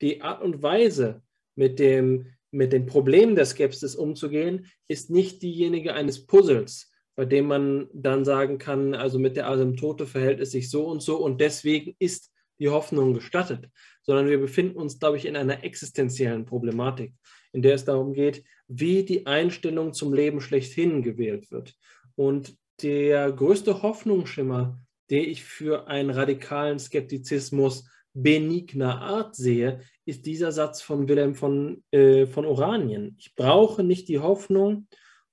die 0.00 0.22
Art 0.22 0.42
und 0.42 0.62
Weise, 0.62 1.22
mit 1.54 1.78
dem, 1.78 2.26
mit 2.50 2.72
den 2.72 2.86
Problemen 2.86 3.34
der 3.34 3.46
Skepsis 3.46 3.96
umzugehen, 3.96 4.66
ist 4.88 5.10
nicht 5.10 5.42
diejenige 5.42 5.94
eines 5.94 6.26
Puzzles, 6.26 6.92
bei 7.16 7.24
dem 7.24 7.46
man 7.46 7.88
dann 7.92 8.24
sagen 8.24 8.58
kann, 8.58 8.94
also 8.94 9.18
mit 9.18 9.36
der 9.36 9.48
Asymptote 9.48 10.06
verhält 10.06 10.40
es 10.40 10.52
sich 10.52 10.70
so 10.70 10.86
und 10.86 11.02
so 11.02 11.16
und 11.16 11.40
deswegen 11.40 11.96
ist 11.98 12.30
die 12.58 12.68
Hoffnung 12.68 13.14
gestattet, 13.14 13.68
sondern 14.02 14.28
wir 14.28 14.38
befinden 14.38 14.76
uns, 14.76 14.98
glaube 14.98 15.16
ich, 15.16 15.26
in 15.26 15.36
einer 15.36 15.64
existenziellen 15.64 16.44
Problematik, 16.44 17.14
in 17.52 17.62
der 17.62 17.74
es 17.74 17.84
darum 17.84 18.12
geht, 18.12 18.44
wie 18.68 19.02
die 19.02 19.26
Einstellung 19.26 19.92
zum 19.92 20.12
Leben 20.12 20.40
schlechthin 20.40 21.02
gewählt 21.02 21.50
wird. 21.50 21.74
Und 22.14 22.56
der 22.82 23.32
größte 23.32 23.82
Hoffnungsschimmer, 23.82 24.78
den 25.10 25.24
ich 25.24 25.44
für 25.44 25.88
einen 25.88 26.10
radikalen 26.10 26.78
Skeptizismus 26.78 27.88
benigner 28.12 29.00
Art 29.00 29.36
sehe, 29.36 29.80
ist 30.04 30.26
dieser 30.26 30.52
Satz 30.52 30.82
von 30.82 31.08
Wilhelm 31.08 31.34
von, 31.34 31.82
äh, 31.90 32.26
von 32.26 32.46
Oranien. 32.46 33.16
Ich 33.18 33.34
brauche 33.34 33.82
nicht 33.82 34.08
die 34.08 34.18
Hoffnung, 34.18 34.88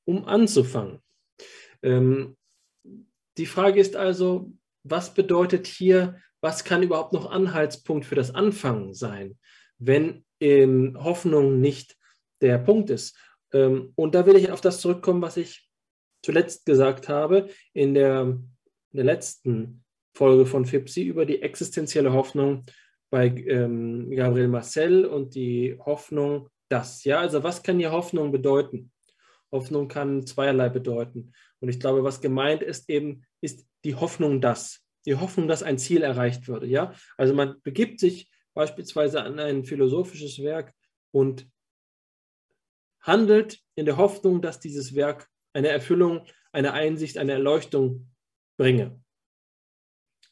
um 0.05 0.25
anzufangen. 0.25 1.02
Ähm, 1.83 2.35
die 3.37 3.45
Frage 3.45 3.79
ist 3.79 3.95
also, 3.95 4.51
was 4.83 5.13
bedeutet 5.13 5.67
hier, 5.67 6.19
was 6.41 6.63
kann 6.63 6.83
überhaupt 6.83 7.13
noch 7.13 7.31
Anhaltspunkt 7.31 8.05
für 8.05 8.15
das 8.15 8.33
Anfangen 8.33 8.93
sein, 8.93 9.37
wenn 9.77 10.25
ähm, 10.39 10.97
Hoffnung 10.99 11.59
nicht 11.59 11.95
der 12.41 12.57
Punkt 12.57 12.89
ist? 12.89 13.17
Ähm, 13.53 13.93
und 13.95 14.15
da 14.15 14.25
will 14.25 14.35
ich 14.35 14.51
auf 14.51 14.61
das 14.61 14.81
zurückkommen, 14.81 15.21
was 15.21 15.37
ich 15.37 15.69
zuletzt 16.21 16.65
gesagt 16.65 17.09
habe 17.09 17.49
in 17.73 17.93
der, 17.93 18.21
in 18.21 18.51
der 18.91 19.05
letzten 19.05 19.83
Folge 20.15 20.45
von 20.45 20.65
FIPSI 20.65 21.03
über 21.03 21.25
die 21.25 21.41
existenzielle 21.41 22.13
Hoffnung 22.13 22.65
bei 23.09 23.27
ähm, 23.27 24.09
Gabriel 24.11 24.47
Marcel 24.47 25.05
und 25.05 25.35
die 25.35 25.77
Hoffnung, 25.79 26.49
das. 26.69 27.03
Ja, 27.03 27.19
also 27.19 27.43
was 27.43 27.61
kann 27.61 27.77
hier 27.77 27.91
Hoffnung 27.91 28.31
bedeuten? 28.31 28.91
Hoffnung 29.51 29.87
kann 29.87 30.25
zweierlei 30.25 30.69
bedeuten. 30.69 31.31
Und 31.63 31.69
ich 31.69 31.79
glaube, 31.79 32.03
was 32.03 32.19
gemeint 32.19 32.61
ist 32.61 32.89
eben, 32.89 33.25
ist 33.39 33.65
die 33.85 33.95
Hoffnung, 33.95 34.41
dass. 34.41 34.81
Die 35.05 35.15
Hoffnung, 35.15 35.47
dass 35.47 35.63
ein 35.63 35.77
Ziel 35.77 36.01
erreicht 36.01 36.49
würde. 36.49 36.67
Ja? 36.67 36.93
Also 37.15 37.33
man 37.33 37.61
begibt 37.63 38.01
sich 38.01 38.29
beispielsweise 38.53 39.23
an 39.23 39.39
ein 39.39 39.63
philosophisches 39.63 40.43
Werk 40.43 40.73
und 41.11 41.49
handelt 42.99 43.61
in 43.75 43.85
der 43.85 43.95
Hoffnung, 43.95 44.41
dass 44.41 44.59
dieses 44.59 44.93
Werk 44.93 45.29
eine 45.53 45.69
Erfüllung, 45.69 46.25
eine 46.51 46.73
Einsicht, 46.73 47.17
eine 47.17 47.31
Erleuchtung 47.31 48.11
bringe. 48.57 49.01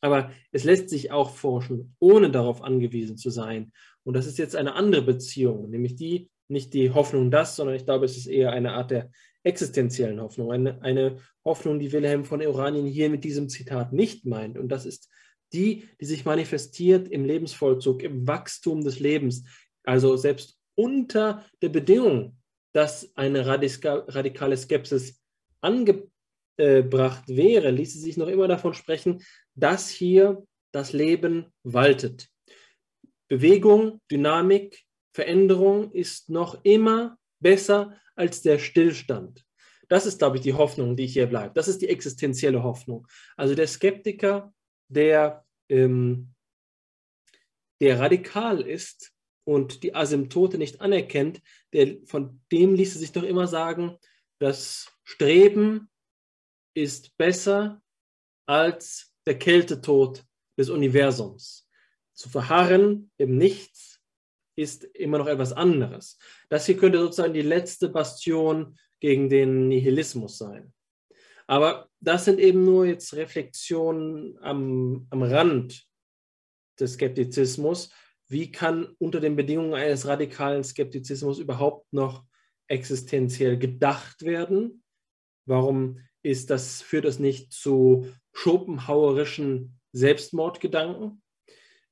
Aber 0.01 0.33
es 0.51 0.65
lässt 0.65 0.89
sich 0.89 1.13
auch 1.13 1.33
forschen, 1.33 1.95
ohne 1.99 2.29
darauf 2.29 2.61
angewiesen 2.61 3.15
zu 3.15 3.29
sein. 3.29 3.71
Und 4.03 4.15
das 4.15 4.27
ist 4.27 4.37
jetzt 4.37 4.57
eine 4.57 4.73
andere 4.73 5.03
Beziehung, 5.03 5.69
nämlich 5.69 5.95
die 5.95 6.29
nicht 6.49 6.73
die 6.73 6.91
Hoffnung 6.91 7.31
das, 7.31 7.55
sondern 7.55 7.77
ich 7.77 7.85
glaube, 7.85 8.03
es 8.03 8.17
ist 8.17 8.27
eher 8.27 8.51
eine 8.51 8.73
Art 8.73 8.91
der 8.91 9.11
existenziellen 9.43 10.21
Hoffnung, 10.21 10.51
eine, 10.51 10.81
eine 10.81 11.17
Hoffnung, 11.43 11.79
die 11.79 11.91
Wilhelm 11.91 12.25
von 12.25 12.45
Oranien 12.45 12.85
hier 12.85 13.09
mit 13.09 13.23
diesem 13.23 13.49
Zitat 13.49 13.93
nicht 13.93 14.25
meint. 14.25 14.57
Und 14.57 14.69
das 14.69 14.85
ist 14.85 15.09
die, 15.53 15.89
die 15.99 16.05
sich 16.05 16.25
manifestiert 16.25 17.07
im 17.07 17.25
Lebensvollzug, 17.25 18.03
im 18.03 18.27
Wachstum 18.27 18.83
des 18.83 18.99
Lebens. 18.99 19.43
Also 19.83 20.15
selbst 20.15 20.57
unter 20.75 21.45
der 21.61 21.69
Bedingung, 21.69 22.37
dass 22.73 23.15
eine 23.15 23.45
radikale 23.45 24.55
Skepsis 24.55 25.21
angebracht 25.59 27.27
wäre, 27.27 27.71
ließe 27.71 27.99
sich 27.99 28.17
noch 28.17 28.27
immer 28.27 28.47
davon 28.47 28.73
sprechen, 28.73 29.23
dass 29.55 29.89
hier 29.89 30.45
das 30.71 30.93
Leben 30.93 31.47
waltet. 31.63 32.29
Bewegung, 33.27 33.99
Dynamik, 34.09 34.83
Veränderung 35.13 35.91
ist 35.91 36.29
noch 36.29 36.63
immer 36.63 37.17
besser 37.41 37.97
als 38.15 38.41
der 38.41 38.59
Stillstand. 38.59 39.45
Das 39.89 40.05
ist, 40.05 40.19
glaube 40.19 40.37
ich, 40.37 40.43
die 40.43 40.53
Hoffnung, 40.53 40.95
die 40.95 41.07
hier 41.07 41.27
bleibt. 41.27 41.57
Das 41.57 41.67
ist 41.67 41.81
die 41.81 41.89
existenzielle 41.89 42.63
Hoffnung. 42.63 43.07
Also 43.35 43.55
der 43.55 43.67
Skeptiker, 43.67 44.53
der, 44.87 45.45
ähm, 45.67 46.33
der 47.81 47.99
radikal 47.99 48.61
ist, 48.61 49.13
und 49.43 49.83
die 49.83 49.95
Asymptote 49.95 50.57
nicht 50.57 50.81
anerkennt, 50.81 51.41
der, 51.73 51.97
von 52.05 52.41
dem 52.51 52.75
ließe 52.75 52.99
sich 52.99 53.11
doch 53.11 53.23
immer 53.23 53.47
sagen, 53.47 53.97
das 54.39 54.91
Streben 55.03 55.89
ist 56.73 57.17
besser 57.17 57.81
als 58.45 59.13
der 59.25 59.37
Kältetod 59.37 60.25
des 60.57 60.69
Universums. 60.69 61.67
Zu 62.13 62.29
verharren 62.29 63.11
im 63.17 63.37
Nichts 63.37 63.90
ist 64.55 64.83
immer 64.83 65.17
noch 65.17 65.27
etwas 65.27 65.53
anderes. 65.53 66.17
Das 66.49 66.65
hier 66.65 66.77
könnte 66.77 66.99
sozusagen 66.99 67.33
die 67.33 67.41
letzte 67.41 67.89
Bastion 67.89 68.77
gegen 68.99 69.29
den 69.29 69.67
Nihilismus 69.67 70.37
sein. 70.37 70.73
Aber 71.47 71.89
das 71.99 72.25
sind 72.25 72.39
eben 72.39 72.63
nur 72.63 72.85
jetzt 72.85 73.13
Reflexionen 73.13 74.37
am, 74.41 75.07
am 75.09 75.23
Rand 75.23 75.85
des 76.79 76.93
Skeptizismus. 76.93 77.91
Wie 78.27 78.51
kann 78.51 78.95
unter 78.99 79.19
den 79.19 79.35
Bedingungen 79.35 79.73
eines 79.73 80.07
radikalen 80.07 80.63
Skeptizismus 80.63 81.39
überhaupt 81.39 81.91
noch 81.91 82.23
existenziell 82.67 83.57
gedacht 83.57 84.23
werden? 84.23 84.83
Warum 85.45 85.99
ist 86.23 86.49
das, 86.49 86.81
führt 86.81 87.05
das 87.05 87.19
nicht 87.19 87.51
zu 87.51 88.07
schopenhauerischen 88.31 89.79
Selbstmordgedanken? 89.91 91.21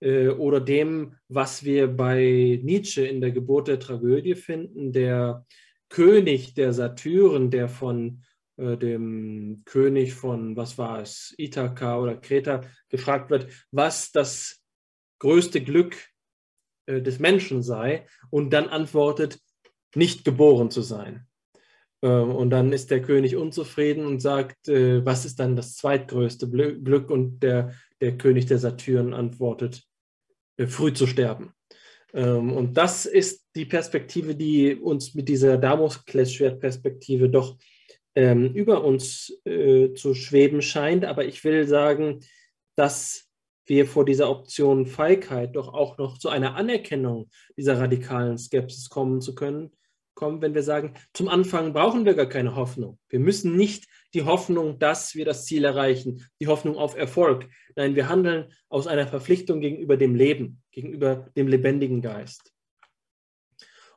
Äh, 0.02 0.30
oder 0.30 0.60
dem, 0.62 1.16
was 1.28 1.64
wir 1.64 1.88
bei 1.88 2.60
Nietzsche 2.64 3.06
in 3.06 3.22
der 3.22 3.32
Geburt 3.32 3.68
der 3.68 3.80
Tragödie 3.80 4.36
finden, 4.36 4.94
der 4.94 5.46
König 5.90 6.54
der 6.54 6.74
Satyren, 6.74 7.50
der 7.50 7.68
von 7.68 8.24
äh, 8.58 8.78
dem 8.78 9.64
König 9.66 10.14
von, 10.14 10.56
was 10.56 10.78
war 10.78 11.02
es, 11.02 11.34
Ithaka 11.38 12.00
oder 12.00 12.16
Kreta, 12.16 12.62
gefragt 12.90 13.30
wird, 13.30 13.48
was 13.72 14.12
das 14.12 14.64
größte 15.20 15.62
Glück 15.62 15.98
äh, 16.86 17.02
des 17.02 17.20
Menschen 17.20 17.62
sei 17.64 18.06
und 18.30 18.52
dann 18.52 18.70
antwortet, 18.70 19.40
nicht 19.96 20.24
geboren 20.24 20.72
zu 20.72 20.82
sein. 20.82 21.28
Ähm, 22.02 22.36
und 22.36 22.52
dann 22.52 22.72
ist 22.72 22.92
der 22.92 23.02
König 23.02 23.36
unzufrieden 23.36 24.06
und 24.06 24.22
sagt, 24.22 24.68
äh, 24.70 25.06
was 25.06 25.26
ist 25.26 25.40
dann 25.40 25.56
das 25.56 25.76
zweitgrößte 25.76 26.50
Glück? 26.50 27.10
Und 27.10 27.42
der, 27.42 27.74
der 28.02 28.18
König 28.18 28.46
der 28.46 28.60
Satyren 28.60 29.14
antwortet, 29.14 29.89
früh 30.68 30.94
zu 30.94 31.08
sterben. 31.08 31.54
Ähm, 32.14 32.52
und 32.54 32.78
das 32.78 33.06
ist 33.06 33.48
die 33.56 33.66
Perspektive, 33.66 34.36
die 34.36 34.76
uns 34.76 35.16
mit 35.16 35.30
dieser 35.30 35.58
Damoklesschwertperspektive 35.58 37.30
doch 37.30 37.58
ähm, 38.16 38.54
über 38.54 38.84
uns 38.84 39.34
äh, 39.46 39.94
zu 39.94 40.14
schweben 40.14 40.62
scheint. 40.62 41.06
Aber 41.06 41.26
ich 41.26 41.44
will 41.44 41.68
sagen, 41.68 42.22
dass 42.76 43.30
wir 43.66 43.86
vor 43.86 44.04
dieser 44.04 44.30
Option 44.30 44.88
Feigheit 44.88 45.56
doch 45.56 45.74
auch 45.74 45.98
noch 45.98 46.18
zu 46.18 46.30
einer 46.30 46.56
Anerkennung 46.56 47.30
dieser 47.56 47.80
radikalen 47.80 48.38
Skepsis 48.38 48.90
kommen 48.90 49.22
zu 49.22 49.36
können, 49.36 49.72
kommen, 50.16 50.42
wenn 50.42 50.56
wir 50.56 50.64
sagen, 50.64 50.96
zum 51.14 51.30
Anfang 51.30 51.72
brauchen 51.72 52.04
wir 52.04 52.16
gar 52.16 52.26
keine 52.26 52.56
Hoffnung. 52.56 52.98
Wir 53.08 53.20
müssen 53.20 53.56
nicht 53.56 53.88
die 54.14 54.24
Hoffnung, 54.24 54.80
dass 54.80 55.16
wir 55.16 55.26
das 55.26 55.46
Ziel 55.46 55.64
erreichen, 55.66 56.26
die 56.42 56.48
Hoffnung 56.48 56.76
auf 56.76 56.96
Erfolg. 56.96 57.48
Nein, 57.76 57.96
wir 57.96 58.10
handeln 58.10 58.52
aus 58.70 58.88
einer 58.88 59.08
Verpflichtung 59.08 59.62
gegenüber 59.62 59.98
dem 59.98 60.16
Leben, 60.16 60.62
gegenüber 60.72 61.30
dem 61.36 61.48
lebendigen 61.48 62.02
Geist. 62.02 62.54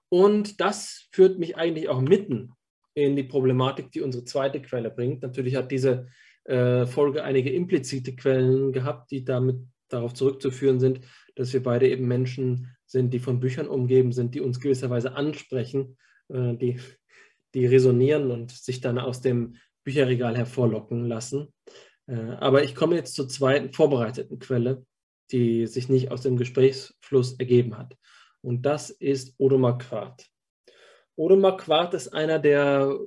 Und 0.09 0.61
das 0.61 1.09
führt 1.13 1.39
mich 1.39 1.57
eigentlich 1.57 1.89
auch 1.89 2.01
mitten 2.01 2.53
in 2.95 3.17
die 3.17 3.23
Problematik, 3.23 3.91
die 3.91 4.03
unsere 4.03 4.25
zweite 4.25 4.61
Quelle 4.61 4.91
bringt. 4.91 5.23
Natürlich 5.23 5.57
hat 5.57 5.71
diese 5.71 6.09
äh, 6.45 6.85
Folge 6.85 7.25
einige 7.25 7.51
implizite 7.51 8.15
Quellen 8.15 8.73
gehabt, 8.73 9.11
die 9.11 9.25
damit 9.25 9.57
darauf 9.89 10.13
zurückzuführen 10.13 10.81
sind, 10.81 11.01
dass 11.35 11.53
wir 11.53 11.63
beide 11.63 11.89
eben 11.89 12.07
Menschen 12.07 12.77
sind, 12.85 13.15
die 13.15 13.19
von 13.19 13.41
Büchern 13.41 13.69
umgeben 13.69 14.13
sind, 14.13 14.35
die 14.35 14.41
uns 14.41 14.61
gewisserweise 14.61 15.15
ansprechen 15.15 15.97
äh, 16.29 16.55
die, 16.55 16.79
die 17.55 17.67
resonieren 17.67 18.31
und 18.31 18.51
sich 18.51 18.81
dann 18.81 18.99
aus 18.99 19.21
dem 19.21 19.57
Bücherregal 19.85 20.37
hervorlocken 20.37 21.07
lassen. 21.07 21.53
Äh, 22.07 22.15
aber 22.15 22.63
ich 22.63 22.75
komme 22.75 22.97
jetzt 22.97 23.15
zur 23.15 23.29
zweiten 23.29 23.73
vorbereiteten 23.73 24.39
Quelle, 24.39 24.85
die 25.31 25.67
sich 25.67 25.89
nicht 25.89 26.11
aus 26.11 26.23
dem 26.23 26.37
Gesprächsfluss 26.37 27.35
ergeben 27.39 27.77
hat. 27.77 27.97
Und 28.43 28.63
das 28.63 28.91
ist 28.91 29.35
Odomar 29.39 29.79
Quart. 29.79 30.27
Odomar 31.17 31.57
Quart 31.57 31.95
ist 31.95 32.09
einer 32.09 32.39
der 32.39 32.99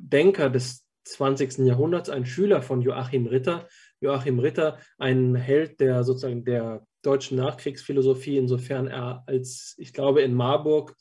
Denker 0.00 0.50
des 0.50 0.84
20. 1.04 1.58
Jahrhunderts, 1.58 2.08
ein 2.08 2.26
Schüler 2.26 2.62
von 2.62 2.80
Joachim 2.80 3.26
Ritter. 3.26 3.68
Joachim 4.00 4.38
Ritter, 4.38 4.78
ein 4.98 5.34
Held 5.34 5.80
der 5.80 6.04
sozusagen 6.04 6.44
der 6.44 6.86
deutschen 7.02 7.36
Nachkriegsphilosophie, 7.38 8.38
insofern 8.38 8.86
er 8.86 9.22
als, 9.26 9.74
ich 9.78 9.92
glaube, 9.92 10.22
in 10.22 10.34
Marburg 10.34 10.96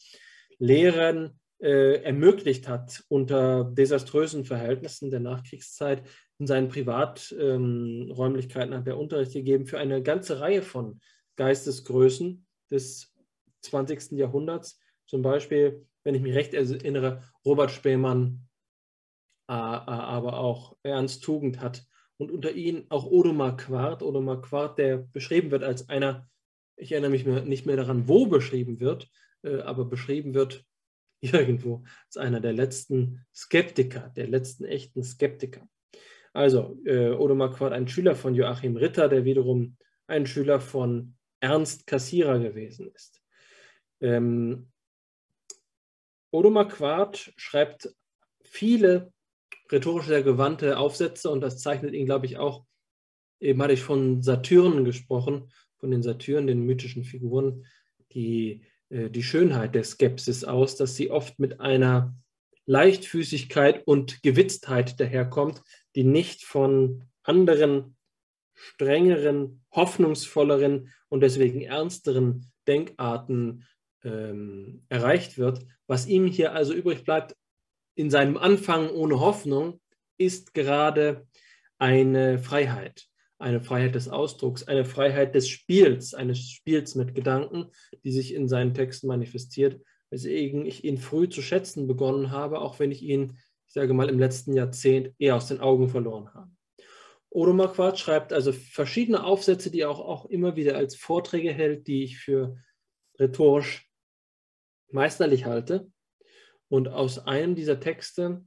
Lehren 0.59 1.39
äh, 1.59 2.01
ermöglicht 2.03 2.67
hat, 2.67 3.03
unter 3.07 3.63
desaströsen 3.63 4.45
Verhältnissen 4.45 5.11
der 5.11 5.19
Nachkriegszeit 5.19 6.03
in 6.39 6.47
seinen 6.47 6.69
Privaträumlichkeiten 6.69 8.73
ähm, 8.73 8.79
hat 8.79 8.87
er 8.87 8.97
Unterricht 8.97 9.33
gegeben 9.33 9.65
für 9.65 9.77
eine 9.77 10.01
ganze 10.03 10.39
Reihe 10.39 10.61
von 10.61 10.99
Geistesgrößen 11.35 12.45
des 12.69 13.13
20. 13.61 14.13
Jahrhunderts. 14.13 14.79
Zum 15.05 15.21
Beispiel, 15.21 15.85
wenn 16.03 16.15
ich 16.15 16.21
mich 16.21 16.35
recht 16.35 16.53
erinnere, 16.53 17.23
Robert 17.45 17.71
Spähmann, 17.71 18.47
äh, 19.49 19.53
äh, 19.53 19.55
aber 19.55 20.39
auch 20.39 20.77
Ernst 20.83 21.23
Tugend 21.23 21.61
hat 21.61 21.85
und 22.17 22.31
unter 22.31 22.51
ihnen 22.51 22.85
auch 22.89 23.05
Odomar 23.05 23.57
Quart, 23.57 24.01
Odomar 24.01 24.41
Quart, 24.41 24.77
der 24.77 24.97
beschrieben 24.97 25.51
wird 25.51 25.63
als 25.63 25.89
einer, 25.89 26.27
ich 26.75 26.91
erinnere 26.91 27.11
mich 27.11 27.25
nicht 27.25 27.65
mehr 27.65 27.75
daran, 27.75 28.07
wo 28.07 28.25
beschrieben 28.25 28.79
wird, 28.79 29.09
äh, 29.43 29.61
aber 29.61 29.85
beschrieben 29.85 30.33
wird 30.33 30.65
irgendwo 31.23 31.83
als 32.05 32.17
einer 32.17 32.39
der 32.39 32.53
letzten 32.53 33.25
Skeptiker, 33.33 34.11
der 34.15 34.27
letzten 34.27 34.65
echten 34.65 35.03
Skeptiker. 35.03 35.67
Also, 36.33 36.79
äh, 36.85 37.11
Odomar 37.11 37.51
Quart, 37.51 37.73
ein 37.73 37.87
Schüler 37.87 38.15
von 38.15 38.33
Joachim 38.33 38.75
Ritter, 38.75 39.07
der 39.07 39.23
wiederum 39.23 39.77
ein 40.07 40.25
Schüler 40.25 40.59
von 40.59 41.15
Ernst 41.39 41.87
Kassierer 41.87 42.39
gewesen 42.39 42.91
ist. 42.93 43.21
Ähm, 44.01 44.71
Odomar 46.31 46.67
Quart 46.67 47.31
schreibt 47.37 47.93
viele 48.43 49.13
rhetorisch 49.71 50.07
sehr 50.07 50.23
gewandte 50.23 50.77
Aufsätze 50.77 51.29
und 51.29 51.41
das 51.41 51.59
zeichnet 51.59 51.93
ihn, 51.93 52.05
glaube 52.05 52.25
ich, 52.25 52.37
auch, 52.37 52.65
eben 53.39 53.61
hatte 53.61 53.73
ich 53.73 53.83
von 53.83 54.21
Satyren 54.21 54.85
gesprochen, 54.85 55.51
von 55.77 55.91
den 55.91 56.01
Satyren, 56.01 56.47
den 56.47 56.65
mythischen 56.65 57.03
Figuren, 57.03 57.65
die 58.13 58.65
die 58.93 59.23
Schönheit 59.23 59.73
der 59.73 59.83
Skepsis 59.83 60.43
aus, 60.43 60.75
dass 60.75 60.95
sie 60.95 61.09
oft 61.09 61.39
mit 61.39 61.59
einer 61.59 62.15
Leichtfüßigkeit 62.65 63.87
und 63.87 64.21
Gewitztheit 64.21 64.99
daherkommt, 64.99 65.63
die 65.95 66.03
nicht 66.03 66.43
von 66.43 67.03
anderen, 67.23 67.97
strengeren, 68.53 69.63
hoffnungsvolleren 69.71 70.93
und 71.09 71.21
deswegen 71.21 71.61
ernsteren 71.61 72.51
Denkarten 72.67 73.65
ähm, 74.03 74.85
erreicht 74.89 75.37
wird. 75.37 75.65
Was 75.87 76.05
ihm 76.05 76.27
hier 76.27 76.53
also 76.53 76.73
übrig 76.73 77.03
bleibt 77.03 77.35
in 77.95 78.09
seinem 78.09 78.37
Anfang 78.37 78.89
ohne 78.89 79.19
Hoffnung, 79.19 79.81
ist 80.17 80.53
gerade 80.53 81.27
eine 81.79 82.37
Freiheit 82.37 83.07
eine 83.43 83.59
Freiheit 83.59 83.93
des 83.93 84.07
Ausdrucks, 84.07 84.63
eine 84.63 84.85
Freiheit 84.85 85.35
des 85.35 85.49
Spiels, 85.49 86.13
eines 86.13 86.49
Spiels 86.49 86.95
mit 86.95 87.13
Gedanken, 87.13 87.71
die 88.05 88.13
sich 88.13 88.33
in 88.33 88.47
seinen 88.47 88.73
Texten 88.73 89.07
manifestiert, 89.07 89.81
weswegen 90.09 90.65
ich 90.65 90.85
ihn 90.85 90.97
früh 90.97 91.27
zu 91.27 91.41
schätzen 91.41 91.85
begonnen 91.85 92.31
habe, 92.31 92.61
auch 92.61 92.79
wenn 92.79 92.91
ich 92.91 93.03
ihn, 93.03 93.37
ich 93.67 93.73
sage 93.73 93.93
mal, 93.93 94.09
im 94.09 94.17
letzten 94.17 94.53
Jahrzehnt 94.53 95.13
eher 95.19 95.35
aus 95.35 95.49
den 95.49 95.59
Augen 95.59 95.89
verloren 95.89 96.33
habe. 96.33 96.51
Odo 97.29 97.51
Marquardt 97.51 97.99
schreibt 97.99 98.31
also 98.31 98.53
verschiedene 98.53 99.23
Aufsätze, 99.25 99.69
die 99.69 99.81
er 99.81 99.89
auch, 99.89 99.99
auch 99.99 100.25
immer 100.25 100.55
wieder 100.55 100.77
als 100.77 100.95
Vorträge 100.95 101.51
hält, 101.51 101.87
die 101.87 102.03
ich 102.03 102.19
für 102.19 102.57
rhetorisch 103.19 103.91
meisterlich 104.89 105.45
halte. 105.45 105.91
Und 106.69 106.87
aus 106.87 107.19
einem 107.19 107.55
dieser 107.55 107.79
Texte, 107.81 108.45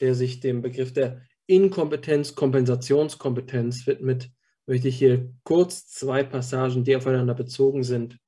der 0.00 0.14
sich 0.14 0.40
dem 0.40 0.60
Begriff 0.60 0.92
der 0.92 1.22
Inkompetenz, 1.48 2.34
Kompensationskompetenz 2.34 3.86
widmet, 3.86 4.30
möchte 4.66 4.88
ich 4.88 4.98
hier 4.98 5.32
kurz 5.44 5.86
zwei 5.88 6.22
Passagen, 6.22 6.84
die 6.84 6.94
aufeinander 6.94 7.34
bezogen 7.34 7.84
sind, 7.84 8.18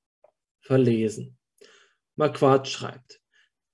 verlesen. 0.62 1.36
Marquardt 2.16 2.66
schreibt, 2.66 3.20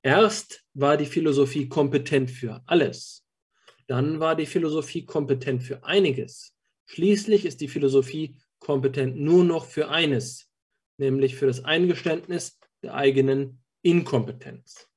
erst 0.03 0.65
war 0.75 0.97
die 0.97 1.07
Philosophie 1.07 1.69
kompetent 1.69 2.29
für 2.29 2.61
alles, 2.67 3.25
dann 3.87 4.19
war 4.19 4.35
die 4.35 4.47
Philosophie 4.47 5.05
kompetent 5.05 5.63
für 5.63 5.85
einiges, 5.85 6.57
schließlich 6.87 7.47
ist 7.47 7.61
die 7.61 7.69
Philosophie 7.69 8.37
kompetent 8.59 9.17
nur 9.17 9.45
noch 9.45 9.65
für 9.65 9.89
eines, 9.91 10.51
nämlich 10.99 11.37
für 11.37 11.47
das 11.47 11.65
Eingeständnis 11.65 12.59
der 12.83 12.95
eigenen 12.95 13.63
Inkompetenz. 13.83 14.89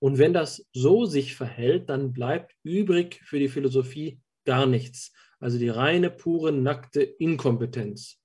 Und 0.00 0.18
wenn 0.18 0.32
das 0.32 0.66
so 0.72 1.06
sich 1.06 1.34
verhält, 1.34 1.88
dann 1.88 2.12
bleibt 2.12 2.54
übrig 2.62 3.20
für 3.24 3.38
die 3.38 3.48
Philosophie 3.48 4.20
gar 4.44 4.66
nichts. 4.66 5.12
Also 5.40 5.58
die 5.58 5.68
reine, 5.68 6.10
pure, 6.10 6.52
nackte 6.52 7.02
Inkompetenz. 7.02 8.20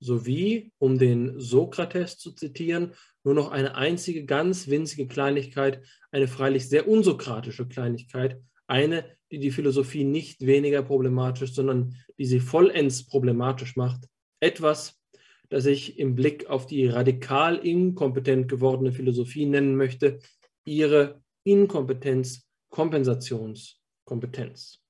sowie, 0.00 0.72
um 0.78 0.98
den 0.98 1.40
Sokrates 1.40 2.18
zu 2.18 2.32
zitieren, 2.32 2.92
nur 3.22 3.34
noch 3.34 3.50
eine 3.50 3.74
einzige 3.74 4.26
ganz 4.26 4.68
winzige 4.68 5.06
Kleinigkeit, 5.06 5.82
eine 6.10 6.28
freilich 6.28 6.68
sehr 6.68 6.86
unsokratische 6.86 7.66
Kleinigkeit, 7.66 8.38
eine, 8.66 9.04
die 9.30 9.38
die 9.38 9.50
Philosophie 9.50 10.04
nicht 10.04 10.44
weniger 10.46 10.82
problematisch, 10.82 11.54
sondern 11.54 11.96
die 12.18 12.26
sie 12.26 12.40
vollends 12.40 13.06
problematisch 13.06 13.76
macht. 13.76 14.04
Etwas, 14.40 15.00
das 15.48 15.64
ich 15.64 15.98
im 15.98 16.14
Blick 16.14 16.46
auf 16.46 16.66
die 16.66 16.86
radikal 16.86 17.56
inkompetent 17.56 18.48
gewordene 18.48 18.92
Philosophie 18.92 19.46
nennen 19.46 19.76
möchte, 19.76 20.18
ihre 20.64 21.22
Inkompetenz, 21.44 22.48
Kompensationskompetenz. 22.70 24.80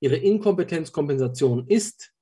Ihre 0.00 0.16
Inkompetenzkompensation 0.16 1.66
ist 1.68 2.12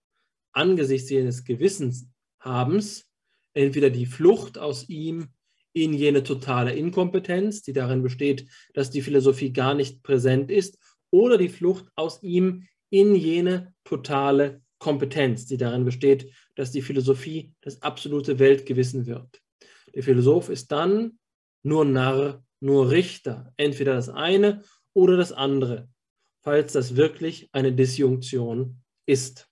angesichts 0.53 1.11
jenes 1.11 1.45
Gewissenshabens 1.45 3.09
entweder 3.55 3.91
die 3.91 4.07
Flucht 4.07 4.59
aus 4.59 4.89
ihm 4.89 5.29
in 5.73 5.93
jene 5.93 6.25
totale 6.25 6.75
Inkompetenz, 6.75 7.63
die 7.63 7.73
darin 7.73 8.03
besteht, 8.03 8.49
dass 8.75 8.91
die 8.91 9.03
Philosophie 9.03 9.53
gar 9.53 9.75
nicht 9.75 10.03
präsent 10.03 10.51
ist, 10.51 10.79
oder 11.11 11.39
die 11.39 11.49
Flucht 11.49 11.87
aus 11.97 12.23
ihm 12.23 12.67
in 12.91 13.15
jene 13.15 13.75
totale 13.85 14.63
Kompetenz, 14.79 15.47
die 15.47 15.57
darin 15.57 15.85
besteht, 15.85 16.33
dass 16.57 16.73
die 16.73 16.83
Philosophie 16.83 17.55
das 17.61 17.83
absolute 17.83 18.39
Weltgewissen 18.39 19.07
wird. 19.07 19.41
Der 19.95 20.03
Philosoph 20.03 20.49
ist 20.49 20.73
dann 20.73 21.19
nur 21.63 21.85
Narr, 21.85 22.45
nur 22.61 22.91
Richter, 22.91 23.53
entweder 23.57 23.95
das 23.95 24.09
eine 24.09 24.63
oder 24.93 25.17
das 25.17 25.33
andere, 25.33 25.89
falls 26.43 26.73
das 26.73 26.97
wirklich 26.97 27.49
eine 27.53 27.73
Disjunktion 27.73 28.83
ist. 29.07 29.51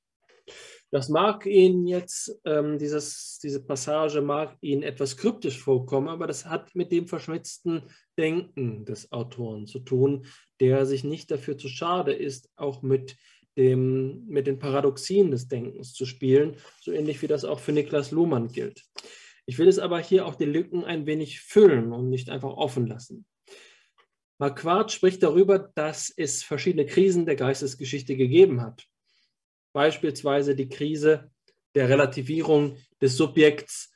Das 0.90 1.10
mag 1.10 1.44
Ihnen 1.44 1.86
jetzt, 1.86 2.40
ähm, 2.46 2.78
dieses, 2.78 3.38
diese 3.42 3.62
Passage 3.62 4.22
mag 4.22 4.56
Ihnen 4.62 4.82
etwas 4.82 5.18
kryptisch 5.18 5.58
vorkommen, 5.58 6.08
aber 6.08 6.26
das 6.26 6.46
hat 6.46 6.74
mit 6.74 6.92
dem 6.92 7.06
verschmitzten 7.06 7.82
Denken 8.16 8.86
des 8.86 9.12
Autoren 9.12 9.66
zu 9.66 9.80
tun, 9.80 10.24
der 10.60 10.86
sich 10.86 11.04
nicht 11.04 11.30
dafür 11.30 11.58
zu 11.58 11.68
schade 11.68 12.14
ist, 12.14 12.48
auch 12.56 12.80
mit, 12.80 13.16
dem, 13.58 14.24
mit 14.28 14.46
den 14.46 14.58
Paradoxien 14.58 15.30
des 15.30 15.48
Denkens 15.48 15.92
zu 15.92 16.06
spielen, 16.06 16.56
so 16.80 16.90
ähnlich 16.90 17.20
wie 17.20 17.26
das 17.26 17.44
auch 17.44 17.60
für 17.60 17.72
Niklas 17.72 18.10
Luhmann 18.10 18.48
gilt. 18.48 18.82
Ich 19.48 19.58
will 19.58 19.68
es 19.68 19.78
aber 19.78 19.98
hier 19.98 20.26
auch 20.26 20.34
die 20.34 20.44
Lücken 20.44 20.84
ein 20.84 21.06
wenig 21.06 21.40
füllen 21.40 21.92
und 21.92 22.10
nicht 22.10 22.28
einfach 22.28 22.50
offen 22.50 22.86
lassen. 22.86 23.24
Marquardt 24.38 24.92
spricht 24.92 25.22
darüber, 25.22 25.58
dass 25.58 26.12
es 26.14 26.42
verschiedene 26.42 26.86
Krisen 26.86 27.26
der 27.26 27.36
Geistesgeschichte 27.36 28.16
gegeben 28.16 28.60
hat 28.60 28.86
beispielsweise 29.78 30.56
die 30.56 30.68
Krise 30.68 31.30
der 31.74 31.88
Relativierung 31.88 32.78
des 33.00 33.16
Subjekts, 33.16 33.92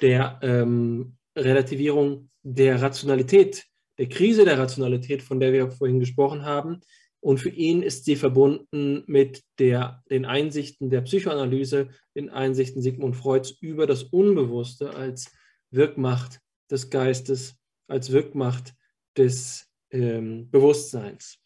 der 0.00 0.38
ähm, 0.42 1.16
Relativierung 1.36 2.30
der 2.42 2.80
Rationalität, 2.80 3.66
der 3.98 4.08
Krise 4.08 4.44
der 4.44 4.58
Rationalität, 4.58 5.22
von 5.22 5.40
der 5.40 5.52
wir 5.52 5.70
vorhin 5.70 6.00
gesprochen 6.00 6.44
haben. 6.44 6.80
Und 7.26 7.38
für 7.38 7.48
ihn 7.48 7.82
ist 7.82 8.04
sie 8.04 8.14
verbunden 8.14 9.02
mit 9.08 9.42
der, 9.58 10.00
den 10.10 10.24
Einsichten 10.24 10.90
der 10.90 11.00
Psychoanalyse, 11.00 11.88
den 12.14 12.30
Einsichten 12.30 12.80
Sigmund 12.80 13.16
Freuds 13.16 13.50
über 13.60 13.88
das 13.88 14.04
Unbewusste 14.04 14.94
als 14.94 15.32
Wirkmacht 15.72 16.38
des 16.70 16.88
Geistes, 16.88 17.56
als 17.88 18.12
Wirkmacht 18.12 18.74
des 19.16 19.66
ähm, 19.90 20.48
Bewusstseins. 20.52 21.42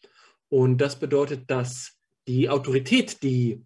Und 0.49 0.77
das 0.77 0.99
bedeutet, 0.99 1.49
dass 1.49 1.97
die 2.27 2.47
Autorität, 2.47 3.23
die 3.23 3.65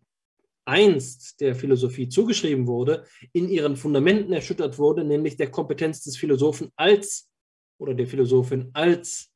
einst 0.64 1.42
der 1.42 1.54
Philosophie 1.54 2.08
zugeschrieben 2.08 2.66
wurde, 2.66 3.04
in 3.34 3.50
ihren 3.50 3.76
Fundamenten 3.76 4.32
erschüttert 4.32 4.78
wurde, 4.78 5.04
nämlich 5.04 5.36
der 5.36 5.52
Kompetenz 5.52 6.02
des 6.02 6.16
Philosophen 6.16 6.72
als 6.78 7.30
oder 7.78 7.94
der 7.94 8.08
Philosophin 8.08 8.70
als 8.72 9.34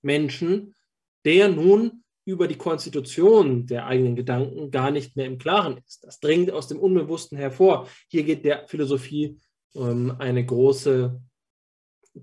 Menschen, 0.00 0.74
der 1.26 1.50
nun 1.50 2.00
über 2.24 2.48
die 2.48 2.56
Konstitution 2.56 3.66
der 3.66 3.86
eigenen 3.86 4.16
Gedanken 4.16 4.70
gar 4.70 4.90
nicht 4.90 5.16
mehr 5.16 5.26
im 5.26 5.38
Klaren 5.38 5.78
ist. 5.86 6.04
Das 6.04 6.20
dringt 6.20 6.50
aus 6.50 6.68
dem 6.68 6.78
Unbewussten 6.78 7.36
hervor. 7.36 7.88
Hier 8.08 8.24
geht 8.24 8.44
der 8.44 8.66
Philosophie 8.66 9.38
ähm, 9.74 10.14
eine 10.18 10.44
große 10.44 11.20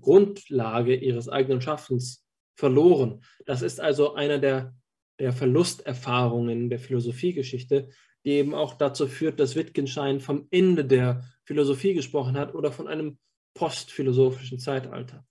Grundlage 0.00 0.96
ihres 0.96 1.28
eigenen 1.28 1.60
Schaffens 1.60 2.24
verloren. 2.56 3.22
Das 3.46 3.62
ist 3.62 3.80
also 3.80 4.14
einer 4.14 4.38
der, 4.38 4.74
der 5.18 5.32
Verlusterfahrungen 5.32 6.70
der 6.70 6.78
Philosophiegeschichte, 6.78 7.90
die 8.24 8.30
eben 8.30 8.54
auch 8.54 8.74
dazu 8.74 9.06
führt, 9.06 9.40
dass 9.40 9.56
Wittgenstein 9.56 10.20
vom 10.20 10.46
Ende 10.50 10.84
der 10.84 11.24
Philosophie 11.44 11.94
gesprochen 11.94 12.36
hat 12.36 12.54
oder 12.54 12.72
von 12.72 12.88
einem 12.88 13.18
postphilosophischen 13.54 14.58
Zeitalter. 14.58 15.24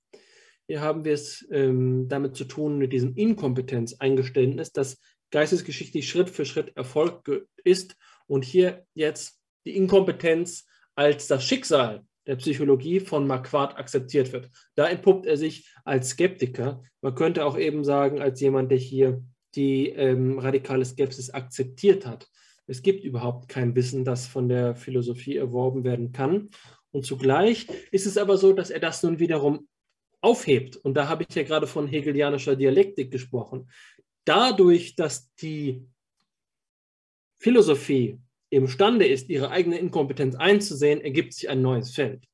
Hier 0.72 0.80
haben 0.80 1.04
wir 1.04 1.12
es 1.12 1.46
ähm, 1.52 2.08
damit 2.08 2.38
zu 2.38 2.46
tun 2.46 2.78
mit 2.78 2.94
diesem 2.94 3.14
Inkompetenzeingeständnis, 3.18 4.72
das 4.72 5.02
geistesgeschichtlich 5.30 6.08
Schritt 6.08 6.30
für 6.30 6.46
Schritt 6.46 6.78
erfolgt 6.78 7.30
ist 7.66 7.98
und 8.26 8.46
hier 8.46 8.86
jetzt 8.94 9.38
die 9.66 9.76
Inkompetenz 9.76 10.66
als 10.96 11.28
das 11.28 11.44
Schicksal 11.44 12.06
der 12.26 12.38
Psychologie 12.38 13.02
von 13.02 13.28
Marquardt 13.28 13.78
akzeptiert 13.78 14.32
wird. 14.32 14.50
Da 14.76 14.88
entpuppt 14.88 15.26
er 15.26 15.36
sich 15.36 15.70
als 15.84 16.12
Skeptiker. 16.12 16.82
Man 17.02 17.16
könnte 17.16 17.44
auch 17.44 17.58
eben 17.58 17.84
sagen, 17.84 18.22
als 18.22 18.40
jemand, 18.40 18.72
der 18.72 18.78
hier 18.78 19.22
die 19.56 19.90
ähm, 19.90 20.40
radikale 20.40 20.86
Skepsis 20.86 21.32
akzeptiert 21.32 22.06
hat. 22.06 22.30
Es 22.66 22.82
gibt 22.82 23.04
überhaupt 23.04 23.50
kein 23.50 23.76
Wissen, 23.76 24.06
das 24.06 24.26
von 24.26 24.48
der 24.48 24.78
Philosophie 24.78 25.36
erworben 25.36 25.84
werden 25.84 26.14
kann. 26.14 26.50
Und 26.92 27.06
zugleich 27.06 27.68
ist 27.92 28.06
es 28.06 28.18
aber 28.18 28.38
so, 28.38 28.54
dass 28.54 28.70
er 28.70 28.80
das 28.80 29.04
nun 29.04 29.20
wiederum 29.20 29.68
aufhebt. 30.22 30.78
Und 30.78 30.94
da 30.94 31.08
habe 31.08 31.26
ich 31.28 31.36
ja 31.36 31.44
gerade 31.44 31.68
von 31.68 31.88
hegelianischer 31.88 32.56
Dialektik 32.56 33.12
gesprochen. 33.12 33.70
Dadurch, 34.26 34.96
dass 34.96 35.34
die 35.36 35.86
Philosophie 37.40 38.20
imstande 38.50 39.08
ist, 39.08 39.30
ihre 39.30 39.50
eigene 39.50 39.80
Inkompetenz 39.80 40.36
einzusehen, 40.36 41.02
ergibt 41.02 41.34
sich 41.34 41.50
ein 41.50 41.62
neues 41.62 41.92
Feld. 41.92 42.28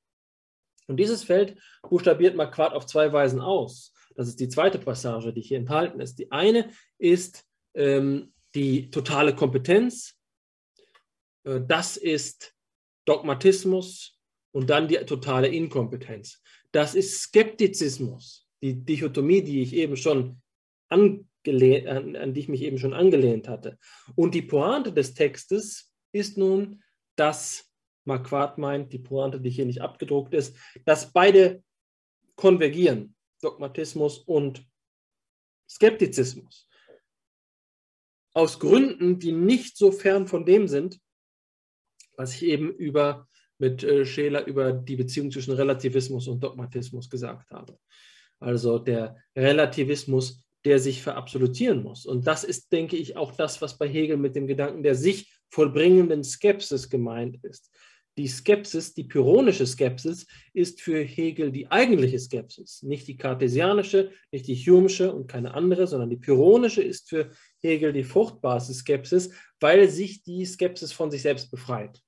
Und 0.87 0.97
dieses 0.97 1.23
Feld 1.23 1.57
buchstabiert 1.81 2.35
Marquardt 2.35 2.73
auf 2.73 2.85
zwei 2.85 3.11
Weisen 3.11 3.41
aus. 3.41 3.93
Das 4.15 4.27
ist 4.27 4.39
die 4.39 4.49
zweite 4.49 4.79
Passage, 4.79 5.31
die 5.31 5.41
hier 5.41 5.57
enthalten 5.57 5.99
ist. 5.99 6.17
Die 6.17 6.31
eine 6.31 6.71
ist 6.97 7.45
ähm, 7.75 8.33
die 8.55 8.89
totale 8.89 9.35
Kompetenz, 9.35 10.17
äh, 11.43 11.61
das 11.65 11.97
ist 11.97 12.55
Dogmatismus 13.05 14.19
und 14.51 14.69
dann 14.69 14.87
die 14.87 14.97
totale 14.97 15.47
Inkompetenz. 15.47 16.41
Das 16.71 16.95
ist 16.95 17.21
Skeptizismus, 17.21 18.47
die 18.61 18.83
Dichotomie, 18.83 19.41
die 19.41 19.61
ich 19.61 19.73
eben 19.73 19.95
schon 19.95 20.41
an, 20.89 21.27
an 21.45 22.33
die 22.33 22.39
ich 22.39 22.49
mich 22.49 22.61
eben 22.61 22.77
schon 22.77 22.93
angelehnt 22.93 23.47
hatte. 23.47 23.77
Und 24.15 24.35
die 24.35 24.41
Pointe 24.41 24.91
des 24.91 25.13
Textes 25.13 25.93
ist 26.11 26.37
nun, 26.37 26.83
dass 27.15 27.71
Marquardt 28.05 28.57
meint, 28.57 28.91
die 28.93 28.99
Pointe, 28.99 29.39
die 29.39 29.49
hier 29.49 29.65
nicht 29.65 29.81
abgedruckt 29.81 30.33
ist, 30.33 30.55
dass 30.85 31.11
beide 31.11 31.63
konvergieren, 32.35 33.15
Dogmatismus 33.41 34.19
und 34.19 34.65
Skeptizismus. 35.69 36.67
Aus 38.33 38.59
Gründen, 38.59 39.19
die 39.19 39.31
nicht 39.31 39.77
so 39.77 39.91
fern 39.91 40.27
von 40.27 40.45
dem 40.45 40.67
sind, 40.67 40.99
was 42.15 42.33
ich 42.35 42.43
eben 42.43 42.71
über, 42.73 43.26
mit 43.59 43.83
äh, 43.83 44.05
Scheler 44.05 44.45
über 44.45 44.71
die 44.71 44.95
Beziehung 44.95 45.31
zwischen 45.31 45.53
Relativismus 45.53 46.27
und 46.27 46.43
Dogmatismus 46.43 47.09
gesagt 47.09 47.49
habe. 47.51 47.77
Also 48.39 48.77
der 48.79 49.17
Relativismus, 49.35 50.43
der 50.65 50.79
sich 50.79 51.01
verabsolutieren 51.01 51.83
muss. 51.83 52.05
Und 52.05 52.27
das 52.27 52.43
ist, 52.43 52.71
denke 52.71 52.97
ich, 52.97 53.15
auch 53.15 53.31
das, 53.31 53.61
was 53.61 53.77
bei 53.77 53.87
Hegel 53.87 54.17
mit 54.17 54.35
dem 54.35 54.47
Gedanken 54.47 54.83
der 54.83 54.95
sich 54.95 55.31
vollbringenden 55.49 56.23
Skepsis 56.23 56.89
gemeint 56.89 57.39
ist. 57.43 57.71
Die 58.17 58.27
Skepsis, 58.27 58.95
die 58.95 59.03
pyrrhonische 59.03 59.67
Skepsis, 59.67 60.25
ist 60.53 60.81
für 60.81 61.03
Hegel 61.03 61.51
die 61.51 61.69
eigentliche 61.69 62.17
Skepsis, 62.17 62.81
nicht 62.81 63.07
die 63.07 63.15
kartesianische, 63.15 64.11
nicht 64.31 64.47
die 64.47 64.55
humische 64.55 65.13
und 65.13 65.27
keine 65.27 65.53
andere, 65.53 65.85
sondern 65.85 66.09
die 66.09 66.17
pyrrhonische 66.17 66.81
ist 66.81 67.09
für 67.09 67.29
Hegel 67.59 67.93
die 67.93 68.03
fruchtbarste 68.03 68.73
Skepsis, 68.73 69.29
weil 69.59 69.87
sich 69.87 70.23
die 70.23 70.45
Skepsis 70.45 70.91
von 70.91 71.11
sich 71.11 71.21
selbst 71.21 71.51
befreit. 71.51 72.01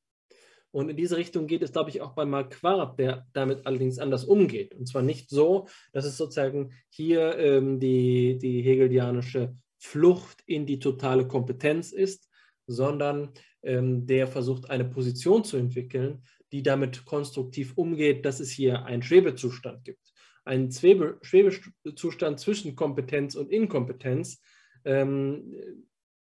Und 0.71 0.89
in 0.89 0.97
diese 0.97 1.17
Richtung 1.17 1.47
geht 1.47 1.63
es, 1.63 1.71
glaube 1.71 1.89
ich, 1.89 2.01
auch 2.01 2.13
bei 2.13 2.25
Marquardt, 2.25 2.99
der 2.99 3.27
damit 3.33 3.65
allerdings 3.65 3.97
anders 3.97 4.23
umgeht. 4.23 4.75
Und 4.75 4.87
zwar 4.87 5.01
nicht 5.01 5.29
so, 5.29 5.67
dass 5.93 6.05
es 6.05 6.17
sozusagen 6.17 6.71
hier 6.89 7.37
ähm, 7.37 7.79
die, 7.79 8.37
die 8.37 8.61
hegelianische 8.61 9.55
Flucht 9.79 10.43
in 10.45 10.65
die 10.65 10.79
totale 10.79 11.27
Kompetenz 11.27 11.91
ist, 11.91 12.29
sondern 12.67 13.33
ähm, 13.63 14.05
der 14.05 14.27
versucht, 14.27 14.69
eine 14.69 14.85
Position 14.85 15.43
zu 15.43 15.57
entwickeln, 15.57 16.23
die 16.51 16.61
damit 16.61 17.05
konstruktiv 17.05 17.73
umgeht, 17.75 18.25
dass 18.25 18.39
es 18.39 18.51
hier 18.51 18.85
einen 18.85 19.01
Schwebezustand 19.01 19.83
gibt. 19.85 20.13
Einen 20.45 20.71
Schwebe, 20.71 21.17
Schwebezustand 21.21 22.39
zwischen 22.39 22.75
Kompetenz 22.75 23.35
und 23.35 23.51
Inkompetenz, 23.51 24.41
ähm, 24.85 25.53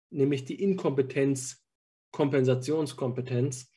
nämlich 0.10 0.46
die 0.46 0.62
Inkompetenz, 0.62 1.64
Kompensationskompetenz, 2.12 3.72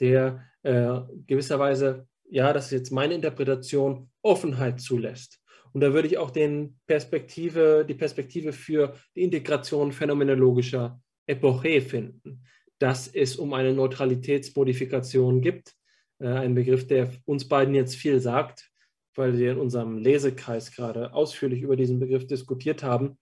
der 0.00 0.44
äh, 0.62 1.00
gewisserweise, 1.26 2.06
ja, 2.28 2.52
das 2.52 2.66
ist 2.66 2.72
jetzt 2.72 2.90
meine 2.90 3.14
Interpretation, 3.14 4.10
Offenheit 4.22 4.80
zulässt. 4.80 5.40
Und 5.72 5.80
da 5.80 5.92
würde 5.92 6.08
ich 6.08 6.18
auch 6.18 6.30
den 6.30 6.78
Perspektive, 6.86 7.84
die 7.86 7.94
Perspektive 7.94 8.52
für 8.52 8.94
die 9.16 9.22
Integration 9.22 9.92
phänomenologischer 9.92 11.00
Epoche 11.26 11.80
finden, 11.80 12.44
dass 12.78 13.08
es 13.08 13.36
um 13.36 13.52
eine 13.52 13.72
Neutralitätsmodifikation 13.72 15.40
gibt. 15.40 15.74
Äh, 16.18 16.28
ein 16.28 16.54
Begriff, 16.54 16.86
der 16.86 17.10
uns 17.24 17.48
beiden 17.48 17.74
jetzt 17.74 17.96
viel 17.96 18.20
sagt, 18.20 18.70
weil 19.14 19.36
wir 19.36 19.52
in 19.52 19.58
unserem 19.58 19.98
Lesekreis 19.98 20.72
gerade 20.72 21.12
ausführlich 21.12 21.62
über 21.62 21.76
diesen 21.76 21.98
Begriff 21.98 22.26
diskutiert 22.26 22.82
haben. 22.82 23.18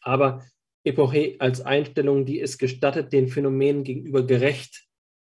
Aber 0.00 0.44
Epoche 0.84 1.36
als 1.38 1.60
Einstellung, 1.60 2.24
die 2.24 2.40
es 2.40 2.58
gestattet, 2.58 3.12
den 3.12 3.28
Phänomenen 3.28 3.84
gegenüber 3.84 4.26
gerecht 4.26 4.89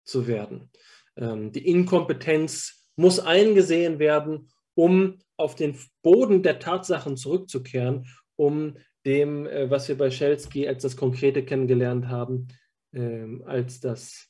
zu 0.07 0.27
werden. 0.27 0.71
Ähm, 1.15 1.51
die 1.51 1.67
Inkompetenz 1.67 2.89
muss 2.95 3.19
eingesehen 3.19 3.99
werden, 3.99 4.49
um 4.73 5.19
auf 5.35 5.55
den 5.55 5.77
Boden 6.01 6.41
der 6.43 6.59
Tatsachen 6.59 7.17
zurückzukehren, 7.17 8.07
um 8.35 8.77
dem, 9.05 9.45
äh, 9.45 9.69
was 9.69 9.87
wir 9.87 9.97
bei 9.97 10.09
Schelsky 10.09 10.67
als 10.67 10.83
das 10.83 10.97
Konkrete 10.97 11.43
kennengelernt 11.43 12.07
haben, 12.07 12.47
ähm, 12.93 13.43
als, 13.45 13.79
das, 13.79 14.27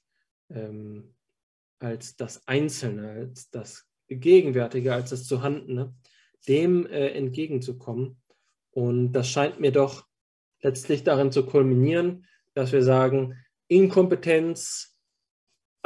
ähm, 0.49 1.15
als 1.79 2.15
das 2.15 2.47
Einzelne, 2.47 3.11
als 3.11 3.49
das 3.49 3.85
Gegenwärtige, 4.09 4.93
als 4.93 5.09
das 5.09 5.25
Zuhandene, 5.25 5.93
dem 6.47 6.85
äh, 6.85 7.09
entgegenzukommen. 7.09 8.21
Und 8.71 9.13
das 9.13 9.29
scheint 9.29 9.59
mir 9.59 9.71
doch 9.71 10.05
letztlich 10.61 11.03
darin 11.03 11.31
zu 11.31 11.45
kulminieren, 11.45 12.25
dass 12.53 12.71
wir 12.71 12.83
sagen, 12.83 13.35
Inkompetenz, 13.67 14.97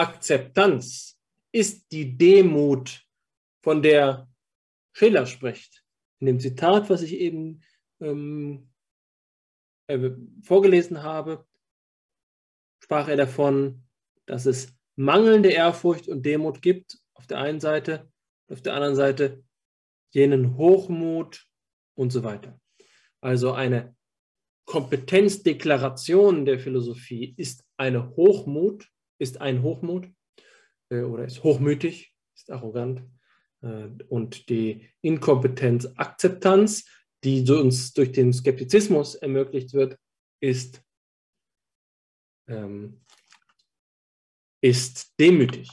Akzeptanz 0.02 1.20
ist 1.52 1.92
die 1.92 2.18
Demut, 2.18 3.06
von 3.64 3.84
der 3.84 4.28
Schiller 4.94 5.28
spricht. 5.28 5.84
In 6.20 6.26
dem 6.26 6.40
Zitat, 6.40 6.90
was 6.90 7.04
ich 7.04 7.14
eben 7.14 7.62
ähm, 8.00 8.72
äh, 9.88 10.10
vorgelesen 10.42 11.04
habe, 11.04 11.46
sprach 12.84 13.08
er 13.08 13.18
davon, 13.18 13.84
dass 14.26 14.48
es 14.48 14.74
mangelnde 14.96 15.50
Ehrfurcht 15.50 16.08
und 16.08 16.26
Demut 16.26 16.64
gibt 16.64 16.98
auf 17.14 17.28
der 17.28 17.38
einen 17.38 17.60
Seite, 17.60 18.12
auf 18.48 18.62
der 18.64 18.74
anderen 18.74 18.96
Seite 18.96 19.44
jenen 20.10 20.58
Hochmut 20.58 21.46
und 21.96 22.12
so 22.12 22.24
weiter. 22.24 22.60
Also 23.22 23.54
eine 23.54 23.96
Kompetenzdeklaration 24.66 26.46
der 26.46 26.60
Philosophie 26.60 27.36
ist 27.38 27.64
eine 27.78 28.16
Hochmut, 28.16 28.91
ist 29.22 29.40
ein 29.40 29.62
Hochmut 29.62 30.10
äh, 30.90 31.02
oder 31.02 31.26
ist 31.26 31.44
hochmütig, 31.44 32.14
ist 32.36 32.52
arrogant. 32.52 33.04
Äh, 33.62 33.90
und 34.10 34.50
die 34.50 34.90
Inkompetenzakzeptanz, 35.02 36.86
die 37.24 37.50
uns 37.50 37.94
durch 37.94 38.12
den 38.12 38.34
Skeptizismus 38.34 39.16
ermöglicht 39.16 39.74
wird, 39.74 39.98
ist, 40.42 40.82
ähm, 42.48 43.02
ist 44.62 45.14
demütig. 45.20 45.70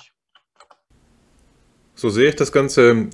So 1.94 2.10
sehe 2.10 2.28
ich 2.28 2.36
das 2.36 2.52
Ganze 2.52 3.08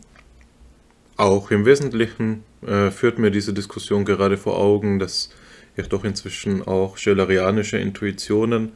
auch. 1.16 1.52
Im 1.52 1.64
Wesentlichen 1.64 2.42
äh, 2.62 2.90
führt 2.90 3.20
mir 3.20 3.30
diese 3.30 3.54
Diskussion 3.54 4.04
gerade 4.04 4.36
vor 4.36 4.58
Augen, 4.58 4.98
dass 4.98 5.30
ich 5.76 5.88
doch 5.88 6.04
inzwischen 6.04 6.62
auch 6.62 6.96
schillerianische 6.96 7.78
Intuitionen 7.78 8.72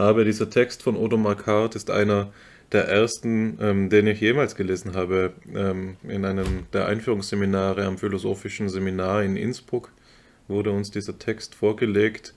habe. 0.00 0.24
Dieser 0.24 0.50
Text 0.50 0.82
von 0.82 0.96
Odo 0.96 1.16
Marquardt 1.16 1.76
ist 1.76 1.90
einer 1.90 2.32
der 2.72 2.88
ersten, 2.88 3.58
ähm, 3.60 3.90
den 3.90 4.06
ich 4.06 4.20
jemals 4.20 4.54
gelesen 4.54 4.94
habe, 4.94 5.32
ähm, 5.54 5.96
in 6.08 6.24
einem 6.24 6.66
der 6.72 6.86
Einführungsseminare 6.86 7.84
am 7.84 7.98
Philosophischen 7.98 8.68
Seminar 8.68 9.22
in 9.22 9.36
Innsbruck 9.36 9.92
wurde 10.48 10.70
uns 10.70 10.90
dieser 10.90 11.18
Text 11.18 11.54
vorgelegt. 11.54 12.34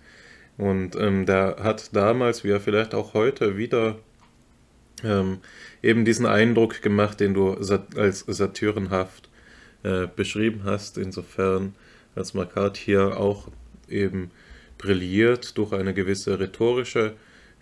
Und 0.57 0.95
ähm, 0.95 1.25
der 1.25 1.57
hat 1.63 1.95
damals, 1.95 2.43
wie 2.43 2.51
er 2.51 2.59
vielleicht 2.59 2.93
auch 2.93 3.13
heute 3.13 3.57
wieder 3.57 3.97
ähm, 5.03 5.39
eben 5.81 6.05
diesen 6.05 6.25
Eindruck 6.25 6.81
gemacht, 6.81 7.19
den 7.19 7.33
du 7.33 7.53
als 7.95 8.19
satyrenhaft 8.27 9.29
äh, 9.83 10.07
beschrieben 10.15 10.61
hast, 10.63 10.97
insofern 10.97 11.73
als 12.15 12.33
Marquardt 12.33 12.77
hier 12.77 13.17
auch 13.17 13.47
eben 13.89 14.31
brilliert 14.77 15.57
durch 15.57 15.73
eine 15.73 15.93
gewisse 15.93 16.39
rhetorische 16.39 17.13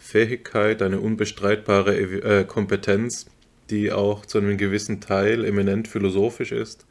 Fähigkeit, 0.02 0.82
eine 0.82 1.00
unbestreitbare 1.00 1.96
äh, 1.96 2.44
Kompetenz, 2.44 3.28
die 3.70 3.92
auch 3.92 4.26
zu 4.26 4.40
einem 4.40 4.58
gewissen 4.58 5.00
Teil 5.00 5.46
eminent 5.46 5.88
philosophisch 5.88 6.52
ist, 6.52 6.86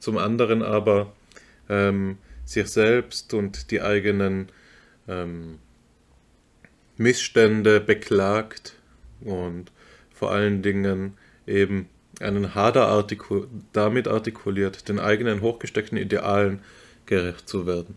zum 0.00 0.16
anderen 0.18 0.62
aber 0.62 1.12
ähm, 1.68 2.16
sich 2.46 2.66
selbst 2.68 3.34
und 3.34 3.70
die 3.70 3.82
eigenen 3.82 4.48
ähm, 5.06 5.58
Missstände 6.96 7.80
beklagt 7.80 8.74
und 9.20 9.70
vor 10.12 10.32
allen 10.32 10.62
Dingen 10.62 11.14
eben 11.46 11.88
einen 12.20 12.54
Hader 12.54 12.88
artikul 12.88 13.46
damit 13.72 14.08
artikuliert, 14.08 14.88
den 14.88 14.98
eigenen 14.98 15.42
hochgesteckten 15.42 15.98
Idealen 15.98 16.60
gerecht 17.06 17.48
zu 17.48 17.66
werden. 17.66 17.96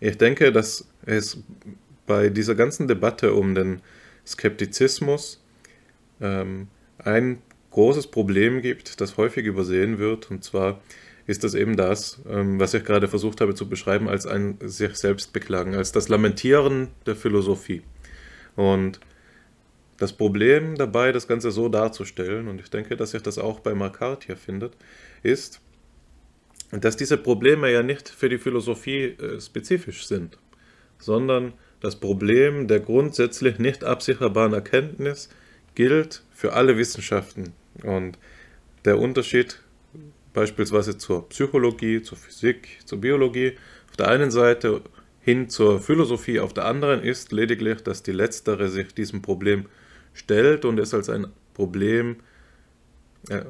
Ich 0.00 0.18
denke, 0.18 0.50
dass 0.50 0.88
es 1.04 1.38
bei 2.10 2.28
dieser 2.28 2.56
ganzen 2.56 2.88
Debatte 2.88 3.34
um 3.34 3.54
den 3.54 3.82
Skeptizismus 4.26 5.40
ähm, 6.20 6.66
ein 6.98 7.38
großes 7.70 8.08
Problem 8.08 8.62
gibt, 8.62 9.00
das 9.00 9.16
häufig 9.16 9.46
übersehen 9.46 10.00
wird, 10.00 10.28
und 10.28 10.42
zwar 10.42 10.80
ist 11.28 11.44
das 11.44 11.54
eben 11.54 11.76
das, 11.76 12.20
ähm, 12.28 12.58
was 12.58 12.74
ich 12.74 12.82
gerade 12.82 13.06
versucht 13.06 13.40
habe 13.40 13.54
zu 13.54 13.68
beschreiben, 13.68 14.08
als 14.08 14.26
ein 14.26 14.58
sich 14.60 14.96
selbst 14.96 15.32
beklagen, 15.32 15.76
als 15.76 15.92
das 15.92 16.08
Lamentieren 16.08 16.88
der 17.06 17.14
Philosophie. 17.14 17.82
Und 18.56 18.98
das 19.98 20.12
Problem 20.12 20.74
dabei, 20.74 21.12
das 21.12 21.28
Ganze 21.28 21.52
so 21.52 21.68
darzustellen, 21.68 22.48
und 22.48 22.60
ich 22.60 22.70
denke, 22.70 22.96
dass 22.96 23.12
sich 23.12 23.22
das 23.22 23.38
auch 23.38 23.60
bei 23.60 23.72
Marquardt 23.72 24.24
hier 24.24 24.36
findet, 24.36 24.72
ist, 25.22 25.60
dass 26.72 26.96
diese 26.96 27.18
Probleme 27.18 27.70
ja 27.70 27.84
nicht 27.84 28.08
für 28.08 28.28
die 28.28 28.38
Philosophie 28.38 29.14
äh, 29.16 29.40
spezifisch 29.40 30.08
sind, 30.08 30.38
sondern 30.98 31.52
das 31.80 31.96
Problem 31.96 32.68
der 32.68 32.80
grundsätzlich 32.80 33.58
nicht 33.58 33.84
absicherbaren 33.84 34.52
Erkenntnis 34.52 35.28
gilt 35.74 36.22
für 36.32 36.52
alle 36.52 36.76
Wissenschaften. 36.76 37.52
Und 37.82 38.18
der 38.84 38.98
Unterschied 38.98 39.60
beispielsweise 40.32 40.98
zur 40.98 41.28
Psychologie, 41.28 42.02
zur 42.02 42.18
Physik, 42.18 42.78
zur 42.84 43.00
Biologie 43.00 43.56
auf 43.88 43.96
der 43.96 44.08
einen 44.08 44.30
Seite 44.30 44.82
hin 45.20 45.48
zur 45.48 45.80
Philosophie 45.80 46.40
auf 46.40 46.54
der 46.54 46.64
anderen 46.64 47.02
ist 47.02 47.32
lediglich, 47.32 47.82
dass 47.82 48.02
die 48.02 48.12
letztere 48.12 48.68
sich 48.68 48.94
diesem 48.94 49.22
Problem 49.22 49.66
stellt 50.14 50.64
und 50.64 50.78
es 50.78 50.94
als 50.94 51.10
ein 51.10 51.26
Problem 51.54 52.16
äh, 53.28 53.42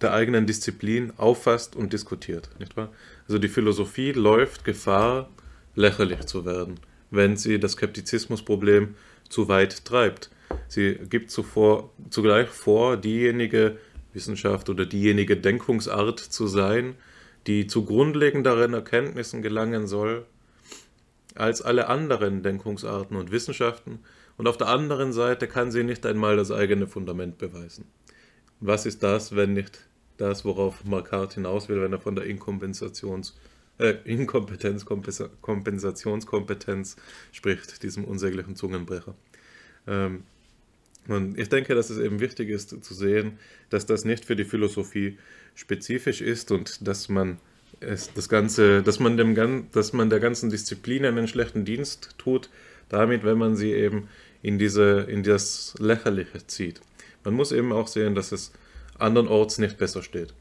der 0.00 0.12
eigenen 0.12 0.46
Disziplin 0.46 1.12
auffasst 1.16 1.76
und 1.76 1.92
diskutiert. 1.92 2.50
Nicht 2.58 2.76
wahr? 2.76 2.92
Also 3.28 3.38
die 3.38 3.48
Philosophie 3.48 4.12
läuft 4.12 4.64
Gefahr, 4.64 5.30
lächerlich 5.76 6.26
zu 6.26 6.44
werden, 6.44 6.80
wenn 7.10 7.36
sie 7.36 7.58
das 7.58 7.72
Skeptizismusproblem 7.72 8.94
zu 9.28 9.48
weit 9.48 9.84
treibt. 9.84 10.30
Sie 10.68 10.94
gibt 10.94 11.30
zuvor, 11.30 11.90
zugleich 12.10 12.48
vor, 12.48 12.96
diejenige 12.96 13.78
Wissenschaft 14.12 14.68
oder 14.68 14.86
diejenige 14.86 15.36
Denkungsart 15.36 16.20
zu 16.20 16.46
sein, 16.46 16.94
die 17.46 17.66
zu 17.66 17.84
grundlegenderen 17.84 18.74
Erkenntnissen 18.74 19.42
gelangen 19.42 19.86
soll 19.86 20.26
als 21.34 21.62
alle 21.62 21.88
anderen 21.88 22.42
Denkungsarten 22.42 23.16
und 23.16 23.30
Wissenschaften, 23.30 24.00
und 24.38 24.48
auf 24.48 24.58
der 24.58 24.68
anderen 24.68 25.12
Seite 25.12 25.48
kann 25.48 25.70
sie 25.70 25.82
nicht 25.82 26.04
einmal 26.04 26.36
das 26.36 26.50
eigene 26.50 26.86
Fundament 26.86 27.38
beweisen. 27.38 27.86
Was 28.60 28.84
ist 28.84 29.02
das, 29.02 29.34
wenn 29.34 29.54
nicht 29.54 29.80
das, 30.18 30.44
worauf 30.44 30.84
Marquardt 30.84 31.34
hinaus 31.34 31.68
will, 31.68 31.80
wenn 31.80 31.92
er 31.92 32.00
von 32.00 32.14
der 32.14 32.24
Inkompensations, 32.24 33.38
äh, 33.78 33.94
Inkompetenz, 34.04 34.84
Kompensationskompetenz 34.84 36.96
spricht, 37.32 37.82
diesem 37.82 38.04
unsäglichen 38.04 38.56
Zungenbrecher. 38.56 39.14
Ähm, 39.86 40.24
und 41.08 41.38
ich 41.38 41.48
denke, 41.48 41.74
dass 41.74 41.90
es 41.90 41.98
eben 41.98 42.20
wichtig 42.20 42.48
ist 42.48 42.84
zu 42.84 42.94
sehen, 42.94 43.38
dass 43.70 43.86
das 43.86 44.04
nicht 44.04 44.24
für 44.24 44.34
die 44.34 44.44
Philosophie 44.44 45.18
spezifisch 45.54 46.20
ist 46.20 46.50
und 46.50 46.86
dass 46.86 47.08
man 47.08 47.38
es 47.80 48.12
das 48.12 48.28
Ganze, 48.28 48.82
dass 48.82 48.98
man 48.98 49.16
dem 49.16 49.68
dass 49.72 49.92
man 49.92 50.10
der 50.10 50.20
ganzen 50.20 50.50
Disziplin 50.50 51.04
einen 51.04 51.28
schlechten 51.28 51.64
Dienst 51.64 52.14
tut, 52.18 52.50
damit, 52.88 53.24
wenn 53.24 53.38
man 53.38 53.56
sie 53.56 53.72
eben 53.72 54.08
in 54.42 54.58
diese 54.58 55.06
in 55.08 55.22
das 55.22 55.74
Lächerliche 55.78 56.46
zieht. 56.46 56.80
Man 57.24 57.34
muss 57.34 57.52
eben 57.52 57.72
auch 57.72 57.88
sehen, 57.88 58.14
dass 58.14 58.32
es 58.32 58.52
andernorts 58.98 59.58
nicht 59.58 59.78
besser 59.78 60.02
steht. 60.02 60.32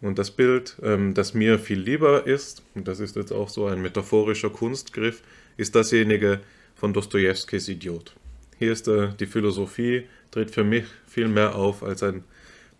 Und 0.00 0.18
das 0.18 0.30
Bild, 0.30 0.76
ähm, 0.82 1.14
das 1.14 1.34
mir 1.34 1.58
viel 1.58 1.80
lieber 1.80 2.26
ist, 2.26 2.62
und 2.74 2.86
das 2.86 3.00
ist 3.00 3.16
jetzt 3.16 3.32
auch 3.32 3.48
so 3.48 3.66
ein 3.66 3.82
metaphorischer 3.82 4.50
Kunstgriff, 4.50 5.22
ist 5.56 5.74
dasjenige 5.74 6.40
von 6.76 6.92
Dostojewskis 6.92 7.68
Idiot. 7.68 8.14
hier 8.58 8.72
ist 8.72 8.86
äh, 8.86 9.08
die 9.18 9.26
Philosophie, 9.26 10.04
tritt 10.30 10.50
für 10.50 10.64
mich 10.64 10.84
viel 11.06 11.28
mehr 11.28 11.56
auf 11.56 11.82
als 11.82 12.02
ein 12.02 12.24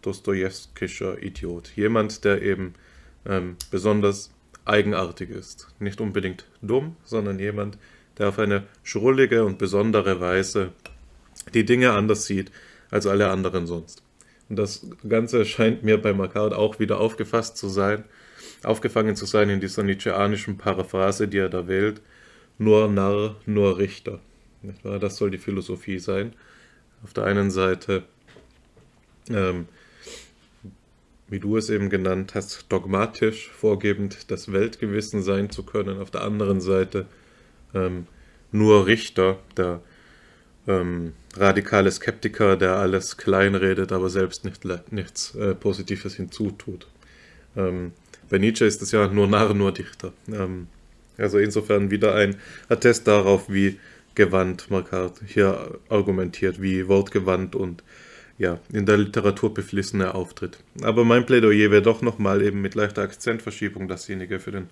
Dostojewskischer 0.03 1.21
Idiot. 1.23 1.73
Jemand, 1.75 2.25
der 2.25 2.43
eben 2.43 2.75
ähm, 3.27 3.57
besonders 3.71 4.31
eigenartig 4.65 5.31
ist. 5.31 5.69
Nicht 5.81 6.01
unbedingt 6.01 6.45
dumm, 6.63 6.97
sondern 7.05 7.39
jemand, 7.39 7.79
der 8.19 8.29
auf 8.29 8.39
eine 8.39 8.65
schrullige 8.83 9.45
und 9.45 9.59
besondere 9.59 10.21
Weise 10.21 10.73
die 11.55 11.65
Dinge 11.65 11.93
anders 11.93 12.27
sieht 12.27 12.53
als 12.91 13.07
alle 13.07 13.31
anderen 13.31 13.67
sonst. 13.67 14.03
Und 14.49 14.57
das 14.57 14.87
Ganze 15.09 15.45
scheint 15.45 15.83
mir 15.83 16.01
bei 16.01 16.13
Macquart 16.13 16.55
auch 16.55 16.79
wieder 16.79 17.01
aufgefasst 17.01 17.57
zu 17.57 17.69
sein, 17.69 18.05
aufgefangen 18.63 19.17
zu 19.17 19.27
sein 19.27 19.51
in 19.51 19.61
dieser 19.61 19.83
nietzscheanischen 19.83 20.59
Paraphrase, 20.59 21.29
die 21.29 21.39
er 21.39 21.49
da 21.49 21.69
wählt. 21.69 22.01
Nur 22.59 22.89
Narr, 22.89 23.37
nur 23.47 23.79
Richter. 23.79 24.21
Das 24.83 25.17
soll 25.17 25.31
die 25.31 25.39
Philosophie 25.39 25.99
sein. 25.99 26.33
Auf 27.05 27.13
der 27.13 27.25
einen 27.25 27.51
Seite 27.51 28.05
ähm, 29.31 29.67
wie 31.29 31.41
du 31.41 31.57
es 31.57 31.69
eben 31.71 31.91
genannt 31.91 32.35
hast, 32.35 32.67
dogmatisch 32.71 33.51
vorgebend, 33.51 34.31
das 34.31 34.53
Weltgewissen 34.53 35.23
sein 35.23 35.51
zu 35.51 35.63
können. 35.63 36.01
Auf 36.01 36.11
der 36.11 36.23
anderen 36.23 36.61
Seite 36.61 37.07
ähm, 37.75 38.07
nur 38.51 38.87
Richter, 38.87 39.39
der 39.57 39.81
ähm, 40.67 41.13
radikale 41.41 41.91
Skeptiker, 41.91 42.57
der 42.57 42.77
alles 42.77 43.17
kleinredet, 43.17 43.93
aber 43.93 44.11
selbst 44.11 44.45
nicht, 44.45 44.63
nichts 44.91 45.35
äh, 45.35 45.55
Positives 45.55 46.15
hinzutut. 46.15 46.87
Ähm, 47.57 47.93
bei 48.29 48.39
Nietzsche 48.39 48.65
ist 48.65 48.83
es 48.83 48.93
ja 48.93 49.09
nur 49.09 49.27
Narr, 49.27 49.55
nur 49.55 49.73
Dichter. 49.73 50.13
Ähm, 50.33 50.69
also 51.17 51.39
insofern 51.39 51.91
wieder 51.91 52.15
ein 52.15 52.37
Attest 52.69 53.09
darauf, 53.09 53.51
wie 53.51 53.79
gewandt 54.15 54.71
Markart 54.71 55.21
hier 55.27 55.79
argumentiert, 55.89 56.61
wie 56.61 56.89
wortgewandt 56.89 57.55
und 57.55 57.83
ja, 58.37 58.61
in 58.73 58.87
der 58.87 58.99
Literatur 58.99 59.53
beflissener 59.53 60.15
auftritt. 60.15 60.59
Aber 60.83 61.05
mein 61.05 61.27
Plädoyer 61.27 61.71
wäre 61.71 61.83
doch 61.83 62.03
nochmal 62.03 62.43
eben 62.43 62.61
mit 62.61 62.75
leichter 62.75 63.03
Akzentverschiebung 63.03 63.89
dasjenige 63.89 64.39
für, 64.39 64.53
den, 64.53 64.69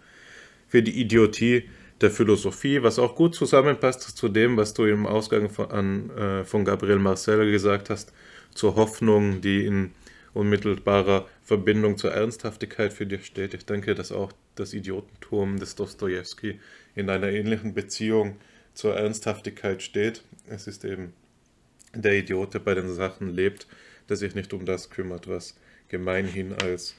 für 0.68 0.82
die 0.82 1.00
Idiotie 1.00 1.64
der 2.00 2.10
Philosophie, 2.10 2.82
was 2.82 2.98
auch 2.98 3.14
gut 3.14 3.34
zusammenpasst 3.34 4.02
zu 4.02 4.28
dem, 4.28 4.56
was 4.56 4.74
du 4.74 4.84
im 4.84 5.06
Ausgang 5.06 5.48
von, 5.48 5.70
an, 5.70 6.10
äh, 6.10 6.44
von 6.44 6.64
Gabriel 6.64 6.98
Marcel 6.98 7.50
gesagt 7.50 7.90
hast, 7.90 8.12
zur 8.54 8.76
Hoffnung, 8.76 9.40
die 9.40 9.64
in 9.64 9.92
unmittelbarer 10.34 11.26
Verbindung 11.42 11.96
zur 11.96 12.12
Ernsthaftigkeit 12.12 12.92
für 12.92 13.06
dich 13.06 13.24
steht. 13.24 13.54
Ich 13.54 13.64
denke, 13.64 13.94
dass 13.94 14.12
auch 14.12 14.32
das 14.54 14.74
Idiotentum 14.74 15.58
des 15.58 15.74
Dostoevsky 15.74 16.60
in 16.94 17.08
einer 17.08 17.28
ähnlichen 17.28 17.72
Beziehung 17.72 18.36
zur 18.74 18.96
Ernsthaftigkeit 18.96 19.82
steht. 19.82 20.22
Es 20.48 20.66
ist 20.66 20.84
eben 20.84 21.14
der 21.94 22.18
Idiot, 22.18 22.52
der 22.52 22.58
bei 22.58 22.74
den 22.74 22.92
Sachen 22.92 23.34
lebt, 23.34 23.66
der 24.08 24.16
sich 24.16 24.34
nicht 24.34 24.52
um 24.52 24.66
das 24.66 24.90
kümmert, 24.90 25.28
was 25.28 25.56
gemeinhin 25.88 26.52
als 26.52 26.94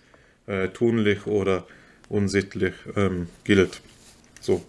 äh, 0.47 0.69
tunlich 0.69 1.27
oder 1.27 1.67
unsittlich 2.09 2.73
ähm, 2.95 3.27
gilt. 3.43 3.81
So. 4.41 4.61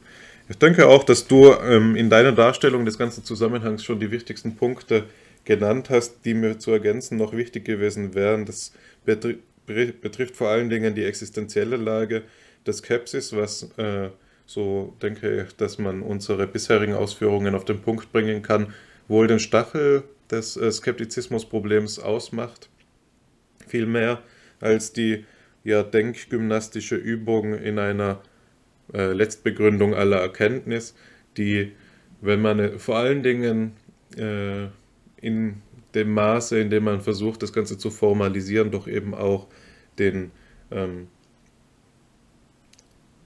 Ich 0.48 0.56
denke 0.56 0.86
auch, 0.86 1.04
dass 1.04 1.26
du 1.26 1.52
ähm, 1.52 1.94
in 1.94 2.08
deiner 2.08 2.32
Darstellung 2.32 2.86
des 2.86 2.96
ganzen 2.96 3.22
Zusammenhangs 3.22 3.84
schon 3.84 4.00
die 4.00 4.10
wichtigsten 4.10 4.56
Punkte 4.56 5.04
genannt 5.44 5.90
hast, 5.90 6.24
die 6.24 6.34
mir 6.34 6.58
zu 6.58 6.70
ergänzen 6.70 7.18
noch 7.18 7.34
wichtig 7.34 7.64
gewesen 7.64 8.14
wären. 8.14 8.46
Das 8.46 8.72
betri 9.04 9.38
betrifft 9.66 10.36
vor 10.36 10.48
allen 10.48 10.70
Dingen 10.70 10.94
die 10.94 11.04
existenzielle 11.04 11.76
Lage 11.76 12.22
des 12.66 12.78
Skepsis, 12.78 13.36
was 13.36 13.64
äh, 13.76 14.08
so 14.46 14.96
denke 15.02 15.42
ich, 15.42 15.56
dass 15.56 15.76
man 15.76 16.00
unsere 16.00 16.46
bisherigen 16.46 16.94
Ausführungen 16.94 17.54
auf 17.54 17.66
den 17.66 17.82
Punkt 17.82 18.10
bringen 18.12 18.40
kann, 18.40 18.72
wohl 19.06 19.26
den 19.26 19.38
Stachel 19.38 20.04
des 20.30 20.56
äh, 20.56 20.72
Skeptizismusproblems 20.72 21.98
ausmacht. 21.98 22.70
Viel 23.66 23.84
mehr 23.84 24.22
als 24.60 24.94
die 24.94 25.26
ja, 25.64 25.82
denkgymnastische 25.82 26.96
Übung 26.96 27.52
in 27.54 27.78
einer 27.78 28.22
äh, 28.92 29.12
Letztbegründung 29.12 29.94
aller 29.94 30.18
Erkenntnis, 30.18 30.94
die, 31.36 31.72
wenn 32.20 32.40
man 32.40 32.58
äh, 32.58 32.78
vor 32.78 32.96
allen 32.96 33.22
Dingen 33.22 33.72
äh, 34.16 34.66
in 35.20 35.62
dem 35.94 36.12
Maße, 36.12 36.58
in 36.58 36.70
dem 36.70 36.84
man 36.84 37.00
versucht, 37.00 37.42
das 37.42 37.52
Ganze 37.52 37.78
zu 37.78 37.90
formalisieren, 37.90 38.70
doch 38.70 38.86
eben 38.86 39.14
auch 39.14 39.48
den 39.98 40.30
ähm, 40.70 41.08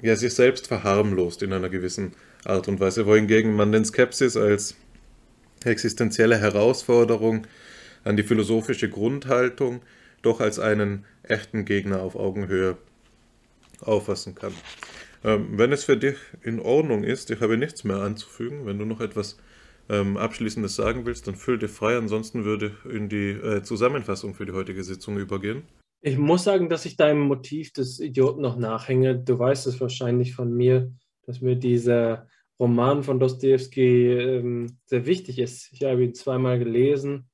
ja, 0.01 0.17
sich 0.17 0.35
selbst 0.35 0.67
verharmlost 0.67 1.43
in 1.43 1.53
einer 1.53 1.69
gewissen 1.69 2.13
Art 2.45 2.69
und 2.69 2.81
Weise, 2.81 3.07
wohingegen 3.07 3.55
man 3.55 3.73
den 3.73 3.85
Skepsis 3.85 4.37
als 4.37 4.77
existenzielle 5.65 6.39
Herausforderung 6.39 7.47
an 8.05 8.17
die 8.17 8.25
philosophische 8.25 8.89
Grundhaltung 8.89 9.81
doch 10.23 10.41
als 10.41 10.59
einen 10.59 11.05
echten 11.23 11.65
Gegner 11.65 12.03
auf 12.03 12.17
Augenhöhe 12.17 12.77
auffassen 13.81 14.35
kann. 14.35 14.53
Ähm, 15.25 15.59
wenn 15.59 15.73
es 15.73 15.85
für 15.85 15.97
dich 15.97 16.17
in 16.43 16.61
Ordnung 16.61 17.05
ist, 17.05 17.31
ich 17.31 17.41
habe 17.41 17.57
nichts 17.57 17.85
mehr 17.85 17.99
anzufügen, 17.99 18.67
wenn 18.67 18.79
du 18.79 18.85
noch 18.85 19.01
etwas 19.01 19.39
ähm, 19.89 20.17
Abschließendes 20.17 20.75
sagen 20.75 21.07
willst, 21.07 21.27
dann 21.27 21.37
füll 21.37 21.59
dich 21.59 21.71
frei, 21.71 21.97
ansonsten 21.97 22.45
würde 22.45 22.73
ich 22.85 22.93
in 22.93 23.09
die 23.09 23.31
äh, 23.31 23.63
Zusammenfassung 23.63 24.35
für 24.35 24.47
die 24.47 24.53
heutige 24.53 24.83
Sitzung 24.83 25.19
übergehen. 25.19 25.63
Ich 26.01 26.19
muss 26.19 26.45
sagen, 26.45 26.69
dass 26.69 26.85
ich 26.85 26.97
deinem 26.97 27.21
Motiv 27.21 27.73
des 27.73 28.01
Idioten 28.01 28.41
noch 28.41 28.57
nachhänge. 28.57 29.19
Du 29.19 29.39
weißt 29.39 29.69
es 29.69 29.81
wahrscheinlich 29.81 30.35
von 30.35 30.53
mir, 30.53 30.93
dass 31.27 31.41
mir 31.41 31.55
dieser 31.55 32.27
Roman 32.59 33.05
von 33.05 33.21
Dostoevsky 33.21 34.13
ähm, 34.13 34.79
sehr 34.87 35.07
wichtig 35.07 35.39
ist. 35.39 35.73
Ich 35.73 35.83
habe 35.85 36.03
ihn 36.03 36.15
zweimal 36.15 36.59
gelesen 36.59 37.31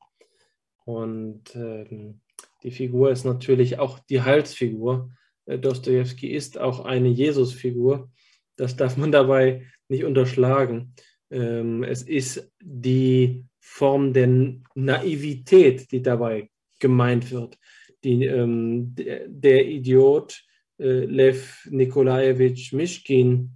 und 0.84 1.54
ähm, 1.54 2.20
die 2.62 2.70
Figur 2.70 3.10
ist 3.10 3.24
natürlich 3.24 3.78
auch 3.78 3.98
die 3.98 4.22
Halsfigur. 4.22 5.10
Äh, 5.48 5.58
Dostoevsky 5.58 6.28
ist 6.28 6.58
auch 6.58 6.84
eine 6.84 7.08
Jesusfigur. 7.08 8.10
Das 8.56 8.76
darf 8.76 8.96
man 8.96 9.10
dabei 9.20 9.66
nicht 9.88 10.04
unterschlagen. 10.04 10.94
Ähm, 11.30 11.82
es 11.82 12.02
ist 12.02 12.52
die 12.62 13.44
Form 13.60 14.12
der 14.12 14.28
Naivität, 14.74 15.90
die 15.90 16.02
dabei 16.02 16.50
gemeint 16.78 17.30
wird. 17.30 17.58
Die, 18.04 18.24
ähm, 18.24 18.94
der, 18.94 19.66
Idiot 19.66 20.44
äh, 20.78 21.04
Lev 21.04 21.66
Nikolajewitsch 21.68 22.72
Mischkin 22.72 23.50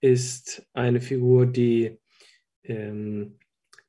ist 0.00 0.64
eine 0.72 1.00
Figur, 1.00 1.46
die 1.46 1.98
ähm, 2.62 3.38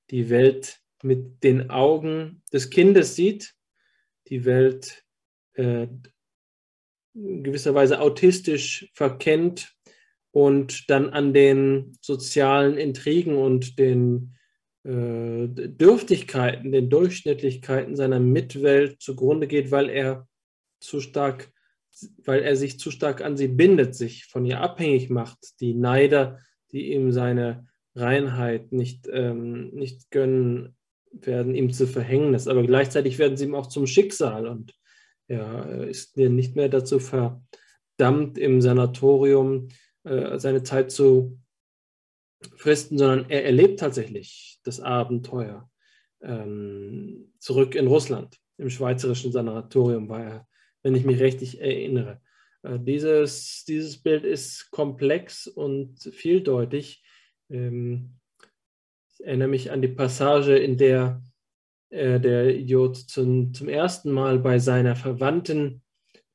die 0.10 0.30
Welt 0.30 0.80
mit 1.04 1.44
den 1.44 1.70
Augen 1.70 2.42
des 2.52 2.70
Kindes 2.70 3.16
sieht, 3.16 3.54
die 4.28 4.46
Welt 4.46 5.06
gewisser 7.14 7.76
Weise 7.76 8.00
autistisch 8.00 8.90
verkennt 8.94 9.74
und 10.32 10.90
dann 10.90 11.10
an 11.10 11.34
den 11.34 11.98
sozialen 12.02 12.78
Intrigen 12.78 13.38
und 13.38 13.78
den 13.78 14.36
äh, 14.84 15.48
Dürftigkeiten, 15.48 16.72
den 16.72 16.90
Durchschnittlichkeiten 16.90 17.96
seiner 17.96 18.20
Mitwelt 18.20 19.02
zugrunde 19.02 19.48
geht, 19.48 19.72
weil 19.72 19.90
er 19.90 20.28
zu 20.80 21.00
stark 21.00 21.54
weil 22.24 22.42
er 22.42 22.56
sich 22.56 22.80
zu 22.80 22.92
stark 22.92 23.22
an 23.24 23.38
sie 23.38 23.48
bindet, 23.48 23.96
sich 23.96 24.26
von 24.26 24.46
ihr 24.46 24.62
abhängig 24.62 25.10
macht. 25.10 25.60
Die 25.60 25.74
Neider, 25.74 26.40
die 26.72 26.92
ihm 26.94 27.12
seine 27.12 27.68
Reinheit 27.96 28.72
nicht, 28.72 29.08
ähm, 29.12 29.70
nicht 29.70 30.10
gönnen, 30.10 30.76
werden 31.12 31.54
ihm 31.54 31.72
zu 31.72 31.88
Verhängnis, 31.88 32.48
aber 32.48 32.64
gleichzeitig 32.64 33.20
werden 33.20 33.38
sie 33.38 33.46
ihm 33.46 33.54
auch 33.54 33.68
zum 33.68 33.86
Schicksal 33.86 34.48
und 34.48 34.74
er 35.28 35.88
ist 35.88 36.18
nicht 36.18 36.56
mehr 36.56 36.70
dazu 36.70 37.00
verdammt, 37.00 38.38
im 38.38 38.62
Sanatorium 38.62 39.70
äh, 40.04 40.38
seine 40.40 40.64
Zeit 40.64 40.92
zu 40.92 41.40
fristen, 42.58 42.98
sondern 42.98 43.30
er 43.30 43.46
erlebt 43.46 43.80
tatsächlich 43.80 44.60
das 44.64 44.80
Abenteuer. 44.80 45.70
Ähm, 46.22 47.34
zurück 47.40 47.76
in 47.76 47.88
Russland, 47.88 48.38
im 48.58 48.70
schweizerischen 48.70 49.32
Sanatorium 49.32 50.10
war 50.10 50.24
er 50.24 50.48
wenn 50.84 50.96
ich 50.96 51.06
mich 51.06 51.20
richtig 51.20 51.60
erinnere. 51.62 52.22
Äh, 52.62 52.78
dieses, 52.80 53.66
dieses 53.66 53.98
Bild 53.98 54.26
ist 54.26 54.70
komplex 54.70 55.48
und 55.48 56.00
vieldeutig. 56.00 57.04
Ähm, 57.50 58.20
ich 59.14 59.26
erinnere 59.26 59.48
mich 59.48 59.72
an 59.72 59.82
die 59.82 59.88
Passage, 59.88 60.56
in 60.58 60.78
der 60.78 61.24
äh, 61.94 62.20
der 62.20 62.56
Idiot 62.56 62.98
zum, 62.98 63.54
zum 63.54 63.70
ersten 63.70 64.12
Mal 64.12 64.40
bei 64.40 64.58
seiner 64.58 64.96
Verwandten, 64.96 65.84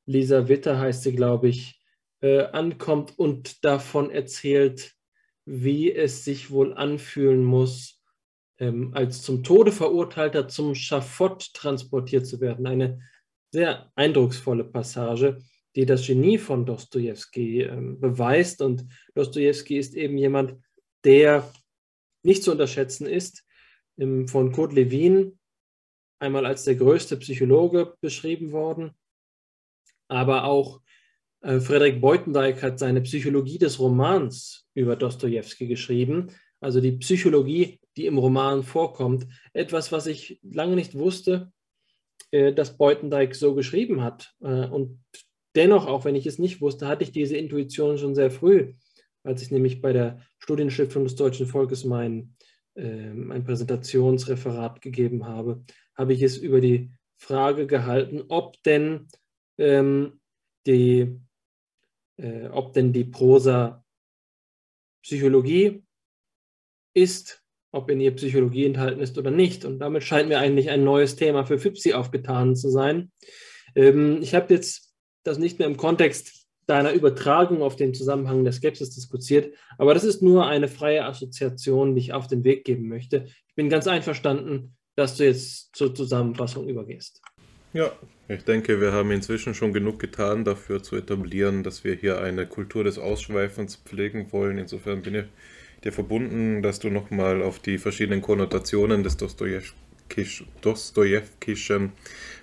Lisa 0.05 0.47
Witter 0.47 0.79
heißt 0.79 1.03
sie, 1.03 1.13
glaube 1.13 1.49
ich, 1.49 1.81
äh, 2.21 2.43
ankommt 2.43 3.19
und 3.19 3.65
davon 3.65 4.09
erzählt, 4.09 4.93
wie 5.45 5.93
es 5.93 6.23
sich 6.23 6.49
wohl 6.49 6.73
anfühlen 6.73 7.43
muss, 7.43 8.01
ähm, 8.57 8.91
als 8.93 9.21
zum 9.21 9.43
Tode 9.43 9.73
verurteilter 9.73 10.47
zum 10.47 10.75
Schafott 10.75 11.53
transportiert 11.53 12.25
zu 12.25 12.39
werden. 12.39 12.65
Eine 12.65 13.01
sehr 13.51 13.91
eindrucksvolle 13.95 14.63
Passage, 14.63 15.39
die 15.75 15.85
das 15.85 16.07
Genie 16.07 16.37
von 16.37 16.65
Dostoevsky 16.65 17.63
äh, 17.63 17.95
beweist. 17.99 18.61
Und 18.61 18.85
Dostoevsky 19.13 19.77
ist 19.77 19.93
eben 19.93 20.17
jemand, 20.17 20.55
der 21.03 21.51
nicht 22.23 22.43
zu 22.43 22.51
unterschätzen 22.53 23.07
ist, 23.07 23.45
von 23.97 24.53
Kurt 24.53 24.71
Lewin 24.71 25.38
einmal 26.19 26.45
als 26.45 26.65
der 26.65 26.75
größte 26.75 27.17
Psychologe 27.17 27.95
beschrieben 28.01 28.51
worden, 28.51 28.91
aber 30.07 30.43
auch 30.43 30.81
äh, 31.41 31.59
Frederik 31.59 32.01
Beutendijk 32.01 32.61
hat 32.61 32.79
seine 32.79 33.01
Psychologie 33.01 33.57
des 33.57 33.79
Romans 33.79 34.67
über 34.73 34.95
Dostoevsky 34.95 35.67
geschrieben, 35.67 36.31
also 36.59 36.81
die 36.81 36.93
Psychologie, 36.93 37.79
die 37.95 38.05
im 38.05 38.17
Roman 38.17 38.63
vorkommt. 38.63 39.27
Etwas, 39.53 39.91
was 39.91 40.07
ich 40.07 40.39
lange 40.43 40.75
nicht 40.75 40.95
wusste, 40.95 41.51
äh, 42.31 42.53
dass 42.53 42.77
Beutendijk 42.77 43.35
so 43.35 43.55
geschrieben 43.55 44.03
hat. 44.03 44.33
Äh, 44.41 44.67
und 44.67 45.01
dennoch, 45.55 45.87
auch 45.87 46.03
wenn 46.03 46.15
ich 46.15 46.25
es 46.25 46.39
nicht 46.39 46.59
wusste, 46.59 46.87
hatte 46.87 47.03
ich 47.03 47.11
diese 47.11 47.37
Intuition 47.37 47.97
schon 47.97 48.15
sehr 48.15 48.31
früh, 48.31 48.73
als 49.23 49.41
ich 49.41 49.51
nämlich 49.51 49.81
bei 49.81 49.93
der 49.93 50.19
Studienstiftung 50.39 51.05
des 51.05 51.15
deutschen 51.15 51.47
Volkes 51.47 51.85
mein, 51.85 52.35
ein 52.75 53.43
Präsentationsreferat 53.43 54.79
gegeben 54.79 55.25
habe, 55.25 55.65
habe 55.99 56.13
ich 56.13 56.21
es 56.21 56.37
über 56.37 56.61
die 56.61 56.91
Frage 57.17 57.67
gehalten, 57.67 58.23
ob 58.29 58.63
denn 58.63 59.09
ähm, 59.57 60.21
die 60.65 61.19
äh, 62.17 62.47
ob 62.47 62.73
denn 62.73 62.93
die 62.93 63.03
Prosa 63.03 63.83
Psychologie 65.03 65.83
ist, 66.93 67.43
ob 67.71 67.89
in 67.89 67.99
ihr 67.99 68.15
Psychologie 68.15 68.65
enthalten 68.65 69.01
ist 69.01 69.17
oder 69.17 69.31
nicht. 69.31 69.65
Und 69.65 69.79
damit 69.79 70.03
scheint 70.03 70.29
mir 70.29 70.39
eigentlich 70.39 70.69
ein 70.69 70.83
neues 70.83 71.17
Thema 71.17 71.45
für 71.45 71.59
FIPSI 71.59 71.93
aufgetan 71.93 72.55
zu 72.55 72.69
sein. 72.69 73.11
Ähm, 73.75 74.19
ich 74.21 74.33
habe 74.33 74.53
jetzt 74.53 74.93
das 75.23 75.37
nicht 75.37 75.59
mehr 75.59 75.67
im 75.67 75.77
Kontext 75.77 76.47
deiner 76.65 76.93
Übertragung 76.93 77.61
auf 77.61 77.75
den 77.75 77.93
Zusammenhang 77.93 78.43
der 78.45 78.53
Skepsis 78.53 78.91
diskutiert, 78.91 79.53
aber 79.77 79.93
das 79.93 80.03
ist 80.03 80.21
nur 80.21 80.47
eine 80.47 80.67
freie 80.67 81.03
Assoziation, 81.03 81.95
die 81.95 82.01
ich 82.01 82.13
auf 82.13 82.27
den 82.27 82.43
Weg 82.43 82.63
geben 82.63 82.87
möchte. 82.87 83.25
Ich 83.47 83.55
bin 83.55 83.69
ganz 83.69 83.87
einverstanden, 83.87 84.77
dass 84.99 85.15
du 85.15 85.23
jetzt 85.23 85.73
zur 85.75 85.95
Zusammenfassung 85.95 86.67
übergehst. 86.67 87.21
Ja, 87.71 87.91
ich 88.27 88.43
denke, 88.43 88.81
wir 88.81 88.91
haben 88.91 89.11
inzwischen 89.11 89.53
schon 89.53 89.71
genug 89.71 89.97
getan, 89.99 90.43
dafür 90.43 90.83
zu 90.83 90.97
etablieren, 90.97 91.63
dass 91.63 91.85
wir 91.85 91.95
hier 91.95 92.19
eine 92.19 92.45
Kultur 92.45 92.83
des 92.83 92.99
Ausschweifens 92.99 93.77
pflegen 93.77 94.33
wollen. 94.33 94.57
Insofern 94.57 95.01
bin 95.01 95.15
ich 95.15 95.25
dir 95.85 95.93
verbunden, 95.93 96.61
dass 96.61 96.79
du 96.79 96.89
nochmal 96.89 97.41
auf 97.41 97.59
die 97.59 97.77
verschiedenen 97.77 98.21
Konnotationen 98.21 99.03
des 99.03 99.15
Dostojewkischen 100.61 101.93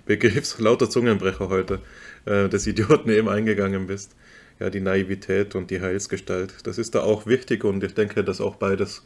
Begriffs, 0.07 0.57
lauter 0.59 0.89
Zungenbrecher 0.89 1.49
heute, 1.49 1.81
äh, 2.25 2.49
des 2.49 2.65
Idioten 2.65 3.11
eben 3.11 3.29
eingegangen 3.29 3.85
bist. 3.85 4.15
Ja, 4.59 4.71
die 4.71 4.79
Naivität 4.81 5.53
und 5.53 5.69
die 5.69 5.81
Heilsgestalt. 5.81 6.65
Das 6.65 6.79
ist 6.79 6.95
da 6.95 7.03
auch 7.03 7.27
wichtig 7.27 7.63
und 7.63 7.83
ich 7.83 7.93
denke, 7.93 8.23
dass 8.23 8.41
auch 8.41 8.55
beides 8.55 9.03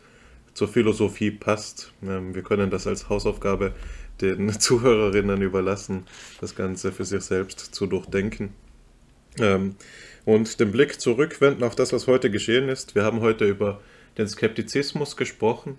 zur 0.53 0.67
Philosophie 0.67 1.31
passt. 1.31 1.93
Ähm, 2.03 2.35
wir 2.35 2.43
können 2.43 2.69
das 2.69 2.87
als 2.87 3.09
Hausaufgabe 3.09 3.73
den 4.21 4.49
Zuhörerinnen 4.59 5.41
überlassen, 5.41 6.05
das 6.39 6.55
Ganze 6.55 6.91
für 6.91 7.05
sich 7.05 7.23
selbst 7.23 7.59
zu 7.59 7.87
durchdenken. 7.87 8.53
Ähm, 9.39 9.75
und 10.25 10.59
den 10.59 10.71
Blick 10.71 10.99
zurückwenden 11.01 11.63
auf 11.63 11.75
das, 11.75 11.93
was 11.93 12.07
heute 12.07 12.29
geschehen 12.29 12.69
ist. 12.69 12.95
Wir 12.95 13.03
haben 13.03 13.21
heute 13.21 13.45
über 13.45 13.81
den 14.17 14.27
Skeptizismus 14.27 15.17
gesprochen, 15.17 15.77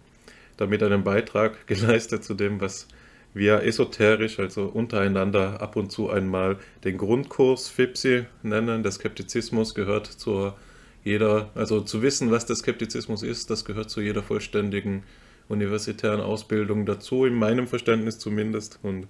damit 0.56 0.82
einen 0.82 1.04
Beitrag 1.04 1.66
geleistet 1.66 2.24
zu 2.24 2.34
dem, 2.34 2.60
was 2.60 2.88
wir 3.34 3.62
esoterisch, 3.62 4.38
also 4.38 4.64
untereinander 4.64 5.62
ab 5.62 5.76
und 5.76 5.90
zu 5.90 6.10
einmal 6.10 6.58
den 6.84 6.98
Grundkurs 6.98 7.68
FIPSI 7.68 8.26
nennen. 8.42 8.82
Der 8.82 8.92
Skeptizismus 8.92 9.74
gehört 9.74 10.06
zu 10.06 10.52
jeder, 11.04 11.50
also 11.54 11.80
zu 11.80 12.02
wissen, 12.02 12.30
was 12.30 12.46
der 12.46 12.56
Skeptizismus 12.56 13.22
ist, 13.22 13.50
das 13.50 13.64
gehört 13.64 13.90
zu 13.90 14.00
jeder 14.00 14.22
vollständigen 14.22 15.02
universitären 15.48 16.20
Ausbildung 16.20 16.86
dazu, 16.86 17.24
in 17.24 17.34
meinem 17.34 17.66
Verständnis 17.66 18.18
zumindest. 18.18 18.78
Und 18.82 19.08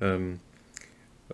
ähm, 0.00 0.38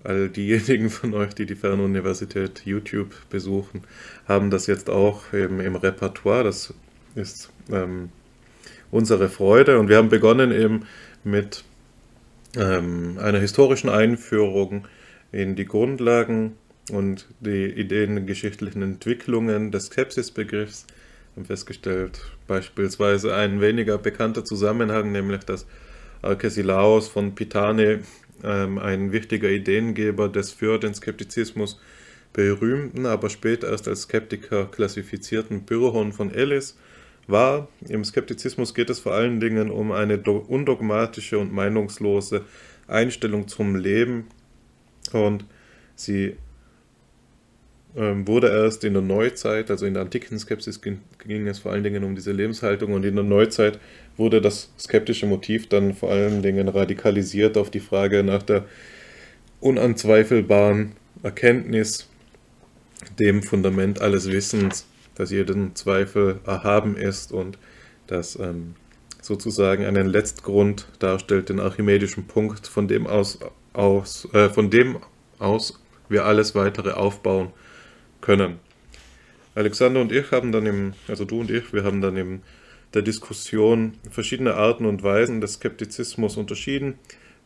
all 0.05 0.29
diejenigen 0.29 0.91
von 0.91 1.15
euch, 1.15 1.35
die 1.35 1.47
die 1.47 1.55
Fernuniversität 1.55 2.63
YouTube 2.65 3.15
besuchen, 3.31 3.83
haben 4.27 4.51
das 4.51 4.67
jetzt 4.67 4.91
auch 4.91 5.33
eben 5.33 5.61
im 5.61 5.77
Repertoire. 5.77 6.45
Das 6.45 6.75
ist 7.15 7.51
ähm, 7.71 8.11
unsere 8.91 9.29
Freude. 9.29 9.79
Und 9.79 9.89
wir 9.89 9.97
haben 9.97 10.09
begonnen 10.09 10.53
eben 10.53 10.87
mit 11.25 11.65
ähm, 12.57 13.19
einer 13.19 13.39
historischen 13.39 13.91
Einführung 13.91 14.87
in 15.33 15.57
die 15.57 15.67
Grundlagen 15.67 16.57
und 16.91 17.27
die 17.41 17.67
ideengeschichtlichen 17.67 18.83
Entwicklungen 18.83 19.71
des 19.71 19.87
Skepsisbegriffs 19.87 20.87
haben 21.37 21.45
festgestellt, 21.45 22.21
beispielsweise 22.47 23.35
ein 23.35 23.61
weniger 23.61 23.99
bekannter 23.99 24.45
Zusammenhang, 24.45 25.13
nämlich 25.13 25.45
dass 25.45 25.67
Alkesilaos 26.23 27.09
von 27.09 27.35
Pitane, 27.35 28.01
ähm, 28.43 28.79
ein 28.79 29.13
wichtiger 29.13 29.49
Ideengeber 29.49 30.29
des 30.29 30.53
für 30.53 30.79
den 30.79 30.95
Skeptizismus 30.95 31.81
berühmten, 32.33 33.07
aber 33.07 33.31
später 33.31 33.71
erst 33.71 33.89
als 33.89 34.03
Skeptiker 34.03 34.67
klassifizierten 34.67 35.65
Pyrrhon 35.65 36.13
von 36.13 36.33
Elis 36.33 36.77
war. 37.27 37.69
Im 37.89 38.05
Skeptizismus 38.05 38.75
geht 38.75 38.91
es 38.91 38.99
vor 39.01 39.15
allen 39.15 39.41
Dingen 39.41 39.71
um 39.71 39.93
eine 39.93 40.19
undogmatische 40.19 41.39
und 41.39 41.53
meinungslose 41.53 42.45
Einstellung 42.87 43.49
zum 43.49 43.77
Leben 43.77 44.27
und 45.13 45.45
sie 45.95 46.37
ähm, 47.99 48.29
wurde 48.29 48.49
erst 48.49 48.85
in 48.85 48.93
der 48.93 49.03
Neuzeit, 49.03 49.73
also 49.73 49.85
in 49.85 49.95
der 49.95 50.05
antiken 50.05 50.39
Skepsis 50.39 50.81
ging, 50.81 51.47
es 51.49 51.59
vor 51.59 51.73
allen 51.73 51.83
Dingen 51.83 52.05
um 52.05 52.15
diese 52.15 52.31
Lebenshaltung 52.31 52.93
und 52.93 53.05
in 53.05 53.17
der 53.17 53.25
Neuzeit 53.25 53.81
wurde 54.17 54.41
das 54.41 54.71
skeptische 54.79 55.27
Motiv 55.27 55.69
dann 55.69 55.95
vor 55.95 56.13
allen 56.13 56.41
Dingen 56.41 56.69
radikalisiert 56.69 57.59
auf 57.59 57.71
die 57.71 57.81
Frage 57.81 58.23
nach 58.23 58.45
der 58.45 58.67
unanzweifelbaren 59.61 60.93
Erkenntnis, 61.25 62.09
dem 63.19 63.43
Fundament 63.43 64.01
alles 64.01 64.31
Wissens, 64.31 64.87
dass 65.17 65.33
jeden 65.33 65.75
Zweifel 65.75 66.39
erhaben 66.47 66.97
ist 66.97 67.33
und 67.33 67.59
das 68.07 68.37
ähm, 68.37 68.77
sozusagen 69.21 69.85
einen 69.85 70.07
Letztgrund 70.07 70.87
darstellt, 71.01 71.49
den 71.49 71.59
archimedischen 71.59 72.29
Punkt, 72.29 72.69
von 72.69 72.87
dem 72.87 73.09
aus, 73.09 73.41
aus 73.73 74.29
äh, 74.35 74.49
von 74.49 74.71
dem 74.71 74.99
aus 75.41 75.83
wir 76.09 76.27
alles 76.27 76.55
weitere 76.55 76.93
aufbauen 76.93 77.53
können. 78.21 78.59
Alexander 79.55 80.01
und 80.01 80.13
ich 80.13 80.31
haben 80.31 80.53
dann 80.53 80.67
im, 80.67 80.95
also 81.09 81.25
du 81.25 81.41
und 81.41 81.51
ich, 81.51 81.73
wir 81.73 81.85
haben 81.85 82.01
dann 82.01 82.17
in 82.17 82.43
der 82.95 83.03
Diskussion 83.03 83.95
verschiedene 84.11 84.55
Arten 84.55 84.87
und 84.87 85.03
Weisen 85.03 85.41
des 85.41 85.55
Skeptizismus 85.55 86.37
unterschieden. 86.37 86.95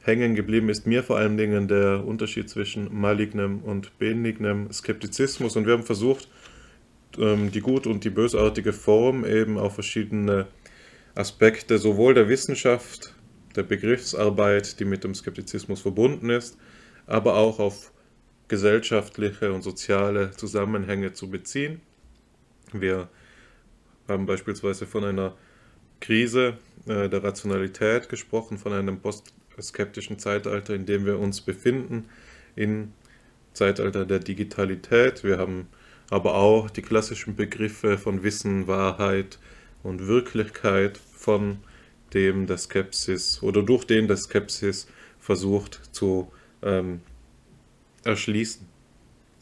Hängen 0.03 0.35
geblieben 0.35 0.69
ist 0.69 0.87
mir 0.87 1.03
vor 1.03 1.17
allen 1.17 1.37
Dingen 1.37 1.69
der 1.69 2.05
Unterschied 2.05 2.51
zwischen 2.51 2.89
malignem 2.93 3.61
und 3.61 3.99
benignem 3.99 4.71
Skeptizismus 4.73 5.57
und 5.57 5.67
wir 5.67 5.75
haben 5.75 5.85
versucht, 5.85 6.29
ähm, 7.19 7.51
die 7.51 7.61
gut 7.61 7.87
und 7.87 8.05
die 8.05 8.11
bösartige 8.11 8.73
Form 8.73 9.25
eben 9.25 9.59
auf 9.59 9.75
verschiedene 9.75 10.47
Aspekte 11.15 11.79
sowohl 11.79 12.15
der 12.15 12.29
Wissenschaft, 12.29 13.15
der 13.55 13.63
Begriffsarbeit, 13.63 14.81
die 14.81 14.85
mit 14.85 15.05
dem 15.05 15.15
Skeptizismus 15.15 15.81
verbunden 15.81 16.31
ist, 16.31 16.57
aber 17.07 17.37
auch 17.37 17.59
auf 17.59 17.93
gesellschaftliche 18.49 19.53
und 19.53 19.63
soziale 19.63 20.33
Zusammenhänge 20.33 21.13
zu 21.13 21.31
beziehen. 21.31 21.81
Wir 22.73 23.09
haben 24.09 24.27
beispielsweise 24.27 24.87
von 24.87 25.05
einer 25.05 25.35
Krise 26.01 26.59
äh, 26.87 27.09
der 27.09 27.23
Rationalität 27.23 28.09
gesprochen, 28.09 28.59
von 28.59 28.73
einem 28.73 29.01
postskeptischen 29.01 30.19
Zeitalter, 30.19 30.75
in 30.75 30.87
dem 30.87 31.07
wir 31.07 31.19
uns 31.19 31.41
befinden, 31.41 32.09
im 32.57 32.93
Zeitalter 33.53 34.05
der 34.05 34.19
Digitalität. 34.19 35.25
Wir 35.25 35.39
haben 35.39 35.69
aber 36.11 36.35
auch 36.35 36.71
die 36.71 36.83
klassischen 36.83 37.37
Begriffe 37.37 37.97
von 37.99 38.23
Wissen, 38.23 38.67
Wahrheit 38.67 39.39
und 39.83 40.07
Wirklichkeit, 40.07 40.99
von 40.99 41.59
dem 42.13 42.47
der 42.47 42.59
Skepsis 42.59 43.43
oder 43.43 43.63
durch 43.63 43.85
den 43.85 44.09
der 44.09 44.17
Skepsis 44.17 44.87
versucht 45.19 45.81
zu 45.93 46.31
ähm, 46.63 47.01
erschließen, 48.05 48.67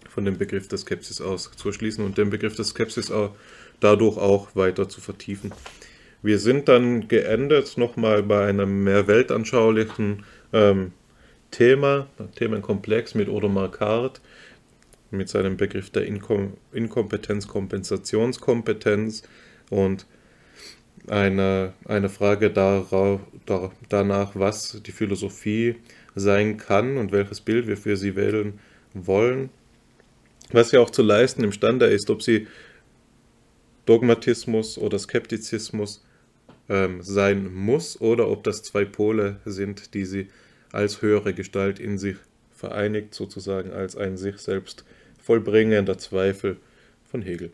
von 0.08 0.24
dem 0.24 0.38
Begriff 0.38 0.68
der 0.68 0.78
Skepsis 0.78 1.20
aus 1.20 1.50
zu 1.56 1.68
erschließen 1.68 2.04
und 2.04 2.18
den 2.18 2.30
Begriff 2.30 2.56
der 2.56 2.64
Skepsis 2.64 3.10
auch 3.10 3.34
dadurch 3.80 4.18
auch 4.18 4.54
weiter 4.54 4.88
zu 4.88 5.00
vertiefen. 5.00 5.52
Wir 6.22 6.38
sind 6.38 6.68
dann 6.68 7.08
geendet 7.08 7.78
nochmal 7.78 8.22
bei 8.22 8.46
einem 8.46 8.84
mehr 8.84 9.06
weltanschaulichen 9.06 10.24
ähm, 10.52 10.92
Thema, 11.50 12.08
Themenkomplex 12.36 13.14
mit 13.14 13.28
Odo 13.28 13.48
Marquardt, 13.48 14.20
mit 15.10 15.28
seinem 15.28 15.56
Begriff 15.56 15.90
der 15.90 16.06
Inkom 16.06 16.56
Inkompetenz, 16.72 17.48
Kompensationskompetenz 17.48 19.22
und 19.70 20.06
eine, 21.08 21.72
eine 21.86 22.08
Frage 22.08 22.50
darauf, 22.50 23.20
da, 23.46 23.70
danach, 23.88 24.32
was 24.34 24.80
die 24.84 24.92
Philosophie 24.92 25.76
sein 26.14 26.56
kann 26.56 26.96
und 26.96 27.12
welches 27.12 27.40
Bild 27.40 27.66
wir 27.66 27.76
für 27.76 27.96
sie 27.96 28.16
wählen 28.16 28.58
wollen. 28.94 29.50
Was 30.52 30.70
sie 30.70 30.78
auch 30.78 30.90
zu 30.90 31.02
leisten 31.02 31.44
imstande 31.44 31.86
ist, 31.86 32.10
ob 32.10 32.22
sie 32.22 32.48
Dogmatismus 33.86 34.78
oder 34.78 34.98
Skeptizismus 34.98 36.04
ähm, 36.68 37.02
sein 37.02 37.52
muss 37.52 38.00
oder 38.00 38.28
ob 38.28 38.44
das 38.44 38.62
zwei 38.62 38.84
Pole 38.84 39.40
sind, 39.44 39.94
die 39.94 40.04
sie 40.04 40.28
als 40.72 41.02
höhere 41.02 41.34
Gestalt 41.34 41.78
in 41.78 41.98
sich 41.98 42.16
vereinigt, 42.52 43.14
sozusagen 43.14 43.72
als 43.72 43.96
ein 43.96 44.16
sich 44.16 44.38
selbst 44.38 44.84
vollbringender 45.22 45.98
Zweifel 45.98 46.56
von 47.10 47.22
Hegel. 47.22 47.50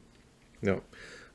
Ja. 0.62 0.80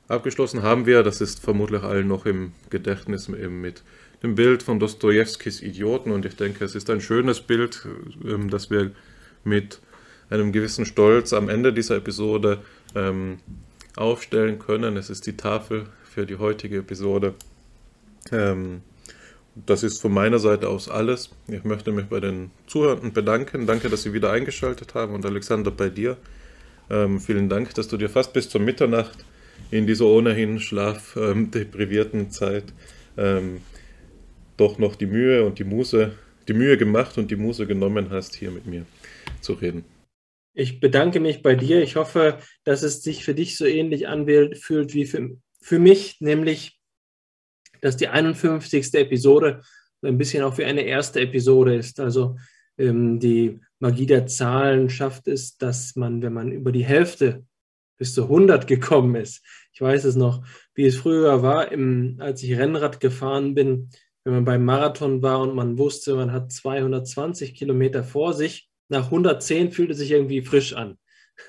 Abgeschlossen 0.08 0.62
haben 0.62 0.84
wir, 0.84 1.02
das 1.02 1.20
ist 1.20 1.40
vermutlich 1.40 1.82
allen 1.82 2.08
noch 2.08 2.26
im 2.26 2.52
Gedächtnis 2.70 3.28
eben 3.28 3.60
mit 3.60 3.82
dem 4.22 4.34
Bild 4.34 4.62
von 4.62 4.78
Dostojewskis 4.78 5.62
Idioten 5.62 6.10
und 6.10 6.24
ich 6.24 6.36
denke, 6.36 6.64
es 6.64 6.74
ist 6.74 6.88
ein 6.90 7.00
schönes 7.00 7.40
Bild, 7.40 7.86
ähm, 8.24 8.50
das 8.50 8.70
wir 8.70 8.92
mit 9.44 9.80
einem 10.30 10.52
gewissen 10.52 10.86
Stolz 10.86 11.32
am 11.32 11.48
Ende 11.48 11.72
dieser 11.72 11.96
Episode 11.96 12.58
ähm, 12.94 13.38
aufstellen 13.96 14.58
können. 14.58 14.96
Es 14.96 15.10
ist 15.10 15.26
die 15.26 15.36
Tafel 15.36 15.86
für 16.04 16.24
die 16.24 16.36
heutige 16.36 16.78
Episode. 16.78 17.34
Ähm, 18.30 18.82
das 19.54 19.82
ist 19.82 20.00
von 20.00 20.12
meiner 20.12 20.38
Seite 20.38 20.68
aus 20.68 20.88
alles. 20.88 21.30
Ich 21.48 21.64
möchte 21.64 21.92
mich 21.92 22.06
bei 22.06 22.20
den 22.20 22.50
Zuhörenden 22.66 23.12
bedanken. 23.12 23.66
Danke, 23.66 23.90
dass 23.90 24.02
Sie 24.02 24.14
wieder 24.14 24.30
eingeschaltet 24.30 24.94
haben 24.94 25.14
und 25.14 25.26
Alexander 25.26 25.70
bei 25.70 25.90
dir. 25.90 26.16
Ähm, 26.88 27.20
vielen 27.20 27.48
Dank, 27.48 27.74
dass 27.74 27.88
du 27.88 27.96
dir 27.98 28.08
fast 28.08 28.32
bis 28.32 28.48
zur 28.48 28.62
Mitternacht 28.62 29.24
in 29.70 29.86
dieser 29.86 30.06
ohnehin 30.06 30.58
schlafdeprivierten 30.58 32.30
Zeit 32.30 32.64
ähm, 33.18 33.60
doch 34.56 34.78
noch 34.78 34.96
die 34.96 35.06
Mühe 35.06 35.44
und 35.44 35.58
die 35.58 35.64
Muße, 35.64 36.12
die 36.48 36.52
Mühe 36.54 36.76
gemacht 36.76 37.18
und 37.18 37.30
die 37.30 37.36
Muße 37.36 37.66
genommen 37.66 38.10
hast, 38.10 38.34
hier 38.34 38.50
mit 38.50 38.66
mir 38.66 38.86
zu 39.40 39.54
reden. 39.54 39.84
Ich 40.54 40.80
bedanke 40.80 41.20
mich 41.20 41.42
bei 41.42 41.54
dir. 41.54 41.82
Ich 41.82 41.96
hoffe, 41.96 42.38
dass 42.64 42.82
es 42.82 43.02
sich 43.02 43.24
für 43.24 43.34
dich 43.34 43.56
so 43.56 43.64
ähnlich 43.64 44.06
anfühlt 44.08 44.94
wie 44.94 45.06
für, 45.06 45.30
für 45.60 45.78
mich, 45.78 46.20
nämlich, 46.20 46.78
dass 47.80 47.96
die 47.96 48.08
51. 48.08 48.92
Episode 48.94 49.62
ein 50.02 50.18
bisschen 50.18 50.42
auch 50.42 50.58
wie 50.58 50.64
eine 50.64 50.82
erste 50.82 51.20
Episode 51.20 51.76
ist. 51.76 52.00
Also 52.00 52.36
ähm, 52.76 53.18
die 53.18 53.60
Magie 53.78 54.06
der 54.06 54.26
Zahlen 54.26 54.90
schafft 54.90 55.26
es, 55.26 55.56
dass 55.56 55.96
man, 55.96 56.22
wenn 56.22 56.32
man 56.32 56.52
über 56.52 56.72
die 56.72 56.84
Hälfte 56.84 57.44
bis 57.98 58.14
zu 58.14 58.24
100 58.24 58.66
gekommen 58.66 59.14
ist, 59.14 59.42
ich 59.72 59.80
weiß 59.80 60.04
es 60.04 60.16
noch, 60.16 60.44
wie 60.74 60.86
es 60.86 60.96
früher 60.96 61.42
war, 61.42 61.72
im, 61.72 62.16
als 62.20 62.42
ich 62.42 62.58
Rennrad 62.58 63.00
gefahren 63.00 63.54
bin, 63.54 63.90
wenn 64.24 64.34
man 64.34 64.44
beim 64.44 64.64
Marathon 64.64 65.22
war 65.22 65.40
und 65.40 65.54
man 65.54 65.78
wusste, 65.78 66.14
man 66.14 66.32
hat 66.32 66.52
220 66.52 67.54
Kilometer 67.54 68.04
vor 68.04 68.34
sich, 68.34 68.68
nach 68.88 69.06
110 69.06 69.72
fühlt 69.72 69.90
es 69.90 69.98
sich 69.98 70.10
irgendwie 70.10 70.42
frisch 70.42 70.74
an. 70.74 70.98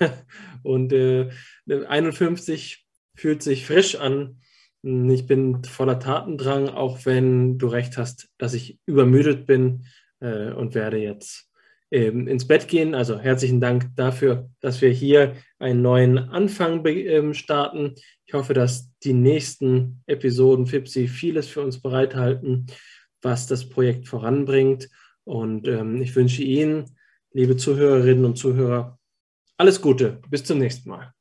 und 0.62 0.92
äh, 0.92 1.30
51 1.68 2.86
fühlt 3.14 3.42
sich 3.42 3.66
frisch 3.66 3.96
an. 3.96 4.40
Ich 4.82 5.26
bin 5.26 5.62
voller 5.64 5.98
Tatendrang, 5.98 6.68
auch 6.68 7.06
wenn 7.06 7.58
du 7.58 7.68
recht 7.68 7.96
hast, 7.96 8.28
dass 8.38 8.54
ich 8.54 8.78
übermüdet 8.86 9.46
bin 9.46 9.86
äh, 10.20 10.50
und 10.52 10.74
werde 10.74 10.98
jetzt 10.98 11.50
ähm, 11.90 12.26
ins 12.26 12.46
Bett 12.46 12.68
gehen. 12.68 12.94
Also 12.94 13.18
herzlichen 13.18 13.60
Dank 13.60 13.90
dafür, 13.96 14.50
dass 14.60 14.80
wir 14.80 14.90
hier 14.90 15.34
einen 15.58 15.82
neuen 15.82 16.18
Anfang 16.18 16.84
ähm, 16.86 17.34
starten. 17.34 17.94
Ich 18.26 18.34
hoffe, 18.34 18.54
dass 18.54 18.90
die 19.02 19.12
nächsten 19.12 20.02
Episoden 20.06 20.66
FIPSI 20.66 21.08
vieles 21.08 21.48
für 21.48 21.62
uns 21.62 21.80
bereithalten, 21.80 22.66
was 23.22 23.46
das 23.46 23.68
Projekt 23.68 24.08
voranbringt. 24.08 24.90
Und 25.24 25.68
ähm, 25.68 26.02
ich 26.02 26.14
wünsche 26.16 26.42
Ihnen, 26.42 26.96
liebe 27.32 27.56
Zuhörerinnen 27.56 28.24
und 28.24 28.36
Zuhörer, 28.36 28.98
alles 29.56 29.80
Gute. 29.80 30.20
Bis 30.28 30.44
zum 30.44 30.58
nächsten 30.58 30.90
Mal. 30.90 31.13